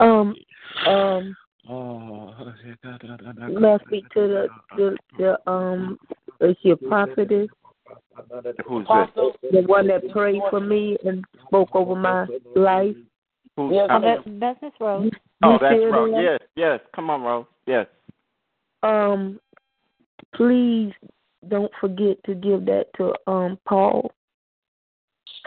[0.00, 0.34] Um.
[0.86, 1.36] Um.
[1.68, 2.34] Oh,
[3.48, 5.98] May I speak to the the, the um
[6.40, 7.48] is your prophetess,
[8.66, 9.52] Who's this?
[9.52, 12.94] the one that prayed for me and spoke over my life?
[13.56, 15.10] Who's, Yes, uh, that- that's Miss Rose.
[15.42, 16.10] oh, You that's Rose.
[16.12, 16.22] there?
[16.32, 16.80] Yes, yes.
[16.94, 17.46] Come on, Rose.
[17.66, 17.86] Yes.
[18.82, 19.40] Um,
[20.34, 20.92] please
[21.48, 24.12] don't forget to give that to um Paul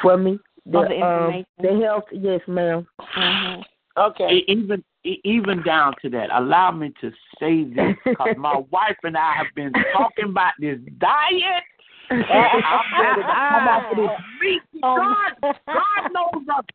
[0.01, 0.39] for me.
[0.65, 2.87] The, Oh, the um, the health, yes, ma'am.
[2.99, 3.63] Mhm.
[3.97, 4.43] Okay.
[4.47, 6.29] Even even down to that.
[6.31, 10.77] Allow me to say this because my wife and I have been talking about this
[10.99, 11.63] diet.
[12.11, 14.09] I'm ready to come off of this
[14.41, 14.61] meat.
[14.83, 14.95] Oh,
[15.41, 16.65] God, God knows us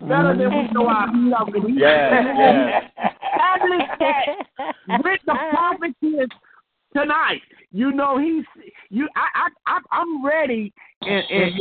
[0.00, 1.52] better than we know ourselves.
[1.54, 2.84] And He Yes, yes.
[3.34, 6.28] established that with the prophetess
[6.96, 7.42] tonight.
[7.72, 8.44] You know, he's
[8.90, 9.08] you.
[9.16, 11.60] I, I, I I'm ready and, and,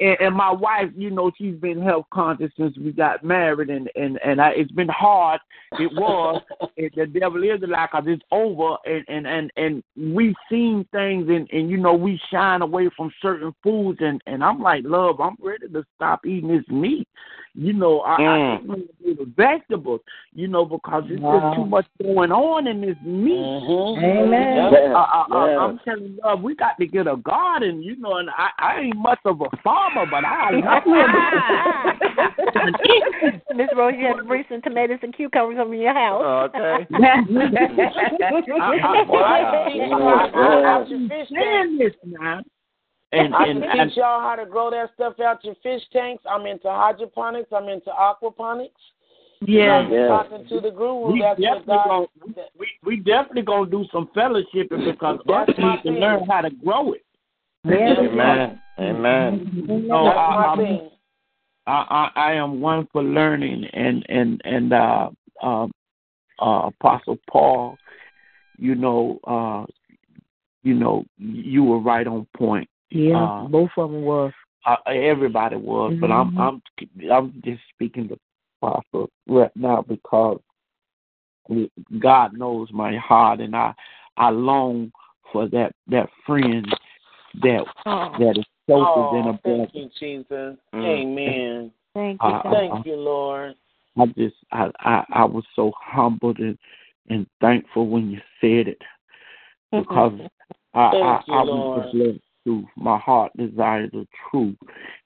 [0.00, 3.90] and and my wife, you know, she's been health conscious since we got married, and
[3.94, 5.40] and and I, it's been hard.
[5.72, 6.42] It was.
[6.78, 11.28] and the devil is like, cause it's over, and and and and we've seen things,
[11.28, 15.20] and and you know, we shine away from certain foods, and and I'm like, love,
[15.20, 17.06] I'm ready to stop eating this meat.
[17.52, 18.70] You know, I, mm.
[18.70, 20.00] I eat the vegetables.
[20.32, 21.54] You know, because there's wow.
[21.54, 23.32] too much going on in this meat.
[23.32, 24.04] Mm-hmm.
[24.04, 24.69] Amen.
[24.76, 27.82] I, I, I, I'm telling you, love, we got to get a garden.
[27.82, 31.10] You know, and I, I ain't much of a farmer, but I love know.
[33.54, 36.22] Miss Rose, you have to bring some tomatoes and cucumbers over your house.
[36.24, 36.86] Oh, okay.
[41.78, 42.40] this now.
[43.12, 46.22] And, I can teach y'all how to grow that stuff out your fish tanks.
[46.30, 47.48] I'm into hydroponics.
[47.52, 48.70] I'm into aquaponics.
[49.46, 50.08] Yeah, yeah.
[50.08, 51.12] Talking to the guru.
[51.12, 52.06] We that's definitely gonna,
[52.58, 56.92] we, we definitely gonna do some fellowshipping because us need to learn how to grow
[56.92, 57.04] it.
[57.66, 58.60] Amen.
[58.78, 59.86] Amen.
[59.86, 60.54] No, I,
[61.66, 65.10] I, I, I am one for learning, and and and uh,
[65.42, 65.66] uh,
[66.38, 67.76] uh, Apostle Paul,
[68.58, 69.66] you know, uh,
[70.62, 72.68] you know, you were right on point.
[72.90, 74.32] Yeah, uh, both of them was.
[74.66, 76.00] Uh, everybody was, mm-hmm.
[76.00, 76.62] but I'm I'm
[77.10, 78.18] I'm just speaking to
[78.62, 80.40] Apostle right now because
[81.98, 83.72] God knows my heart, and I
[84.16, 84.92] I long
[85.32, 86.66] for that that friend
[87.42, 88.12] that oh.
[88.18, 89.70] that is closer oh, than a brother.
[89.72, 90.58] Thank you, Jesus.
[90.74, 91.02] Mm.
[91.02, 91.72] Amen.
[91.94, 92.28] Thank you.
[92.28, 93.54] I, Thank I, you, Lord.
[93.98, 96.58] I just I, I I was so humbled and
[97.08, 98.82] and thankful when you said it
[99.72, 100.20] because
[100.74, 101.78] I I, you, I Lord.
[101.78, 102.66] was the truth.
[102.76, 104.56] My heart desires the truth,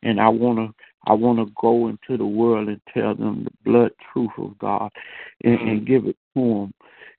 [0.03, 0.69] and I wanna
[1.07, 4.91] I wanna go into the world and tell them the blood truth of God,
[5.43, 6.75] and, and give it to them.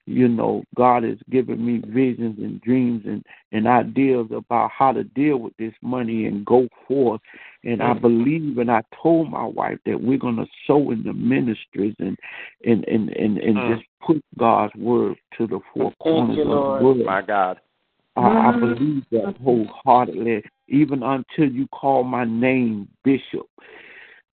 [0.08, 5.04] You know, God has given me visions and dreams and, and ideas about how to
[5.04, 7.22] deal with this money and go forth.
[7.64, 11.96] And I believe and I told my wife that we're gonna sow in the ministries
[12.00, 12.18] and
[12.66, 13.78] and and, and, and Mm.
[13.78, 17.04] just put God's word to the four corners you, of the world.
[17.04, 17.60] My God.
[18.16, 20.44] I, I believe that wholeheartedly.
[20.68, 23.48] Even until you call my name Bishop,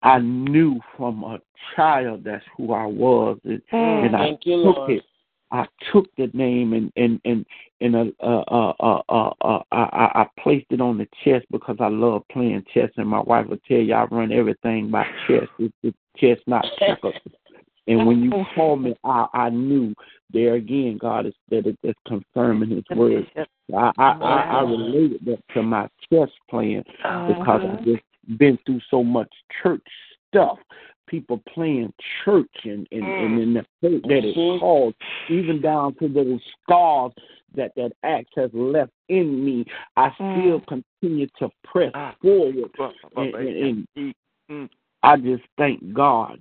[0.03, 1.39] I knew from a
[1.75, 4.91] child that's who I was, and, and I Thank you, took Lord.
[4.91, 5.03] it.
[5.51, 7.45] I took the name and and and
[7.81, 11.77] and uh, uh, uh, uh, uh, uh, I, I placed it on the chest because
[11.79, 15.47] I love playing chess, and my wife will tell you I run everything by chess.
[15.57, 17.15] It's, it's chess, not checkers.
[17.87, 19.95] And when you call me, I, I knew
[20.31, 23.25] there again, God is that it, it's confirming His word.
[23.75, 27.77] I, I, I, I related that to my chess playing because uh-huh.
[27.79, 28.03] I've just
[28.37, 29.29] been through so much
[29.61, 29.85] church
[30.27, 30.57] stuff.
[31.07, 31.91] People playing
[32.23, 33.43] church and and, and mm.
[33.43, 34.59] in the hurt that it Mhm.
[34.59, 34.95] caused,
[35.27, 37.13] even down to those scars
[37.55, 39.65] that that act has left in me.
[39.97, 40.67] I still mm.
[40.67, 42.15] continue to press ah.
[42.21, 42.69] forward,
[43.15, 44.15] and, and, and
[44.51, 44.69] mm.
[45.01, 46.39] I just thank God.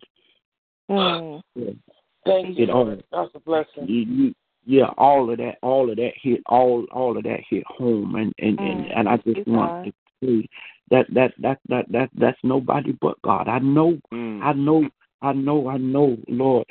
[0.90, 1.42] Mm.
[1.54, 1.70] Yeah.
[2.24, 3.86] Thank you, It all- That's a blessing.
[3.88, 4.34] you, you,
[4.66, 8.34] yeah, all of that, all of that hit, all, all of that hit home, and
[8.38, 9.84] and and, Mm, and I just you, want God.
[9.84, 9.92] to
[10.42, 10.48] say
[10.90, 13.48] that that that that that that's nobody but God.
[13.48, 14.42] I know, Mm.
[14.42, 14.88] I know,
[15.22, 16.66] I know, I know, Lord.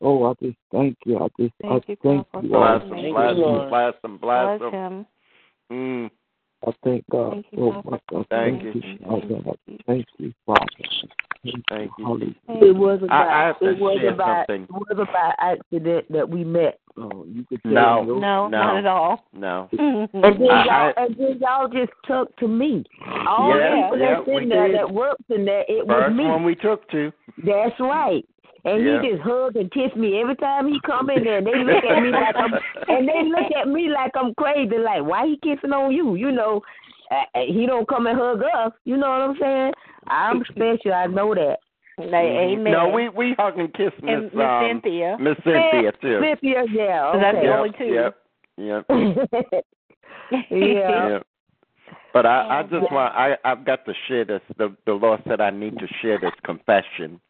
[0.00, 1.18] Oh, I just thank you.
[1.18, 2.48] I just, Thank I you, thank God, you.
[2.50, 2.82] for Lord.
[2.90, 4.74] Bless him, bless him, bless him, bless Bless him.
[4.74, 5.06] him.
[5.72, 6.10] Mm.
[6.66, 7.32] I thank God.
[7.32, 8.82] Thank you, Oh my God, Thank thank you.
[8.82, 10.60] you, oh God, thank you, Father.
[11.44, 12.04] Thank Thank you.
[12.04, 12.34] Hallelujah.
[12.48, 14.62] It was I, I about it was about something.
[14.64, 16.80] it was about accident that we met.
[16.98, 18.02] Oh, you could tell No.
[18.04, 18.48] No, No.
[18.48, 19.24] not at all.
[19.32, 19.68] No.
[19.78, 22.84] And then I- y'all and then y'all just took to me.
[23.28, 24.76] All Yeah, the people yeah, that's we in there did.
[24.76, 26.24] that works in there, it was First me.
[26.24, 27.12] one we took to.
[27.44, 28.26] That's right.
[28.66, 29.00] And Yeah.
[29.00, 31.38] he just hug and kiss me every time he come in there.
[31.38, 32.52] And They look at me like I'm,
[32.88, 34.76] and they look at me like I'm crazy.
[34.76, 36.16] Like, why he kissing on you?
[36.16, 36.60] You know,
[37.12, 38.72] uh, he don't come and hug us.
[38.84, 39.72] You know what I'm saying?
[40.08, 40.92] I'm special.
[40.92, 41.58] I know that.
[41.98, 42.72] Like, amen.
[42.72, 45.16] No, we we hug and kiss and Miss Miss um, Cynthia.
[45.18, 46.20] Miss Cynthia too.
[46.20, 47.12] Cynthia, yeah.
[47.12, 47.48] So that's the Okay.
[47.48, 47.84] only two.
[47.94, 48.16] Yep.
[48.58, 48.86] Yep.
[50.50, 51.08] yeah.
[51.08, 51.26] Yep.
[52.12, 54.42] But I, I just want I I've got to share this.
[54.58, 57.20] The the Lord said I need to share this confession.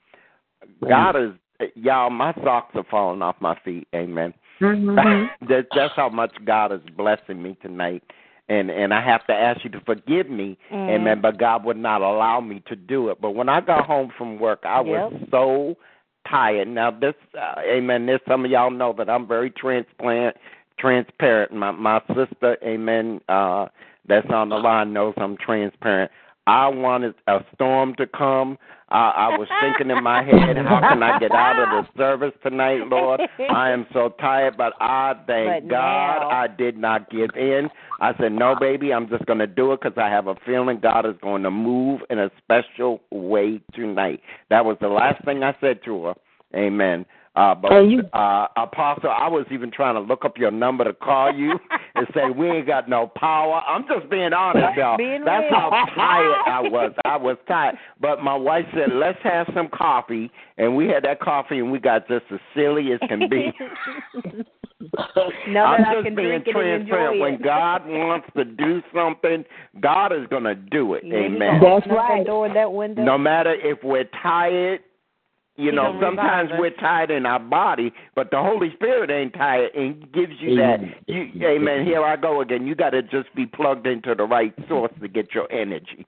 [0.87, 2.11] God is y'all.
[2.11, 3.89] My socks are falling off my feet.
[3.95, 4.35] Amen.
[4.61, 5.47] Mm-hmm.
[5.49, 8.03] that, that's how much God is blessing me tonight.
[8.49, 10.91] And and I have to ask you to forgive me, Mm.
[10.91, 11.21] amen.
[11.21, 13.21] But God would not allow me to do it.
[13.21, 15.77] But when I got home from work, I was so
[16.31, 16.69] tired.
[16.69, 18.07] Now this, uh, amen.
[18.07, 20.37] This some of y'all know that I'm very transplant,
[20.79, 21.53] transparent.
[21.53, 23.21] My my sister, amen.
[23.29, 23.67] Uh,
[24.09, 26.13] that's on the line knows I'm transparent.
[26.47, 28.57] I wanted a storm to come.
[28.89, 32.33] I, I was thinking in my head, how can I get out of the service
[32.45, 33.21] tonight, Lord?
[33.51, 37.69] I am so tired, but I thank But God now- I did not give in.
[38.01, 40.79] I said, no, baby, I'm just going to do it because I have a feeling
[40.81, 44.21] God is going to move in a special way tonight.
[44.51, 46.15] That was the last thing I said to her.
[46.55, 47.07] Amen.
[47.37, 50.85] Uh, but And you- uh, Apostle, I was even trying to look up your number
[50.85, 51.59] to call you
[51.95, 53.63] and say we ain't got no power.
[53.69, 54.97] I'm just being honest, y'all.
[54.97, 55.61] Being That's real.
[55.61, 56.93] how tired I was.
[57.05, 57.77] I was tired.
[58.01, 61.79] But my wife said, "Let's have some coffee," and we had that coffee, and we
[61.79, 63.53] got just as silly as can be.
[65.49, 67.21] Now I'm that I just can being drink transparent.
[67.21, 67.43] When.
[67.43, 69.45] God wants to do something,
[69.81, 71.03] God is going to do it.
[71.05, 71.61] Yeah, Amen.
[71.63, 72.25] That's right.
[72.27, 73.03] Door, that window.
[73.03, 74.81] No matter if we're tired,
[75.57, 79.11] you He know, gonna sometimes revive we're tired in our body, but the Holy Spirit
[79.11, 80.81] ain't tired and gives you that.
[81.07, 81.87] You, amen.
[81.87, 82.67] Here I go again.
[82.67, 86.05] You got to just be plugged into the right source to get your energy.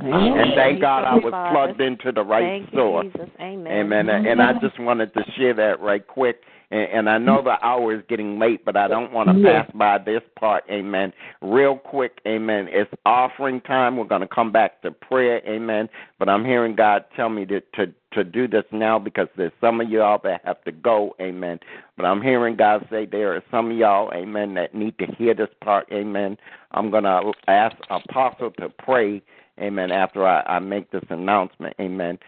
[0.00, 3.06] And thank God I was plugged into the right Thank source.
[3.06, 3.30] Jesus.
[3.40, 3.72] Amen.
[3.72, 4.08] Amen.
[4.08, 6.40] And I just wanted to share that right quick.
[6.74, 9.62] And, and I know the hour is getting late, but I don't want to Yeah.
[9.62, 10.64] pass by this part.
[10.68, 11.12] Amen.
[11.40, 12.20] Real quick.
[12.26, 12.68] Amen.
[12.68, 13.96] It's offering time.
[13.96, 15.40] We're going to come back to prayer.
[15.46, 15.88] Amen.
[16.18, 19.80] But I'm hearing God tell me to, to to do this now because there's some
[19.80, 21.16] of y'all that have to go.
[21.20, 21.58] Amen.
[21.96, 24.12] But I'm hearing God say there are some of y'all.
[24.12, 24.54] Amen.
[24.54, 25.88] That need to hear this part.
[25.92, 26.36] Amen.
[26.72, 29.20] I'm going to ask Apostle to pray.
[29.60, 29.90] Amen.
[29.92, 31.74] After I, I make this announcement.
[31.80, 32.18] Amen.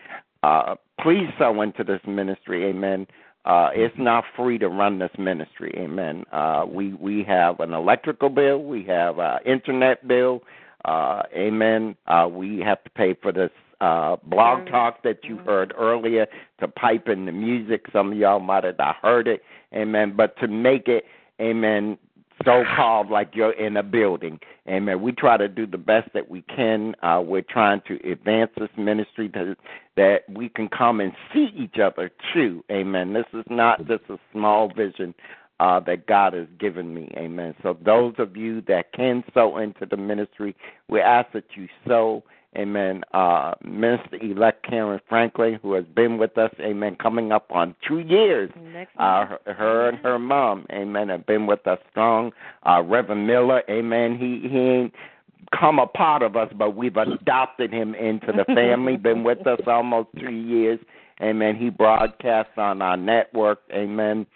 [0.42, 2.64] Uh, please sow into this ministry.
[2.66, 3.06] Amen.
[3.46, 5.72] Uh, it's not free to run this ministry.
[5.76, 6.24] Amen.
[6.32, 8.58] Uh, we we have an electrical bill.
[8.62, 10.42] We have an internet bill.
[10.84, 11.96] Uh, amen.
[12.08, 13.50] Uh, we have to pay for this
[13.80, 16.26] uh, blog talk that you heard earlier
[16.60, 17.86] to pipe in the music.
[17.92, 19.42] Some of y'all might have not heard it.
[19.72, 20.14] Amen.
[20.16, 21.04] But to make it,
[21.40, 21.98] amen,
[22.44, 24.38] so called like you're in a building.
[24.68, 25.00] Amen.
[25.00, 26.94] We try to do the best that we can.
[27.02, 29.56] Uh, we're trying to advance this ministry to,
[29.96, 32.64] that we can come and see each other too.
[32.70, 33.12] Amen.
[33.12, 35.14] This is not just a small vision
[35.60, 37.10] uh, that God has given me.
[37.16, 37.54] Amen.
[37.62, 40.54] So those of you that can sow into the ministry,
[40.88, 42.22] we ask that you sow.
[42.56, 43.02] Amen.
[43.12, 47.98] Uh, Minister elect Karen Franklin, who has been with us, amen, coming up on two
[47.98, 48.50] years.
[48.72, 52.32] Next Uh, her, her and her mom, amen, have been with us strong.
[52.64, 54.94] Uh, Reverend Miller, amen, he, he ain't
[55.58, 59.60] come a part of us, but we've adopted him into the family, been with us
[59.66, 60.78] almost two years.
[61.22, 61.56] Amen.
[61.56, 63.60] He broadcasts on our network.
[63.72, 64.26] Amen.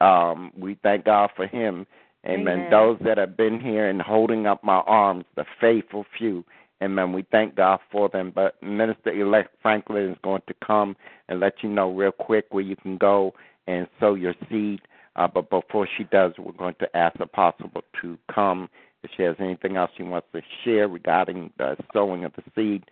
[0.00, 1.86] Um, we thank God for him.
[2.24, 2.58] Amen.
[2.58, 2.70] Amen.
[2.70, 6.44] Those that have been here and holding up my arms, the faithful few.
[6.82, 7.12] Amen.
[7.12, 8.32] We thank God for them.
[8.34, 10.96] But Minister elect Franklin is going to come
[11.28, 13.34] and let you know real quick where you can go
[13.68, 14.80] and sow your seed.
[15.14, 17.70] Uh, but before she does, we're going to ask Apostle
[18.00, 18.68] to come
[19.02, 22.84] if she has anything else she wants to share regarding the sowing of the seed.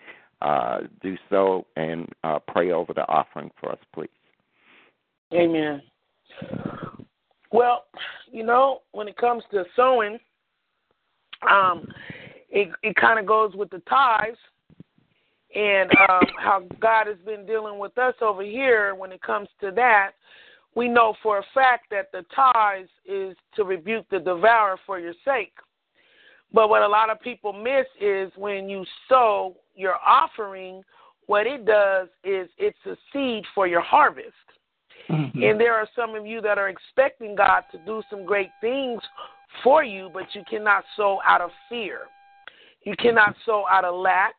[0.43, 4.09] Uh, do so and uh, pray over the offering for us, please.
[5.35, 5.83] Amen.
[7.53, 7.85] Well,
[8.31, 10.19] you know, when it comes to sowing,
[11.49, 11.87] um,
[12.51, 14.39] it it kind of goes with the tithes
[15.55, 19.71] and um, how God has been dealing with us over here when it comes to
[19.73, 20.13] that.
[20.77, 25.15] We know for a fact that the tithes is to rebuke the devourer for your
[25.25, 25.53] sake.
[26.53, 30.83] But what a lot of people miss is when you sow your offering,
[31.27, 34.35] what it does is it's a seed for your harvest.
[35.09, 39.01] And there are some of you that are expecting God to do some great things
[39.65, 42.03] for you, but you cannot sow out of fear.
[42.83, 44.35] You cannot sow out of lack.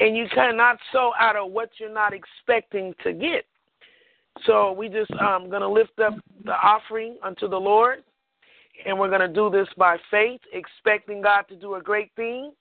[0.00, 3.46] And you cannot sow out of what you're not expecting to get.
[4.44, 8.02] So we just um gonna lift up the offering unto the Lord
[8.84, 12.52] and we're gonna do this by faith, expecting God to do a great thing.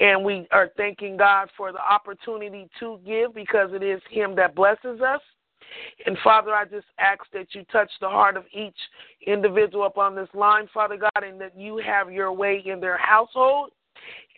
[0.00, 4.54] And we are thanking God for the opportunity to give because it is Him that
[4.54, 5.20] blesses us.
[6.06, 8.76] And Father, I just ask that you touch the heart of each
[9.26, 12.98] individual up on this line, Father God, and that you have your way in their
[12.98, 13.70] household.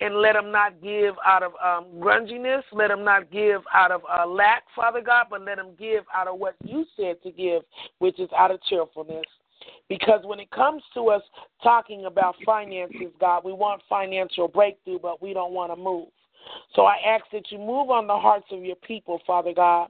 [0.00, 2.62] And let them not give out of um, grunginess.
[2.72, 6.26] Let them not give out of uh, lack, Father God, but let them give out
[6.26, 7.62] of what you said to give,
[7.98, 9.24] which is out of cheerfulness.
[9.88, 11.22] Because when it comes to us
[11.62, 16.08] talking about finances, God, we want financial breakthrough, but we don't want to move.
[16.74, 19.88] So I ask that you move on the hearts of your people, Father God.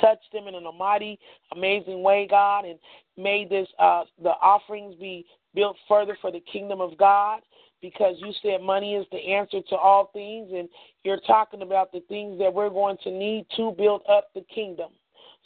[0.00, 1.18] Touch them in an almighty,
[1.54, 2.78] amazing way, God, and
[3.16, 5.24] may this uh, the offerings be
[5.54, 7.40] built further for the kingdom of God.
[7.84, 10.70] Because you said money is the answer to all things, and
[11.02, 14.88] you're talking about the things that we're going to need to build up the kingdom.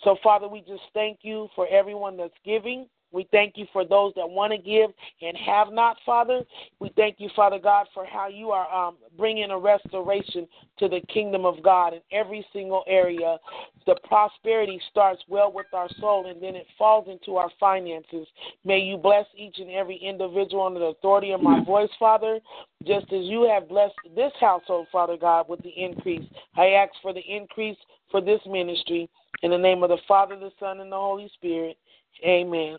[0.05, 2.87] So, Father, we just thank you for everyone that's giving.
[3.13, 4.91] We thank you for those that want to give
[5.23, 6.43] and have not, Father.
[6.79, 10.47] We thank you, Father God, for how you are um, bringing a restoration
[10.79, 13.39] to the kingdom of God in every single area.
[13.87, 18.27] The prosperity starts well with our soul and then it falls into our finances.
[18.65, 22.41] May you bless each and every individual under the authority of my voice, Father,
[22.87, 26.29] just as you have blessed this household, Father God, with the increase.
[26.57, 27.79] I ask for the increase
[28.11, 29.09] for this ministry.
[29.43, 31.79] In the name of the Father, the Son, and the Holy Spirit.
[32.25, 32.77] Amen.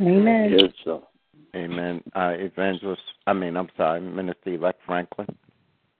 [0.00, 0.56] Amen.
[0.58, 1.00] Yes, sir.
[1.54, 2.02] Amen.
[2.14, 5.28] Uh, evangelist, I mean, I'm sorry, Minister Elect Franklin.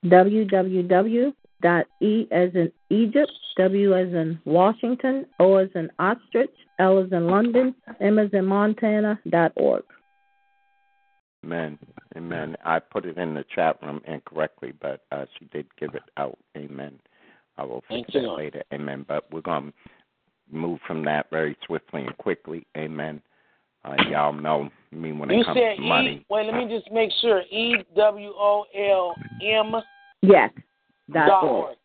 [0.05, 1.35] www.
[1.63, 6.49] Dot E as in Egypt, W as in Washington, O as in Ostrich,
[6.79, 9.85] L as in London, M as in Montana dot org.
[11.45, 11.79] Amen.
[12.17, 12.57] Amen.
[12.65, 16.39] I put it in the chat room incorrectly, but uh, she did give it out.
[16.57, 16.99] Amen.
[17.59, 18.63] I will fix Thank you, that later.
[18.73, 19.05] Amen.
[19.07, 22.67] But we're going to move from that very swiftly and quickly.
[22.77, 23.21] Amen.
[23.85, 26.11] Uh, y'all know me when You it comes said to money.
[26.11, 26.27] E.
[26.29, 27.43] Wait, let me just make sure.
[27.51, 29.73] E W O L M
[30.23, 30.51] Yes.
[31.13, 31.65] Dot dot org.
[31.65, 31.77] org.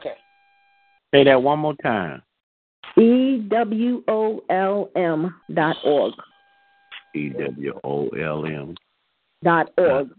[0.00, 0.14] Okay.
[1.14, 2.22] Say that one more time.
[2.98, 6.14] E W O L M dot org.
[7.14, 8.74] E W O L M.
[9.44, 10.10] Dot org.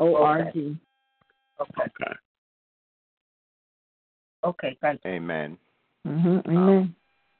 [0.00, 0.76] O R G.
[1.60, 2.14] Okay.
[4.44, 5.10] Okay, thank you.
[5.12, 5.56] Amen.
[6.06, 6.50] Mm-hmm.
[6.50, 6.94] Amen.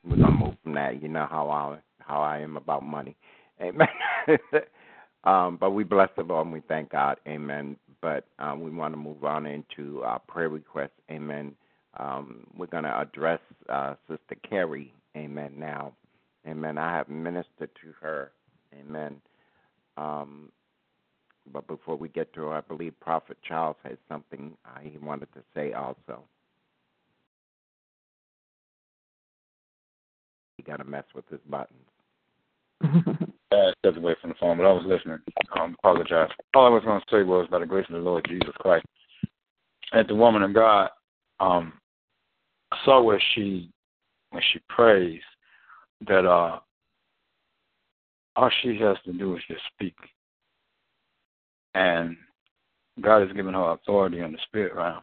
[0.04, 1.02] We're gonna move from that.
[1.02, 1.76] You know how I
[2.06, 3.16] how I am about money.
[3.62, 3.88] Amen.
[5.24, 7.18] um, but we bless the Lord and we thank God.
[7.28, 7.76] Amen.
[8.02, 10.90] But um, we want to move on into our prayer requests.
[11.10, 11.54] Amen.
[11.98, 14.94] Um, we're gonna address uh, Sister Carrie.
[15.16, 15.54] Amen.
[15.58, 15.94] Now.
[16.48, 16.78] Amen.
[16.78, 18.32] I have ministered to her.
[18.80, 19.16] Amen.
[19.96, 20.50] Um,
[21.52, 25.32] but before we get to her, I believe Prophet Charles has something uh, he wanted
[25.34, 26.24] to say also.
[30.58, 31.80] He got to mess with his buttons.
[33.52, 35.18] I stepped away from the phone, but I was listening.
[35.54, 36.30] I um, apologize.
[36.54, 38.84] All I was going to say was, by the grace of the Lord Jesus Christ,
[39.92, 40.90] and the woman of God,
[41.40, 41.72] um,
[42.72, 43.70] I saw where she,
[44.30, 45.20] when she prays,
[46.08, 46.58] that uh,
[48.36, 49.94] all she has to do is just speak,
[51.74, 52.16] and
[53.00, 55.00] God has given her authority in the spirit realm.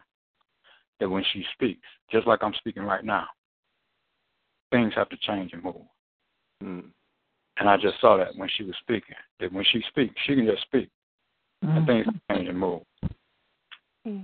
[1.00, 3.26] That when she speaks, just like I'm speaking right now,
[4.70, 5.74] things have to change and move.
[6.62, 6.84] Mm.
[7.58, 9.14] And I just saw that when she was speaking.
[9.40, 10.88] That when she speaks, she can just speak.
[11.62, 12.82] And things change and move.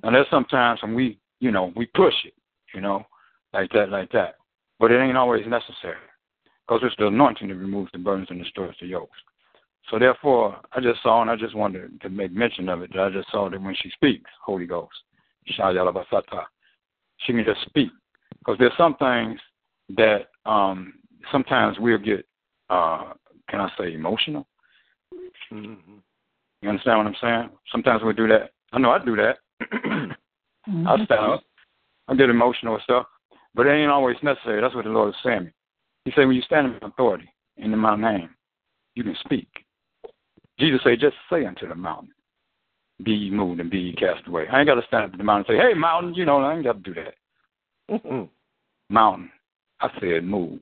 [0.02, 2.34] And there's sometimes when we, you know, we push it,
[2.74, 3.06] you know,
[3.52, 4.36] like that, like that.
[4.80, 5.96] But it ain't always necessary.
[6.66, 9.16] Because it's the anointing that removes the burdens and destroys the yokes.
[9.90, 13.02] So therefore, I just saw, and I just wanted to make mention of it, that
[13.02, 14.92] I just saw that when she speaks, Holy Ghost,
[15.58, 16.44] Shayalabasata,
[17.18, 17.90] she can just speak.
[18.38, 19.40] Because there's some things
[19.96, 20.94] that um,
[21.32, 22.26] sometimes we'll get,
[22.70, 23.12] uh,
[23.48, 24.46] can I say, emotional.
[25.52, 25.98] Mm-hmm.
[26.62, 27.50] You understand what I'm saying?
[27.70, 28.50] Sometimes we do that.
[28.72, 29.38] I know I do that.
[30.66, 31.42] I stand up.
[32.08, 33.06] I get emotional stuff.
[33.54, 34.60] But it ain't always necessary.
[34.60, 35.50] That's what the Lord is saying.
[36.04, 38.30] He said, when you stand in authority and in my name,
[38.94, 39.48] you can speak.
[40.58, 42.12] Jesus said, just say unto the mountain,
[43.02, 44.46] be ye moved and be ye cast away.
[44.50, 46.38] I ain't got to stand up to the mountain and say, hey, mountain, you know,
[46.38, 47.14] I ain't got to do that.
[47.90, 48.24] Mm-hmm.
[48.92, 49.30] Mountain,
[49.80, 50.60] I said move.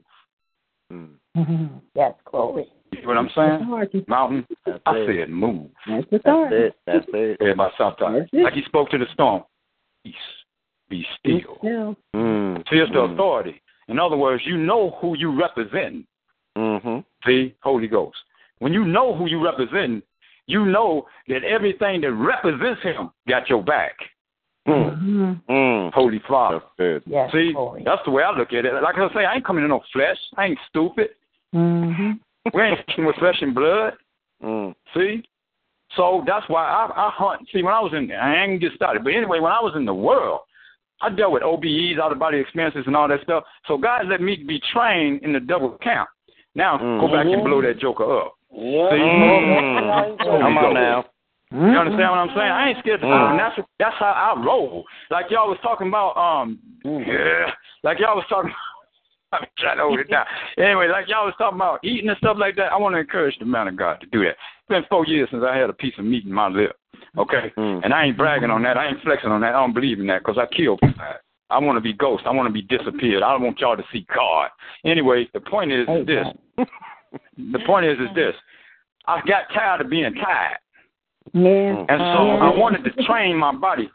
[0.92, 1.80] Mm.
[1.94, 2.66] Yes, glory.
[2.92, 4.04] You know what I'm saying?
[4.08, 5.06] Mountain, That's I it.
[5.26, 5.68] said move.
[5.86, 6.74] That's That's it.
[6.86, 7.36] That's it.
[7.40, 8.18] Everybody sometimes.
[8.20, 8.44] That's it.
[8.44, 9.42] Like he spoke to the storm.
[10.04, 10.14] Peace.
[10.88, 11.58] Be still.
[11.62, 11.92] Yeah.
[12.14, 12.58] Mm.
[12.70, 13.14] See, it's the Mm.
[13.14, 13.60] authority.
[13.88, 16.06] In other words, you know who you represent.
[16.56, 16.98] Mm-hmm.
[17.26, 18.16] See, Holy Ghost.
[18.60, 20.04] When you know who you represent,
[20.46, 23.96] you know that everything that represents him got your back.
[24.66, 24.98] Mm.
[24.98, 25.52] Mm-hmm.
[25.52, 25.92] Mm.
[25.92, 26.60] Holy Father.
[26.78, 27.04] That's.
[27.06, 27.82] Yes, See, glory.
[27.84, 28.72] that's the way I look at it.
[28.82, 30.18] Like I say, I ain't coming in no flesh.
[30.36, 31.10] I ain't stupid.
[31.54, 32.12] Mm-hmm.
[32.54, 33.94] We ain't with flesh and blood.
[34.42, 34.74] Mm.
[34.94, 35.22] See?
[35.96, 37.46] So that's why I, I hunt.
[37.52, 39.84] See, when I was in, I ain't get started, but anyway, when I was in
[39.84, 40.40] the world,
[41.00, 43.44] I dealt with OBEs, out of body experiences, and all that stuff.
[43.66, 46.08] So God let me be trained in the double count.
[46.54, 48.34] Now go back and blow that joker up.
[48.50, 48.90] Yeah.
[48.90, 48.96] See?
[48.96, 50.18] Mm.
[50.18, 51.04] Come on now.
[51.52, 52.50] You understand what I'm saying?
[52.50, 53.30] I ain't scared to Mm.
[53.30, 54.84] and that's that's how I roll.
[55.10, 57.52] Like y'all was talking about um yeah.
[57.84, 58.52] Like y'all was talking
[59.32, 60.24] I'm trying to hold it down.
[60.58, 63.38] Anyway, like y'all was talking about eating and stuff like that, I want to encourage
[63.38, 64.30] the man of God to do that.
[64.30, 66.76] It's been four years since I had a piece of meat in my lip.
[67.18, 67.52] Okay?
[67.56, 67.80] Mm.
[67.84, 68.76] And I ain't bragging on that.
[68.76, 69.54] I ain't flexing on that.
[69.54, 71.02] I don't believe in that because I kill people.
[71.50, 72.24] I want to be ghost.
[72.26, 73.22] I want to be disappeared.
[73.22, 74.48] I don't want y'all to see God.
[74.84, 76.26] Anyway, the point is, is this.
[77.38, 78.34] the point is, is this.
[79.06, 80.58] I got tired of being tired.
[81.32, 81.74] Yeah.
[81.74, 81.86] Mm.
[81.88, 83.90] And so I wanted to train my body.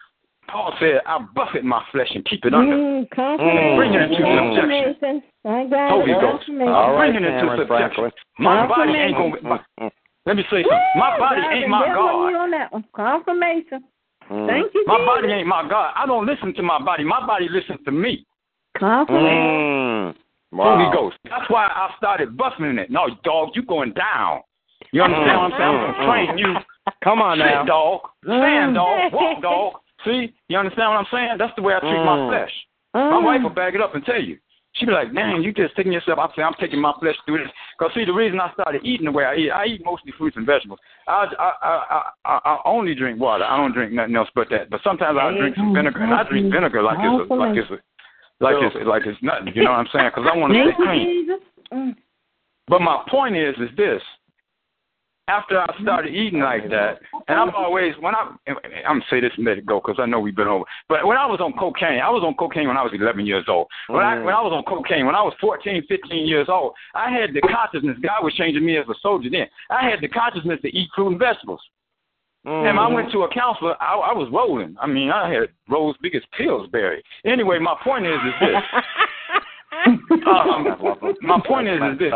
[0.48, 2.76] Paul said, I buffet my flesh and keep it under.
[2.76, 3.64] Mm, confirmation.
[3.64, 3.77] Mm.
[3.77, 5.24] Bring it into subjection.
[5.43, 5.90] Confirmation.
[5.90, 6.11] Holy.
[6.11, 6.45] Ghost.
[6.45, 6.76] Confirmation.
[6.76, 8.11] I'm bringing it into subjection.
[8.38, 9.40] My body ain't going to.
[9.80, 9.92] Mm,
[10.26, 11.00] Let me say something.
[11.00, 12.43] My body ain't my and devil you God.
[12.43, 12.85] on that one.
[12.93, 13.84] Confirmation.
[14.30, 15.93] Thank you, My body ain't my God.
[15.95, 17.03] I don't listen to my body.
[17.03, 18.26] My body listens to me.
[18.77, 20.16] Confirmation.
[20.53, 21.18] Holy Ghost.
[21.26, 22.90] That's why I started buffing it.
[22.90, 24.42] No, dog, you going down.
[24.92, 25.72] You understand what I'm saying?
[25.72, 26.56] I'm gonna train you.
[27.03, 27.45] Come on now.
[27.45, 27.66] Sit, now.
[27.66, 28.00] dog.
[28.24, 29.14] Stand, dog.
[29.14, 29.74] Walk, dog.
[30.06, 30.34] See?
[30.50, 31.38] You understand what I'm saying?
[31.38, 32.28] That's the way I treat my Mm.
[32.30, 32.53] flesh.
[32.94, 34.38] My wife will back it up and tell you.
[34.74, 36.18] She be like, dang, you just taking yourself.
[36.18, 37.52] I say, I'm taking my flesh through this.
[37.78, 40.38] Because, see, the reason I started eating the way I eat, I eat mostly fruits
[40.38, 40.80] and vegetables.
[41.08, 43.44] I, I, I, I, I only drink water.
[43.44, 44.70] I don't drink nothing else but that.
[44.70, 47.70] But sometimes I drink some vinegar, and I drink vinegar like it's a, like it's
[47.70, 47.80] a,
[48.42, 49.52] like it's like it's nothing.
[49.53, 50.11] You know what I'm saying?
[50.16, 51.40] Because I want to Thank stay clean.
[51.74, 51.95] Mm.
[52.68, 54.02] But my point is, is this:
[55.27, 59.32] after I started eating like that, and I'm always when I I'm gonna say this
[59.38, 60.66] and let it go because I know we've been over.
[60.90, 63.45] But when I was on cocaine, I was on cocaine when I was 11 years
[63.48, 63.67] old.
[63.88, 67.11] When I when I was on cocaine, when I was 14, 15 years old, I
[67.11, 67.98] had the consciousness.
[68.01, 69.48] God was changing me as a soldier then.
[69.69, 71.61] I had the consciousness to eat fruit and vegetables.
[72.43, 73.75] And I went to a counselor.
[73.80, 74.75] I, I was rolling.
[74.82, 77.03] I mean, I had rolls big as Pillsbury.
[77.24, 78.82] Anyway, my point is, is this.
[80.27, 80.67] um,
[81.22, 82.11] my point is, is this.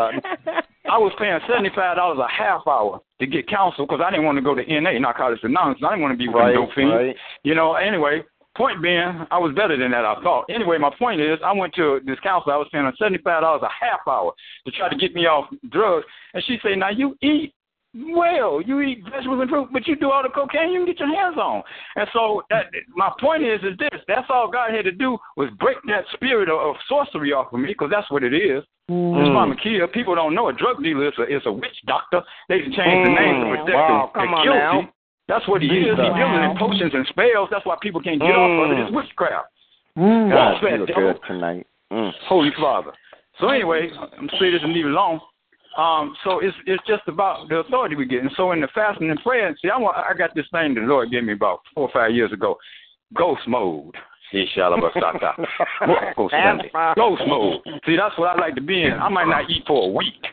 [0.89, 4.25] I was paying seventy five dollars a half hour to get counsel because I didn't
[4.25, 5.81] want to go to NA, Narcotics Anonymous.
[5.83, 6.91] I didn't want to be with Right, a dope fiend.
[6.91, 7.15] right.
[7.43, 7.73] You know.
[7.75, 8.23] Anyway,
[8.55, 10.05] point being, I was better than that.
[10.05, 10.45] I thought.
[10.49, 12.53] Anyway, my point is, I went to this counselor.
[12.53, 14.31] I was paying her seventy five dollars a half hour
[14.65, 17.53] to try to get me off drugs, and she said, "Now you eat."
[17.95, 20.99] Well, you eat vegetables and fruit, but you do all the cocaine you can get
[20.99, 21.63] your hands on.
[21.95, 25.49] And so that, my point is, is this: that's all God had to do was
[25.59, 28.63] break that spirit of, of sorcery off of me, because that's what it is.
[28.91, 29.15] Mm.
[29.15, 29.91] It's pharmakia.
[29.93, 32.21] People don't know a drug dealer is a, is a witch doctor.
[32.49, 33.55] They can change the name to mm.
[33.63, 34.59] protect Wow, the, come the on guilty.
[34.59, 34.93] now.
[35.27, 35.95] That's what he is.
[35.95, 37.49] He's dealing in potions and spells.
[37.49, 38.81] That's why people can't get off of it.
[38.81, 38.95] It's mm.
[38.95, 39.47] witchcraft.
[39.95, 41.65] God, Walk you look good tonight.
[41.91, 42.11] Mm.
[42.27, 42.91] Holy Father.
[43.39, 45.19] So anyway, I'm gonna say this and leave it alone.
[45.77, 48.21] Um, so it's it's just about the authority we get.
[48.21, 50.81] And so in the fasting and prayer, see, I want, I got this thing the
[50.81, 52.57] Lord gave me about four or five years ago,
[53.13, 53.95] ghost mode.
[56.95, 57.61] Ghost mode.
[57.85, 58.93] See, that's what I like to be in.
[58.93, 60.25] I might not eat for a week,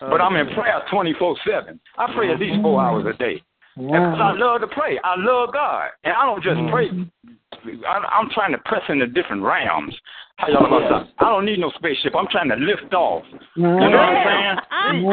[0.00, 1.80] but I'm in prayer 24 seven.
[1.96, 3.42] I pray at least four hours a day.
[3.76, 4.98] Because I love to pray.
[5.04, 5.90] I love God.
[6.04, 6.90] And I don't just pray.
[7.86, 9.94] I, I'm trying to press into different realms.
[10.36, 11.24] How y'all about that?
[11.24, 12.14] I don't need no spaceship.
[12.16, 13.24] I'm trying to lift off.
[13.56, 15.04] You know what I'm saying?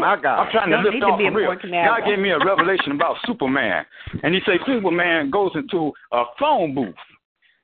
[0.00, 0.44] My God.
[0.44, 1.52] I'm trying to lift need to off be for real.
[1.52, 1.56] a.
[1.86, 3.84] God gave me a revelation about Superman.
[4.22, 6.94] And he said Superman goes into a phone booth,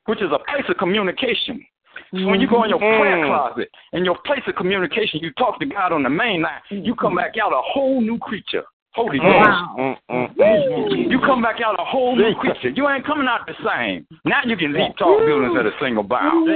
[0.07, 1.65] which is a place of communication.
[2.13, 3.29] So when you go in your prayer mm-hmm.
[3.29, 6.95] closet, in your place of communication, you talk to God on the main line, you
[6.95, 7.19] come mm-hmm.
[7.19, 8.65] back out a whole new creature.
[8.93, 9.29] Holy Ghost.
[9.79, 11.11] Mm, mm, mm.
[11.11, 12.71] You come back out a whole new creature.
[12.71, 14.07] You ain't coming out the same.
[14.25, 16.49] Now you can leap tall buildings at a single bound.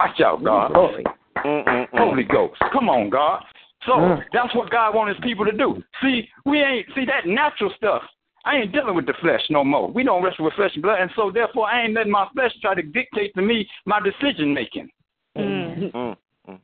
[0.00, 0.72] Watch out, God.
[0.72, 1.04] Mm,
[1.44, 1.86] mm, mm.
[1.94, 2.60] Holy Ghost.
[2.72, 3.44] Come on, God.
[3.86, 5.82] So that's what God wants his people to do.
[6.02, 8.02] See, we ain't see that natural stuff.
[8.44, 9.90] I ain't dealing with the flesh no more.
[9.90, 12.52] We don't wrestle with flesh and blood, and so therefore I ain't letting my flesh
[12.60, 14.88] try to dictate to me my decision making.
[15.36, 16.16] Mm, mm,
[16.48, 16.58] mm.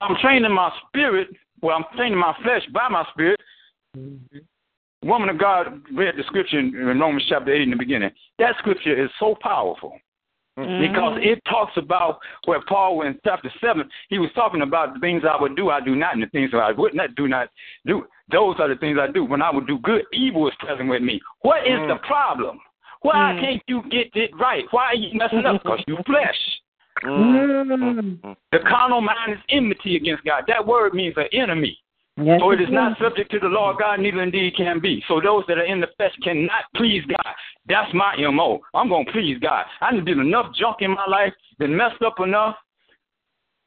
[0.00, 1.28] I'm training my spirit.
[1.62, 3.40] Well, I'm training my flesh by my spirit.
[3.96, 5.08] Mm-hmm.
[5.08, 8.10] Woman of God read the scripture in Romans chapter 8 in the beginning.
[8.38, 9.98] That scripture is so powerful
[10.58, 10.80] mm-hmm.
[10.80, 15.22] because it talks about where Paul in chapter 7, he was talking about the things
[15.28, 17.48] I would do, I do not, and the things that I would not do not
[17.86, 18.04] do.
[18.32, 19.24] Those are the things I do.
[19.24, 21.20] When I would do good, evil is present with me.
[21.42, 22.02] What is the mm.
[22.02, 22.58] problem?
[23.02, 23.40] Why mm.
[23.40, 24.64] can't you get it right?
[24.70, 25.62] Why are you messing up?
[25.62, 26.36] Because you flesh.
[27.04, 28.36] Mm.
[28.52, 30.44] The carnal mind is enmity against God.
[30.48, 31.78] That word means an enemy.
[32.18, 35.04] Yes, So it is not subject to the law of God, neither indeed can be.
[35.06, 37.34] So those that are in the flesh cannot please God.
[37.68, 38.60] That's my MO.
[38.72, 39.66] I'm going to please God.
[39.82, 42.56] I done did enough junk in my life, been messed up enough.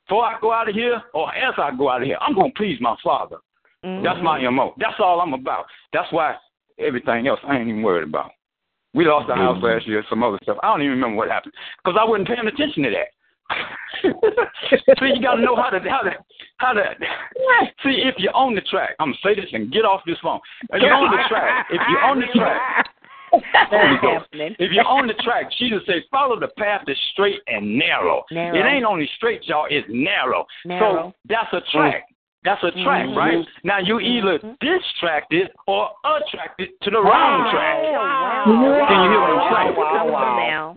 [0.07, 2.51] Before I go out of here, or as I go out of here, I'm going
[2.51, 3.37] to please my Father.
[3.85, 4.03] Mm-hmm.
[4.03, 4.73] That's my MO.
[4.77, 5.65] That's all I'm about.
[5.93, 6.35] That's why
[6.79, 8.31] everything else I ain't even worried about.
[8.95, 9.59] We lost the mm-hmm.
[9.59, 10.57] house last year, some other stuff.
[10.63, 11.53] I don't even remember what happened
[11.83, 13.09] because I wasn't paying attention to that.
[14.03, 16.11] So you got to know how to how to
[16.57, 16.95] how to
[17.83, 18.95] see if you're on the track.
[18.99, 20.39] I'm gonna say this and get off this phone.
[20.71, 22.89] If you're on the track, if you're on the track.
[23.31, 28.25] If you're on the track, Jesus said, follow the path that's straight and narrow.
[28.31, 28.57] Narrow.
[28.57, 29.67] It ain't only straight, y'all.
[29.69, 30.47] It's narrow.
[30.65, 31.13] Narrow.
[31.13, 32.05] So that's a track.
[32.43, 33.15] That's a track, Mhm.
[33.15, 33.45] right?
[33.63, 37.83] Now you either distracted or attracted to the wrong track.
[37.83, 39.77] Can you hear what I'm saying?
[39.77, 40.75] On now.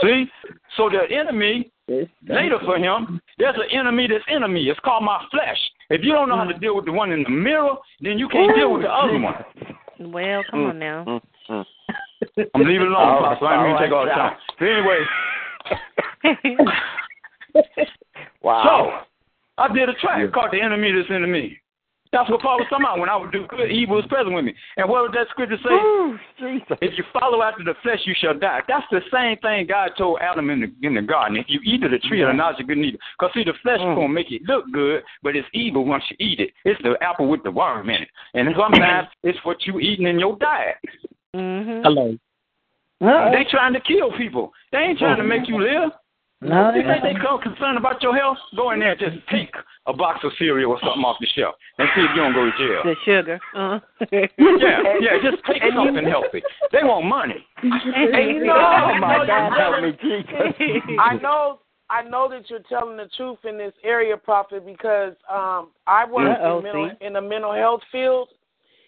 [0.00, 0.30] See?
[0.76, 1.72] So the enemy,
[2.28, 4.64] later for him, there's an enemy that's enemy.
[4.64, 5.58] It's called my flesh.
[5.90, 8.28] If you don't know how to deal with the one in the mirror, then you
[8.28, 9.34] can't deal with the other one.
[10.12, 11.04] Well, come on now.
[11.06, 11.20] Mm,
[11.50, 11.64] mm.
[12.54, 13.46] I'm leaving it alone, Apostle.
[13.46, 14.36] I didn't mean to take all the time.
[14.58, 15.04] But anyway.
[18.42, 18.62] wow.
[18.64, 19.06] So,
[19.62, 21.59] I did a track called The Enemy That's in Me.
[22.12, 22.98] That's what Paul was talking about.
[22.98, 24.54] When I would do good, evil was present with me.
[24.76, 25.70] And what would that scripture say?
[25.70, 26.18] Ooh,
[26.82, 28.60] if you follow after the flesh, you shall die.
[28.66, 31.36] That's the same thing God told Adam in the in the garden.
[31.36, 33.44] If you eat of the tree of the knowledge of good and evil, because see,
[33.44, 33.94] the flesh mm.
[33.94, 36.50] gonna make it look good, but it's evil once you eat it.
[36.64, 40.18] It's the apple with the worm in it, and sometimes it's what you eating in
[40.18, 40.76] your diet.
[41.34, 41.82] Mm-hmm.
[41.84, 42.16] Hello.
[43.32, 44.52] They trying to kill people.
[44.72, 45.90] They ain't trying to make you live.
[46.42, 48.38] No, you think they come concerned about your health?
[48.56, 49.52] Go in there and just take
[49.86, 52.46] a box of cereal or something off the shelf and see if you don't go
[52.46, 52.80] to jail.
[52.82, 53.38] The sugar.
[53.54, 53.80] Uh-huh.
[54.10, 56.42] yeah, yeah, just take something healthy.
[56.72, 57.44] They want money.
[57.62, 60.96] And you know, oh my God, help me, Jesus.
[60.98, 61.60] I know
[61.90, 66.38] I know that you're telling the truth in this area, Prophet, because um I work
[66.38, 68.28] in, mental, in the mental health field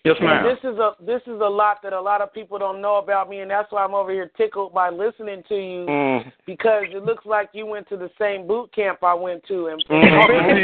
[0.04, 0.44] Yes, ma'am.
[0.44, 2.96] And this is a this is a lot that a lot of people don't know
[2.96, 6.32] about me, and that's why I'm over here tickled by listening to you mm.
[6.44, 9.84] because it looks like you went to the same boot camp I went to, and
[9.90, 10.02] mm.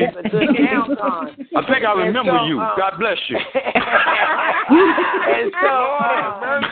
[0.02, 1.46] it's a good downtime.
[1.54, 2.58] I think I remember so, you.
[2.58, 3.36] Um, God bless you.
[3.54, 5.68] and so,
[6.02, 6.64] um,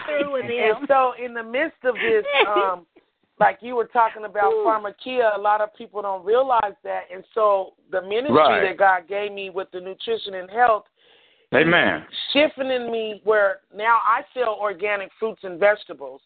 [0.51, 2.85] and so, in the midst of this, um,
[3.39, 7.75] like you were talking about pharmakia, a lot of people don't realize that, and so
[7.93, 8.63] the ministry right.
[8.63, 10.87] that God gave me with the nutrition and health
[11.55, 12.05] Amen.
[12.33, 16.21] Shifting in me where now I sell organic fruits and vegetables.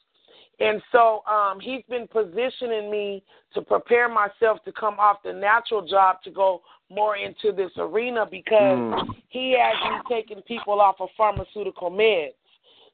[0.60, 3.22] And so um, he's been positioning me
[3.54, 8.26] to prepare myself to come off the natural job to go more into this arena
[8.30, 9.08] because mm.
[9.28, 12.32] he has me taking people off of pharmaceutical meds.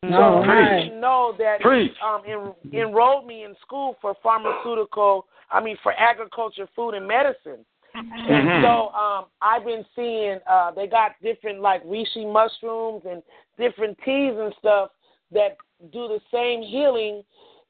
[0.02, 1.90] No, so I didn't know that Preach.
[1.92, 7.08] he um, en- enrolled me in school for pharmaceutical, I mean, for agriculture, food, and
[7.08, 7.64] medicine.
[7.96, 8.64] Mm-hmm.
[8.64, 13.22] So um, I've been seeing uh, they got different like reishi mushrooms and
[13.58, 14.90] different teas and stuff
[15.32, 15.56] that
[15.92, 17.22] do the same healing.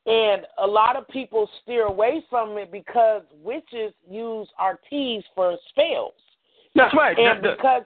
[0.06, 5.56] And a lot of people steer away from it because witches use our teas for
[5.70, 6.14] spells.
[6.74, 7.18] That's right.
[7.18, 7.82] And That's because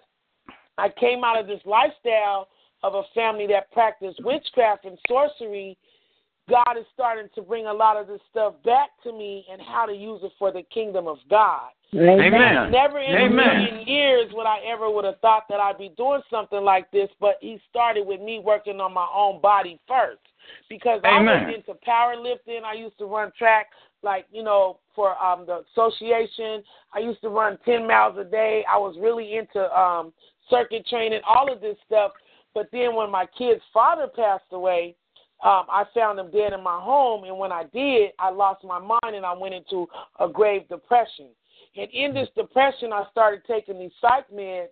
[0.77, 2.49] I came out of this lifestyle
[2.83, 5.77] of a family that practiced witchcraft and sorcery,
[6.51, 9.87] God is starting to bring a lot of this stuff back to me and how
[9.87, 11.71] to use it for the kingdom of God.
[11.95, 12.71] Amen.
[12.71, 13.49] Never in Amen.
[13.49, 16.91] a million years would I ever would have thought that I'd be doing something like
[16.93, 20.21] this, but he started with me working on my own body first.
[20.69, 21.29] Because Amen.
[21.29, 22.65] I was into powerlifting.
[22.65, 23.67] I used to run track
[24.03, 26.63] like, you know, for um the association.
[26.95, 28.65] I used to run ten miles a day.
[28.73, 30.13] I was really into um
[30.49, 32.13] circuit training, all of this stuff.
[32.55, 34.97] But then when my kid's father passed away,
[35.43, 38.79] um, I found him dead in my home, and when I did, I lost my
[38.79, 39.87] mind and I went into
[40.19, 41.29] a grave depression.
[41.77, 44.67] And in this depression, I started taking these psych meds,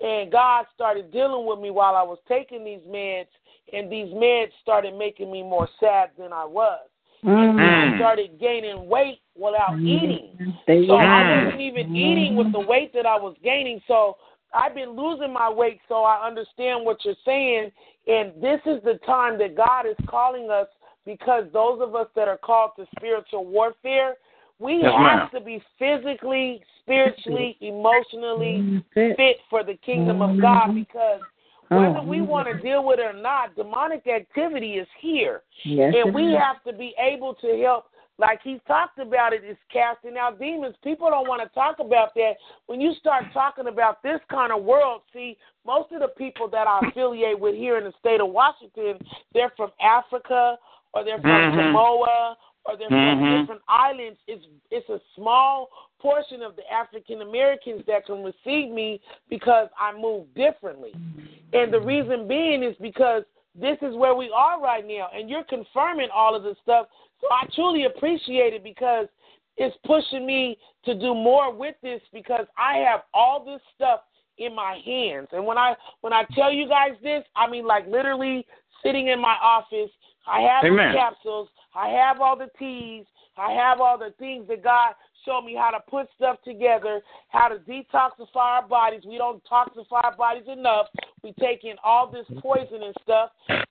[0.00, 3.26] and God started dealing with me while I was taking these meds,
[3.72, 6.80] and these meds started making me more sad than I was.
[7.24, 7.58] Mm-hmm.
[7.58, 10.54] And I started gaining weight without eating.
[10.66, 13.80] So I wasn't even eating with the weight that I was gaining.
[13.88, 14.16] So
[14.56, 17.70] I've been losing my weight, so I understand what you're saying.
[18.06, 20.66] And this is the time that God is calling us
[21.04, 24.14] because those of us that are called to spiritual warfare,
[24.58, 25.28] we yes, have ma'am.
[25.34, 28.78] to be physically, spiritually, emotionally mm-hmm.
[28.94, 29.16] Fit.
[29.16, 30.80] fit for the kingdom of God mm-hmm.
[30.80, 31.20] because
[31.70, 35.42] oh, whether we want to deal with it or not, demonic activity is here.
[35.64, 36.38] Yes, and we is.
[36.38, 37.86] have to be able to help
[38.18, 40.74] like he's talked about it is casting out demons.
[40.82, 42.32] People don't want to talk about that.
[42.66, 45.36] When you start talking about this kind of world, see,
[45.66, 48.98] most of the people that I affiliate with here in the state of Washington,
[49.34, 50.56] they're from Africa
[50.94, 51.56] or they're from Mhm.
[51.56, 53.40] Samoa or they're from Mhm.
[53.40, 54.18] different islands.
[54.26, 59.92] It's it's a small portion of the African Americans that can receive me because I
[59.92, 60.94] move differently.
[61.52, 63.24] And the reason being is because
[63.60, 66.86] this is where we are right now, and you're confirming all of this stuff.
[67.20, 69.06] So I truly appreciate it because
[69.56, 74.00] it's pushing me to do more with this because I have all this stuff
[74.38, 75.28] in my hands.
[75.32, 78.46] And when I when I tell you guys this, I mean like literally
[78.82, 79.90] sitting in my office,
[80.26, 80.92] I have Amen.
[80.92, 84.94] the capsules, I have all the teas, I have all the things that God
[85.24, 89.02] showed me how to put stuff together, how to detoxify our bodies.
[89.06, 90.86] We don't toxify our bodies enough.
[91.26, 93.30] We take in all this poison and stuff.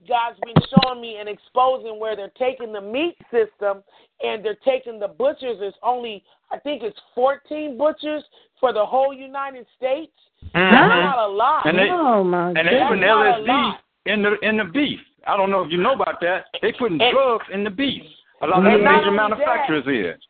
[0.09, 3.81] God's been showing me and exposing where they're taking the meat system
[4.21, 5.55] and they're taking the butchers.
[5.61, 8.25] There's only, I think it's 14 butchers
[8.59, 10.11] for the whole United States.
[10.47, 10.51] Mhm.
[10.53, 11.65] That's not a lot.
[11.65, 12.87] And they oh my and they goodness.
[12.89, 13.77] putting LSD
[14.07, 14.99] in the in the beef.
[15.25, 16.47] I don't know if you know about that.
[16.61, 18.03] They putting And- drugs in the beef.
[18.41, 20.21] A lot of the major only manufacturers is.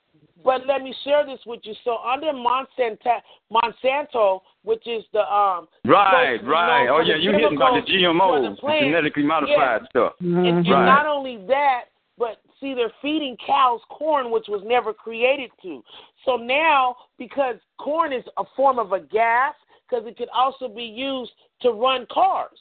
[0.46, 1.74] But let me share this with you.
[1.84, 3.20] So under Monsanto,
[3.52, 6.86] Monsanto which is the um Right, supposed right.
[6.86, 9.82] known Oh yeah, the you hitting about the chemicals for GMOs, the the genetically modified
[9.90, 10.14] stuff.
[10.20, 10.86] And, and Right.
[10.86, 11.86] not only that,
[12.18, 15.84] but see, they're feeding cows corn, which was never created to.
[16.26, 19.54] So now, because corn is a form of a gas,
[19.90, 22.58] because it could also be used to run cars.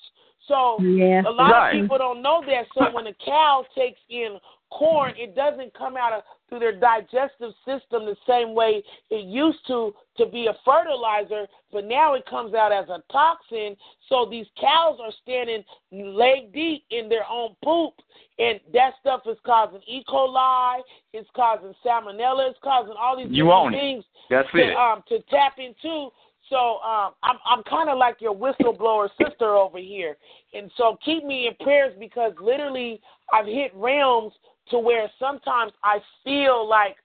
[0.48, 1.22] So Yeah.
[1.26, 1.74] a lot Right.
[1.74, 2.66] of people don't know that.
[2.74, 4.40] So when a cow takes in
[4.74, 9.66] corn, it doesn't come out of through their digestive system the same way it used
[9.66, 13.76] to to be a fertilizer, but now it comes out as a toxin.
[14.08, 17.94] So these cows are standing leg deep in their own poop,
[18.38, 20.04] and that stuff is causing E.
[20.08, 20.80] coli,
[21.12, 23.78] it's causing salmonella, it's causing all these You own it.
[23.78, 24.76] things That's to, it.
[24.76, 26.10] um to tap into.
[26.50, 30.16] So um, I'm I'm kind of like your whistleblower sister over here,
[30.52, 33.00] and so keep me in prayers because literally
[33.32, 34.32] I've hit realms
[34.70, 36.96] to where sometimes I feel like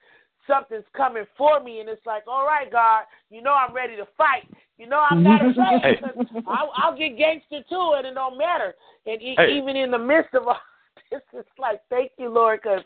[0.48, 4.08] something's coming for me, and it's like, all right, God, you know I'm ready to
[4.18, 4.48] fight.
[4.78, 5.96] You know I'm not afraid Hey.
[6.02, 8.74] because I'll, I'll get gangster too, and it don't matter.
[9.06, 9.58] And e- Hey.
[9.58, 10.58] even in the midst of all
[11.12, 12.82] this, it's like, thank you, Lord, because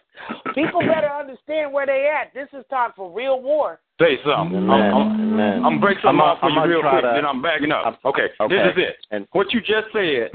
[0.56, 2.34] people better understand where they at.
[2.34, 3.80] This is time for real war.
[4.02, 4.58] Say something.
[4.58, 4.70] Amen.
[4.72, 7.26] I'm, I'm, I'm gonna break something I'm off for I'm you real quick, to- then
[7.26, 8.00] I'm backing up.
[8.04, 8.56] Okay, Okay.
[8.56, 8.96] this is it.
[9.12, 10.32] And What you just said,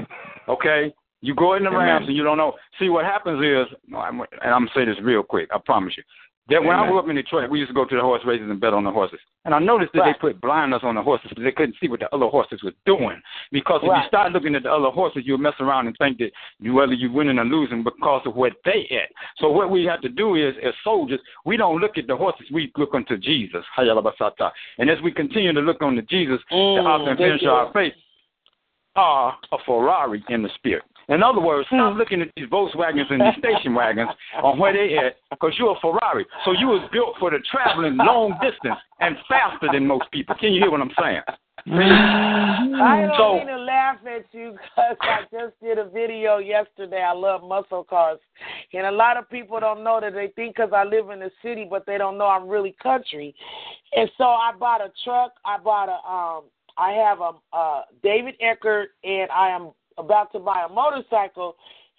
[0.47, 0.93] okay?
[1.21, 1.79] You go in the Amen.
[1.79, 2.55] Rams and you don't know.
[2.79, 5.49] See, what happens is, I'm- and I'm gonna say this real quick.
[5.53, 6.03] I promise you.
[6.47, 8.49] That when I grew up in Detroit, we used to go to the horse races
[8.49, 9.19] and bet on the horses.
[9.45, 10.15] And I noticed that Right.
[10.15, 12.73] they put blinders on the horses so they couldn't see what the other horses were
[12.87, 13.21] doing.
[13.51, 16.31] Because if you start looking at the other horses, you'll mess around and think that
[16.59, 19.11] you whether you're winning or losing because of what they at.
[19.37, 22.49] So what we have to do is, as soldiers, we don't look at the horses.
[22.49, 23.63] We look unto Jesus.
[23.77, 27.73] And as we continue to look unto Jesus, the Mm, author and finisher of our
[27.73, 27.93] faith,
[28.95, 30.83] are a Ferrari in the spirit.
[31.09, 31.75] In other words, Hmm.
[31.77, 34.09] stop looking at these Volkswagens and these station wagons
[34.41, 36.25] on where they at, because you're a Ferrari.
[36.45, 40.35] So you was built for the traveling long distance and faster than most people.
[40.35, 41.21] Can you hear what I'm saying?
[41.67, 47.01] I don't So- mean to laugh at you because I just did a video yesterday.
[47.01, 48.19] I love muscle cars,
[48.73, 51.31] and a lot of people don't know that they think because I live in the
[51.41, 53.35] city, but they don't know I'm really country.
[53.93, 55.33] And so I bought a truck.
[55.45, 56.43] I bought a um.
[56.77, 61.55] I have a uh David Eckert, and I am about to buy a motorcycle.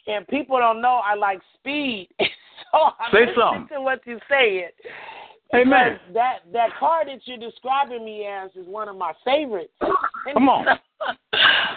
[0.07, 3.77] And people don't know I like speed, so I'm Say listening something.
[3.77, 4.19] to what you
[5.51, 5.61] said.
[5.61, 6.01] Amen.
[6.15, 9.73] That that car that you're describing me as is one of my favorites.
[10.33, 10.67] Come on.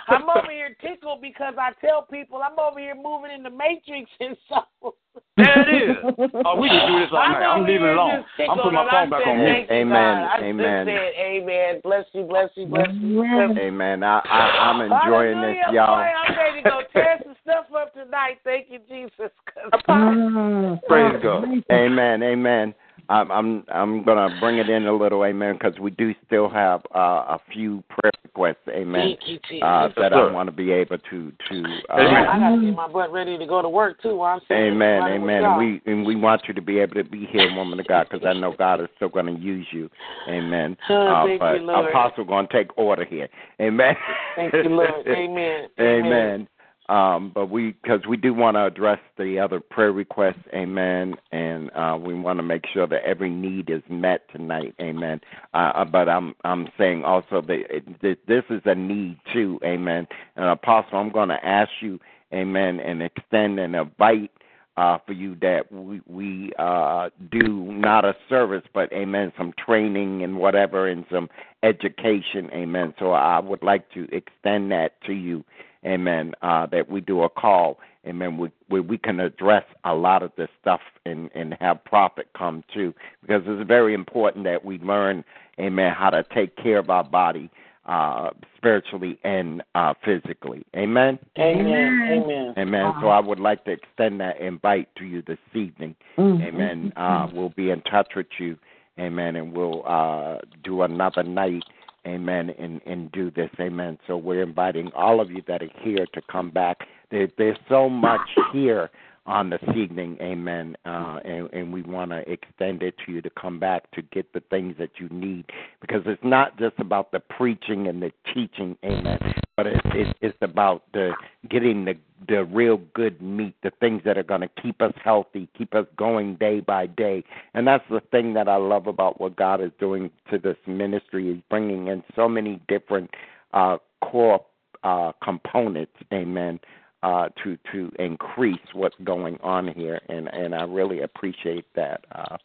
[0.08, 4.10] I'm over here tickled because I tell people I'm over here moving in the matrix
[4.19, 4.95] and so.
[5.38, 5.98] There it is.
[6.45, 7.43] Oh, we can do this all I'm night.
[7.45, 8.26] I'm leaving it alone.
[8.50, 9.48] I'm putting my phone back on mute.
[9.48, 10.18] Thank you, Amen.
[10.18, 10.85] I Amen.
[10.85, 11.82] just said amen.
[11.84, 13.24] Bless you, bless you, bless you.
[13.24, 14.03] Amen.
[14.03, 15.98] I, I, I'm enjoying this, Hallelujah, y'all.
[15.98, 18.40] Boy, I'm ready to go tear some stuff up tonight.
[18.43, 19.32] Thank you, Jesus.
[19.45, 20.82] 'cause- Mm.
[20.88, 21.45] Praise God.
[21.72, 22.24] Amen.
[22.24, 22.74] Amen.
[23.09, 26.82] I'm I'm I'm gonna bring it in a little, amen, because we do still have
[26.95, 29.64] uh, a few prayer requests, amen, Thank you, Jesus.
[29.64, 30.14] uh, that.
[30.14, 31.64] I want to be able to to.
[31.90, 32.27] Uh, Amen.
[32.27, 34.15] I gotta get my butt ready to go to work too.
[34.15, 35.43] While I'm sitting Amen, running with amen.
[35.43, 38.07] And we and we want you to be able to be here, woman of God,
[38.09, 39.90] because I know God is still going to use you.
[40.27, 40.77] Amen.
[40.90, 41.90] Oh, Uh, thank but you, Lord.
[41.90, 43.27] Apostle going to take order here.
[43.59, 43.95] Amen.
[44.35, 44.90] Thank you, Lord.
[45.07, 45.67] Amen.
[45.80, 46.48] Amen.
[46.90, 51.72] Um, but we, because we do want to address the other prayer requests, amen, and
[51.76, 55.22] uh, we want to make sure that every need is met tonight, amen.
[55.53, 60.08] Uh, uh, but I'm, I'm saying also that that this is a need too, amen.
[60.36, 62.00] And Apostle, I'm going to ask you,
[62.34, 64.32] amen, and extend and invite
[64.78, 70.24] uh, for you that we, we uh, do not a service, but amen, some training
[70.24, 71.30] and whatever, and some
[71.62, 72.94] education, amen.
[73.00, 75.44] So I would like to extend that to you,
[75.86, 80.24] amen, uh, that we do a call, amen, we, where we can address a lot
[80.24, 84.78] of this stuff and, and have prophet come too, because it's very important that we
[84.80, 85.24] learn,
[85.60, 87.50] amen, how to take care of our body
[87.86, 91.20] uh, spiritually and uh, physically, amen.
[91.38, 92.10] Amen.
[92.12, 92.53] Amen.
[92.58, 92.94] Amen.
[93.02, 95.95] So I would like to extend that invite to you this evening.
[96.18, 96.94] Amen.
[96.95, 98.58] Uh, we'll be in touch with you.
[99.00, 99.36] Amen.
[99.36, 101.64] And we'll uh, do another night.
[102.06, 102.49] Amen.
[102.59, 103.49] And, and do this.
[103.59, 103.98] Amen.
[104.07, 106.77] So we're inviting all of you that are here to come back.
[107.11, 108.90] There, there's so much here
[109.26, 110.18] on this evening.
[110.22, 110.76] Amen.
[110.85, 114.32] Uh, and, and we want to extend it to you to come back to get
[114.34, 115.45] the things that you need
[115.82, 118.77] because it's not just about the preaching and the teaching.
[118.84, 119.19] Amen.
[119.56, 121.14] But it, it, it's about the
[121.50, 121.95] getting the
[122.27, 125.85] the real good meat, the things that are going to keep us healthy, keep us
[125.98, 127.24] going day by day.
[127.53, 131.30] And that's the thing that I love about what God is doing to this ministry
[131.30, 133.11] is bringing in so many different
[133.53, 134.43] uh, core
[134.84, 136.60] uh, components, amen,
[137.03, 142.06] uh, to to increase what's going on here, and and I really appreciate that.
[142.11, 142.38] Uh,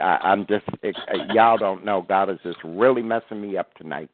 [0.00, 3.74] I, I'm just it, uh, y'all don't know God is just really messing me up
[3.74, 4.08] tonight.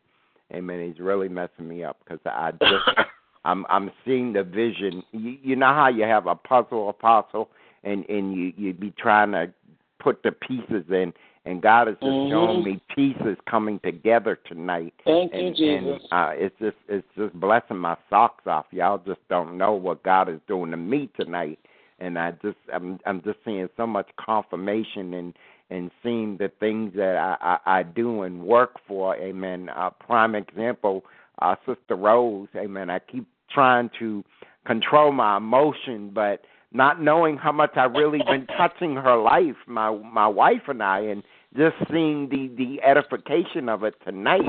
[0.53, 0.85] Amen.
[0.85, 2.85] He's really messing me up because I just
[3.45, 5.05] I'm I'm seeing the vision.
[5.13, 7.49] You, you know how you have a puzzle apostle,
[7.85, 9.53] and and you you be trying to
[10.01, 11.13] put the pieces in,
[11.47, 12.29] and God has just Mhm.
[12.29, 14.93] shown me pieces coming together tonight.
[15.05, 16.03] Thank you, Jesus.
[16.03, 18.67] And, uh, it's just it's just blessing my socks off.
[18.73, 21.59] Y'all just don't know what God is doing to me tonight,
[22.01, 25.35] and I just I'm I'm just seeing so much confirmation and
[25.71, 29.17] and seeing the things that I I, I do and work for.
[29.17, 29.71] Amen.
[29.75, 31.05] Uh, prime example,
[31.41, 32.49] uh, Sister Rose.
[32.57, 32.91] Amen.
[32.91, 34.25] I keep trying to
[34.65, 39.91] control my emotion, but not knowing how much I really been touching her life, my
[39.91, 41.23] my wife and I, and
[41.57, 44.43] just seeing the the edification of it tonight.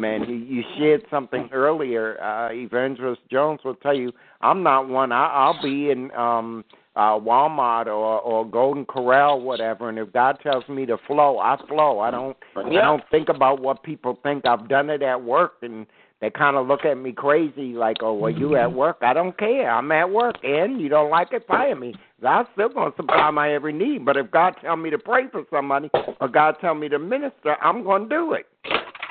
[0.00, 2.20] Man, you, you shared something earlier.
[2.22, 5.12] Uh, Evangelist Jones will tell you, I'm not one.
[5.12, 6.64] I, I'll be in um
[6.96, 9.88] uh Walmart or or Golden Corral, whatever.
[9.88, 12.00] And if God tells me to flow, I flow.
[12.00, 14.44] I don't I don't think about what people think.
[14.46, 15.86] I've done it at work, and
[16.20, 18.98] they kind of look at me crazy, like, "Oh, well, you at work?
[19.02, 19.70] I don't care.
[19.70, 21.94] I'm at work, and you don't like it, fire me.
[22.22, 24.04] God's still gonna supply my every need.
[24.04, 27.56] But if God tell me to pray for somebody, or God tell me to minister,
[27.62, 28.46] I'm gonna do it.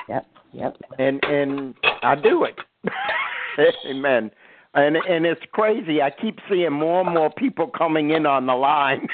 [0.08, 0.26] Yep.
[0.52, 0.76] Yep.
[0.98, 2.58] And and I do it.
[3.86, 4.30] Amen.
[4.74, 6.00] And and it's crazy.
[6.00, 9.06] I keep seeing more and more people coming in on the line.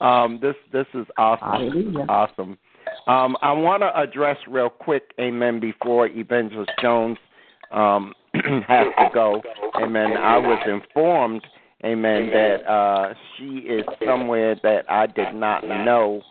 [0.00, 1.48] Um, this this is awesome.
[1.48, 2.06] Hallelujah.
[2.08, 2.58] Awesome.
[3.06, 7.18] Um, I want to address real quick, Amen, before Evangelist Jones
[7.72, 9.42] um, has to go.
[9.76, 10.16] Amen.
[10.16, 11.42] I was informed,
[11.84, 16.22] Amen, that uh, she is somewhere that I did not know,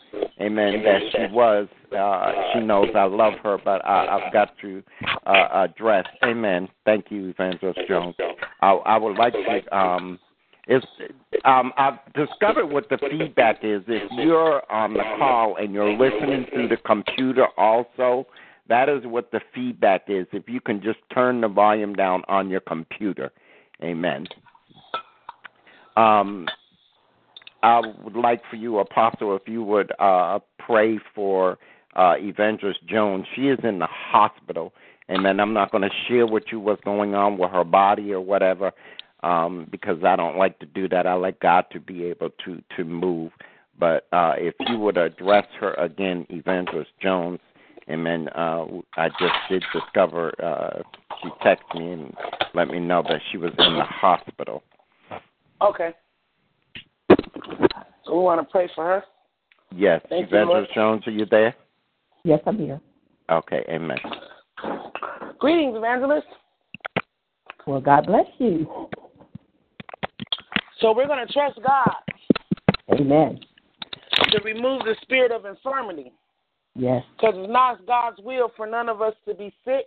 [0.42, 1.68] Amen, that she was.
[1.96, 4.82] Uh, she knows I love her, but I, I've got to
[5.26, 6.06] uh, address.
[6.24, 6.68] Amen.
[6.84, 8.16] Thank you, Evangelist Jones.
[8.62, 9.78] I, I would like to.
[9.78, 10.20] Um,
[10.68, 10.84] is
[11.44, 13.84] um, I've discovered what the feedback is.
[13.88, 18.26] If you're on the call and you're listening through the computer, also,
[18.68, 20.26] that is what the feedback is.
[20.34, 23.32] If you can just turn the volume down on your computer,
[23.84, 24.26] Amen.
[25.96, 26.48] Um,
[27.64, 31.58] I would like for you, Apostle, if you would uh, pray for
[31.96, 33.26] uh, Evangelist Jones.
[33.36, 34.74] She is in the hospital.
[35.10, 35.40] Amen.
[35.40, 38.72] I'm not going to share with you what's going on with her body or whatever
[39.24, 41.08] um, because I don't like to do that.
[41.08, 43.32] I like God to be able to to move.
[43.80, 47.40] But uh, if you would address her again, Evangelist Jones,
[47.90, 48.30] Amen.
[48.30, 48.66] Uh,
[48.98, 50.34] I just did discover.
[50.44, 50.82] Uh,
[51.22, 52.14] she texted me and
[52.56, 54.64] let me know that she was in the hospital.
[55.62, 55.92] Okay.
[58.06, 59.04] So we want to pray for her.
[59.76, 61.56] Yes, Thank you, Evangelist Jones, are you there?
[62.24, 62.80] Yes, I'm here.
[63.30, 63.98] Okay, Amen.
[65.40, 66.28] Greetings, evangelist.
[67.68, 68.68] Well, God bless you.
[70.80, 73.40] So we're going to trust God Amen.
[74.32, 76.14] to remove the spirit of infirmity.
[76.76, 77.04] Yes.
[77.16, 79.86] Because it's not God's will for none of us to be sick.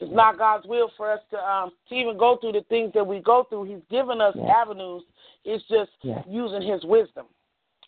[0.00, 3.06] It's not God's will for us to um to even go through the things that
[3.06, 3.64] we go through.
[3.64, 4.50] He's given us Yes.
[4.54, 5.02] avenues.
[5.44, 6.24] It's just Yes.
[6.28, 7.26] using His wisdom.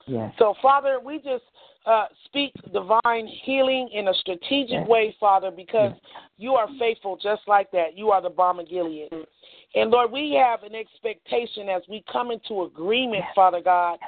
[0.06, 0.34] Yes.
[0.38, 1.44] So, Father, we just
[1.86, 5.92] uh, speak divine healing in a strategic way, Father, because
[6.38, 7.96] you are faithful just like that.
[7.96, 9.08] You are the balm of Gilead.
[9.74, 13.98] And Lord, we have an expectation as we come into agreement, Father God,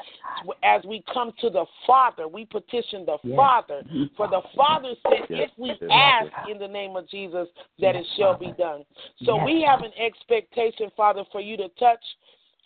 [0.65, 3.37] as we come to the Father, we petition the Yes.
[3.37, 3.83] Father.
[4.17, 5.51] For the Father said, Yes.
[5.51, 5.91] if we Yes.
[5.91, 8.85] ask in the name of Jesus, that it shall be done.
[9.23, 12.05] So Yes, we have an expectation, Father, for you to touch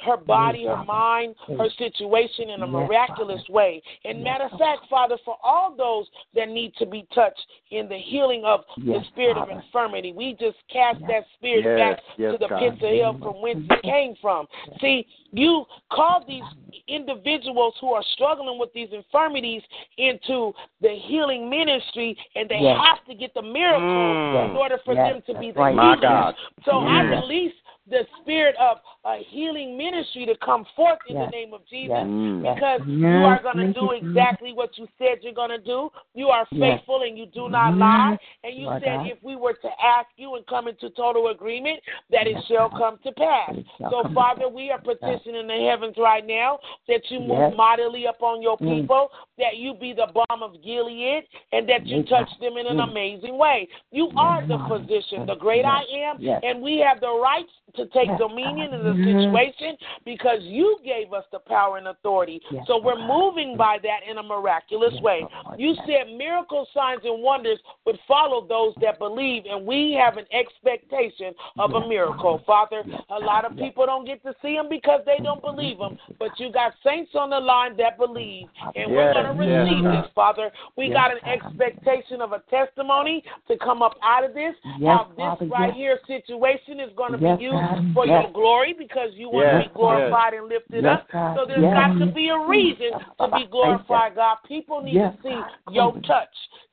[0.01, 3.83] her body, her mind, her situation in a miraculous way.
[4.05, 7.97] And matter of fact, Father, for all those that need to be touched in the
[7.99, 12.59] healing of the spirit of infirmity, we just cast that spirit back to the God.
[12.59, 14.47] pits of hell from whence it came from.
[14.81, 16.43] See, you call these
[16.89, 19.63] individuals who are struggling with these infirmities
[19.97, 24.51] into the healing ministry, and they have to get the miracle Mm.
[24.51, 25.99] in order for them to be that's the right.
[25.99, 26.35] Healers.
[26.65, 27.23] So I Yes.
[27.23, 27.55] release
[27.89, 31.31] the spirit of a healing ministry to come forth in Yes.
[31.31, 31.97] the name of Jesus
[32.43, 32.55] Yes.
[32.55, 33.21] Because Yes.
[33.21, 35.91] you are going to do exactly what you said you're going to do.
[36.15, 38.19] You are faithful and you do not lie.
[38.45, 39.07] And you Lord said God.
[39.07, 42.99] if we were to ask you and come into total agreement, that it shall come
[43.05, 43.55] to pass.
[43.79, 46.59] So, Father, we are petitioning the heavens right now
[46.89, 48.81] that you move mightily upon your Mm.
[48.83, 52.79] people, that you be the balm of Gilead, and that you touch them in an
[52.79, 52.91] Mm.
[52.91, 53.69] amazing way.
[53.93, 55.65] You are the physician, the great.
[55.65, 60.79] I am, and we have the right to take dominion in the situation because you
[60.85, 62.41] gave us the power and authority.
[62.67, 65.25] So we're moving by that in a miraculous way.
[65.59, 70.27] You said miracles, signs, and wonders would follow those that believe, and we have an
[70.33, 72.43] expectation of a miracle.
[72.47, 75.99] Father, a lot of people don't get to see them because they don't believe them,
[76.19, 79.67] but you got saints on the line that believe, and we're going to yes.
[79.67, 80.51] receive this, Father.
[80.77, 84.55] We Yes, got an expectation of a testimony to come up out of this.
[84.79, 85.99] Yes, How this Father, right yes.
[86.07, 88.23] here situation is going to Yes, be used God, for yes.
[88.23, 91.07] your glory because you want Yes, to be glorified and lifted Yes, up.
[91.11, 91.75] God, So there's yes.
[91.75, 94.39] got to be a reason to be glorified, God.
[94.47, 96.29] People need Yes, to see your touch.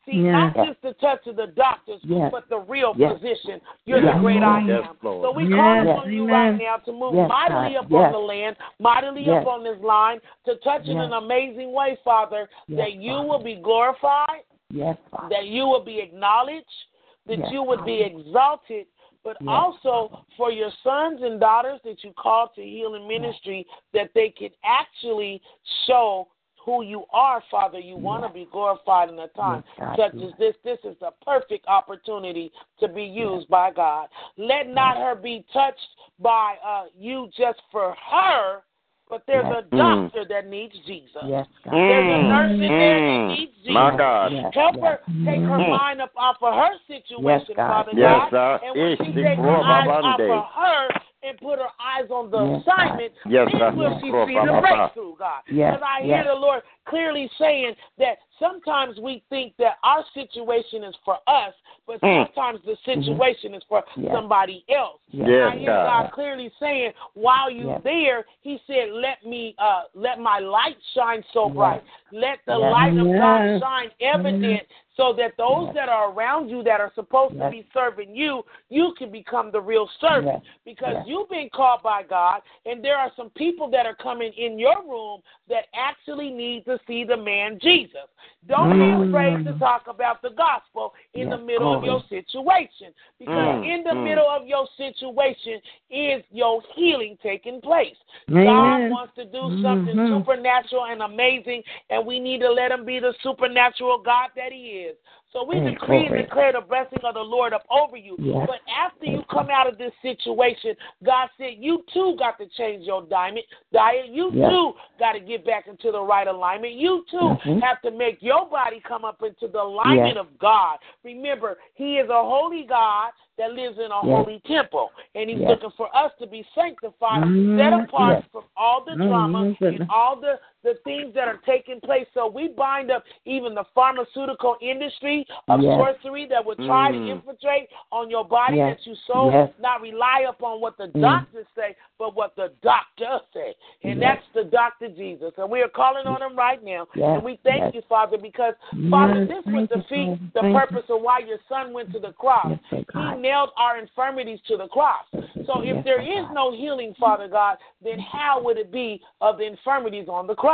[0.05, 0.53] See, Yes.
[0.53, 2.29] not just the touch of the doctors, Yes.
[2.29, 3.13] but the real Yes.
[3.13, 3.61] physician.
[3.85, 4.15] You're Yes.
[4.15, 4.67] the great I am.
[4.67, 5.23] Yes, Lord.
[5.23, 5.55] So we Yes.
[5.55, 5.97] call Yes.
[5.97, 7.85] upon you right now to move Yes, mightily God.
[7.85, 8.11] up Yes.
[8.11, 9.47] the land, mightily Yes.
[9.47, 13.27] up this line, to touch in an amazing way, Father, Yes, that you Father.
[13.29, 14.97] will be glorified, Yes,
[15.29, 16.85] that you will be acknowledged,
[17.25, 18.87] that Yes, you would be exalted,
[19.23, 19.49] but Yes.
[19.49, 24.49] also for your sons and daughters that you call to healing ministry, that they can
[24.63, 25.41] actually
[25.85, 26.27] show
[26.65, 27.79] who you are, Father.
[27.79, 30.31] You want to be glorified in a time Yes, such yes.
[30.31, 30.55] as this.
[30.63, 34.07] This is a perfect opportunity to be used by God.
[34.37, 35.79] Let not her be touched
[36.19, 38.63] by uh, you just for her,
[39.09, 39.65] but there's Yes.
[39.71, 39.77] a Mm.
[39.77, 41.23] doctor that needs Jesus.
[41.25, 41.73] Yes, God.
[41.73, 43.27] There's a nurse in there that Mm.
[43.27, 43.71] needs Jesus.
[43.73, 44.31] My God.
[44.31, 44.83] Yes, Help yes.
[44.83, 45.69] her take her Mm.
[45.69, 47.85] mind up off of her situation, Yes, God.
[47.85, 48.59] Father Yes, God.
[48.61, 48.67] sir.
[48.67, 50.29] And when she Ish, takes her eyes off Babande.
[50.31, 50.89] of her
[51.23, 52.79] and put her eyes on the Yes, God.
[52.79, 53.71] assignment, Yes, then sir.
[53.71, 54.61] will she Bro, see the Baba.
[54.61, 55.41] breakthrough, God.
[55.47, 56.27] Yes, Because I hear yes.
[56.27, 61.53] the Lord clearly saying that sometimes we think that our situation is for us,
[61.85, 62.27] but Mm.
[62.27, 64.11] sometimes the situation is for Yes.
[64.11, 65.01] somebody else.
[65.11, 66.03] Yes, And I hear God.
[66.03, 67.81] God clearly saying, while you Yes.
[67.83, 71.55] there, He said, "Let me, uh, let my light shine so Yes.
[71.55, 71.83] bright.
[72.11, 72.71] Let the Yes.
[72.71, 75.73] light of God shine evident." So that those Yes.
[75.75, 79.59] that are around you that are supposed to be serving you, you can become the
[79.59, 80.43] real servant.
[80.43, 80.57] Yes.
[80.65, 81.07] Because Yes.
[81.07, 84.83] you've been called by God, and there are some people that are coming in your
[84.83, 88.07] room that actually need to see the man Jesus.
[88.47, 88.79] Don't Mm.
[88.79, 92.93] be afraid to talk about the gospel in the middle of your situation.
[93.19, 94.03] Because Mm, in the mm.
[94.03, 97.97] middle of your situation is your healing taking place.
[98.29, 98.45] Amen.
[98.45, 100.09] God wants to do something Mhm.
[100.09, 104.81] supernatural and amazing, and we need to let him be the supernatural God that he
[104.81, 104.97] is.
[105.33, 108.15] So we Mm, decree and declare the blessing of the Lord up over you.
[108.19, 108.45] Yes.
[108.47, 112.85] But after you come out of this situation, God said you too got to change
[112.85, 114.09] your diamond diet.
[114.09, 114.51] You Yes.
[114.51, 116.73] too got to get back into the right alignment.
[116.73, 117.61] You too Mhm.
[117.61, 120.17] have to make your body come up into the alignment Yes.
[120.17, 120.77] of God.
[121.03, 125.71] Remember, He is a holy God that lives in a holy temple, and He's looking
[125.71, 127.57] for us to be sanctified, Mhm.
[127.57, 129.81] set apart from all the drama Goodness.
[129.81, 132.07] and all the the things that are taking place.
[132.13, 135.77] So we bind up even the pharmaceutical industry of Yes.
[135.77, 137.05] sorcery that would try Mm.
[137.05, 138.77] to infiltrate on your body Yes.
[138.77, 139.49] that you so Yes.
[139.59, 141.01] not rely upon what the Mm.
[141.01, 143.55] doctors say, but what the doctor say.
[143.83, 145.33] And that's the doctor Jesus.
[145.37, 146.87] And we are calling on him right now.
[146.95, 148.55] And we thank you, Father, because
[148.89, 150.19] Father, this was defeat the you, feet, Father.
[150.33, 150.59] the Thank you.
[150.59, 152.57] purpose of why your son went to the cross.
[152.69, 155.05] He nailed our infirmities to the cross.
[155.45, 156.33] So if there God.
[156.33, 160.52] no healing, Father God, then how would it be of the infirmities on the cross?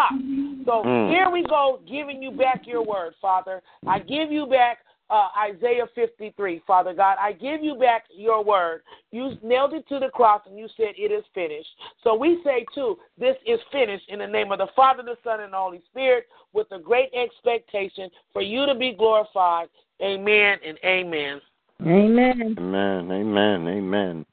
[0.65, 1.09] So Mm.
[1.09, 3.61] here we go, giving you back your word, Father.
[3.87, 4.79] I give you back
[5.09, 7.17] uh, Isaiah 53, Father God.
[7.19, 8.83] I give you back your word.
[9.11, 11.69] You nailed it to the cross and you said it is finished.
[12.03, 15.39] So we say, too, this is finished in the name of the Father, the Son,
[15.39, 19.69] and the Holy Spirit with a great expectation for you to be glorified.
[20.01, 21.41] Amen and amen.
[21.81, 22.55] Amen.
[22.57, 24.25] Amen, amen, amen.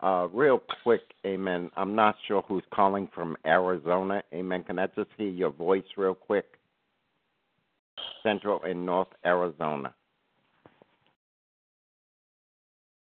[0.00, 1.70] Uh, real quick, amen.
[1.76, 4.22] I'm not sure who's calling from Arizona.
[4.32, 4.62] Amen.
[4.64, 6.44] Can I just hear your voice real quick?
[8.22, 9.94] Central and North Arizona.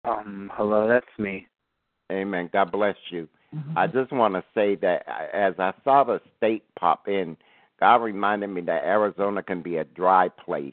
[0.04, 1.46] Um, hello, that's me.
[2.10, 2.50] Amen.
[2.52, 3.28] God bless you.
[3.76, 7.36] I just want to say that as I saw the state pop in,
[7.78, 10.72] God reminded me that Arizona can be a dry place.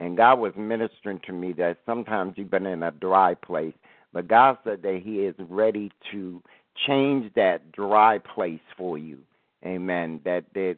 [0.00, 3.74] And God was ministering to me that sometimes you've been in a dry place,
[4.16, 6.42] but God said that He is ready to
[6.86, 9.18] change that dry place for you.
[9.62, 10.22] Amen.
[10.24, 10.76] That there,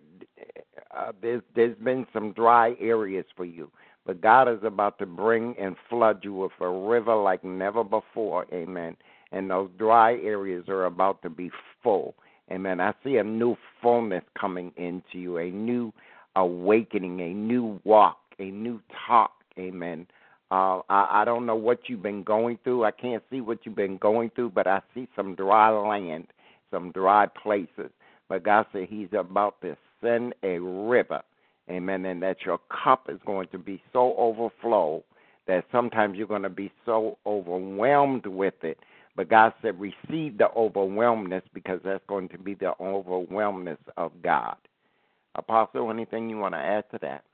[0.91, 3.71] uh, there's there's been some dry areas for you,
[4.05, 8.45] but God is about to bring and flood you with a river like never before.
[8.53, 8.97] Amen.
[9.31, 12.17] And those dry areas are about to be full.
[12.51, 12.81] Amen.
[12.81, 15.93] I see a new fullness coming into you, a new
[16.35, 19.31] awakening, a new walk, a new talk.
[19.57, 20.09] Amen.
[20.51, 22.85] Uh, I, I don't know what you've been going through.
[22.85, 26.29] I can't see what you've been going through, but I see some dry land,
[26.71, 27.91] some dry places.
[28.29, 31.23] But God said He's about to send a river.
[31.71, 32.05] Amen.
[32.07, 35.05] And that your cup is going to be so overflow
[35.47, 38.79] that sometimes you're going to be so overwhelmed with it.
[39.17, 44.57] But God said, receive the overwhelmness because that's going to be the overwhelmness of God.
[45.35, 47.25] Apostle, anything you want to add to that?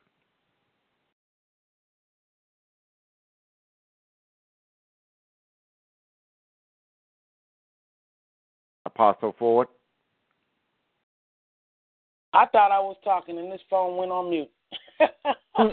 [8.94, 9.68] Apostle Ford?
[12.32, 14.50] I thought I was talking and this phone went on mute.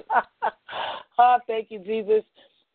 [1.17, 2.23] oh, thank you, Jesus.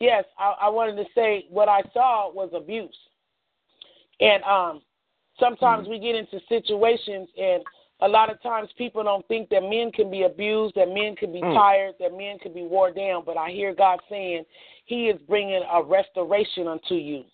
[0.00, 2.96] Yes, I, I wanted to say what I saw was abuse.
[4.20, 4.82] And um
[5.38, 5.92] sometimes mm-hmm.
[5.92, 7.62] we get into situations and
[8.00, 11.32] a lot of times people don't think that men can be abused, that men can
[11.32, 11.54] be mm.
[11.54, 13.22] tired, that men can be wore down.
[13.24, 14.44] But I hear God saying
[14.84, 17.24] He is bringing a restoration unto you,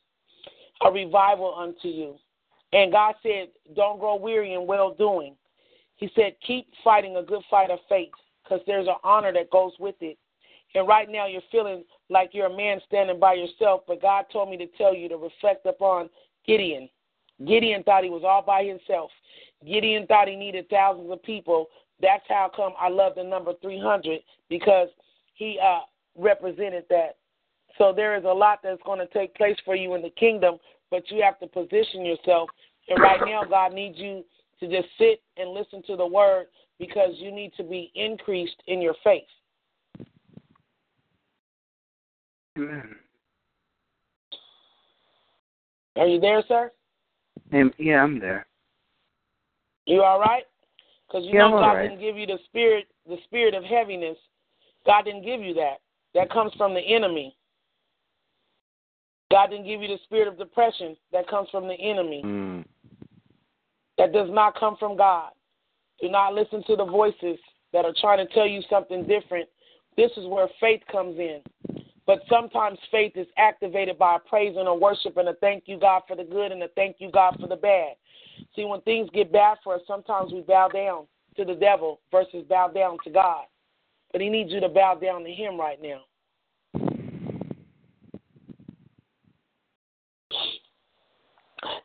[0.87, 2.15] a revival unto you.
[2.73, 5.37] And God said, Don't grow weary in well doing.
[5.97, 8.11] He said, Keep fighting a good fight of faith
[8.43, 10.19] because there's an honor that goes with it.
[10.75, 14.51] And right now you're feeling like you're a man standing by yourself, but God told
[14.51, 16.09] me to tell you to reflect upon
[16.47, 16.89] Gideon.
[17.47, 19.11] Gideon thought he was all by himself.
[19.67, 21.67] Gideon thought he needed thousands of people.
[22.01, 24.89] That's how come I love the number 300 because
[25.35, 25.81] he uh,
[26.17, 27.17] represented that.
[27.79, 30.59] So there is a lot that's going to take place for you in the kingdom,
[30.93, 32.51] but you have to position yourself.
[32.89, 34.23] And right now, God needs you
[34.61, 36.47] to just sit and listen to the word
[36.79, 39.23] because you need to be increased in your faith.
[42.59, 42.95] Amen.
[45.97, 46.71] Are you there, sir?
[47.55, 48.47] Um, yeah, I'm there.
[49.87, 50.45] You all right?
[51.09, 51.89] Because you yeah, know God right.
[51.89, 54.19] didn't give you the spirit, the spirit of heaviness.
[54.85, 55.77] God didn't give you that.
[56.15, 57.35] That comes from the enemy.
[59.33, 60.95] God didn't give you the spirit of depression.
[61.11, 62.23] That comes from the enemy.
[62.23, 62.65] Mm.
[63.97, 65.31] That does not come from God.
[66.01, 67.39] Do not listen to the voices
[67.73, 69.49] that are trying to tell you something different.
[69.97, 71.41] This is where faith comes in.
[72.07, 75.79] But sometimes faith is activated by a praise and a worship and a thank you,
[75.79, 77.95] God, for the good and a thank you, God, for the bad.
[78.55, 82.45] See, when things get bad for us, sometimes we bow down to the devil versus
[82.49, 83.45] bow down to God.
[84.11, 86.03] But he needs you to bow down to him right now.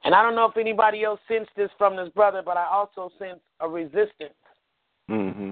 [0.03, 3.11] And I don't know if anybody else sensed this from this brother, but I also
[3.19, 4.33] sense a resistance.
[5.09, 5.51] Mm-hmm.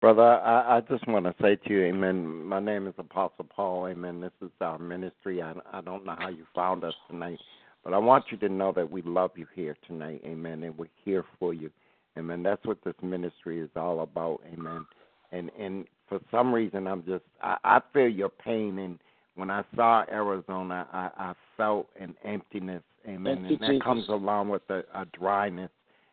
[0.00, 2.44] Brother, I, I just want to say to you, Amen.
[2.44, 4.20] My name is Apostle Paul, Amen.
[4.20, 5.42] This is our ministry.
[5.42, 7.38] I, I don't know how you found us tonight,
[7.82, 10.86] but I want you to know that we love you here tonight, Amen, and we're
[11.04, 11.70] here for you,
[12.16, 12.44] Amen.
[12.44, 14.86] That's what this ministry is all about, Amen.
[15.32, 19.00] And and for some reason, I'm just I, I feel your pain, and
[19.34, 24.62] when I saw Arizona, I, I felt an emptiness, Amen, and that comes along with
[24.70, 25.70] a, a dryness.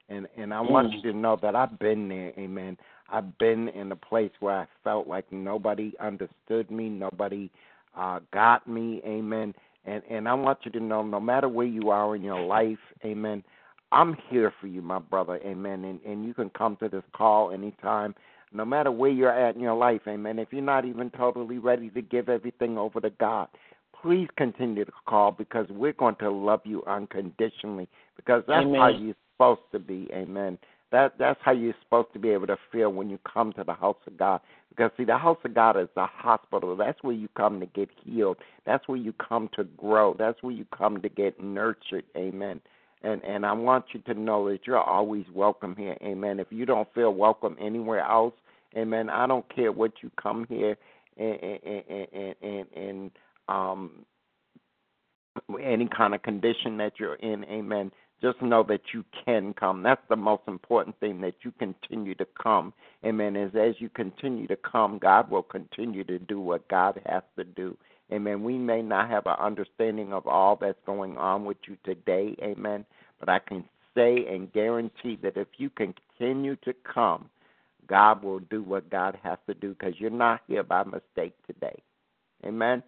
[0.09, 0.95] And and I want Mm.
[0.97, 2.77] you to know that I've been there, Amen.
[3.09, 7.49] I've been in a place where I felt like nobody understood me, nobody
[7.95, 9.53] uh, got me, amen.
[9.85, 12.79] And and I want you to know, no matter where you are in your life,
[13.03, 13.43] amen.
[13.91, 15.85] I'm here for you, my brother, amen.
[15.85, 18.13] And and you can come to this call anytime,
[18.51, 20.39] no matter where you're at in your life, amen.
[20.39, 23.47] If you're not even totally ready to give everything over to God,
[24.05, 29.15] please continue to call because we're going to love you unconditionally because that's how you're
[29.33, 30.59] supposed to be, amen.
[30.91, 33.73] That that's how you're supposed to be able to feel when you come to the
[33.73, 34.41] house of God.
[34.69, 36.75] Because see, the house of God is a hospital.
[36.75, 38.37] That's where you come to get healed.
[38.65, 40.15] That's where you come to grow.
[40.17, 42.05] That's where you come to get nurtured.
[42.15, 42.61] Amen.
[43.01, 45.97] And and I want you to know that you're always welcome here.
[46.03, 46.39] Amen.
[46.39, 48.35] If you don't feel welcome anywhere else,
[48.77, 49.09] Amen.
[49.09, 50.77] I don't care what you come here
[51.17, 53.11] and and and and, and
[53.49, 54.05] um
[55.61, 57.43] any kind of condition that you're in.
[57.45, 57.91] Amen
[58.21, 59.83] just know that you can come.
[59.83, 62.73] That's the most important thing that you continue to come.
[63.05, 63.35] Amen.
[63.35, 67.43] As as you continue to come, God will continue to do what God has to
[67.43, 67.77] do.
[68.11, 68.43] Amen.
[68.43, 72.35] We may not have an understanding of all that's going on with you today.
[72.41, 72.85] Amen.
[73.19, 73.63] But I can
[73.95, 77.29] say and guarantee that if you continue to come,
[77.87, 81.81] God will do what God has to do because you're not here by mistake today.
[82.45, 82.81] Amen.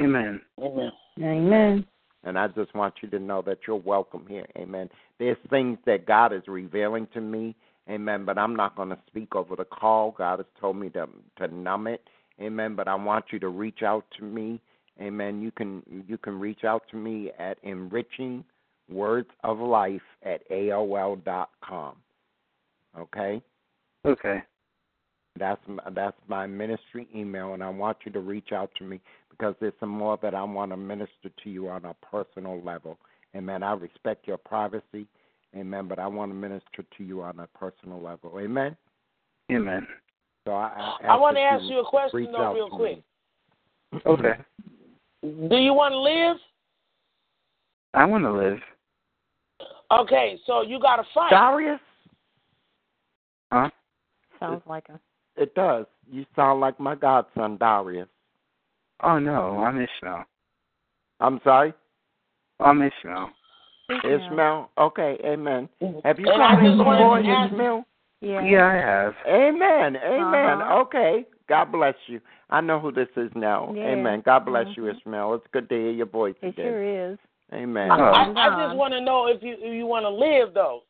[0.00, 0.40] Amen.
[0.60, 0.92] Amen.
[1.20, 1.86] Amen.
[2.24, 4.46] And I just want you to know that you're welcome here.
[4.56, 4.88] Amen.
[5.18, 7.54] There's things that God is revealing to me.
[7.90, 8.24] Amen.
[8.24, 10.14] But I'm not going to speak over the call.
[10.16, 12.02] God has told me to to numb it.
[12.40, 12.76] Amen.
[12.76, 14.60] But I want you to reach out to me.
[15.00, 15.42] Amen.
[15.42, 18.44] You can you can reach out to me at enriching
[18.88, 21.96] words of life at AOL dot com.
[22.98, 23.42] Okay?
[24.04, 24.42] Okay.
[25.38, 29.00] That's my, that's my ministry email, and I want you to reach out to me
[29.42, 32.96] because there's some more that I want to minister to you on a personal level.
[33.34, 33.64] Amen.
[33.64, 35.08] I respect your privacy,
[35.56, 38.38] amen, but I want to minister to you on a personal level.
[38.38, 38.76] Amen.
[39.50, 39.84] Amen.
[40.44, 43.02] So I, I, I want to ask you a question, though, real quick.
[43.92, 44.00] me.
[44.06, 44.34] Okay.
[45.22, 46.36] Do you want to live?
[47.94, 48.58] I want to live.
[50.02, 51.30] Okay, so you got to fight.
[51.30, 51.80] Darius?
[53.50, 53.70] Huh?
[54.38, 55.00] Sounds like a.
[55.34, 55.86] It does.
[56.08, 58.08] You sound like my godson, Darius.
[59.02, 60.24] Oh no, I'm Ishmael.
[61.20, 61.72] I'm sorry?
[62.60, 63.30] I'm Ishmael.
[64.04, 64.70] Ishmael?
[64.78, 65.68] Okay, amen.
[66.04, 67.84] Have you And I come in before, Ishmael?
[68.20, 68.44] Yeah.
[68.44, 69.14] Yeah, I have.
[69.26, 69.96] Amen.
[69.96, 70.62] Amen.
[70.62, 70.80] Uh-huh.
[70.82, 71.26] Okay.
[71.48, 72.20] God bless you.
[72.50, 73.72] I know who this is now.
[73.74, 73.88] Yeah.
[73.88, 74.22] Amen.
[74.24, 74.96] God bless you, Mhm.
[74.96, 75.34] Ishmael.
[75.34, 76.66] It's good to hear your voice It again.
[76.66, 77.18] sure is.
[77.52, 77.90] Amen.
[77.90, 78.32] I, I.
[78.36, 80.84] I just want to know if you if you want to live though,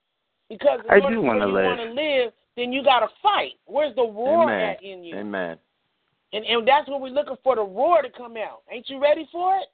[0.50, 1.64] because in I do wanna you live.
[1.64, 3.54] want to live, then you got to fight.
[3.64, 4.76] Where's the war Amen.
[4.76, 5.16] at in you?
[5.16, 5.58] Amen.
[6.32, 8.62] And and that's what we're looking for the roar to come out.
[8.70, 9.66] Ain't you ready for it?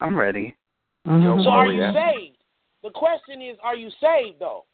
[0.00, 0.56] I'm ready.
[1.06, 1.92] So are Oh, you yeah.
[1.92, 2.36] saved?
[2.82, 4.64] The question is, are you saved though?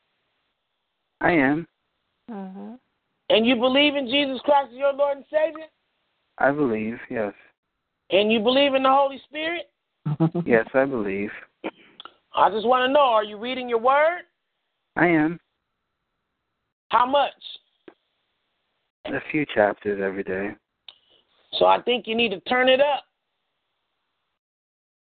[1.21, 1.67] I am.
[2.31, 2.75] Mm-hmm.
[3.31, 5.67] And you believe in Jesus Christ as your Lord and Savior?
[6.39, 6.99] I believe.
[7.11, 7.33] Yes.
[8.11, 9.71] And you believe in the Holy Spirit?
[10.47, 11.31] Yes, I believe.
[12.35, 14.23] I just want to know, are you reading your word?
[14.97, 15.39] I am.
[16.91, 17.33] How much?
[19.07, 20.51] A few chapters every day.
[21.53, 23.05] So I think you need to turn it up.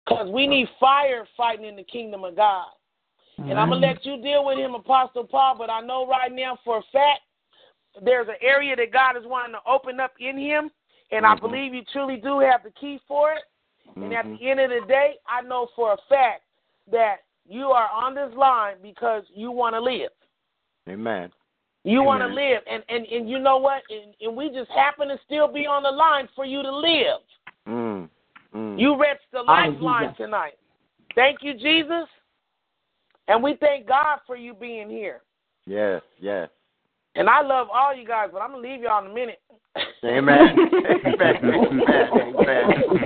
[0.04, 2.66] Because we need fire fighting in the kingdom of God.
[3.38, 6.32] And I'm going to let you deal with him, Apostle Paul, but I know right
[6.32, 7.20] now for a fact
[8.02, 10.70] there's an area that God is wanting to open up in him.
[11.12, 11.40] And I Mhm.
[11.40, 13.44] believe you truly do have the key for it.
[13.96, 14.38] And at Mhm.
[14.38, 16.44] the end of the day, I know for a fact
[16.88, 20.12] that you are on this line because you want to live.
[20.88, 21.32] Amen.
[21.84, 22.62] You want to live.
[22.70, 23.82] And, and, and you know what?
[23.90, 27.20] And, and we just happen to still be on the line for you to live.
[27.68, 28.08] Mm.
[28.54, 28.78] Mm.
[28.80, 29.72] You reached the Hallelujah.
[29.72, 30.52] lifeline tonight.
[31.14, 32.06] Thank you, Jesus.
[33.28, 35.22] And we thank God for you being here.
[35.66, 36.48] Yes, yes.
[37.14, 39.40] And I love all you guys, but I'm going to leave y'all in a minute.
[40.04, 40.56] Amen.
[41.06, 41.34] Amen.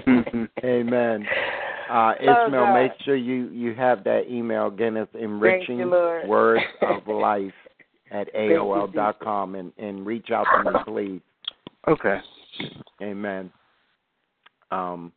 [0.05, 0.49] Amen.
[0.65, 1.27] Amen.
[1.91, 2.75] Uh, Ishmael, God.
[2.75, 4.97] make sure you, you have that email again.
[4.97, 6.29] It's enriching Lord.
[6.29, 7.53] words of life
[8.11, 11.21] at you, AOL dot com and, and reach out to me, please.
[11.89, 12.19] Okay.
[13.03, 13.51] Amen.
[14.71, 15.13] Um,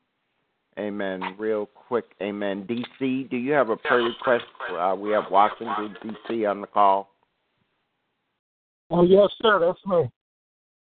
[0.78, 1.22] amen.
[1.38, 2.68] Real quick, amen.
[2.68, 4.46] DC, do you have a prayer request?
[4.72, 7.10] Uh, we have Washington, DC on the call.
[8.92, 9.60] Oh, yes, sir.
[9.60, 10.10] That's me.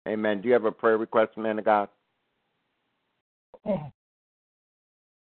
[0.08, 0.40] Amen.
[0.40, 1.88] Do you have a prayer request, man of God?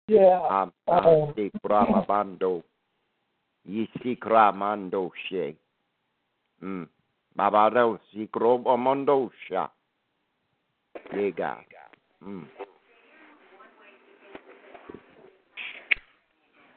[0.10, 0.40] Yeah.
[0.50, 1.34] Um, um,
[1.66, 2.64] Bramabando.
[3.70, 5.58] Yisikramando she.
[6.64, 6.88] Mm.
[7.38, 9.68] Babado Sikrobomondo sha.
[11.14, 11.64] Yeah, God.
[12.26, 12.46] Mm.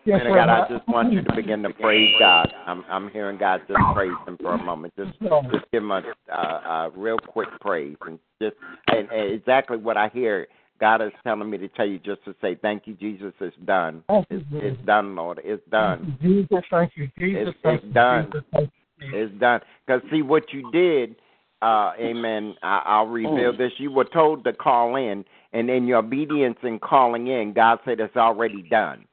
[0.05, 0.34] Yes, sir.
[0.34, 2.52] God, I just want you to begin to praise God.
[2.67, 4.94] I'm I'm hearing God just praise Him for a moment.
[4.97, 6.02] Just just give Him a,
[6.33, 8.57] a, a real quick praise and just
[8.89, 10.47] and, and exactly what I hear.
[10.81, 13.34] God is telling me to tell you just to say thank you, Jesus.
[13.39, 14.02] It's done.
[14.31, 15.39] It's, it's done, Lord.
[15.44, 16.17] It's done.
[16.23, 17.10] Jesus, thank you.
[17.18, 17.92] Jesus, It's, thank it's you.
[17.92, 18.26] done.
[18.33, 18.80] Jesus, thank you.
[19.00, 19.60] It's done.
[19.86, 21.16] Because see what you did,
[21.62, 22.54] uh, Amen.
[22.62, 23.72] I, I'll reveal this.
[23.78, 28.00] You were told to call in, and in your obedience in calling in, God said
[28.00, 29.04] it's already done.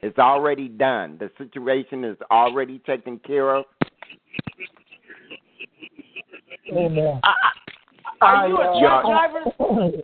[0.00, 1.18] It's already done.
[1.18, 3.64] The situation is already taken care of.
[6.70, 7.20] Amen.
[8.20, 10.02] Are you a I, truck driver?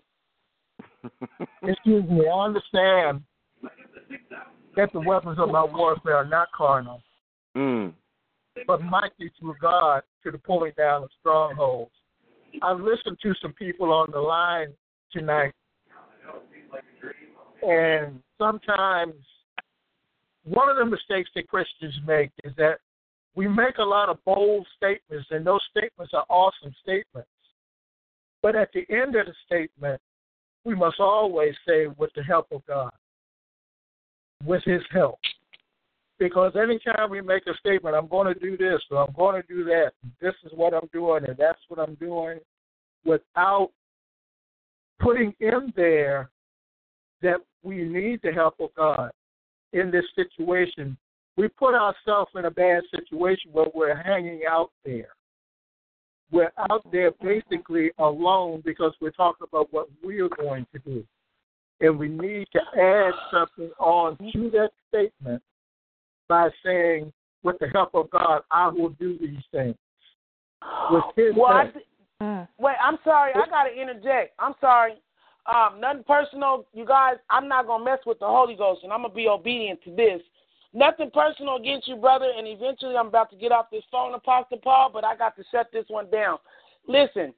[1.63, 2.27] Excuse me.
[2.27, 3.23] I understand
[4.77, 7.03] that the weapons of my warfare are not carnal,
[7.57, 7.93] Mm.
[8.67, 11.91] But mighty through God to the pulling down of strongholds.
[12.63, 14.73] I've listened to some people on the line
[15.13, 15.53] tonight,
[17.67, 19.15] and sometimes
[20.45, 22.79] one of the mistakes that Christians make is that
[23.35, 27.29] we make a lot of bold statements, and those statements are awesome statements.
[28.43, 30.01] But at the end of the statement,
[30.65, 32.93] we must always say, with the help of God,
[34.45, 35.19] with His help.
[36.19, 39.49] Because anytime we make a statement, I'm going to do this or I'm going to
[39.49, 42.39] do that, this is what I'm doing and that's what I'm doing,
[43.05, 43.71] without
[45.01, 46.31] putting in there
[47.23, 49.11] that we need the help of God
[49.73, 50.97] in this situation,
[51.37, 55.09] we put ourselves in a bad situation where we're hanging out there.
[56.31, 61.05] We're out there basically alone because we're talking about what we're going to do.
[61.81, 65.43] And we need to add something on to that statement
[66.29, 67.13] by saying,
[67.43, 69.77] with the help of God, I will do these things.
[70.91, 71.75] With His Well, I help.
[71.75, 73.33] th- wait, I'm sorry.
[73.35, 74.35] I got to interject.
[74.39, 74.95] I'm sorry.
[75.47, 77.17] Um, nothing personal, you guys.
[77.29, 80.23] I'm not gonna mess with the Holy Ghost, and I'm gonna be obedient to this.
[80.73, 82.31] Nothing personal against you, brother.
[82.37, 84.91] And eventually, I'm about to get off this phone, Apostle Paul.
[84.93, 86.39] But I got to shut this one down.
[86.89, 87.35] Listen,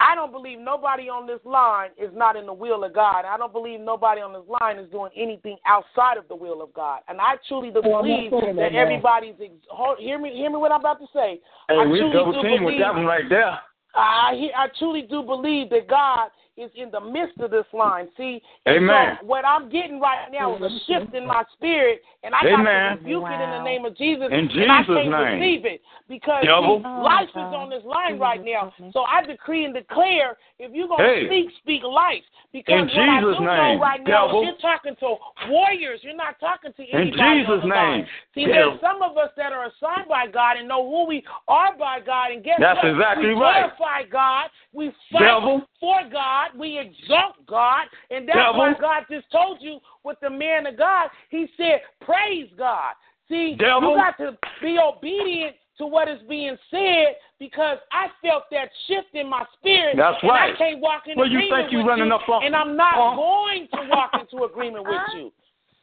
[0.00, 3.24] I don't believe nobody on this line is not in the will of God.
[3.24, 6.72] I don't believe nobody on this line is doing anything outside of the will of
[6.74, 7.00] God.
[7.08, 8.74] And I truly do Well, believe that that, man.
[8.74, 11.40] everybody's ex- hold, hear me hear me what I'm about to say.
[11.68, 13.58] Hey, I we double do team with that one right there.
[13.94, 18.08] I I truly do believe that God is in the midst of this line.
[18.16, 19.18] See, Amen.
[19.20, 22.62] so what I'm getting right now is a shift in my spirit, and I got
[22.62, 24.26] to rebuke it in the name of Jesus.
[24.32, 25.40] In and I Jesus' can't name.
[25.40, 26.80] receive it because Devil.
[26.82, 28.72] see, life is on this line right now.
[28.92, 31.26] So I decree and declare, if you're gonna Hey.
[31.26, 32.24] speak, speak life.
[32.52, 34.40] Because In what I do name, know right now, devil.
[34.42, 35.16] is you're talking to
[35.48, 36.00] warriors.
[36.02, 37.98] You're not talking to anybody on Jesus' the line.
[37.98, 38.06] name.
[38.34, 38.72] See, Yeah.
[38.72, 42.00] there's some of us that are assigned by God and know who we are by
[42.00, 42.92] God, and guess That's what?
[42.92, 43.76] exactly we right.
[43.76, 44.50] glorify God.
[44.72, 45.62] We fight Devil.
[45.78, 46.47] for God.
[46.56, 48.58] We exalt God, and that's Devil.
[48.58, 51.08] why God just told you with the man of God.
[51.30, 52.94] He said, "Praise God."
[53.28, 53.90] See, Devil.
[53.90, 59.08] you got to be obedient to what is being said because I felt that shift
[59.14, 59.96] in my spirit.
[59.96, 60.54] That's and right.
[60.54, 62.56] I can't walk in Well, you agreement think you with running you, up on- and
[62.56, 65.32] I'm not on- going to walk into agreement with you.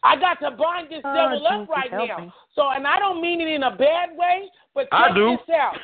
[0.04, 2.18] I got to bind this Oh, devil up right now.
[2.18, 2.32] me.
[2.56, 5.38] So, and I don't mean it in a bad way, but I check do.
[5.48, 5.78] this out.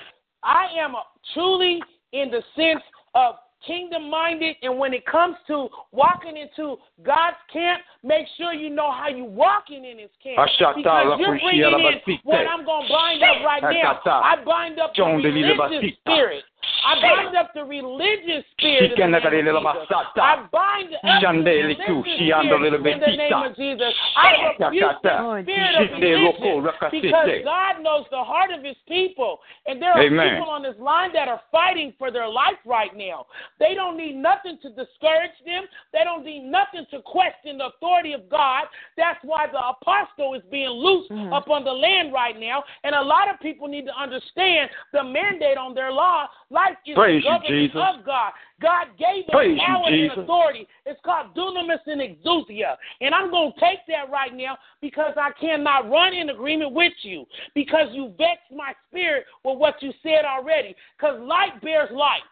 [0.44, 1.04] I am a,
[1.34, 2.84] truly in the sense
[3.16, 3.36] of
[3.66, 8.92] kingdom minded, and when it comes to walking into God's camp, make sure you know
[8.92, 10.38] how you walking in His camp.
[10.76, 14.00] Because you're bringing in what I'm going to bind up right now.
[14.06, 16.44] I bind up the religious spirit.
[16.86, 18.92] I bind up the religious spirit.
[18.98, 19.88] in the name of Jesus.
[20.16, 23.94] I bind up the Chandeli religious cucci spirit lille in the name of Jesus.
[24.18, 25.44] I rebuke the Yakata.
[25.44, 30.36] spirit of religion because God knows the heart of His people, and there are Amen.
[30.40, 33.26] people on this line that are fighting for their life right now.
[33.60, 35.66] They don't need nothing to discourage them.
[35.94, 38.66] They don't need nothing to question the authority of God.
[38.98, 41.34] That's why the apostle is being loose Mm-hmm.
[41.34, 45.04] up on the land right now, and a lot of people need to understand the
[45.04, 46.28] mandate on their law.
[46.52, 48.34] Life is Praise the government of God.
[48.62, 50.68] God gave us Praise power and authority.
[50.86, 52.76] It's called dunamis and exousia.
[53.00, 56.92] And I'm going to take that right now because I cannot run in agreement with
[57.04, 60.76] you because you vexed my spirit with what you said already.
[60.98, 62.28] Because light bears light.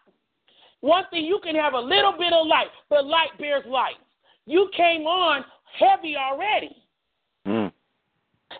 [0.82, 3.96] One thing, you can have a little bit of light, but light bears light.
[4.44, 5.44] You came on
[5.78, 6.76] heavy already.
[7.46, 7.72] Mm.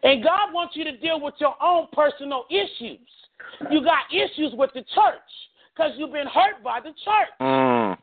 [0.03, 2.99] And God wants you to deal with your own personal issues.
[3.71, 5.21] You got issues with the church
[5.81, 7.31] because you've been hurt by the church.
[7.41, 7.97] Mm.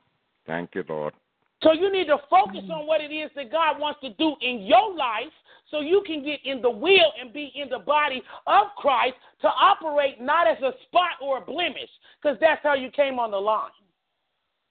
[0.47, 1.13] Thank you, Lord.
[1.61, 4.61] So you need to focus on what it is that God wants to do in
[4.61, 5.33] your life
[5.69, 9.47] so you can get in the will and be in the body of Christ to
[9.47, 11.89] operate not as a spot or a blemish
[12.21, 13.69] because that's how you came on the line.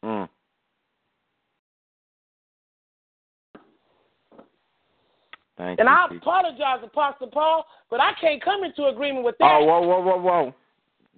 [0.04, 0.28] Mm.
[5.58, 5.94] Thank And you.
[5.94, 9.58] I apologize, Apostle Paul, but I can't come into agreement with that.
[9.60, 10.54] Oh, whoa, whoa, whoa, whoa.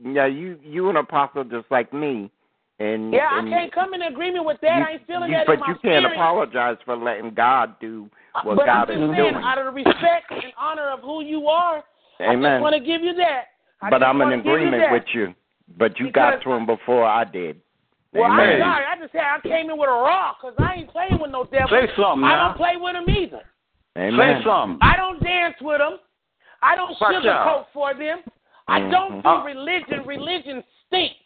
[0.04, 2.30] Yeah, you you an apostle just like me.
[2.80, 4.78] And yeah, I can't come in agreement with that.
[4.78, 6.12] you- I ain't feeling you- that But in my you can't spirit.
[6.12, 9.44] apologize for letting God do uh, what but God I'm is saying, doing.
[9.44, 11.82] out of the respect and honor of who you are,
[12.20, 12.60] I Amen.
[12.60, 13.46] just want to give you that.
[13.82, 15.34] I but I'm in wanna you agreement with you.
[15.76, 17.60] But you got to him before I did.
[18.12, 18.60] Well, I'm Amen.
[18.60, 18.84] sorry.
[18.86, 21.44] I just said I came in with a raw because I ain't playing with no
[21.44, 21.68] devil.
[21.68, 22.48] Say something I now.
[22.48, 23.42] don't play with him either.
[23.98, 24.38] Amen.
[24.40, 24.78] Say something.
[24.80, 25.98] I don't dance with them.
[26.62, 27.66] I don't Watch sugarcoat out.
[27.72, 28.20] for them.
[28.68, 29.40] I don't Mhm.
[29.40, 30.04] do religion.
[30.04, 31.16] Religion stinks.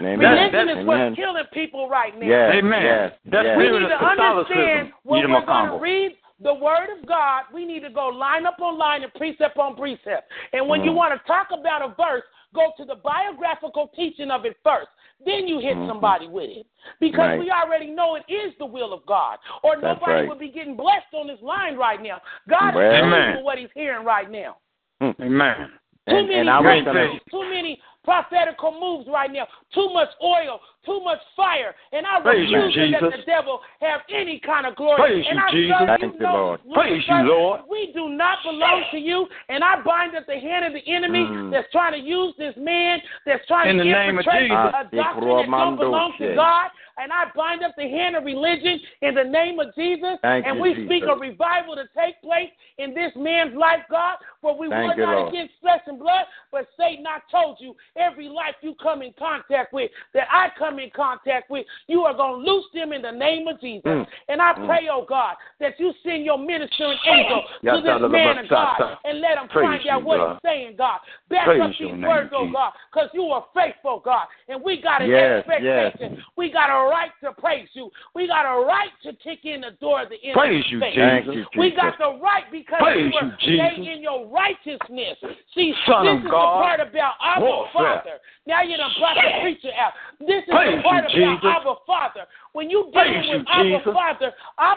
[0.00, 0.18] Amen.
[0.18, 0.86] Religion is Amen.
[0.86, 2.26] what's killing people right now.
[2.26, 2.82] Yes, Amen.
[2.82, 3.58] yes, That's yes.
[3.58, 4.92] We need to understand Catholicism.
[5.02, 8.60] when we're going to read the Word of God, we need to go line up
[8.60, 10.30] on line and precept on precept.
[10.52, 10.94] And when you Mhm.
[10.94, 12.22] want to talk about a verse,
[12.54, 14.88] go to the biographical teaching of it first.
[15.24, 15.86] Then you hit Mhm.
[15.86, 16.66] somebody with it.
[16.98, 17.38] Because Right.
[17.38, 19.38] we already know it is the will of God.
[19.62, 20.28] Or That's nobody right.
[20.28, 22.22] would be getting blessed on this line right now.
[22.48, 23.22] God Well- is Amen.
[23.22, 24.56] pleased with what he's hearing right now.
[25.02, 25.78] Amen.
[26.08, 29.46] Too And, many and I was gonna, too many prophetical moves right now.
[29.74, 33.60] Too much oil, too much fire, and I Praise you, refuse to let the devil
[33.80, 34.98] have any kind of glory.
[34.98, 35.76] Praise and you, I Jesus.
[35.78, 36.60] serve Thank you, you, know, Lord.
[36.72, 37.60] Praise you, Lord.
[37.70, 41.26] We do not belong to you, and I bind up the hand of the enemy
[41.26, 41.50] Mm.
[41.50, 44.74] that's trying to use this man, that's trying In to the name of infiltrate Jesus.
[44.74, 46.70] a doctrine that don't belong to God.
[46.98, 50.18] And I bind up the hand of religion in the name of Jesus.
[50.20, 50.86] Thank and you, we Jesus.
[50.86, 55.02] speak a revival to take place in this man's life, God, for we Thank you,
[55.04, 55.28] not Lord.
[55.34, 59.72] against flesh and blood, but Satan, I told you, every life you come in contact
[59.72, 63.10] with, that I come in contact with, you are going to loose them in the
[63.10, 63.84] name of Jesus.
[63.84, 64.06] Mm.
[64.28, 64.66] And I Mm.
[64.66, 69.20] pray, oh God, that you send your ministering angel to this man of God and
[69.20, 71.00] let him find out what he's saying, God.
[71.28, 74.26] Back Praise up your these words, oh God, because you are faithful, God.
[74.48, 76.22] And we got an Yes, expectation.
[76.36, 77.90] We got a right to praise you.
[78.14, 80.34] We got a right to kick in the door of the enemy.
[80.34, 80.80] Praise you.
[80.80, 81.46] Jesus.
[81.56, 85.18] We got the right because Praise you were you, in your righteousness.
[85.54, 86.62] See, Son this is God.
[86.62, 87.72] the part about our Warfare.
[87.72, 88.16] Father.
[88.46, 89.92] Now you done brought the preacher out.
[90.20, 91.56] This is Praise the part you, about Jesus.
[91.60, 92.24] Abba Father.
[92.52, 93.92] When you you, with Jesus.
[93.92, 94.32] Father,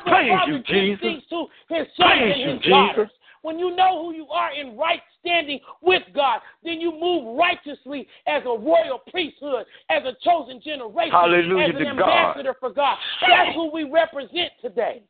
[0.06, 1.02] Praise Father you, Jesus.
[1.02, 2.70] things to his sons Praise and you, his Jesus.
[2.70, 3.10] daughters.
[3.44, 8.08] When you know who you are in right standing with God, then you move righteously
[8.26, 12.10] as a royal priesthood, as a chosen generation, Hallelujah as an to God.
[12.10, 12.98] ambassador for God.
[13.20, 15.04] That's who we represent today.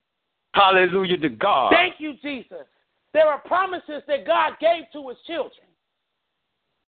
[0.56, 1.74] Hallelujah to God.
[1.74, 2.66] Thank you, Jesus.
[3.14, 5.68] There are promises that God gave to his children.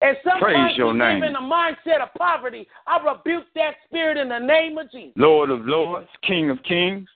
[0.01, 1.21] And sometimes Praise your we name.
[1.21, 2.67] live in a mindset of poverty.
[2.85, 5.13] I rebuke that spirit in the name of Jesus.
[5.15, 7.07] Lord of Lords, King of Kings.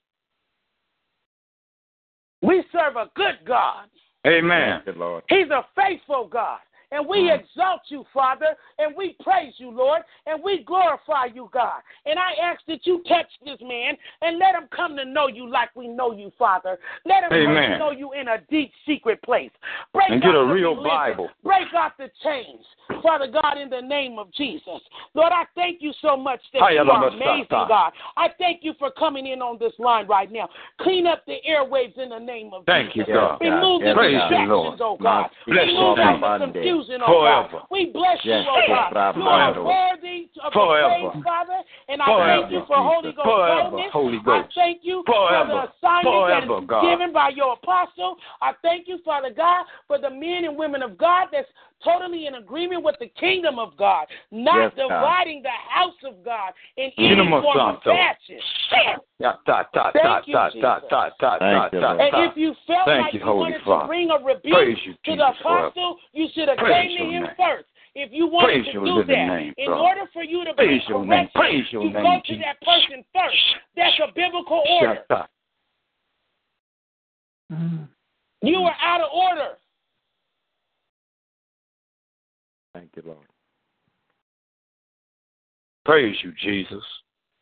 [2.42, 3.86] We serve a good God.
[4.26, 4.82] Amen.
[4.96, 5.24] Lord.
[5.28, 6.58] He's a faithful God.
[6.92, 7.40] And we Mm.
[7.40, 11.82] exalt you, Father, and we praise you, Lord, and we glorify you, God.
[12.04, 15.48] And I ask that you touch this man and let him come to know you
[15.48, 16.78] like we know you, Father.
[17.04, 19.52] Let him come to know you in a deep, secret place.
[19.92, 20.84] Break And get a real religion.
[20.84, 21.30] Bible.
[21.44, 22.64] Break off the chains,
[23.02, 24.80] Father God, in the name of Jesus.
[25.14, 27.46] Lord, I thank you so much that Hiya, you are amazing.
[27.50, 27.92] God.
[28.16, 30.48] I thank you for coming in on this line right now.
[30.80, 33.40] Clean up the airwaves in the name of Thank you, God.
[33.40, 35.30] Remove the you, distractions, oh God.
[35.46, 37.48] Bless Remove all the confusion, oh Forever.
[37.52, 37.66] God.
[37.70, 39.16] We bless you, Yes, oh God.
[39.16, 39.64] You are forever.
[39.64, 41.10] worthy of Forever.
[41.10, 41.60] praise, Father.
[41.88, 43.92] And I Forever, thank you for Holy Ghost Forever, boldness.
[43.92, 46.82] Holy I thank you for the assignment Forever, that is God.
[46.90, 48.16] given by your apostle.
[48.40, 51.48] I thank you, Father God, for the men and women of God that's
[51.84, 54.88] totally in agreement with the kingdom of God, not Yes, God.
[54.88, 57.90] dividing the house of God in You any know my form son, of so.
[57.90, 58.40] fashion.
[58.70, 59.00] You, you.
[62.00, 63.82] And if you felt Thank like you, you, Holy wanted Father.
[63.82, 65.66] to bring a rebuke Praise you, to the Jesus, forever.
[65.68, 67.32] apostle, you should have Praise came to your him name.
[67.36, 67.66] first.
[67.94, 69.80] If you wanted Praise to your do living that, name, in God.
[69.80, 71.28] order for you to bring Praise your name.
[71.34, 72.44] correction, Praise your you name, go to Jesus.
[72.46, 73.36] that person first.
[73.76, 75.02] That's a biblical order.
[75.08, 75.30] Shut up.
[78.42, 79.58] You are out of order.
[82.74, 83.26] Thank you, Lord.
[85.84, 86.84] Praise you, Jesus.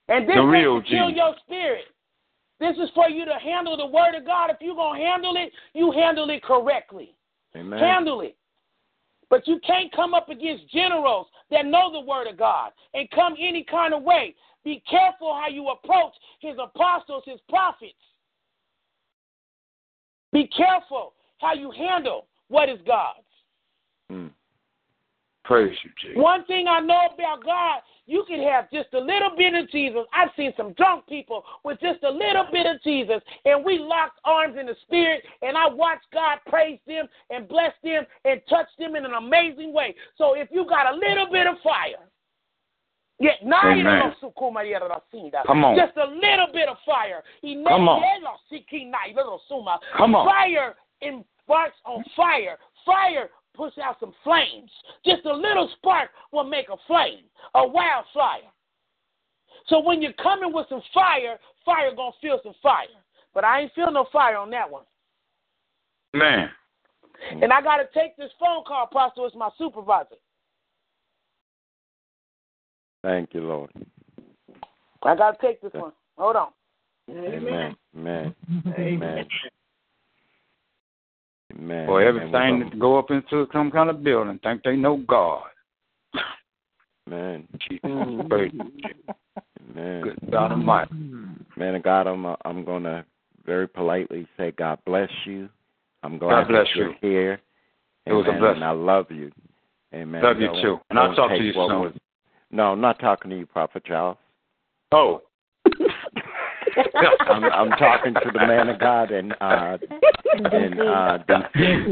[0.08, 1.16] And this The is real to kill Jesus.
[1.16, 1.84] your spirit.
[2.60, 4.50] This is for you to handle the word of God.
[4.50, 7.14] If you're going to handle it, you handle it correctly.
[7.56, 7.78] Amen.
[7.78, 8.36] Handle it.
[9.30, 13.34] But you can't come up against generals that know the word of God and come
[13.38, 14.34] any kind of way.
[14.64, 17.92] Be careful how you approach his apostles, his prophets.
[20.32, 23.18] Be careful how you handle what is God's.
[24.10, 24.30] Mm.
[25.48, 26.22] Praise you, Jesus.
[26.22, 30.02] One thing I know about God, you can have just a little bit of Jesus.
[30.12, 34.20] I've seen some drunk people with just a little bit of Jesus, and we locked
[34.26, 38.66] arms in the spirit, and I watched God praise them and bless them and touch
[38.78, 39.94] them in an amazing way.
[40.18, 42.04] So if you got a little bit of fire,
[43.80, 44.00] Amen.
[45.46, 45.76] Come on.
[45.76, 47.24] Just a little bit of fire.
[47.42, 48.02] Come on.
[49.96, 50.26] Come on.
[50.28, 52.58] Fire embarks on fire.
[52.86, 54.70] Fire puts out some flames.
[55.04, 58.48] Just a little spark will make a flame, a wildfire.
[59.68, 62.86] So when you're coming with some fire, fire gonna feel some fire.
[63.34, 64.84] But I ain't feel no fire on that one.
[66.14, 66.50] Man.
[67.30, 69.26] And I gotta take this phone call, Pastor.
[69.26, 70.16] It's my supervisor.
[73.02, 73.70] Thank you, Lord.
[75.02, 75.92] I gotta take this one.
[76.16, 76.48] Hold on.
[77.10, 77.76] Amen.
[77.96, 78.34] Amen.
[78.66, 78.74] Amen.
[78.78, 79.26] Amen.
[81.58, 85.44] We're everything that go up into some kind of building think they know God.
[87.08, 87.48] Man.
[87.68, 87.82] Jesus.
[89.74, 90.02] Man.
[90.02, 90.94] Good God Almighty.
[91.56, 93.04] Man of God, I'm uh, I'm gonna
[93.44, 95.48] very politely say God bless you.
[96.02, 96.96] I'm glad God bless that you're you.
[97.00, 97.40] here.
[98.06, 98.62] It was a blessing.
[98.62, 99.32] And I love you.
[99.94, 100.22] Amen.
[100.22, 100.80] Love you Don't- too.
[100.90, 101.80] And I'll talk to you soon.
[101.80, 101.92] was-
[102.50, 104.16] no, I'm not talking to you, Prophet Charles.
[104.92, 105.22] Oh.
[107.20, 109.78] I'm I'm talking to the man of God and uh
[110.34, 111.42] and uh the,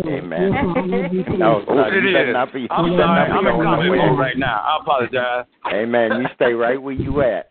[0.09, 0.53] amen.
[1.39, 2.33] No, son, it you better is.
[2.35, 2.67] not be.
[2.71, 3.29] I'm you sorry.
[3.29, 4.63] not I'm in on comedy mode right now.
[4.63, 5.47] I apologize.
[5.73, 6.21] Amen.
[6.21, 7.51] You stay right where you at.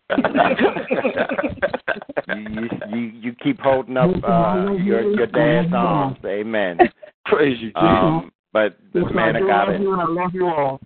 [2.27, 6.17] you, you you you keep holding up uh, your your dad's arms.
[6.25, 6.77] Amen.
[7.25, 9.69] Praise you, Um, but the man of God.
[9.69, 10.79] I love you all.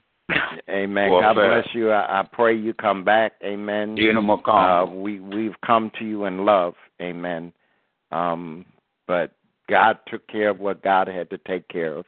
[0.69, 1.11] Amen.
[1.11, 1.91] Well, God bless you.
[1.91, 3.33] I, I pray you come back.
[3.43, 3.97] Amen.
[3.97, 6.75] You know, more Uh, we we've come to you in love.
[7.01, 7.53] Amen.
[8.11, 8.65] Um,
[9.07, 9.31] but
[9.69, 12.05] God took care of what God had to take care of.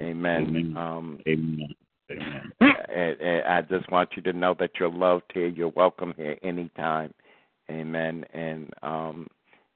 [0.00, 0.46] Amen.
[0.48, 0.76] Amen.
[0.76, 1.74] Um, Amen.
[2.10, 2.52] Amen.
[2.60, 5.48] and, and I just want you to know that you're loved here.
[5.48, 7.12] You're welcome here anytime.
[7.70, 8.24] Amen.
[8.32, 9.26] And um,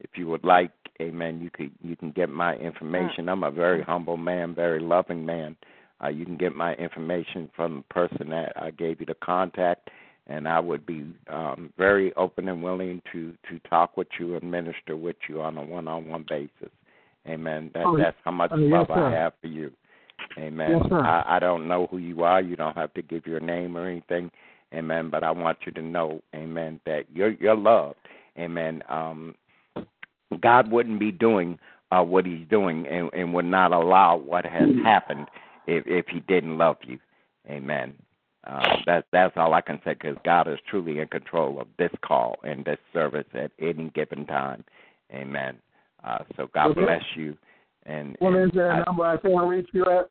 [0.01, 0.70] if you would like,
[1.01, 3.28] Amen, you could you can get my information.
[3.28, 5.57] I'm a very humble man, very loving man.
[6.02, 9.90] Uh, you can get my information from the person that I gave you the contact,
[10.26, 14.50] and I would be um, very open and willing to to talk with you and
[14.50, 16.72] minister with you on a one-on-one basis.
[17.28, 17.70] Amen.
[17.74, 19.06] That, Oh, that's how much oh, love sir.
[19.06, 19.70] I have for you.
[20.38, 20.80] Amen.
[20.82, 20.92] Yes.
[20.92, 22.40] I, I don't know who you are.
[22.40, 24.30] You don't have to give your name or anything.
[24.72, 25.10] Amen.
[25.10, 27.96] But I want you to know, Amen, that you're you're loved.
[28.38, 28.82] Amen.
[28.88, 29.34] Um,
[30.40, 31.58] God wouldn't be doing
[31.90, 35.26] uh, what He's doing and, and would not allow what has happened
[35.70, 36.99] if if He didn't love you.
[37.49, 37.94] Amen.
[38.47, 41.90] Uh, that that's all I can say because God is truly in control of this
[42.02, 44.65] call and this service at any given time.
[45.12, 45.58] Amen.
[46.05, 46.81] Uh, so God Okay.
[46.84, 47.36] bless you.
[47.86, 50.08] And, What and is there I- number I can reach you at?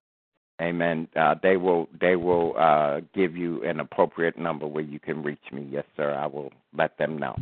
[0.62, 1.08] Amen.
[1.16, 5.46] Uh, they will they will uh, give you an appropriate number where you can reach
[5.52, 5.68] me.
[5.72, 6.14] Yes, sir.
[6.14, 7.36] I will let them know.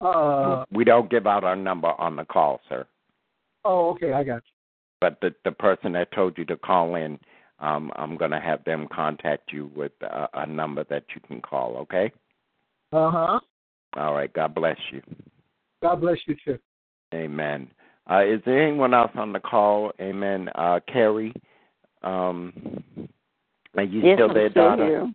[0.00, 2.86] Uh, we don't give out our number on the call, sir.
[3.64, 4.57] oh, okay, I got you.
[5.00, 7.18] But the the person that told you to call in,
[7.60, 11.40] um, I'm going to have them contact you with a, a number that you can
[11.40, 11.76] call.
[11.78, 12.12] Okay.
[12.92, 13.40] Uh huh.
[13.96, 14.32] All right.
[14.32, 15.02] God bless you.
[15.82, 16.58] God bless you too.
[17.14, 17.70] Amen.
[18.10, 19.92] Uh, is there anyone else on the call?
[20.00, 20.48] Amen.
[20.54, 21.34] Uh, Carrie,
[22.02, 22.82] um,
[23.76, 24.86] are you Yes, still I'm there, still daughter?
[24.86, 25.12] here.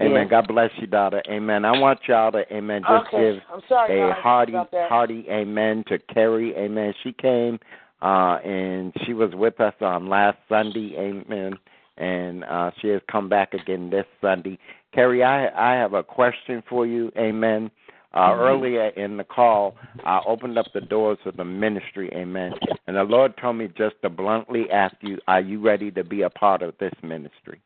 [0.00, 0.22] Amen.
[0.22, 0.30] Yes.
[0.30, 1.22] God bless you, daughter.
[1.28, 1.64] Amen.
[1.64, 5.26] I want y'all to, amen, just Okay, give I'm sorry, a guys, hearty, about hearty
[5.28, 6.54] amen to Carrie.
[6.56, 6.94] Amen.
[7.02, 7.58] She came
[8.02, 10.94] uh, and she was with us on last Sunday.
[10.98, 11.58] Amen.
[11.96, 14.58] And uh, she has come back again this Sunday.
[14.94, 17.10] Carrie, I, I have a question for you.
[17.18, 17.70] Amen.
[18.14, 18.32] Uh.
[18.34, 22.08] Earlier in the call, I opened up the doors of the ministry.
[22.14, 22.52] Amen.
[22.86, 26.22] And the Lord told me just to bluntly ask you, are you ready to be
[26.22, 27.60] a part of this ministry?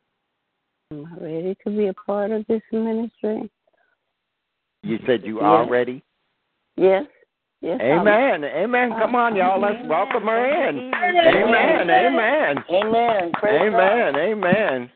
[0.91, 3.51] Am I'm ready to be a part of this ministry.
[4.83, 5.45] You said you Yes.
[5.45, 6.03] are ready?
[6.77, 7.07] Yes.
[7.63, 7.81] Yes.
[7.81, 8.43] Amen.
[8.43, 8.91] Amen.
[8.91, 9.61] Come on, y'all.
[9.61, 10.93] Let's welcome her in.
[10.93, 11.89] Amen.
[11.89, 12.65] Amen.
[12.69, 13.33] Amen.
[13.39, 14.17] Praise Amen.
[14.17, 14.91] Amen.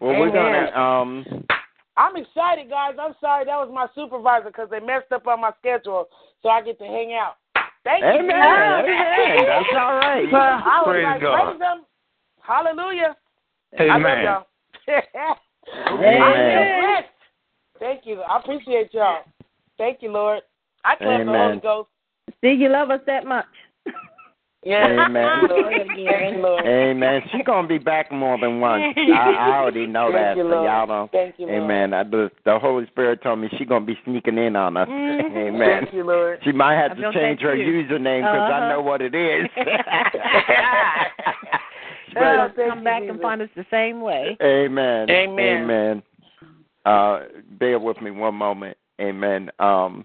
[0.00, 0.72] Well, we're Amen.
[0.72, 1.46] gonna um.
[1.98, 2.94] I'm excited, guys.
[2.98, 6.08] I'm sorry that was my supervisor because they messed up on my schedule,
[6.42, 7.36] so I get to hang out.
[7.84, 8.08] Thank you.
[8.08, 8.32] Amen.
[8.32, 9.46] Amen.
[9.46, 10.24] That's all right.
[10.32, 11.44] I was Praise like, God.
[11.44, 11.84] praise them.
[12.40, 13.16] Hallelujah.
[13.78, 14.02] I Amen.
[14.02, 14.46] love y'all.
[15.92, 16.22] Amen.
[16.22, 17.12] I feel blessed.
[17.78, 18.22] Thank you.
[18.22, 19.22] I appreciate y'all.
[19.76, 20.40] Thank you, Lord.
[20.82, 21.90] I clap the Holy Ghost.
[22.42, 23.46] See, you love us that much.
[24.62, 25.06] Yeah.
[25.06, 25.48] Amen.
[25.48, 26.66] Thank you, Lord.
[26.66, 27.22] Amen.
[27.30, 28.82] She's gonna be back more than once.
[28.96, 30.36] I, I already know Thank that.
[30.38, 31.12] You, so y'all don't.
[31.12, 31.62] Thank you, Lord.
[31.62, 31.94] Amen.
[31.94, 34.88] I, the, the Holy Spirit told me she's gonna be sneaking in on us.
[34.88, 35.82] Amen.
[35.84, 36.40] Thank you, Lord.
[36.42, 37.62] She might have I to change her too.
[37.62, 38.68] username because I Uh-huh.
[38.70, 39.46] know what it is.
[42.18, 43.12] Well, thank come back Jesus.
[43.12, 44.38] and find us the same way.
[44.42, 45.10] Amen.
[45.10, 45.62] Amen.
[45.62, 46.02] Amen.
[46.86, 47.20] Uh,
[47.58, 48.76] bear with me one moment.
[49.00, 49.50] Amen.
[49.58, 50.04] Um,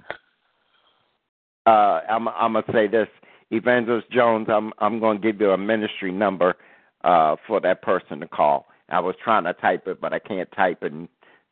[1.71, 3.07] uh, I'm, I'm gonna say this,
[3.51, 4.47] Evangelist Jones.
[4.49, 6.55] I'm I'm gonna give you a ministry number
[7.03, 8.67] uh, for that person to call.
[8.89, 11.07] I was trying to type it, but I can't type and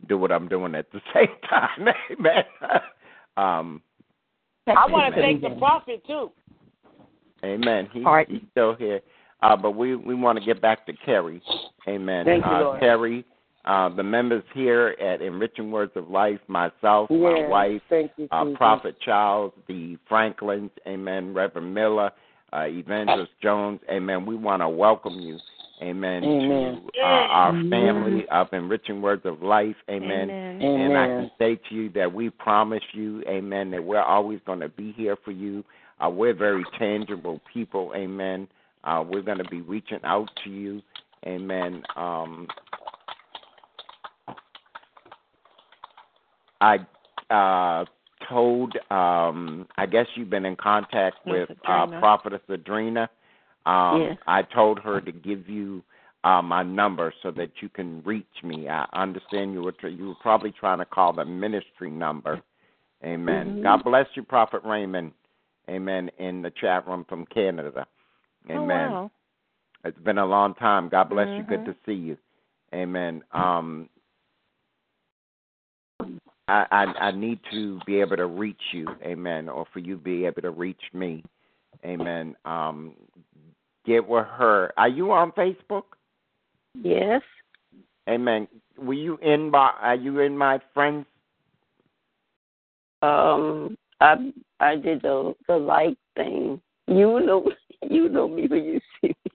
[0.07, 1.87] do what I'm doing at the same time.
[2.11, 2.43] Amen.
[3.37, 3.81] um,
[4.67, 5.39] I want to Amen.
[5.39, 6.31] thank the prophet, too.
[7.43, 7.89] Amen.
[7.91, 8.29] He, All right.
[8.29, 8.99] He's still here.
[9.41, 11.41] Uh, but we, we want to get back to Carrie.
[11.87, 12.25] Amen.
[12.25, 12.79] Thank you, uh, Lord.
[12.81, 13.25] Carrie,
[13.65, 18.45] uh, the members here at Enriching Words of Life, myself, my wife, Thank you, uh,
[18.55, 22.11] Prophet Charles, the Franklins, Amen, Reverend Miller,
[22.53, 24.25] uh, Evangelist Jones, Amen.
[24.25, 25.37] We want to welcome you,
[25.81, 26.81] Amen, Amen.
[26.95, 30.29] to uh, our family of Enriching Words of Life, Amen.
[30.29, 30.61] Amen.
[30.61, 34.61] And I can say to you that we promise you, Amen, that we're always going
[34.61, 35.63] to be here for you.
[35.99, 38.47] Uh, we're very tangible people, Amen.
[38.85, 40.81] Uh, we're going to be reaching out to you,
[41.27, 41.83] Amen.
[41.97, 42.47] Um,
[46.61, 46.77] I
[47.29, 47.85] uh,
[48.27, 53.07] told, um, I guess you've been in contact with uh, Prophetess Adrena.
[53.65, 54.17] Um, Yes.
[54.27, 55.83] I told her to give you
[56.23, 58.67] uh, my number so that you can reach me.
[58.67, 62.41] I understand you were tr- you were probably trying to call the ministry number.
[63.03, 63.57] Amen.
[63.59, 63.63] Mhm.
[63.63, 65.13] God bless you, Prophet Raymond.
[65.69, 66.09] Amen.
[66.17, 67.85] In the chat room from Canada.
[68.49, 68.89] Amen.
[68.89, 69.11] Oh, wow.
[69.85, 70.89] It's been a long time.
[70.89, 71.43] God bless you.
[71.43, 71.65] Good Mhm.
[71.65, 72.17] to see you.
[72.73, 73.23] Amen.
[73.31, 73.89] Um,
[76.49, 80.01] I, I I need to be able to reach you, Amen, or for you to
[80.01, 81.23] be able to reach me,
[81.85, 82.35] Amen.
[82.45, 82.93] Um,
[83.85, 84.73] get with her.
[84.77, 85.83] Are you on Facebook?
[86.73, 87.21] Yes.
[88.09, 88.47] Amen.
[88.77, 89.71] Were you in my?
[89.79, 91.05] Are you in my friends?
[93.01, 96.59] Um, I I did the the like thing.
[96.87, 97.51] You know,
[97.89, 99.31] you know me when you see me.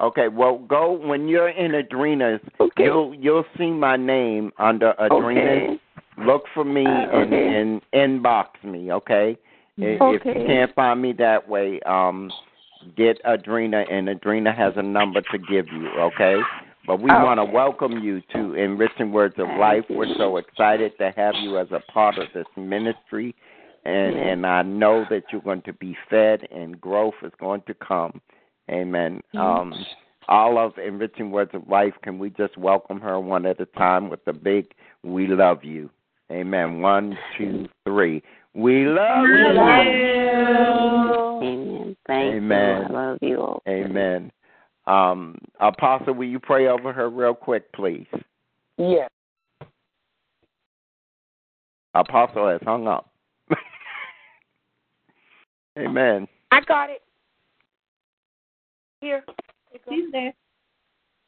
[0.00, 0.28] Okay.
[0.28, 2.40] Well, go when you're in Adrena's.
[2.60, 2.84] Okay.
[2.84, 5.70] You'll you'll see my name under Adrena's.
[5.70, 5.80] Okay.
[6.18, 8.92] Look for me Uh, and and inbox me.
[8.92, 9.38] Okay.
[9.76, 12.32] If you can't find me that way, um,
[12.96, 15.88] get Adrena, and Adrena has a number to give you.
[15.98, 16.42] Okay.
[16.86, 17.22] But we Okay.
[17.22, 19.84] want to welcome you to Enriching Words of Life.
[19.90, 23.34] We're so excited to have you as a part of this ministry,
[23.84, 24.26] and Yes.
[24.26, 28.20] and I know that you're going to be fed, and growth is going to come.
[28.70, 29.22] Amen.
[29.34, 29.74] Um,
[30.28, 34.08] all of Enriching Words of Life, can we just welcome her one at a time
[34.10, 35.90] with the big We Love You?
[36.30, 36.80] Amen.
[36.80, 38.22] One, two, three.
[38.54, 39.46] We love you.
[41.42, 41.96] Amen.
[42.06, 42.80] Thank Amen.
[42.80, 42.86] you.
[42.86, 43.62] I love you all.
[43.68, 44.30] Amen.
[44.86, 48.06] Um, Apostle, will you pray over her real quick, please?
[48.76, 49.10] Yes.
[51.94, 53.10] Apostle has hung up.
[55.78, 56.28] Amen.
[56.50, 57.02] I got it.
[59.00, 59.24] Here.
[59.88, 60.32] She's there.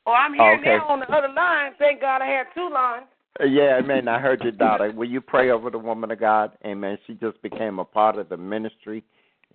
[0.06, 0.76] Oh, I'm here Okay.
[0.76, 1.72] now on the other line.
[1.78, 3.06] Thank God I had two lines.
[3.38, 4.08] Yeah, amen.
[4.08, 4.90] I heard your daughter.
[4.92, 6.52] Will you pray over the woman of God?
[6.64, 6.98] Amen.
[7.06, 9.04] She just became a part of the ministry.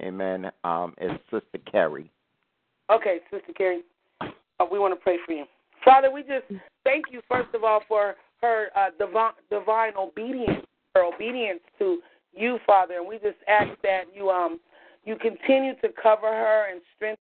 [0.01, 0.51] Amen.
[0.63, 2.11] Um, it's Sister Carrie.
[2.89, 3.81] Okay, Sister Carrie,
[4.21, 5.45] uh, we want to pray for you.
[5.83, 6.45] Father, we just
[6.83, 11.99] thank you, first of all, for her uh, divine, divine obedience, her obedience to
[12.33, 12.95] you, Father.
[12.95, 14.59] And we just ask that you um
[15.03, 17.24] you continue to cover her and strengthen.